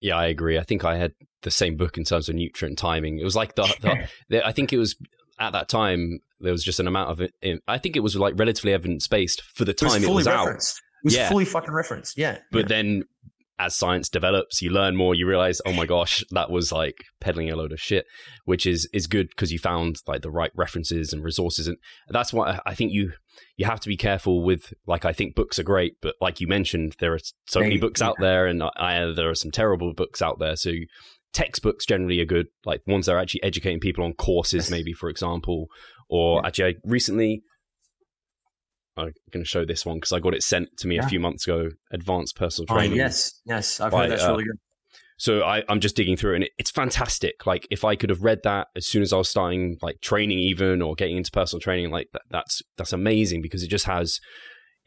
Yeah, 0.00 0.16
I 0.16 0.26
agree. 0.26 0.58
I 0.58 0.62
think 0.62 0.84
I 0.84 0.96
had 0.96 1.12
the 1.42 1.50
same 1.50 1.76
book 1.76 1.98
in 1.98 2.04
terms 2.04 2.28
of 2.28 2.36
nutrient 2.36 2.78
timing. 2.78 3.18
It 3.18 3.24
was 3.24 3.34
like 3.34 3.56
the, 3.56 3.62
the, 3.80 4.08
the 4.28 4.46
I 4.46 4.52
think 4.52 4.72
it 4.72 4.78
was 4.78 4.96
at 5.40 5.52
that 5.52 5.68
time 5.68 6.20
there 6.40 6.52
was 6.52 6.62
just 6.62 6.80
an 6.80 6.86
amount 6.86 7.10
of 7.10 7.20
it. 7.20 7.62
I 7.66 7.78
think 7.78 7.96
it 7.96 8.00
was 8.00 8.14
like 8.16 8.34
relatively 8.36 8.72
evidence 8.72 9.08
based 9.08 9.42
for 9.42 9.64
the 9.64 9.74
time 9.74 10.02
it 10.02 10.08
was, 10.08 10.08
it 10.08 10.14
was 10.14 10.26
out. 10.28 10.48
It 10.48 10.54
was 11.04 11.16
yeah. 11.16 11.28
fully 11.28 11.44
fucking 11.44 11.72
referenced. 11.72 12.18
Yeah. 12.18 12.38
But 12.50 12.62
yeah. 12.62 12.68
then 12.68 13.04
as 13.58 13.74
science 13.74 14.08
develops, 14.08 14.62
you 14.62 14.70
learn 14.70 14.96
more. 14.96 15.14
You 15.14 15.26
realize, 15.26 15.60
oh 15.66 15.72
my 15.72 15.86
gosh, 15.86 16.24
that 16.30 16.50
was 16.50 16.70
like 16.70 16.96
peddling 17.20 17.50
a 17.50 17.56
load 17.56 17.72
of 17.72 17.80
shit, 17.80 18.06
which 18.44 18.66
is 18.66 18.88
is 18.92 19.06
good 19.06 19.28
because 19.28 19.52
you 19.52 19.58
found 19.58 19.96
like 20.06 20.22
the 20.22 20.30
right 20.30 20.52
references 20.54 21.12
and 21.12 21.24
resources, 21.24 21.66
and 21.66 21.76
that's 22.08 22.32
why 22.32 22.60
I 22.64 22.74
think 22.74 22.92
you 22.92 23.12
you 23.56 23.66
have 23.66 23.80
to 23.80 23.88
be 23.88 23.96
careful 23.96 24.44
with. 24.44 24.72
Like, 24.86 25.04
I 25.04 25.12
think 25.12 25.34
books 25.34 25.58
are 25.58 25.64
great, 25.64 25.94
but 26.00 26.14
like 26.20 26.40
you 26.40 26.46
mentioned, 26.46 26.94
there 27.00 27.14
are 27.14 27.20
so 27.48 27.60
many 27.60 27.78
books 27.78 28.00
out 28.00 28.16
there, 28.20 28.46
and 28.46 28.62
uh, 28.62 28.70
I, 28.76 29.12
there 29.14 29.30
are 29.30 29.34
some 29.34 29.50
terrible 29.50 29.92
books 29.94 30.22
out 30.22 30.38
there. 30.38 30.56
So 30.56 30.72
textbooks 31.32 31.84
generally 31.84 32.20
are 32.20 32.26
good, 32.26 32.46
like 32.64 32.82
ones 32.86 33.06
that 33.06 33.12
are 33.12 33.18
actually 33.18 33.42
educating 33.42 33.80
people 33.80 34.04
on 34.04 34.14
courses, 34.14 34.70
maybe 34.70 34.92
for 34.92 35.08
example, 35.08 35.66
or 36.08 36.44
actually, 36.46 36.70
I 36.70 36.74
recently 36.84 37.42
I'm 38.98 39.12
going 39.30 39.44
to 39.44 39.48
show 39.48 39.64
this 39.64 39.86
one 39.86 39.96
because 39.96 40.12
I 40.12 40.20
got 40.20 40.34
it 40.34 40.42
sent 40.42 40.76
to 40.78 40.88
me 40.88 40.96
yeah. 40.96 41.04
a 41.04 41.08
few 41.08 41.20
months 41.20 41.46
ago. 41.46 41.70
Advanced 41.90 42.36
personal 42.36 42.66
training. 42.66 42.92
Oh, 42.92 43.02
yes, 43.02 43.40
yes, 43.44 43.80
I've 43.80 43.92
by, 43.92 44.02
heard 44.02 44.12
that's 44.12 44.24
uh, 44.24 44.30
really 44.30 44.44
good. 44.44 44.56
So 45.20 45.42
I, 45.42 45.64
am 45.68 45.80
just 45.80 45.96
digging 45.96 46.16
through, 46.16 46.32
it 46.32 46.36
and 46.36 46.44
it, 46.44 46.52
it's 46.58 46.70
fantastic. 46.70 47.44
Like 47.46 47.66
if 47.70 47.84
I 47.84 47.96
could 47.96 48.10
have 48.10 48.22
read 48.22 48.40
that 48.44 48.68
as 48.76 48.86
soon 48.86 49.02
as 49.02 49.12
I 49.12 49.16
was 49.16 49.28
starting, 49.28 49.76
like 49.82 50.00
training, 50.00 50.38
even 50.38 50.80
or 50.80 50.94
getting 50.94 51.16
into 51.16 51.32
personal 51.32 51.60
training, 51.60 51.90
like 51.90 52.08
that, 52.12 52.22
that's 52.30 52.62
that's 52.76 52.92
amazing 52.92 53.42
because 53.42 53.62
it 53.62 53.68
just 53.68 53.86
has 53.86 54.20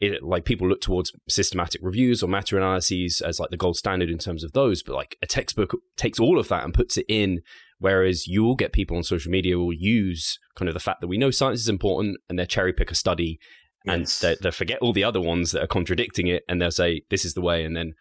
it. 0.00 0.22
Like 0.22 0.46
people 0.46 0.66
look 0.66 0.80
towards 0.80 1.12
systematic 1.28 1.82
reviews 1.82 2.22
or 2.22 2.28
meta 2.28 2.56
analyses 2.56 3.20
as 3.20 3.38
like 3.38 3.50
the 3.50 3.58
gold 3.58 3.76
standard 3.76 4.08
in 4.08 4.18
terms 4.18 4.42
of 4.42 4.52
those, 4.52 4.82
but 4.82 4.94
like 4.94 5.16
a 5.20 5.26
textbook 5.26 5.76
takes 5.96 6.18
all 6.18 6.38
of 6.38 6.48
that 6.48 6.64
and 6.64 6.72
puts 6.72 6.96
it 6.96 7.06
in 7.08 7.42
Whereas 7.82 8.28
you 8.28 8.44
will 8.44 8.54
get 8.54 8.72
people 8.72 8.96
on 8.96 9.02
social 9.02 9.32
media 9.32 9.58
will 9.58 9.72
use 9.72 10.38
kind 10.54 10.68
of 10.68 10.74
the 10.74 10.80
fact 10.80 11.00
that 11.00 11.08
we 11.08 11.18
know 11.18 11.32
science 11.32 11.58
is 11.58 11.68
important 11.68 12.16
and 12.28 12.38
they 12.38 12.46
cherry 12.46 12.72
pick 12.72 12.92
a 12.92 12.94
study 12.94 13.40
and 13.86 14.02
yes. 14.02 14.20
they, 14.20 14.36
they 14.40 14.50
forget 14.50 14.78
all 14.80 14.92
the 14.92 15.04
other 15.04 15.20
ones 15.20 15.52
that 15.52 15.62
are 15.62 15.68
contradicting 15.68 16.26
it 16.26 16.44
and 16.48 16.60
they'll 16.60 16.70
say, 16.70 17.02
this 17.10 17.24
is 17.24 17.34
the 17.34 17.40
way. 17.40 17.64
And 17.64 17.76
then 17.76 17.94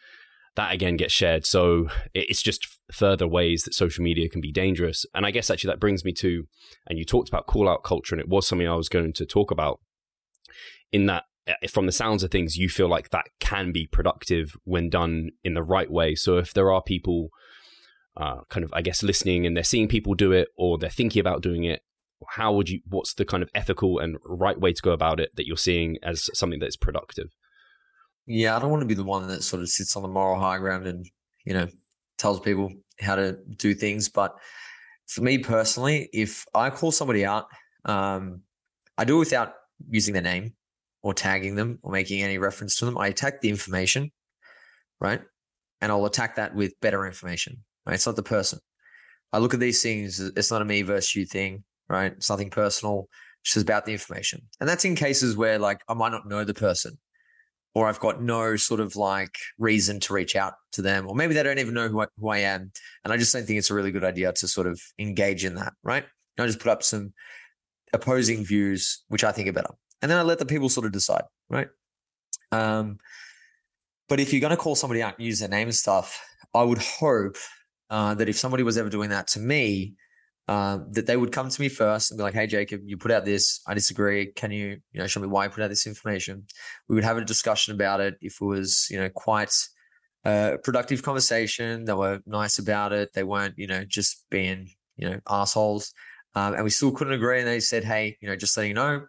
that 0.56 0.74
again 0.74 0.98
gets 0.98 1.14
shared. 1.14 1.46
So 1.46 1.88
it's 2.14 2.42
just 2.42 2.68
further 2.92 3.28
ways 3.28 3.64
that 3.64 3.74
social 3.74 4.04
media 4.04 4.30
can 4.30 4.42
be 4.42 4.52
dangerous. 4.52 5.06
And 5.14 5.26
I 5.26 5.32
guess 5.32 5.50
actually 5.50 5.70
that 5.70 5.80
brings 5.80 6.04
me 6.04 6.12
to, 6.14 6.44
and 6.88 7.00
you 7.00 7.06
talked 7.06 7.30
about 7.30 7.48
call 7.48 7.70
out 7.70 7.84
culture, 7.84 8.14
and 8.14 8.22
it 8.22 8.28
was 8.28 8.48
something 8.48 8.68
I 8.68 8.76
was 8.76 8.90
going 8.90 9.14
to 9.14 9.26
talk 9.26 9.50
about 9.50 9.80
in 10.92 11.06
that 11.06 11.24
eh, 11.48 11.68
from 11.70 11.86
the 11.86 11.92
sounds 11.92 12.22
of 12.22 12.32
things, 12.32 12.58
you 12.58 12.68
feel 12.68 12.90
like 12.90 13.10
that 13.10 13.28
can 13.40 13.72
be 13.72 13.88
productive 13.88 14.56
when 14.66 14.90
done 14.90 15.30
in 15.44 15.54
the 15.54 15.64
right 15.64 15.90
way. 15.90 16.16
So 16.16 16.38
if 16.38 16.54
there 16.54 16.72
are 16.72 16.84
people 16.84 17.30
uh, 18.18 18.42
kind 18.50 18.66
of, 18.66 18.74
I 18.74 18.82
guess, 18.82 19.04
listening 19.04 19.46
and 19.46 19.56
they're 19.56 19.64
seeing 19.64 19.88
people 19.88 20.16
do 20.16 20.34
it 20.34 20.50
or 20.58 20.78
they're 20.78 20.90
thinking 20.90 21.22
about 21.22 21.42
doing 21.42 21.64
it, 21.64 21.82
how 22.32 22.54
would 22.54 22.70
you? 22.70 22.80
What's 22.88 23.14
the 23.14 23.26
kind 23.26 23.44
of 23.44 23.50
ethical 23.54 24.00
and 24.00 24.18
right 24.24 24.58
way 24.58 24.72
to 24.72 24.82
go 24.82 24.92
about 24.92 25.20
it 25.20 25.36
that 25.36 25.46
you're 25.46 25.58
seeing 25.58 25.98
as 26.02 26.30
something 26.34 26.60
that's 26.60 26.78
productive? 26.78 27.28
Yeah, 28.26 28.56
I 28.56 28.60
don't 28.60 28.72
want 28.72 28.82
to 28.82 28.88
be 28.88 28.94
the 28.94 29.04
one 29.04 29.28
that 29.28 29.44
sort 29.44 29.62
of 29.62 29.68
sits 29.68 29.98
on 29.98 30.04
the 30.04 30.08
moral 30.08 30.40
high 30.40 30.58
ground 30.58 30.88
and 30.88 31.06
you 31.44 31.54
know 31.54 31.68
tells 32.18 32.40
people 32.40 32.72
how 33.02 33.16
to 33.16 33.38
do 33.58 33.74
things. 33.74 34.08
But 34.08 34.34
for 35.08 35.22
me 35.22 35.40
personally, 35.40 36.10
if 36.14 36.46
I 36.56 36.70
call 36.70 36.94
somebody 36.94 37.26
out, 37.26 37.48
um, 37.84 38.44
I 38.98 39.04
do 39.04 39.18
it 39.18 39.20
without 39.20 39.54
using 39.90 40.14
their 40.14 40.24
name 40.24 40.54
or 41.04 41.14
tagging 41.14 41.56
them 41.56 41.80
or 41.84 41.92
making 41.92 42.22
any 42.22 42.38
reference 42.38 42.78
to 42.78 42.86
them. 42.86 42.98
I 42.98 43.08
attack 43.08 43.42
the 43.42 43.50
information, 43.50 44.10
right? 45.02 45.22
And 45.82 45.92
I'll 45.92 46.06
attack 46.06 46.38
that 46.38 46.56
with 46.56 46.80
better 46.80 47.06
information. 47.06 47.64
Right? 47.86 47.96
It's 47.96 48.06
not 48.06 48.16
the 48.16 48.24
person. 48.24 48.60
I 49.34 49.40
look 49.40 49.54
at 49.54 49.60
these 49.60 49.82
things. 49.82 50.20
It's 50.20 50.52
not 50.52 50.62
a 50.62 50.66
me 50.66 50.82
versus 50.82 51.16
you 51.16 51.26
thing, 51.26 51.64
right? 51.92 52.14
It's 52.14 52.30
nothing 52.30 52.50
personal. 52.50 53.08
It's 53.44 53.54
just 53.54 53.64
about 53.64 53.86
the 53.86 53.92
information. 53.92 54.42
And 54.60 54.70
that's 54.70 54.86
in 54.86 54.96
cases 54.96 55.36
where 55.36 55.60
like 55.60 55.82
I 55.88 55.94
might 55.94 56.12
not 56.12 56.28
know 56.28 56.44
the 56.44 56.54
person 56.54 56.98
or 57.74 57.88
I've 57.88 58.00
got 58.00 58.22
no 58.22 58.56
sort 58.56 58.80
of 58.80 58.96
like 58.96 59.36
reason 59.58 60.00
to 60.02 60.14
reach 60.14 60.36
out 60.36 60.54
to 60.74 60.82
them, 60.82 61.08
or 61.08 61.16
maybe 61.16 61.34
they 61.34 61.44
don't 61.44 61.60
even 61.60 61.74
know 61.74 61.88
who 61.88 62.02
I, 62.02 62.08
who 62.20 62.30
I 62.30 62.40
am. 62.40 62.72
And 63.04 63.14
I 63.14 63.18
just 63.18 63.32
don't 63.34 63.46
think 63.46 63.60
it's 63.60 63.70
a 63.70 63.74
really 63.74 63.92
good 63.92 64.04
idea 64.04 64.32
to 64.34 64.48
sort 64.48 64.68
of 64.68 64.82
engage 65.00 65.46
in 65.46 65.56
that, 65.56 65.74
right? 65.84 66.06
I 66.38 66.46
just 66.48 66.60
put 66.60 66.72
up 66.72 66.84
some 66.84 67.14
opposing 67.94 68.44
views, 68.44 69.04
which 69.08 69.24
I 69.24 69.32
think 69.32 69.48
are 69.48 69.54
better. 69.54 69.74
And 70.02 70.10
then 70.10 70.18
I 70.18 70.24
let 70.24 70.40
the 70.40 70.46
people 70.46 70.70
sort 70.70 70.86
of 70.86 70.92
decide, 70.92 71.24
right? 71.50 71.68
Um, 72.52 72.98
but 74.10 74.20
if 74.20 74.34
you're 74.34 74.42
going 74.42 74.52
to 74.52 74.58
call 74.58 74.76
somebody 74.76 75.02
out 75.02 75.18
and 75.18 75.26
use 75.26 75.40
their 75.40 75.50
name 75.50 75.68
and 75.68 75.76
stuff, 75.76 76.20
I 76.54 76.64
would 76.64 76.80
hope 76.80 77.38
uh, 77.90 78.16
that 78.16 78.28
if 78.28 78.38
somebody 78.38 78.64
was 78.64 78.78
ever 78.78 78.90
doing 78.90 79.12
that 79.12 79.28
to 79.28 79.40
me, 79.40 79.94
uh, 80.48 80.80
that 80.92 81.06
they 81.06 81.18
would 81.18 81.32
come 81.32 81.50
to 81.50 81.62
me 81.62 81.70
first 81.70 82.12
and 82.12 82.18
be 82.18 82.24
like, 82.24 82.34
"Hey, 82.34 82.48
Jacob, 82.48 82.82
you 82.86 82.98
put 82.98 83.12
out 83.12 83.26
this. 83.26 83.62
I 83.68 83.74
disagree. 83.74 84.32
Can 84.34 84.52
you, 84.52 84.78
you 84.92 85.00
know, 85.00 85.08
show 85.08 85.20
me 85.20 85.28
why 85.28 85.46
you 85.46 85.50
put 85.50 85.64
out 85.64 85.70
this 85.70 85.88
information?" 85.88 86.46
We 86.90 86.96
would 86.96 87.04
have 87.04 87.18
a 87.18 87.26
discussion 87.26 87.74
about 87.74 88.02
it. 88.02 88.16
If 88.22 88.42
it 88.42 88.46
was, 88.46 88.88
you 88.90 89.00
know, 89.00 89.10
quite 89.10 89.54
a 90.26 90.58
productive 90.64 91.04
conversation, 91.04 91.86
they 91.86 91.94
were 91.94 92.20
nice 92.26 92.60
about 92.60 92.92
it. 92.92 93.14
They 93.14 93.24
weren't, 93.24 93.56
you 93.58 93.68
know, 93.68 93.84
just 93.86 94.26
being, 94.30 94.70
you 94.98 95.10
know, 95.10 95.20
assholes. 95.30 95.94
Um, 96.36 96.56
and 96.56 96.64
we 96.64 96.70
still 96.70 96.92
couldn't 96.92 97.14
agree. 97.14 97.40
And 97.40 97.48
they 97.48 97.60
said, 97.60 97.84
"Hey, 97.84 98.18
you 98.22 98.28
know, 98.28 98.36
just 98.36 98.58
letting 98.58 98.72
you 98.72 98.76
know, 98.76 99.06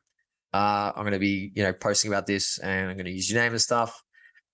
uh, 0.53 0.93
I'm 0.95 1.03
going 1.03 1.13
to 1.13 1.19
be, 1.19 1.53
you 1.55 1.63
know, 1.63 1.73
posting 1.73 2.11
about 2.11 2.27
this, 2.27 2.59
and 2.59 2.91
I'm 2.91 2.97
going 2.97 3.07
to 3.07 3.13
use 3.13 3.31
your 3.31 3.43
name 3.43 3.53
and 3.53 3.61
stuff." 3.61 4.03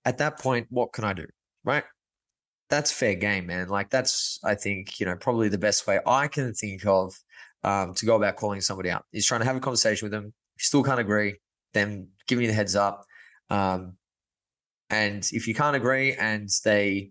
At 0.04 0.18
that 0.18 0.38
point, 0.38 0.68
what 0.70 0.92
can 0.92 1.04
I 1.04 1.12
do? 1.12 1.26
Right? 1.64 1.84
That's 2.68 2.92
fair 2.92 3.14
game, 3.14 3.46
man. 3.46 3.68
Like 3.68 3.90
that's, 3.90 4.38
I 4.44 4.54
think, 4.54 5.00
you 5.00 5.06
know, 5.06 5.16
probably 5.16 5.48
the 5.48 5.58
best 5.58 5.86
way 5.86 6.00
I 6.06 6.28
can 6.28 6.52
think 6.52 6.84
of 6.86 7.14
um, 7.64 7.94
to 7.94 8.06
go 8.06 8.16
about 8.16 8.36
calling 8.36 8.60
somebody 8.60 8.90
out 8.90 9.04
is 9.12 9.26
trying 9.26 9.40
to 9.40 9.46
have 9.46 9.56
a 9.56 9.60
conversation 9.60 10.06
with 10.06 10.12
them. 10.12 10.32
If 10.56 10.62
you 10.62 10.66
still 10.66 10.82
can't 10.82 11.00
agree, 11.00 11.36
then 11.74 12.08
giving 12.26 12.44
you 12.44 12.50
the 12.50 12.54
heads 12.54 12.76
up. 12.76 13.04
Um, 13.50 13.94
and 14.90 15.28
if 15.32 15.46
you 15.46 15.54
can't 15.54 15.76
agree 15.76 16.14
and 16.14 16.48
they, 16.64 17.10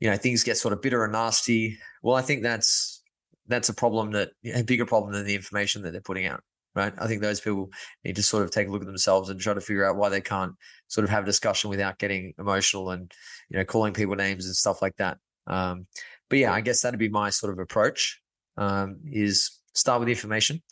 you 0.00 0.10
know, 0.10 0.16
things 0.16 0.44
get 0.44 0.56
sort 0.56 0.72
of 0.72 0.82
bitter 0.82 1.04
and 1.04 1.12
nasty, 1.12 1.78
well, 2.02 2.16
I 2.16 2.22
think 2.22 2.42
that's 2.42 3.02
that's 3.46 3.68
a 3.68 3.74
problem 3.74 4.12
that 4.12 4.30
a 4.54 4.62
bigger 4.62 4.86
problem 4.86 5.12
than 5.12 5.26
the 5.26 5.34
information 5.34 5.82
that 5.82 5.90
they're 5.90 6.00
putting 6.00 6.26
out 6.26 6.42
right? 6.74 6.92
I 6.98 7.06
think 7.06 7.22
those 7.22 7.40
people 7.40 7.70
need 8.04 8.16
to 8.16 8.22
sort 8.22 8.44
of 8.44 8.50
take 8.50 8.68
a 8.68 8.70
look 8.70 8.82
at 8.82 8.86
themselves 8.86 9.28
and 9.28 9.40
try 9.40 9.54
to 9.54 9.60
figure 9.60 9.84
out 9.84 9.96
why 9.96 10.08
they 10.08 10.20
can't 10.20 10.52
sort 10.88 11.04
of 11.04 11.10
have 11.10 11.24
a 11.24 11.26
discussion 11.26 11.70
without 11.70 11.98
getting 11.98 12.32
emotional 12.38 12.90
and 12.90 13.12
you 13.48 13.58
know 13.58 13.64
calling 13.64 13.92
people 13.92 14.14
names 14.16 14.46
and 14.46 14.54
stuff 14.54 14.82
like 14.82 14.96
that. 14.96 15.18
Um, 15.46 15.86
but 16.28 16.38
yeah, 16.38 16.52
I 16.52 16.60
guess 16.60 16.82
that'd 16.82 16.98
be 16.98 17.08
my 17.08 17.30
sort 17.30 17.52
of 17.52 17.58
approach. 17.58 18.20
Um, 18.56 19.00
is 19.04 19.58
start 19.74 20.00
with 20.00 20.06
the 20.06 20.12
information. 20.12 20.62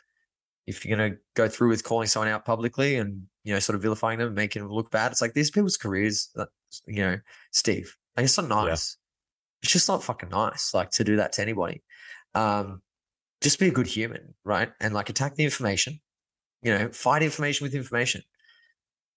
If 0.66 0.84
you're 0.84 0.96
going 0.96 1.12
to 1.12 1.18
go 1.34 1.48
through 1.48 1.70
with 1.70 1.82
calling 1.82 2.06
someone 2.06 2.28
out 2.28 2.44
publicly 2.44 2.96
and 2.96 3.22
you 3.44 3.54
know 3.54 3.58
sort 3.58 3.76
of 3.76 3.82
vilifying 3.82 4.18
them, 4.18 4.34
making 4.34 4.62
them 4.62 4.70
look 4.70 4.90
bad, 4.90 5.12
it's 5.12 5.22
like 5.22 5.34
these 5.34 5.50
people's 5.50 5.76
careers. 5.76 6.30
That, 6.34 6.48
you 6.86 7.02
know, 7.02 7.18
Steve, 7.52 7.96
like 8.16 8.24
it's 8.24 8.38
not 8.38 8.48
nice. 8.48 8.66
Yeah. 8.68 9.62
It's 9.62 9.72
just 9.72 9.88
not 9.88 10.04
fucking 10.04 10.28
nice, 10.28 10.72
like 10.74 10.90
to 10.90 11.04
do 11.04 11.16
that 11.16 11.32
to 11.32 11.42
anybody. 11.42 11.82
Um, 12.34 12.82
just 13.40 13.58
be 13.58 13.68
a 13.68 13.72
good 13.72 13.86
human, 13.86 14.34
right? 14.44 14.70
And 14.80 14.94
like 14.94 15.10
attack 15.10 15.34
the 15.34 15.44
information, 15.44 16.00
you 16.62 16.76
know, 16.76 16.90
fight 16.90 17.22
information 17.22 17.64
with 17.64 17.74
information, 17.74 18.22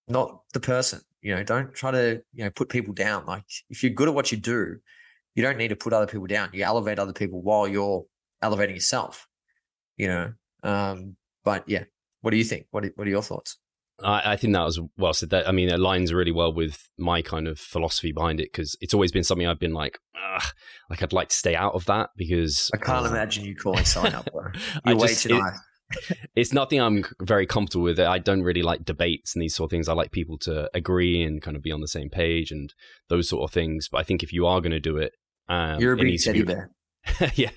not 0.07 0.41
the 0.53 0.59
person. 0.59 1.01
You 1.22 1.36
know, 1.36 1.43
don't 1.43 1.74
try 1.74 1.91
to, 1.91 2.22
you 2.34 2.43
know, 2.43 2.49
put 2.49 2.69
people 2.69 2.93
down. 2.93 3.26
Like 3.26 3.43
if 3.69 3.84
you're 3.84 3.93
good 3.93 4.07
at 4.07 4.15
what 4.15 4.32
you 4.32 4.38
do, 4.38 4.78
you 5.36 5.43
don't 5.43 5.57
need 5.57 5.69
to 5.69 5.76
put 5.76 5.93
other 5.93 6.07
people 6.07 6.28
down. 6.28 6.49
You 6.53 6.63
elevate 6.63 6.99
other 6.99 7.13
people 7.13 7.41
while 7.41 7.67
you're 7.67 8.05
elevating 8.41 8.76
yourself, 8.76 9.28
you 9.97 10.07
know. 10.07 10.34
Um, 10.63 11.15
but 11.43 11.67
yeah, 11.67 11.84
what 12.22 12.32
do 12.32 12.38
you 12.38 12.43
think? 12.43 12.67
What 12.72 12.86
are, 12.86 12.91
what 12.95 13.07
are 13.07 13.11
your 13.11 13.22
thoughts? 13.22 13.57
I, 14.04 14.34
I 14.34 14.36
think 14.36 14.54
that 14.54 14.64
was 14.64 14.80
well 14.97 15.14
said. 15.14 15.30
That 15.30 15.47
I 15.47 15.52
mean, 15.52 15.70
it 15.70 15.80
aligns 15.80 16.14
really 16.14 16.32
well 16.32 16.54
with 16.54 16.89
my 16.97 17.22
kind 17.22 17.47
of 17.47 17.60
philosophy 17.60 18.12
behind 18.12 18.39
it 18.39 18.49
because 18.52 18.78
it's 18.82 18.93
always 18.93 19.12
been 19.12 19.24
something 19.24 19.47
I've 19.47 19.60
been 19.60 19.74
like, 19.74 19.99
like 20.89 21.02
I'd 21.02 21.14
like 21.14 21.30
to 21.30 21.36
stay 21.36 21.56
out 21.56 21.74
of 21.74 21.86
that 21.86 22.10
because 22.16 22.70
I 22.74 22.78
can't 22.78 23.06
uh, 23.06 23.10
imagine 23.10 23.45
you 23.45 23.56
calling 23.56 23.86
someone 23.86 24.16
up. 24.16 24.30
Bro. 24.32 24.52
You're 24.86 24.97
way 24.97 25.14
too 25.14 25.39
nice. 25.39 25.60
it's 26.36 26.54
nothing 26.54 26.80
I'm 26.80 27.04
very 27.22 27.45
comfortable 27.45 27.84
with. 27.84 27.99
I 27.99 28.20
don't 28.20 28.43
really 28.43 28.62
like 28.62 28.86
debates 28.86 29.36
and 29.36 29.41
these 29.41 29.56
sort 29.56 29.68
of 29.68 29.72
things. 29.72 29.88
I 29.88 29.93
like 29.93 30.12
people 30.12 30.38
to 30.39 30.70
agree 30.74 31.24
and 31.24 31.41
kind 31.41 31.58
of 31.58 31.64
be 31.64 31.72
on 31.72 31.82
the 31.82 31.88
same 31.88 32.10
page 32.10 32.52
and 32.52 32.74
those 33.10 33.30
sort 33.30 33.43
of 33.43 33.54
things. 33.54 33.88
But 33.91 33.99
I 33.99 34.04
think 34.04 34.24
if 34.24 34.34
you 34.34 34.45
are 34.45 34.62
going 34.62 34.72
to 34.72 34.80
do 34.80 34.97
it, 34.97 35.14
um, 35.47 35.80
you're 35.80 35.93
a 35.93 35.97
big 35.97 36.20
teddy 36.22 36.43
bear. 36.43 36.72
yeah, 37.34 37.49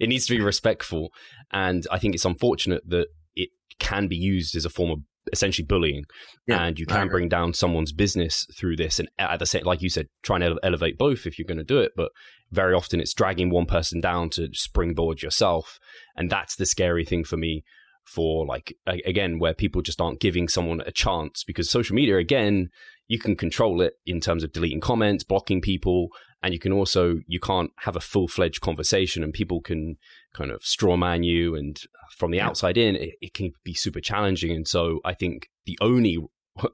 it 0.00 0.08
needs 0.08 0.26
to 0.26 0.34
be 0.34 0.40
respectful, 0.40 1.10
and 1.52 1.86
I 1.90 1.98
think 1.98 2.14
it's 2.14 2.24
unfortunate 2.24 2.82
that 2.88 3.08
it 3.34 3.50
can 3.78 4.08
be 4.08 4.16
used 4.16 4.56
as 4.56 4.64
a 4.64 4.70
form 4.70 4.90
of 4.90 5.00
essentially 5.32 5.64
bullying 5.66 6.04
yeah, 6.46 6.64
and 6.64 6.78
you 6.78 6.86
can 6.86 7.08
bring 7.08 7.28
down 7.28 7.52
someone's 7.52 7.92
business 7.92 8.46
through 8.56 8.76
this 8.76 8.98
and 8.98 9.08
at 9.18 9.38
the 9.38 9.46
same 9.46 9.64
like 9.64 9.82
you 9.82 9.90
said 9.90 10.06
try 10.22 10.36
and 10.36 10.58
elevate 10.62 10.98
both 10.98 11.26
if 11.26 11.38
you're 11.38 11.46
going 11.46 11.58
to 11.58 11.64
do 11.64 11.78
it 11.78 11.92
but 11.96 12.10
very 12.50 12.74
often 12.74 13.00
it's 13.00 13.14
dragging 13.14 13.50
one 13.50 13.66
person 13.66 14.00
down 14.00 14.30
to 14.30 14.48
springboard 14.52 15.22
yourself 15.22 15.78
and 16.16 16.30
that's 16.30 16.56
the 16.56 16.66
scary 16.66 17.04
thing 17.04 17.24
for 17.24 17.36
me 17.36 17.64
for 18.04 18.46
like 18.46 18.76
again 18.86 19.38
where 19.38 19.52
people 19.52 19.82
just 19.82 20.00
aren't 20.00 20.20
giving 20.20 20.46
someone 20.46 20.80
a 20.86 20.92
chance 20.92 21.42
because 21.42 21.68
social 21.68 21.96
media 21.96 22.16
again 22.16 22.68
you 23.08 23.18
can 23.18 23.34
control 23.34 23.80
it 23.80 23.94
in 24.06 24.20
terms 24.20 24.44
of 24.44 24.52
deleting 24.52 24.80
comments 24.80 25.24
blocking 25.24 25.60
people 25.60 26.08
and 26.42 26.52
you 26.52 26.60
can 26.60 26.72
also 26.72 27.16
you 27.26 27.40
can't 27.40 27.72
have 27.80 27.96
a 27.96 28.00
full-fledged 28.00 28.60
conversation 28.60 29.24
and 29.24 29.32
people 29.32 29.60
can 29.60 29.96
kind 30.36 30.50
of 30.50 30.60
strawman 30.60 31.24
you 31.24 31.54
and 31.54 31.80
from 32.16 32.30
the 32.30 32.38
yeah. 32.38 32.46
outside 32.46 32.76
in 32.76 32.94
it, 32.94 33.14
it, 33.20 33.34
can 33.34 33.52
be 33.64 33.74
super 33.74 34.00
challenging. 34.00 34.52
And 34.52 34.68
so 34.68 35.00
i 35.04 35.14
think 35.14 35.48
the 35.64 35.78
only 35.80 36.18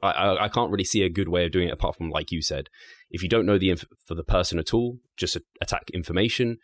I, 0.03 0.37
I 0.43 0.49
can't 0.49 0.71
really 0.71 0.85
see 0.85 1.03
a 1.03 1.09
good 1.09 1.29
way 1.29 1.45
of 1.45 1.53
doing 1.53 1.69
it 1.69 1.73
apart 1.73 1.97
from 1.97 2.11
like 2.11 2.31
you 2.31 2.41
said 2.41 2.69
if 3.11 3.23
you 3.23 3.29
don't 3.29 3.47
know 3.47 3.59
the 3.59 3.71
inf- 3.71 3.85
for 4.05 4.15
the 4.15 4.25
person 4.25 4.59
at 4.59 4.73
all 4.73 4.99
just 5.17 5.37
attack 5.61 5.91
information. 5.93 6.59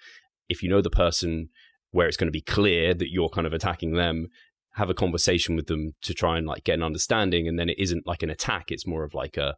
If 0.49 0.62
you 0.62 0.68
know 0.68 0.80
the 0.80 0.90
person 0.90 1.51
where 1.90 2.07
it's 2.07 2.16
going 2.16 2.28
to 2.28 2.32
be 2.32 2.40
clear 2.40 2.94
that 2.94 3.11
you're 3.11 3.28
kind 3.28 3.46
of 3.46 3.53
attacking 3.53 3.94
them 3.94 4.28
have 4.74 4.90
a 4.90 4.94
conversation 4.94 5.57
with 5.57 5.66
them 5.66 5.92
to 6.03 6.14
try 6.14 6.38
and 6.38 6.46
like 6.46 6.64
get 6.64 6.74
an 6.74 6.82
understanding 6.82 7.49
and 7.49 7.59
then 7.59 7.68
it 7.68 7.78
isn't 7.78 8.07
like 8.07 8.22
an 8.22 8.30
attack 8.30 8.70
it's 8.70 8.86
more 8.86 9.03
of 9.03 9.14
like 9.14 9.36
a 9.36 9.57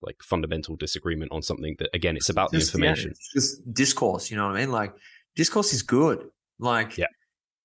like 0.00 0.16
fundamental 0.22 0.76
disagreement 0.76 1.30
on 1.30 1.42
something 1.42 1.76
that 1.78 1.90
again 1.94 2.16
it's 2.16 2.28
about 2.28 2.50
just, 2.52 2.72
the 2.72 2.78
information. 2.78 3.10
yeah, 3.10 3.40
just 3.40 3.72
discourse 3.72 4.30
you 4.30 4.36
know 4.36 4.46
what 4.46 4.56
i 4.56 4.60
mean? 4.60 4.72
Like 4.72 4.94
discourse 5.36 5.72
is 5.72 5.82
good 5.82 6.28
like 6.62 6.96
yeah. 6.96 7.06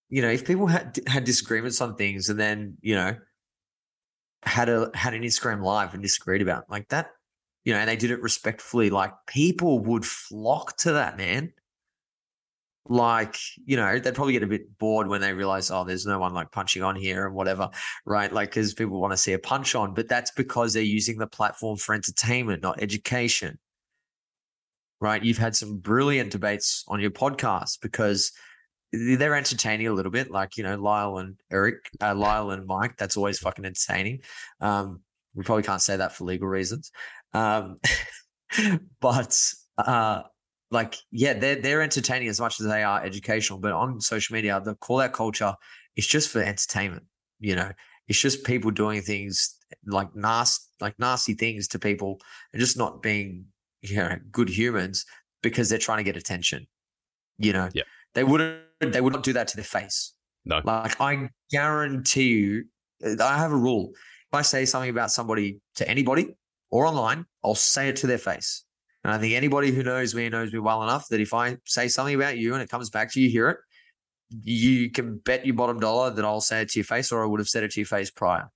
you 0.09 0.21
know 0.21 0.29
if 0.29 0.45
people 0.45 0.67
had 0.67 0.99
had 1.07 1.23
disagreements 1.23 1.79
on 1.81 1.95
things 1.95 2.29
and 2.29 2.39
then 2.39 2.77
you 2.81 2.95
know 2.95 3.15
had 4.43 4.69
a 4.69 4.91
had 4.93 5.13
an 5.13 5.23
instagram 5.23 5.63
live 5.63 5.93
and 5.93 6.03
disagreed 6.03 6.41
about 6.41 6.69
like 6.69 6.87
that 6.89 7.07
you 7.67 7.73
know 7.73 7.79
and 7.79 7.89
they 7.89 7.97
did 7.97 8.11
it 8.11 8.21
respectfully 8.21 8.89
like 8.89 9.11
people 9.27 9.79
would 9.79 10.05
flock 10.05 10.77
to 10.77 10.93
that 10.93 11.17
man. 11.17 11.51
Like 12.87 13.35
you 13.65 13.75
know 13.75 13.99
they'd 13.99 14.15
probably 14.15 14.31
get 14.31 14.43
a 14.43 14.47
bit 14.47 14.77
bored 14.77 15.09
when 15.09 15.19
they 15.19 15.33
realize 15.33 15.69
oh 15.69 15.83
there's 15.83 16.05
no 16.05 16.17
one 16.17 16.33
like 16.33 16.53
punching 16.53 16.81
on 16.81 16.95
here 16.95 17.27
and 17.27 17.35
whatever 17.35 17.69
right? 18.05 18.31
Like 18.31 18.51
because 18.51 18.73
people 18.73 19.01
want 19.01 19.11
to 19.11 19.17
see 19.17 19.33
a 19.33 19.39
punch 19.39 19.75
on 19.75 19.93
but 19.93 20.07
that's 20.07 20.31
because 20.31 20.73
they're 20.73 20.81
using 20.81 21.17
the 21.17 21.27
platform 21.27 21.75
for 21.75 21.93
entertainment 21.93 22.63
not 22.63 22.81
education. 22.81 23.59
Right? 25.01 25.21
You've 25.21 25.37
had 25.37 25.53
some 25.53 25.79
brilliant 25.79 26.31
debates 26.31 26.85
on 26.87 27.01
your 27.01 27.11
podcast 27.11 27.81
because 27.81 28.31
they're 28.93 29.35
entertaining 29.35 29.87
a 29.87 29.93
little 29.93 30.11
bit 30.11 30.31
like 30.31 30.57
you 30.57 30.63
know 30.63 30.75
lyle 30.75 31.17
and 31.17 31.35
eric 31.51 31.89
uh, 32.01 32.15
lyle 32.15 32.51
and 32.51 32.65
mike 32.65 32.95
that's 32.97 33.17
always 33.17 33.39
fucking 33.39 33.65
entertaining. 33.65 34.21
Um 34.61 35.01
we 35.35 35.43
probably 35.43 35.63
can't 35.63 35.81
say 35.81 35.97
that 35.97 36.13
for 36.13 36.23
legal 36.23 36.47
reasons. 36.47 36.91
Um 37.33 37.77
but 39.01 39.53
uh 39.77 40.23
like 40.71 40.95
yeah 41.11 41.33
they're 41.33 41.61
they're 41.61 41.81
entertaining 41.81 42.27
as 42.27 42.39
much 42.39 42.59
as 42.59 42.67
they 42.67 42.83
are 42.83 43.03
educational 43.03 43.59
but 43.59 43.71
on 43.71 44.01
social 44.01 44.33
media 44.33 44.59
the 44.63 44.75
call 44.75 44.99
out 44.99 45.13
culture 45.13 45.53
is 45.95 46.07
just 46.07 46.29
for 46.29 46.41
entertainment 46.41 47.03
you 47.39 47.55
know? 47.55 47.71
It's 48.07 48.19
just 48.19 48.45
people 48.45 48.71
doing 48.71 49.01
things 49.01 49.55
like 49.85 50.15
nasty 50.15 50.63
like 50.79 50.97
nasty 50.97 51.33
things 51.33 51.67
to 51.69 51.79
people 51.79 52.19
and 52.53 52.59
just 52.59 52.77
not 52.77 53.01
being 53.01 53.45
you 53.81 53.97
know 53.97 54.17
good 54.31 54.49
humans 54.49 55.05
because 55.43 55.69
they're 55.69 55.77
trying 55.77 55.97
to 55.99 56.03
get 56.03 56.17
attention 56.17 56.67
you 57.37 57.53
know? 57.53 57.69
Yeah. 57.73 57.83
They 58.15 58.23
wouldn't 58.23 58.61
they 58.79 59.01
would 59.01 59.13
not 59.13 59.23
do 59.23 59.33
that 59.33 59.47
to 59.49 59.55
their 59.55 59.65
face 59.65 60.13
No. 60.45 60.61
Like 60.63 60.99
I 61.01 61.29
guarantee 61.51 62.29
you, 62.29 62.65
I 63.03 63.37
have 63.37 63.51
a 63.51 63.57
rule. 63.57 63.91
If 63.93 64.33
I 64.33 64.41
say 64.41 64.65
something 64.65 64.89
about 64.89 65.11
somebody 65.11 65.59
to 65.75 65.89
anybody 65.89 66.35
or 66.69 66.85
online, 66.85 67.25
I'll 67.43 67.55
say 67.55 67.89
it 67.89 67.95
to 67.97 68.07
their 68.07 68.17
face. 68.17 68.63
And 69.03 69.13
I 69.13 69.19
think 69.19 69.33
anybody 69.35 69.71
who 69.71 69.83
knows 69.83 70.13
me 70.13 70.27
knows 70.27 70.51
me 70.51 70.59
well 70.59 70.83
enough 70.83 71.07
that 71.09 71.21
if 71.21 71.33
I 71.33 71.57
say 71.65 71.87
something 71.87 72.15
about 72.15 72.37
you 72.37 72.53
and 72.53 72.61
it 72.61 72.69
comes 72.69 72.89
back 72.89 73.11
to 73.13 73.21
you, 73.21 73.29
hear 73.29 73.49
it, 73.49 73.57
you 74.43 74.91
can 74.91 75.17
bet 75.19 75.45
your 75.45 75.55
bottom 75.55 75.79
dollar 75.79 76.09
that 76.11 76.25
I'll 76.25 76.41
say 76.41 76.61
it 76.61 76.69
to 76.69 76.79
your 76.79 76.85
face 76.85 77.11
or 77.11 77.23
I 77.23 77.25
would 77.25 77.39
have 77.39 77.47
said 77.47 77.63
it 77.63 77.71
to 77.71 77.79
your 77.79 77.87
face 77.87 78.11
prior. 78.11 78.49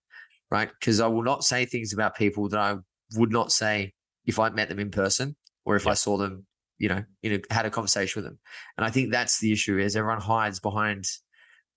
Right. 0.49 0.69
Because 0.79 0.99
I 0.99 1.07
will 1.07 1.23
not 1.23 1.45
say 1.45 1.65
things 1.65 1.93
about 1.93 2.17
people 2.17 2.49
that 2.49 2.59
I 2.59 2.75
would 3.15 3.31
not 3.31 3.53
say 3.53 3.93
if 4.25 4.39
I 4.39 4.49
met 4.49 4.67
them 4.67 4.79
in 4.79 4.91
person 4.91 5.37
or 5.63 5.77
if 5.77 5.85
yeah. 5.85 5.91
I 5.91 5.93
saw 5.93 6.17
them, 6.17 6.45
you 6.81 6.89
know, 6.89 7.03
you 7.21 7.29
know, 7.29 7.39
had 7.51 7.67
a 7.67 7.69
conversation 7.69 8.21
with 8.21 8.25
them. 8.29 8.39
And 8.75 8.83
I 8.83 8.89
think 8.89 9.11
that's 9.11 9.39
the 9.39 9.51
issue 9.51 9.77
is 9.77 9.95
everyone 9.95 10.19
hides 10.19 10.59
behind 10.59 11.05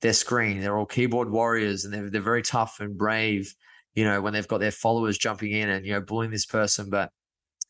their 0.01 0.15
screen. 0.15 0.61
They're 0.61 0.79
all 0.79 0.87
keyboard 0.87 1.31
warriors 1.31 1.85
and 1.85 1.93
they're, 1.93 2.09
they're 2.09 2.23
very 2.23 2.41
tough 2.41 2.81
and 2.81 2.97
brave, 2.97 3.55
you 3.95 4.05
know, 4.05 4.23
when 4.23 4.33
they've 4.33 4.49
got 4.49 4.61
their 4.61 4.71
followers 4.71 5.19
jumping 5.19 5.53
in 5.53 5.69
and, 5.69 5.85
you 5.85 5.93
know, 5.93 6.01
bullying 6.01 6.31
this 6.31 6.47
person. 6.47 6.89
But, 6.89 7.11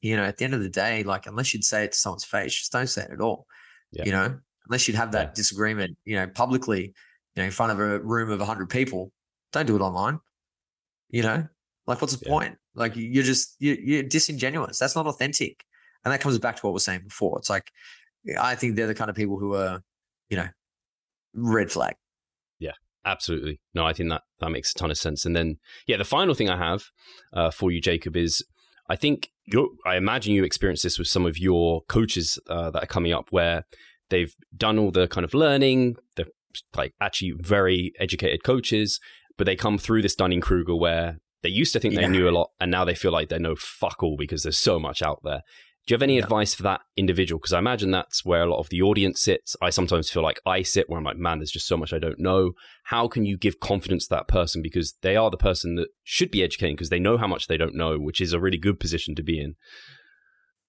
you 0.01 0.16
know, 0.16 0.22
at 0.22 0.37
the 0.37 0.45
end 0.45 0.55
of 0.55 0.62
the 0.62 0.68
day, 0.68 1.03
like, 1.03 1.26
unless 1.26 1.53
you'd 1.53 1.64
say 1.64 1.82
it 1.82 1.93
to 1.93 1.99
someone's 1.99 2.24
face, 2.24 2.55
just 2.55 2.70
don't 2.70 2.87
say 2.87 3.03
it 3.03 3.11
at 3.11 3.20
all, 3.20 3.47
yeah. 3.91 4.05
you 4.05 4.12
know, 4.12 4.39
unless 4.68 4.87
you'd 4.87 4.97
have 4.97 5.11
that 5.11 5.28
yeah. 5.28 5.35
disagreement, 5.35 5.99
you 6.05 6.14
know, 6.14 6.28
publicly, 6.28 6.82
you 6.85 7.43
know, 7.43 7.45
in 7.45 7.51
front 7.51 7.72
of 7.72 7.80
a 7.80 7.99
room 7.99 8.30
of 8.30 8.39
100 8.39 8.70
people, 8.70 9.11
don't 9.53 9.66
do 9.66 9.74
it 9.74 9.82
online, 9.82 10.20
you 11.09 11.24
know, 11.24 11.49
like, 11.89 12.01
what's 12.01 12.14
the 12.14 12.24
yeah. 12.24 12.32
point? 12.32 12.59
Like, 12.76 12.93
you're 12.95 13.24
just, 13.24 13.57
you're, 13.59 13.76
you're 13.80 14.03
disingenuous. 14.05 14.78
That's 14.78 14.95
not 14.95 15.09
authentic. 15.09 15.64
And 16.05 16.12
that 16.12 16.20
comes 16.20 16.38
back 16.38 16.57
to 16.57 16.66
what 16.66 16.72
we 16.72 16.76
are 16.76 16.80
saying 16.80 17.02
before. 17.05 17.38
It's 17.38 17.50
like, 17.50 17.70
I 18.40 18.55
think 18.55 18.76
they're 18.76 18.86
the 18.86 18.94
kind 18.94 19.11
of 19.11 19.16
people 19.16 19.38
who 19.38 19.55
are, 19.55 19.82
you 20.28 20.36
know, 20.36 20.48
red 21.34 21.70
flag. 21.70 21.94
Yeah, 22.59 22.72
absolutely. 23.05 23.61
No, 23.74 23.86
I 23.86 23.92
think 23.92 24.11
that 24.11 24.22
that 24.40 24.50
makes 24.50 24.72
a 24.72 24.74
ton 24.74 24.90
of 24.90 24.98
sense. 24.98 25.24
And 25.24 25.34
then, 25.34 25.57
yeah, 25.86 25.96
the 25.96 26.05
final 26.05 26.34
thing 26.34 26.50
I 26.50 26.57
have 26.57 26.84
uh, 27.32 27.50
for 27.50 27.70
you, 27.70 27.80
Jacob, 27.80 28.16
is 28.16 28.44
I 28.88 28.96
think 28.96 29.30
you 29.46 29.76
I 29.86 29.96
imagine 29.96 30.34
you 30.34 30.44
experience 30.44 30.82
this 30.82 30.98
with 30.98 31.09
some 31.09 31.26
of 31.26 31.38
your 31.38 31.82
coaches 31.88 32.38
uh, 32.48 32.70
that 32.70 32.82
are 32.82 32.86
coming 32.86 33.12
up, 33.12 33.28
where 33.30 33.64
they've 34.11 34.34
done 34.57 34.78
all 34.78 34.90
the 34.90 35.09
kind 35.09 35.24
of 35.24 35.34
learning, 35.34 35.96
they're 36.16 36.26
like 36.76 36.94
actually 37.00 37.32
very 37.36 37.92
educated 37.98 38.44
coaches, 38.44 39.00
but 39.36 39.44
they 39.44 39.57
come 39.57 39.78
through 39.78 40.02
this 40.02 40.14
Dunning 40.14 40.40
Kruger 40.40 40.76
where 40.76 41.18
they 41.42 41.48
used 41.48 41.72
to 41.72 41.80
think 41.80 41.94
yeah. 41.94 42.02
they 42.02 42.09
knew 42.09 42.28
a 42.28 42.30
lot, 42.30 42.50
and 42.61 42.70
now 42.70 42.84
they 42.84 42.94
feel 42.94 43.12
like 43.12 43.28
they 43.28 43.38
know 43.38 43.57
fuck 43.57 44.02
all 44.02 44.16
because 44.16 44.42
there's 44.42 44.59
so 44.59 44.78
much 44.78 45.02
out 45.02 45.20
there. 45.24 45.42
Do 45.87 45.93
you 45.93 45.97
have 45.97 46.03
any 46.03 46.16
yeah. 46.16 46.22
advice 46.22 46.55
for 46.55 46.62
that 46.62 46.80
individual? 46.97 47.39
Because 47.39 47.53
I 47.53 47.59
imagine 47.59 47.91
that's 47.91 48.24
where 48.24 48.43
a 48.43 48.51
lot 48.51 48.59
of 48.59 48.70
the 48.70 48.80
audience 48.80 49.20
sits. 49.20 49.55
I 49.61 49.68
sometimes 49.68 50.09
feel 50.09 50.22
like 50.22 50.41
I 50.47 50.62
sit 50.62 50.89
where 50.89 50.99
I'm 50.99 51.05
like, 51.05 51.18
man, 51.18 51.39
there's 51.39 51.51
just 51.51 51.66
so 51.66 51.76
much 51.76 51.93
I 51.93 51.99
don't 51.99 52.18
know. 52.18 52.53
How 52.85 53.07
can 53.07 53.26
you 53.26 53.37
give 53.37 53.61
confidence 53.61 54.09
to 54.09 54.14
that 54.14 54.28
person? 54.28 54.62
Because 54.62 54.95
they 55.03 55.14
are 55.14 55.30
the 55.30 55.37
person 55.37 55.74
that 55.74 55.89
should 56.03 56.30
be 56.30 56.43
educating 56.43 56.74
because 56.74 56.89
they 56.89 56.99
know 56.99 57.18
how 57.18 57.26
much 57.26 57.49
they 57.49 57.59
don't 57.59 57.74
know, 57.74 57.99
which 57.99 58.22
is 58.22 58.32
a 58.32 58.41
really 58.41 58.57
good 58.57 58.80
position 58.80 59.14
to 59.16 59.22
be 59.22 59.39
in. 59.39 59.57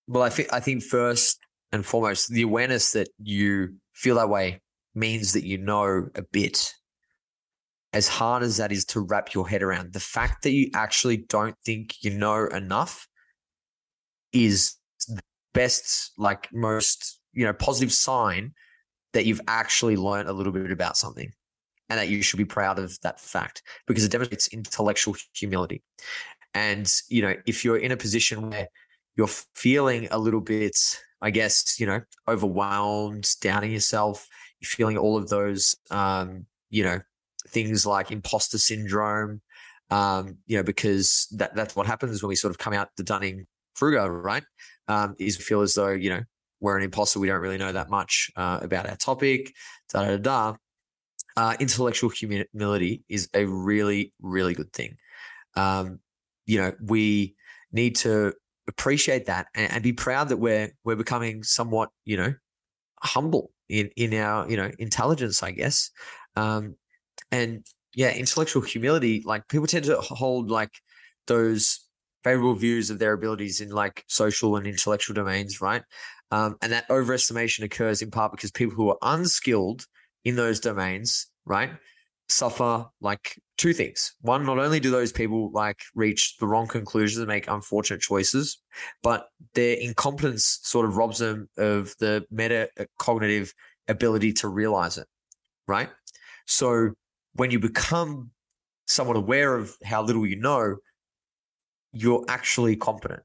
Well, 0.08 0.24
I 0.24 0.30
think 0.30 0.52
I 0.52 0.60
think 0.60 0.84
first 0.84 1.40
and 1.72 1.86
foremost, 1.86 2.30
the 2.30 2.42
awareness 2.42 2.92
that 2.92 3.10
you 3.18 3.76
feel 3.94 4.16
that 4.16 4.30
way 4.30 4.62
means 4.94 5.34
that 5.34 5.46
you 5.46 5.58
know 5.58 6.10
a 6.16 6.22
bit. 6.22 6.74
As 7.94 8.10
hard 8.10 8.44
as 8.44 8.58
that 8.58 8.74
is 8.74 8.84
to 8.88 9.00
wrap 9.00 9.34
your 9.34 9.48
head 9.48 9.64
around, 9.64 9.94
the 9.94 10.02
fact 10.02 10.44
that 10.44 10.52
you 10.52 10.70
actually 10.74 11.16
don't 11.16 11.56
think 11.66 11.96
you 12.02 12.12
know 12.12 12.48
enough 12.48 13.08
is 14.34 14.76
best, 15.56 16.12
like 16.18 16.48
most, 16.54 17.20
you 17.34 17.46
know, 17.46 17.54
positive 17.54 17.92
sign 17.92 18.54
that 19.14 19.26
you've 19.26 19.42
actually 19.48 19.96
learned 19.96 20.30
a 20.30 20.34
little 20.34 20.54
bit 20.54 20.72
about 20.72 20.98
something 20.98 21.32
and 21.90 22.00
that 22.00 22.10
you 22.10 22.22
should 22.22 22.38
be 22.38 22.46
proud 22.46 22.78
of 22.78 23.00
that 23.02 23.20
fact 23.20 23.64
because 23.88 24.04
it 24.04 24.12
demonstrates 24.12 24.48
intellectual 24.50 25.16
humility. 25.34 25.82
And, 26.54 26.92
you 27.10 27.22
know, 27.22 27.36
if 27.48 27.66
you're 27.66 27.78
in 27.78 27.92
a 27.92 27.98
position 27.98 28.50
where 28.50 28.68
you're 29.16 29.28
feeling 29.56 30.08
a 30.12 30.20
little 30.20 30.42
bit, 30.42 30.78
I 31.22 31.32
guess, 31.32 31.80
you 31.80 31.88
know, 31.88 32.02
overwhelmed, 32.28 33.28
doubting 33.42 33.72
yourself, 33.72 34.28
you're 34.60 34.68
feeling 34.68 34.98
all 34.98 35.18
of 35.18 35.30
those, 35.30 35.76
um, 35.90 36.46
you 36.70 36.84
know, 36.84 37.00
things 37.48 37.86
like 37.86 38.12
imposter 38.12 38.58
syndrome, 38.58 39.42
um, 39.90 40.38
you 40.46 40.58
know, 40.58 40.64
because 40.64 41.28
that, 41.32 41.56
that's 41.56 41.76
what 41.76 41.88
happens 41.88 42.22
when 42.22 42.30
we 42.30 42.36
sort 42.36 42.52
of 42.52 42.58
come 42.58 42.74
out 42.74 42.90
the 42.98 43.04
Dunning 43.04 43.46
Kruger, 43.76 44.12
right? 44.12 44.44
Um, 44.88 45.16
is 45.18 45.38
feel 45.38 45.62
as 45.62 45.74
though, 45.74 45.90
you 45.90 46.10
know, 46.10 46.22
we're 46.60 46.78
an 46.78 46.84
imposter. 46.84 47.20
We 47.20 47.28
don't 47.28 47.42
really 47.42 47.58
know 47.58 47.72
that 47.72 47.90
much 47.90 48.32
uh, 48.36 48.60
about 48.62 48.88
our 48.88 48.96
topic, 48.96 49.54
da 49.92 50.06
da 50.06 50.18
da. 50.18 50.56
Uh, 51.38 51.56
intellectual 51.60 52.10
humility 52.10 53.04
is 53.10 53.30
a 53.34 53.46
really, 53.46 54.14
really 54.22 54.54
good 54.54 54.72
thing. 54.72 54.96
Um, 55.56 56.00
you 56.46 56.60
know, 56.60 56.74
we 56.82 57.36
need 57.72 57.96
to 57.98 58.34
appreciate 58.68 59.26
that 59.26 59.48
and, 59.54 59.72
and, 59.74 59.84
be 59.84 59.94
proud 59.94 60.30
that 60.30 60.38
we're 60.38 60.72
we're 60.84 60.96
becoming 60.96 61.44
somewhat, 61.44 61.90
you 62.06 62.18
know, 62.18 62.34
humble 63.02 63.52
in 63.70 63.90
in 63.96 64.14
our 64.14 64.50
you 64.50 64.58
know 64.58 64.72
intelligence, 64.80 65.44
I 65.44 65.52
guess. 65.52 65.92
Um, 66.36 66.76
and 67.32 67.66
yeah, 67.94 68.14
intellectual 68.14 68.62
humility. 68.62 69.24
Like 69.26 69.48
people 69.48 69.68
tend 69.68 69.86
to 69.86 69.98
hold 69.98 70.50
like 70.50 70.72
those 71.28 71.85
favorable 72.26 72.56
views 72.56 72.90
of 72.90 72.98
their 72.98 73.14
abilities 73.14 73.62
in 73.62 73.70
like 73.70 74.04
social 74.08 74.56
and 74.56 74.66
intellectual 74.66 75.14
domains, 75.14 75.62
right? 75.62 75.84
Um, 76.32 76.56
and 76.64 76.72
that 76.72 76.90
overestimation 76.90 77.64
occurs 77.64 78.02
in 78.02 78.10
part 78.10 78.32
because 78.32 78.50
people 78.52 78.76
who 78.76 78.90
are 78.90 78.98
unskilled 79.04 79.86
in 80.24 80.36
those 80.36 80.60
domains, 80.60 81.28
right, 81.46 81.70
suffer 82.28 82.88
like 83.00 83.40
two 83.60 83.74
things. 83.74 84.16
One, 84.22 84.44
not 84.44 84.58
only 84.58 84.80
do 84.80 84.90
those 84.90 85.12
people 85.12 85.52
like 85.54 85.78
reach 85.94 86.38
the 86.40 86.48
wrong 86.48 86.66
conclusions 86.66 87.20
and 87.20 87.28
make 87.28 87.48
unfortunate 87.48 88.02
choices, 88.02 88.60
but 89.04 89.28
their 89.54 89.78
incompetence 89.78 90.60
sort 90.64 90.88
of 90.88 90.98
robs 90.98 91.20
them 91.20 91.48
of 91.60 91.94
the 92.00 92.26
meta 92.32 92.70
cognitive 92.98 93.54
ability 93.88 94.34
to 94.34 94.48
realize 94.48 94.98
it, 94.98 95.06
right? 95.68 95.90
So 96.48 96.94
when 97.34 97.52
you 97.52 97.60
become 97.60 98.32
somewhat 98.88 99.16
aware 99.16 99.56
of 99.56 99.76
how 99.84 100.02
little 100.02 100.26
you 100.26 100.38
know, 100.38 100.78
you're 101.96 102.26
actually 102.28 102.76
competent 102.76 103.24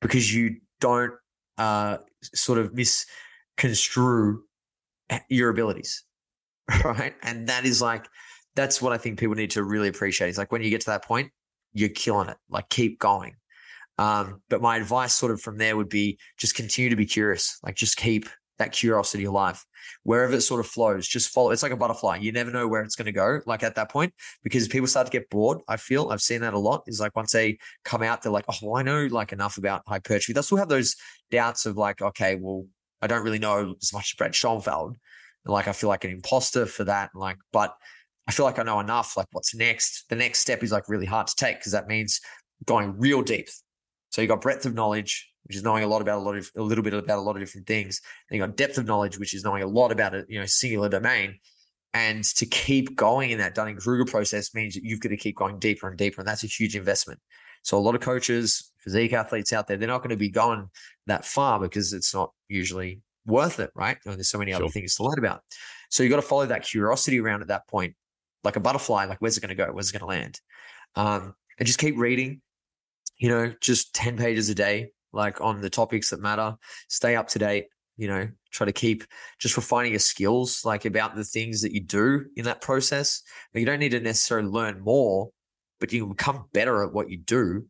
because 0.00 0.34
you 0.34 0.56
don't 0.80 1.12
uh, 1.58 1.98
sort 2.34 2.58
of 2.58 2.74
misconstrue 2.74 4.42
your 5.28 5.50
abilities, 5.50 6.04
right? 6.84 7.14
And 7.22 7.48
that 7.48 7.64
is 7.64 7.82
like 7.82 8.06
that's 8.56 8.82
what 8.82 8.92
I 8.92 8.98
think 8.98 9.18
people 9.18 9.34
need 9.34 9.50
to 9.52 9.62
really 9.62 9.88
appreciate. 9.88 10.28
It's 10.28 10.38
like 10.38 10.52
when 10.52 10.62
you 10.62 10.70
get 10.70 10.80
to 10.82 10.90
that 10.90 11.04
point, 11.04 11.30
you're 11.72 11.88
killing 11.90 12.28
it. 12.28 12.36
Like 12.48 12.68
keep 12.68 12.98
going. 12.98 13.36
Um, 13.98 14.42
but 14.48 14.62
my 14.62 14.76
advice, 14.76 15.14
sort 15.14 15.32
of 15.32 15.40
from 15.40 15.58
there, 15.58 15.76
would 15.76 15.88
be 15.88 16.18
just 16.38 16.54
continue 16.54 16.90
to 16.90 16.96
be 16.96 17.06
curious. 17.06 17.58
Like 17.62 17.76
just 17.76 17.96
keep 17.96 18.28
that 18.62 18.72
curiosity 18.72 19.24
alive. 19.24 19.64
Wherever 20.04 20.34
it 20.34 20.40
sort 20.42 20.60
of 20.60 20.66
flows, 20.66 21.06
just 21.06 21.30
follow. 21.30 21.50
It's 21.50 21.62
like 21.62 21.72
a 21.72 21.76
butterfly. 21.76 22.16
You 22.16 22.32
never 22.32 22.50
know 22.50 22.68
where 22.68 22.82
it's 22.82 22.96
going 22.96 23.06
to 23.06 23.12
go. 23.12 23.40
Like 23.46 23.62
at 23.62 23.74
that 23.74 23.90
point, 23.90 24.14
because 24.42 24.68
people 24.68 24.86
start 24.86 25.06
to 25.06 25.12
get 25.12 25.28
bored. 25.30 25.58
I 25.68 25.76
feel 25.76 26.10
I've 26.10 26.22
seen 26.22 26.40
that 26.42 26.54
a 26.54 26.58
lot. 26.58 26.84
Is 26.86 27.00
like 27.00 27.16
once 27.16 27.32
they 27.32 27.58
come 27.84 28.02
out, 28.02 28.22
they're 28.22 28.32
like, 28.32 28.44
oh, 28.48 28.74
I 28.74 28.82
know 28.82 29.06
like 29.10 29.32
enough 29.32 29.58
about 29.58 29.82
hypertrophy. 29.86 30.32
They'll 30.32 30.42
still 30.42 30.58
have 30.58 30.68
those 30.68 30.96
doubts 31.30 31.66
of 31.66 31.76
like, 31.76 32.00
okay, 32.00 32.36
well, 32.36 32.66
I 33.00 33.06
don't 33.06 33.24
really 33.24 33.38
know 33.40 33.74
as 33.82 33.92
much 33.92 34.12
as 34.12 34.16
Brett 34.16 34.34
Schoenfeld. 34.34 34.96
Like 35.44 35.66
I 35.66 35.72
feel 35.72 35.88
like 35.88 36.04
an 36.04 36.12
imposter 36.12 36.66
for 36.66 36.84
that. 36.84 37.10
Like, 37.14 37.38
but 37.52 37.74
I 38.28 38.32
feel 38.32 38.46
like 38.46 38.58
I 38.58 38.62
know 38.62 38.80
enough. 38.80 39.16
Like, 39.16 39.26
what's 39.32 39.54
next? 39.54 40.04
The 40.08 40.16
next 40.16 40.38
step 40.40 40.62
is 40.62 40.70
like 40.70 40.88
really 40.88 41.06
hard 41.06 41.26
to 41.26 41.36
take 41.36 41.58
because 41.58 41.72
that 41.72 41.88
means 41.88 42.20
going 42.64 42.96
real 42.98 43.22
deep. 43.22 43.48
So 44.10 44.22
you 44.22 44.28
got 44.28 44.40
breadth 44.40 44.66
of 44.66 44.74
knowledge, 44.74 45.31
which 45.44 45.56
is 45.56 45.62
knowing 45.62 45.84
a 45.84 45.88
lot 45.88 46.02
about 46.02 46.18
a 46.18 46.22
lot 46.22 46.36
of 46.36 46.50
a 46.56 46.62
little 46.62 46.84
bit 46.84 46.94
about 46.94 47.18
a 47.18 47.22
lot 47.22 47.36
of 47.36 47.42
different 47.42 47.66
things. 47.66 48.00
Then 48.28 48.38
you 48.38 48.46
got 48.46 48.56
depth 48.56 48.78
of 48.78 48.86
knowledge, 48.86 49.18
which 49.18 49.34
is 49.34 49.44
knowing 49.44 49.62
a 49.62 49.66
lot 49.66 49.92
about 49.92 50.14
a 50.14 50.24
you 50.28 50.38
know 50.38 50.46
singular 50.46 50.88
domain. 50.88 51.38
And 51.94 52.24
to 52.24 52.46
keep 52.46 52.96
going 52.96 53.30
in 53.30 53.38
that 53.38 53.54
Dunning 53.54 53.76
Kruger 53.76 54.10
process 54.10 54.54
means 54.54 54.74
that 54.74 54.82
you've 54.82 55.00
got 55.00 55.10
to 55.10 55.16
keep 55.16 55.36
going 55.36 55.58
deeper 55.58 55.88
and 55.88 55.98
deeper, 55.98 56.22
and 56.22 56.28
that's 56.28 56.42
a 56.42 56.46
huge 56.46 56.74
investment. 56.74 57.20
So 57.62 57.78
a 57.78 57.80
lot 57.80 57.94
of 57.94 58.00
coaches, 58.00 58.72
physique 58.78 59.12
athletes 59.12 59.52
out 59.52 59.68
there, 59.68 59.76
they're 59.76 59.88
not 59.88 59.98
going 59.98 60.10
to 60.10 60.16
be 60.16 60.30
going 60.30 60.68
that 61.06 61.24
far 61.24 61.60
because 61.60 61.92
it's 61.92 62.14
not 62.14 62.32
usually 62.48 63.02
worth 63.26 63.60
it, 63.60 63.70
right? 63.74 63.98
And 64.04 64.16
there's 64.16 64.30
so 64.30 64.38
many 64.38 64.52
other 64.52 64.68
things 64.68 64.96
to 64.96 65.04
learn 65.04 65.18
about. 65.18 65.42
So 65.90 66.02
you 66.02 66.08
got 66.08 66.16
to 66.16 66.22
follow 66.22 66.46
that 66.46 66.64
curiosity 66.64 67.20
around 67.20 67.42
at 67.42 67.48
that 67.48 67.68
point, 67.68 67.94
like 68.42 68.56
a 68.56 68.60
butterfly. 68.60 69.04
Like 69.04 69.18
where's 69.20 69.36
it 69.36 69.40
going 69.40 69.50
to 69.50 69.54
go? 69.54 69.70
Where's 69.70 69.90
it 69.90 69.92
going 69.92 70.00
to 70.00 70.06
land? 70.06 70.40
Um, 70.96 71.34
and 71.58 71.66
just 71.66 71.78
keep 71.78 71.96
reading. 71.96 72.40
You 73.18 73.28
know, 73.28 73.54
just 73.60 73.94
ten 73.94 74.16
pages 74.16 74.48
a 74.48 74.54
day, 74.54 74.90
like 75.12 75.40
on 75.40 75.60
the 75.60 75.70
topics 75.70 76.10
that 76.10 76.20
matter. 76.20 76.56
Stay 76.88 77.16
up 77.16 77.28
to 77.28 77.38
date. 77.38 77.66
You 77.98 78.08
know, 78.08 78.28
try 78.50 78.64
to 78.64 78.72
keep 78.72 79.04
just 79.38 79.56
refining 79.56 79.92
your 79.92 80.00
skills, 80.00 80.62
like 80.64 80.86
about 80.86 81.14
the 81.14 81.24
things 81.24 81.60
that 81.60 81.72
you 81.72 81.80
do 81.80 82.24
in 82.36 82.46
that 82.46 82.62
process. 82.62 83.22
But 83.52 83.60
you 83.60 83.66
don't 83.66 83.78
need 83.78 83.90
to 83.90 84.00
necessarily 84.00 84.48
learn 84.48 84.80
more, 84.80 85.28
but 85.78 85.92
you 85.92 86.00
can 86.00 86.08
become 86.08 86.46
better 86.54 86.82
at 86.82 86.92
what 86.92 87.10
you 87.10 87.18
do, 87.18 87.66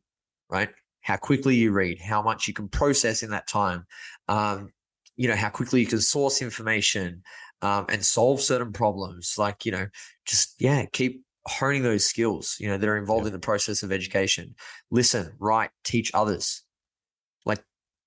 right? 0.49 0.70
How 1.01 1.16
quickly 1.16 1.57
you 1.57 1.72
read, 1.72 2.01
how 2.01 2.22
much 2.22 2.47
you 2.47 2.55
can 2.55 2.68
process 2.68 3.24
in 3.24 3.30
that 3.30 3.49
time, 3.49 3.84
um, 4.28 4.70
you 5.16 5.28
know, 5.28 5.34
how 5.34 5.51
quickly 5.51 5.80
you 5.80 5.86
can 5.86 6.01
source 6.01 6.40
information, 6.40 7.22
um, 7.61 7.86
and 7.88 8.05
solve 8.05 8.40
certain 8.40 8.72
problems. 8.72 9.34
Like, 9.36 9.66
you 9.66 9.72
know, 9.72 9.88
just, 10.24 10.55
yeah, 10.61 10.86
keep 10.93 11.24
honing 11.47 11.82
those 11.82 12.07
skills, 12.07 12.57
you 12.61 12.68
know, 12.68 12.78
that 12.78 12.88
are 12.88 12.97
involved 12.97 13.24
yeah. 13.24 13.28
in 13.28 13.32
the 13.32 13.40
process 13.40 13.82
of 13.82 13.90
education. 13.90 14.55
Listen, 14.93 15.32
write, 15.40 15.70
teach 15.82 16.12
others. 16.14 16.62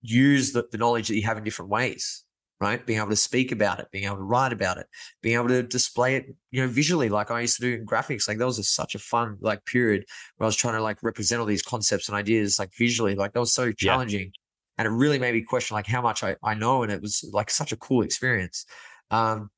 Use 0.06 0.52
the, 0.52 0.66
the 0.72 0.78
knowledge 0.78 1.08
that 1.08 1.16
you 1.16 1.24
have 1.24 1.38
in 1.38 1.44
different 1.44 1.72
ways 1.72 2.26
right? 2.60 2.86
Being 2.86 3.00
able 3.00 3.10
to 3.10 3.16
speak 3.16 3.52
about 3.52 3.80
it, 3.80 3.88
being 3.92 4.06
able 4.06 4.18
to 4.18 4.24
write 4.24 4.54
about 4.54 4.78
it, 4.78 4.88
being 5.22 5.36
able 5.36 5.50
to 5.50 5.64
display 5.64 6.16
it, 6.16 6.36
you 6.52 6.62
know, 6.62 6.68
visually, 6.68 7.10
like 7.10 7.30
I 7.30 7.42
used 7.42 7.58
to 7.58 7.62
do 7.62 7.74
in 7.74 7.86
graphics. 7.86 8.28
Like 8.28 8.38
that 8.38 8.46
was 8.46 8.68
such 8.70 8.96
a 8.96 9.00
fun 9.00 9.38
like 9.42 9.66
period 9.66 10.06
where 10.38 10.46
I 10.46 10.48
was 10.48 10.56
trying 10.56 10.76
to 10.76 10.82
like 10.82 11.04
represent 11.04 11.40
all 11.40 11.46
these 11.46 11.62
concepts 11.62 12.08
and 12.08 12.16
ideas 12.16 12.58
like 12.58 12.74
visually. 12.78 13.16
Like 13.16 13.34
that 13.34 13.40
was 13.40 13.54
so 13.54 13.72
challenging. 13.72 14.22
Yeah. 14.22 14.42
And 14.78 14.88
it 14.88 14.92
really 14.92 15.20
made 15.20 15.34
me 15.34 15.42
question 15.42 15.76
like 15.76 15.88
how 15.88 16.02
much 16.02 16.24
I, 16.24 16.36
I 16.44 16.54
know. 16.54 16.84
And 16.84 16.92
it 16.92 17.02
was 17.02 17.30
like 17.34 17.50
such 17.50 17.72
a 17.72 17.78
cool 17.78 18.02
experience. 18.02 18.66
Um, 19.12 19.50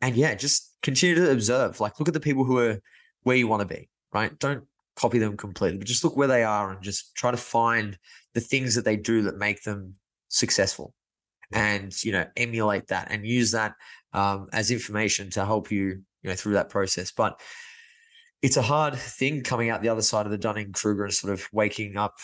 and 0.00 0.16
yeah, 0.16 0.34
just 0.34 0.76
continue 0.82 1.14
to 1.16 1.30
observe. 1.30 1.80
Like 1.80 1.98
look 1.98 2.08
at 2.08 2.14
the 2.14 2.20
people 2.20 2.44
who 2.44 2.58
are 2.58 2.78
where 3.22 3.36
you 3.36 3.48
want 3.48 3.66
to 3.66 3.74
be, 3.74 3.88
right? 4.12 4.38
Don't 4.38 4.64
copy 4.96 5.18
them 5.18 5.36
completely, 5.36 5.78
but 5.78 5.86
just 5.86 6.04
look 6.04 6.16
where 6.16 6.28
they 6.28 6.44
are 6.44 6.70
and 6.70 6.82
just 6.82 7.14
try 7.14 7.30
to 7.30 7.36
find 7.36 7.98
the 8.34 8.40
things 8.40 8.74
that 8.74 8.84
they 8.84 8.96
do 8.96 9.22
that 9.22 9.38
make 9.38 9.62
them 9.62 9.94
successful 10.28 10.94
and 11.52 12.02
you 12.02 12.10
know 12.10 12.26
emulate 12.36 12.88
that 12.88 13.08
and 13.10 13.26
use 13.26 13.52
that 13.52 13.74
um, 14.12 14.48
as 14.52 14.70
information 14.70 15.30
to 15.30 15.44
help 15.44 15.70
you 15.70 16.02
you 16.22 16.30
know 16.30 16.34
through 16.34 16.54
that 16.54 16.70
process 16.70 17.12
but 17.12 17.40
it's 18.44 18.58
a 18.58 18.62
hard 18.62 18.94
thing 18.94 19.42
coming 19.42 19.70
out 19.70 19.80
the 19.80 19.88
other 19.88 20.02
side 20.02 20.26
of 20.26 20.30
the 20.30 20.36
Dunning 20.36 20.70
Kruger 20.70 21.04
and 21.04 21.14
sort 21.14 21.32
of 21.32 21.48
waking 21.50 21.96
up, 21.96 22.18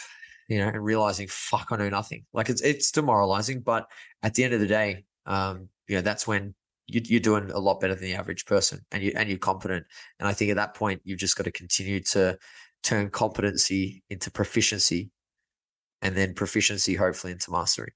you 0.49 0.59
know, 0.59 0.69
and 0.69 0.85
realizing, 0.85 1.27
fuck, 1.31 1.69
I 1.71 1.77
know 1.77 1.89
nothing. 1.89 2.27
Like 2.35 2.51
it's 2.51 2.61
it's 2.61 2.93
demoralizing, 2.93 3.61
but 3.61 3.91
at 4.23 4.35
the 4.35 4.45
end 4.45 4.53
of 4.53 4.61
the 4.61 4.67
day, 4.67 5.07
um, 5.25 5.71
you 5.89 5.97
know, 5.97 6.03
that's 6.03 6.27
when 6.27 6.55
you, 6.93 7.17
are 7.17 7.21
doing 7.21 7.51
a 7.51 7.59
lot 7.59 7.81
better 7.81 7.95
than 7.95 8.05
the 8.05 8.15
average 8.15 8.47
person, 8.47 8.81
and 8.91 9.03
you 9.03 9.13
and 9.17 9.29
you're 9.29 9.39
competent. 9.39 9.87
And 10.19 10.29
I 10.29 10.33
think 10.33 10.51
at 10.51 10.57
that 10.57 10.75
point, 10.75 11.01
you've 11.05 11.19
just 11.19 11.37
got 11.37 11.45
to 11.45 11.53
continue 11.53 12.01
to 12.13 12.39
turn 12.83 13.11
competency 13.11 14.03
into 14.09 14.31
proficiency, 14.31 15.11
and 16.03 16.17
then 16.17 16.35
proficiency 16.35 16.95
hopefully 16.95 17.33
into 17.33 17.51
mastery. 17.51 17.93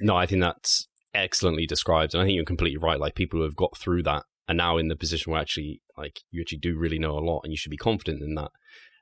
No, 0.00 0.16
I 0.16 0.26
think 0.26 0.40
that's 0.40 0.88
excellently 1.14 1.66
described. 1.66 2.14
And 2.14 2.22
I 2.22 2.26
think 2.26 2.36
you're 2.36 2.44
completely 2.44 2.78
right. 2.78 2.98
Like 2.98 3.14
people 3.14 3.38
who 3.38 3.44
have 3.44 3.56
got 3.56 3.76
through 3.76 4.02
that 4.04 4.24
are 4.48 4.54
now 4.54 4.76
in 4.76 4.88
the 4.88 4.96
position 4.96 5.32
where 5.32 5.40
actually, 5.40 5.80
like, 5.96 6.20
you 6.30 6.40
actually 6.40 6.58
do 6.58 6.76
really 6.76 6.98
know 6.98 7.16
a 7.16 7.20
lot 7.20 7.40
and 7.44 7.52
you 7.52 7.56
should 7.56 7.70
be 7.70 7.76
confident 7.76 8.22
in 8.22 8.34
that. 8.34 8.50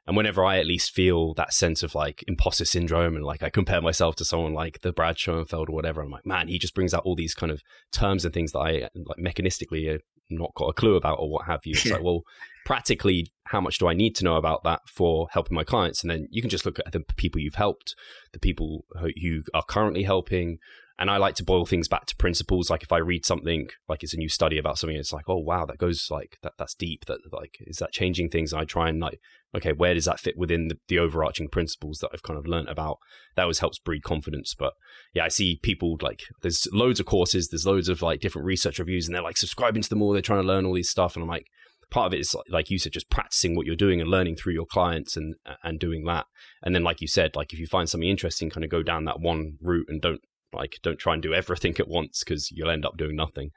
And 0.07 0.17
whenever 0.17 0.45
I 0.45 0.59
at 0.59 0.67
least 0.67 0.91
feel 0.91 1.33
that 1.35 1.53
sense 1.53 1.83
of 1.83 1.95
like 1.95 2.25
imposter 2.27 2.65
syndrome 2.65 3.15
and 3.15 3.25
like 3.25 3.43
I 3.43 3.51
compare 3.51 3.81
myself 3.81 4.17
to 4.17 4.25
someone 4.25 4.53
like 4.53 4.81
the 4.81 4.93
Brad 4.93 5.19
Schoenfeld 5.19 5.69
or 5.69 5.75
whatever, 5.75 6.03
I'm 6.03 6.11
like, 6.11 6.27
man, 6.27 6.49
he 6.49 6.59
just 6.59 6.75
brings 6.75 6.93
out 6.93 7.05
all 7.05 7.15
these 7.15 7.35
kind 7.35 7.53
of 7.53 7.63
terms 7.93 8.25
and 8.25 8.35
things 8.35 8.53
that 8.53 8.59
I 8.59 8.89
like 8.95 9.19
mechanistically 9.19 10.01
not 10.29 10.55
got 10.55 10.67
a 10.67 10.73
clue 10.73 10.97
about 10.97 11.19
or 11.21 11.31
what 11.31 11.47
have 11.47 11.61
you. 11.65 11.73
It's 11.73 11.87
like, 11.91 12.03
well, 12.03 12.23
practically, 12.65 13.33
how 13.45 13.61
much 13.61 13.79
do 13.79 13.87
I 13.87 13.95
need 13.95 14.17
to 14.17 14.25
know 14.25 14.37
about 14.37 14.65
that 14.65 14.81
for 14.87 15.29
helping 15.31 15.55
my 15.55 15.65
clients? 15.65 16.03
And 16.03 16.11
then 16.11 16.27
you 16.31 16.41
can 16.41 16.51
just 16.51 16.67
look 16.67 16.79
at 16.79 16.93
the 16.93 17.01
people 17.17 17.41
you've 17.41 17.55
helped, 17.55 17.95
the 18.33 18.41
people 18.41 18.85
who 18.99 19.11
you 19.15 19.45
are 19.55 19.65
currently 19.65 20.03
helping, 20.03 20.59
and 20.99 21.11
I 21.11 21.17
like 21.17 21.35
to 21.37 21.45
boil 21.45 21.67
things 21.67 21.89
back 21.89 22.07
to 22.07 22.17
principles. 22.17 22.71
Like 22.71 22.83
if 22.83 22.93
I 22.93 22.99
read 22.99 23.25
something, 23.25 23.69
like 23.89 24.03
it's 24.03 24.15
a 24.15 24.19
new 24.19 24.29
study 24.29 24.59
about 24.59 24.79
something, 24.79 24.97
it's 24.97 25.13
like, 25.13 25.29
oh 25.29 25.39
wow, 25.39 25.65
that 25.67 25.79
goes 25.79 26.09
like 26.11 26.39
that. 26.43 26.53
That's 26.59 26.75
deep. 26.75 27.07
That 27.07 27.21
like 27.33 27.57
is 27.61 27.79
that 27.79 27.93
changing 27.93 28.29
things? 28.29 28.53
And 28.53 28.61
I 28.61 28.65
try 28.65 28.89
and 28.89 29.01
like, 29.01 29.19
okay, 29.55 29.73
where 29.73 29.95
does 29.95 30.05
that 30.05 30.21
fit 30.21 30.37
within 30.37 30.69
the, 30.69 30.79
the 30.89 30.99
overarching 30.99 31.49
principles 31.49 31.99
that 31.99 32.11
I've 32.13 32.23
kind 32.23 32.39
of 32.39 32.47
learned 32.47 32.69
about? 32.69 32.99
That 33.37 33.43
always 33.43 33.61
helps 33.61 33.79
breed 33.79 34.03
confidence. 34.03 34.55
But 34.59 34.75
yeah, 35.15 35.25
I 35.25 35.29
see 35.29 35.59
people 35.63 35.97
like 36.01 36.21
there's 36.43 36.67
loads 36.73 37.01
of 37.01 37.07
courses, 37.07 37.49
there's 37.49 37.67
loads 37.67 37.89
of 37.89 38.03
like 38.03 38.21
different 38.21 38.47
research 38.47 38.79
reviews, 38.79 39.07
and 39.07 39.15
they're 39.15 39.23
like 39.23 39.37
subscribing 39.37 39.83
to 39.83 39.89
them 39.89 40.03
all. 40.03 40.13
They're 40.13 40.23
trying 40.23 40.43
to 40.43 40.49
learn 40.49 40.67
all 40.67 40.75
these 40.75 40.91
stuff, 40.91 41.17
and 41.17 41.23
I'm 41.23 41.29
like, 41.29 41.47
part 41.91 42.07
of 42.07 42.15
it 42.15 42.21
is 42.21 42.35
like 42.49 42.71
you 42.71 42.79
said, 42.79 42.93
just 42.93 43.11
practicing 43.11 43.55
what 43.55 43.67
you're 43.67 43.77
doing 43.77 44.01
and 44.01 44.11
learning 44.11 44.37
through 44.37 44.55
your 44.55 44.67
clients 44.67 45.17
and 45.17 45.35
and 45.63 45.79
doing 45.79 46.05
that. 46.05 46.27
And 46.63 46.75
then, 46.75 46.83
like 46.83 47.01
you 47.01 47.09
said, 47.09 47.37
like 47.37 47.53
if 47.53 47.59
you 47.59 47.67
find 47.67 47.89
something 47.89 48.09
interesting, 48.09 48.51
kind 48.51 48.65
of 48.65 48.71
go 48.71 48.83
down 48.83 49.05
that 49.05 49.21
one 49.21 49.59
route 49.61 49.87
and 49.89 50.01
don't 50.01 50.21
like, 50.55 50.79
don't 50.83 50.99
try 50.99 51.15
and 51.15 51.23
do 51.23 51.35
everything 51.35 51.75
at 51.79 51.89
once 51.89 52.23
because 52.25 52.51
you'll 52.51 52.71
end 52.71 52.85
up 52.85 52.97
doing 52.97 53.17
nothing. 53.17 53.51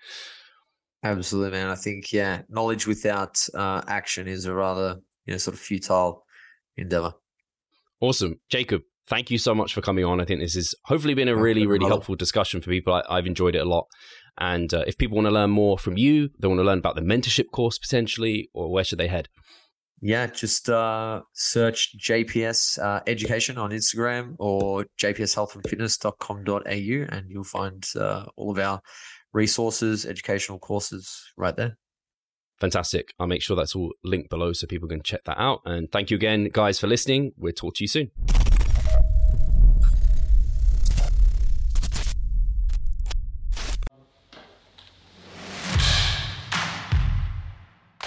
Absolutely, 1.04 1.52
man. 1.52 1.70
I 1.70 1.76
think 1.76 2.12
yeah, 2.12 2.42
knowledge 2.50 2.88
without 2.88 3.38
uh, 3.54 3.82
action 3.88 4.28
is 4.28 4.46
a 4.46 4.54
rather 4.54 5.00
you 5.26 5.34
know 5.34 5.38
sort 5.38 5.54
of 5.54 5.60
futile 5.60 6.26
endeavor. 6.78 7.14
Awesome, 8.02 8.40
Jacob. 8.50 8.82
Thank 9.08 9.30
you 9.30 9.38
so 9.38 9.54
much 9.54 9.74
for 9.74 9.82
coming 9.82 10.04
on. 10.04 10.20
I 10.20 10.26
think 10.26 10.40
this 10.40 10.56
has 10.56 10.74
hopefully 10.86 11.14
been 11.14 11.28
a 11.28 11.36
really, 11.36 11.68
really 11.68 11.86
helpful 11.86 12.16
discussion 12.16 12.60
for 12.60 12.72
people. 12.72 13.04
I, 13.08 13.18
have 13.18 13.28
enjoyed 13.28 13.56
it 13.56 13.60
a 13.60 13.70
lot. 13.70 13.86
And 14.40 14.74
uh, 14.74 14.84
if 14.88 14.98
people 14.98 15.16
want 15.16 15.28
to 15.28 15.32
learn 15.32 15.52
more 15.52 15.78
from 15.78 15.96
you, 15.96 16.30
they 16.40 16.48
want 16.48 16.58
to 16.60 16.64
learn 16.64 16.80
about 16.80 16.96
the 16.96 17.02
mentorship 17.02 17.52
course 17.52 17.78
potentially, 17.78 18.50
or 18.54 18.72
where 18.72 18.84
should 18.84 18.98
they 18.98 19.08
head? 19.08 19.30
Yeah, 20.06 20.28
just 20.28 20.70
uh, 20.70 21.24
search 21.34 21.98
JPS 21.98 22.78
uh, 22.78 23.02
Education 23.08 23.58
on 23.58 23.72
Instagram 23.72 24.36
or 24.38 24.86
jpshealthandfitness.com.au 25.00 27.16
and 27.16 27.26
you'll 27.28 27.44
find 27.44 27.84
uh, 28.00 28.26
all 28.36 28.52
of 28.52 28.60
our 28.60 28.82
resources, 29.34 30.06
educational 30.06 30.60
courses 30.60 31.24
right 31.38 31.56
there. 31.56 31.80
Fantastic. 32.62 33.16
I'll 33.20 33.26
make 33.26 33.42
sure 33.42 33.58
that's 33.58 33.76
all 33.76 33.94
linked 34.04 34.30
below 34.30 34.54
so 34.54 34.68
people 34.68 34.88
can 34.88 35.02
check 35.02 35.24
that 35.24 35.40
out. 35.40 35.62
And 35.66 35.92
thank 35.92 36.12
you 36.12 36.18
again, 36.18 36.52
guys, 36.54 36.80
for 36.80 36.86
listening. 36.86 37.32
We'll 37.36 37.54
talk 37.54 37.74
to 37.78 37.84
you 37.84 37.88
soon. 37.88 38.12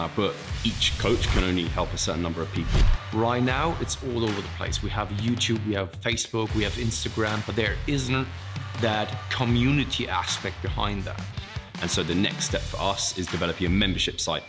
Uh, 0.00 0.08
but 0.16 0.34
each 0.64 0.98
coach 0.98 1.28
can 1.28 1.44
only 1.44 1.64
help 1.64 1.92
a 1.92 1.98
certain 1.98 2.22
number 2.22 2.40
of 2.40 2.50
people. 2.52 2.80
Right 3.12 3.42
now, 3.42 3.76
it's 3.82 4.02
all 4.02 4.24
over 4.24 4.40
the 4.40 4.48
place. 4.56 4.82
We 4.82 4.88
have 4.88 5.08
YouTube, 5.08 5.60
we 5.66 5.74
have 5.74 5.92
Facebook, 6.00 6.54
we 6.54 6.62
have 6.62 6.72
Instagram, 6.72 7.44
but 7.44 7.54
there 7.54 7.76
isn't 7.86 8.26
that 8.80 9.14
community 9.28 10.08
aspect 10.08 10.62
behind 10.62 11.04
that. 11.04 11.20
And 11.82 11.90
so 11.90 12.02
the 12.02 12.14
next 12.14 12.46
step 12.46 12.62
for 12.62 12.80
us 12.80 13.18
is 13.18 13.26
developing 13.26 13.66
a 13.66 13.70
membership 13.70 14.22
site. 14.22 14.42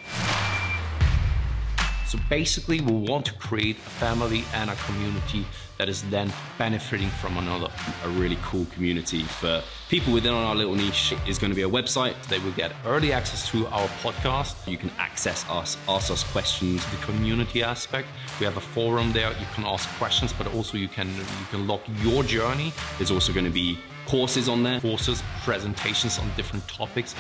So 2.12 2.20
basically, 2.30 2.82
we 2.82 2.92
want 2.92 3.26
to 3.28 3.34
create 3.36 3.78
a 3.78 3.90
family 3.90 4.44
and 4.54 4.70
a 4.70 4.76
community 4.76 5.46
that 5.78 5.88
is 5.88 6.02
then 6.10 6.30
benefiting 6.58 7.08
from 7.08 7.38
another. 7.38 7.72
A 8.04 8.10
really 8.10 8.38
cool 8.44 8.66
community 8.74 9.24
for 9.24 9.64
people 9.88 10.12
within 10.12 10.34
our 10.34 10.54
little 10.54 10.76
niche 10.76 11.14
is 11.26 11.40
going 11.40 11.52
to 11.52 11.56
be 11.56 11.62
a 11.62 11.70
website. 11.70 12.22
They 12.28 12.40
will 12.40 12.52
get 12.52 12.74
early 12.86 13.14
access 13.14 13.50
to 13.52 13.66
our 13.68 13.88
podcast. 14.04 14.70
You 14.70 14.76
can 14.76 14.92
access 14.98 15.50
us, 15.50 15.78
ask 15.88 16.12
us 16.12 16.26
questions. 16.34 16.86
The 16.92 16.98
community 16.98 17.64
aspect, 17.64 18.10
we 18.42 18.46
have 18.46 18.58
a 18.58 18.66
forum 18.76 19.14
there. 19.14 19.30
You 19.30 19.48
can 19.56 19.64
ask 19.64 19.88
questions, 19.92 20.34
but 20.34 20.54
also 20.54 20.76
you 20.78 20.90
can 20.90 21.08
you 21.08 21.46
can 21.50 21.66
log 21.66 21.80
your 22.02 22.24
journey. 22.24 22.74
There's 22.98 23.12
also 23.12 23.32
going 23.32 23.46
to 23.46 23.52
be 23.52 23.80
courses 24.06 24.50
on 24.50 24.64
there, 24.64 24.82
courses, 24.82 25.24
presentations 25.46 26.20
on 26.20 26.30
different 26.36 26.68
topics, 26.68 27.16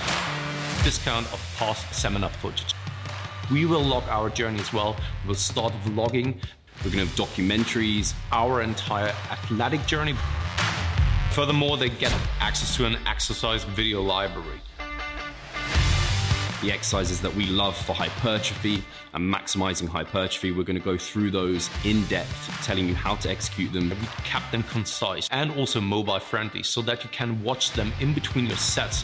discount 0.84 1.31
of 1.31 1.39
past 1.57 1.93
seminar 1.93 2.30
footage. 2.30 2.76
We 3.52 3.65
will 3.65 3.84
log 3.84 4.03
our 4.07 4.30
journey 4.30 4.60
as 4.60 4.72
well. 4.72 4.95
We'll 5.26 5.36
start 5.36 5.73
vlogging 5.86 6.40
we're 6.84 6.90
going 6.90 7.07
to 7.07 7.14
have 7.14 7.30
documentaries, 7.30 8.15
our 8.32 8.64
entire 8.64 9.10
athletic 9.30 9.86
journey. 9.86 10.15
Furthermore, 11.30 11.78
they 11.78 11.90
get 11.90 12.11
access 12.40 12.76
to 12.78 12.88
an 12.88 12.98
exercise 13.06 13.64
video 13.64 14.02
library. 14.02 14.60
The 16.64 16.72
exercises 16.72 17.22
that 17.22 17.34
we 17.36 17.45
love 17.45 17.78
for 17.78 17.94
hypertrophy 17.94 18.84
and 19.14 19.32
maximizing 19.32 19.88
hypertrophy, 19.88 20.52
we're 20.52 20.64
going 20.64 20.78
to 20.78 20.84
go 20.84 20.98
through 20.98 21.30
those 21.30 21.69
in 21.84 22.03
depth, 22.06 22.64
telling 22.64 22.88
you 22.88 22.95
how 22.95 23.15
to 23.18 23.30
execute 23.30 23.72
them. 23.72 23.90
We 23.90 24.07
kept 24.23 24.52
them 24.52 24.64
concise 24.64 25.28
and 25.30 25.52
also 25.52 25.80
mobile 25.80 26.19
friendly 26.19 26.64
so 26.64 26.82
that 26.82 27.03
you 27.03 27.11
can 27.11 27.44
watch 27.44 27.73
them 27.73 27.94
in 27.99 28.14
between 28.15 28.48
your 28.48 28.57
sets. 28.57 29.03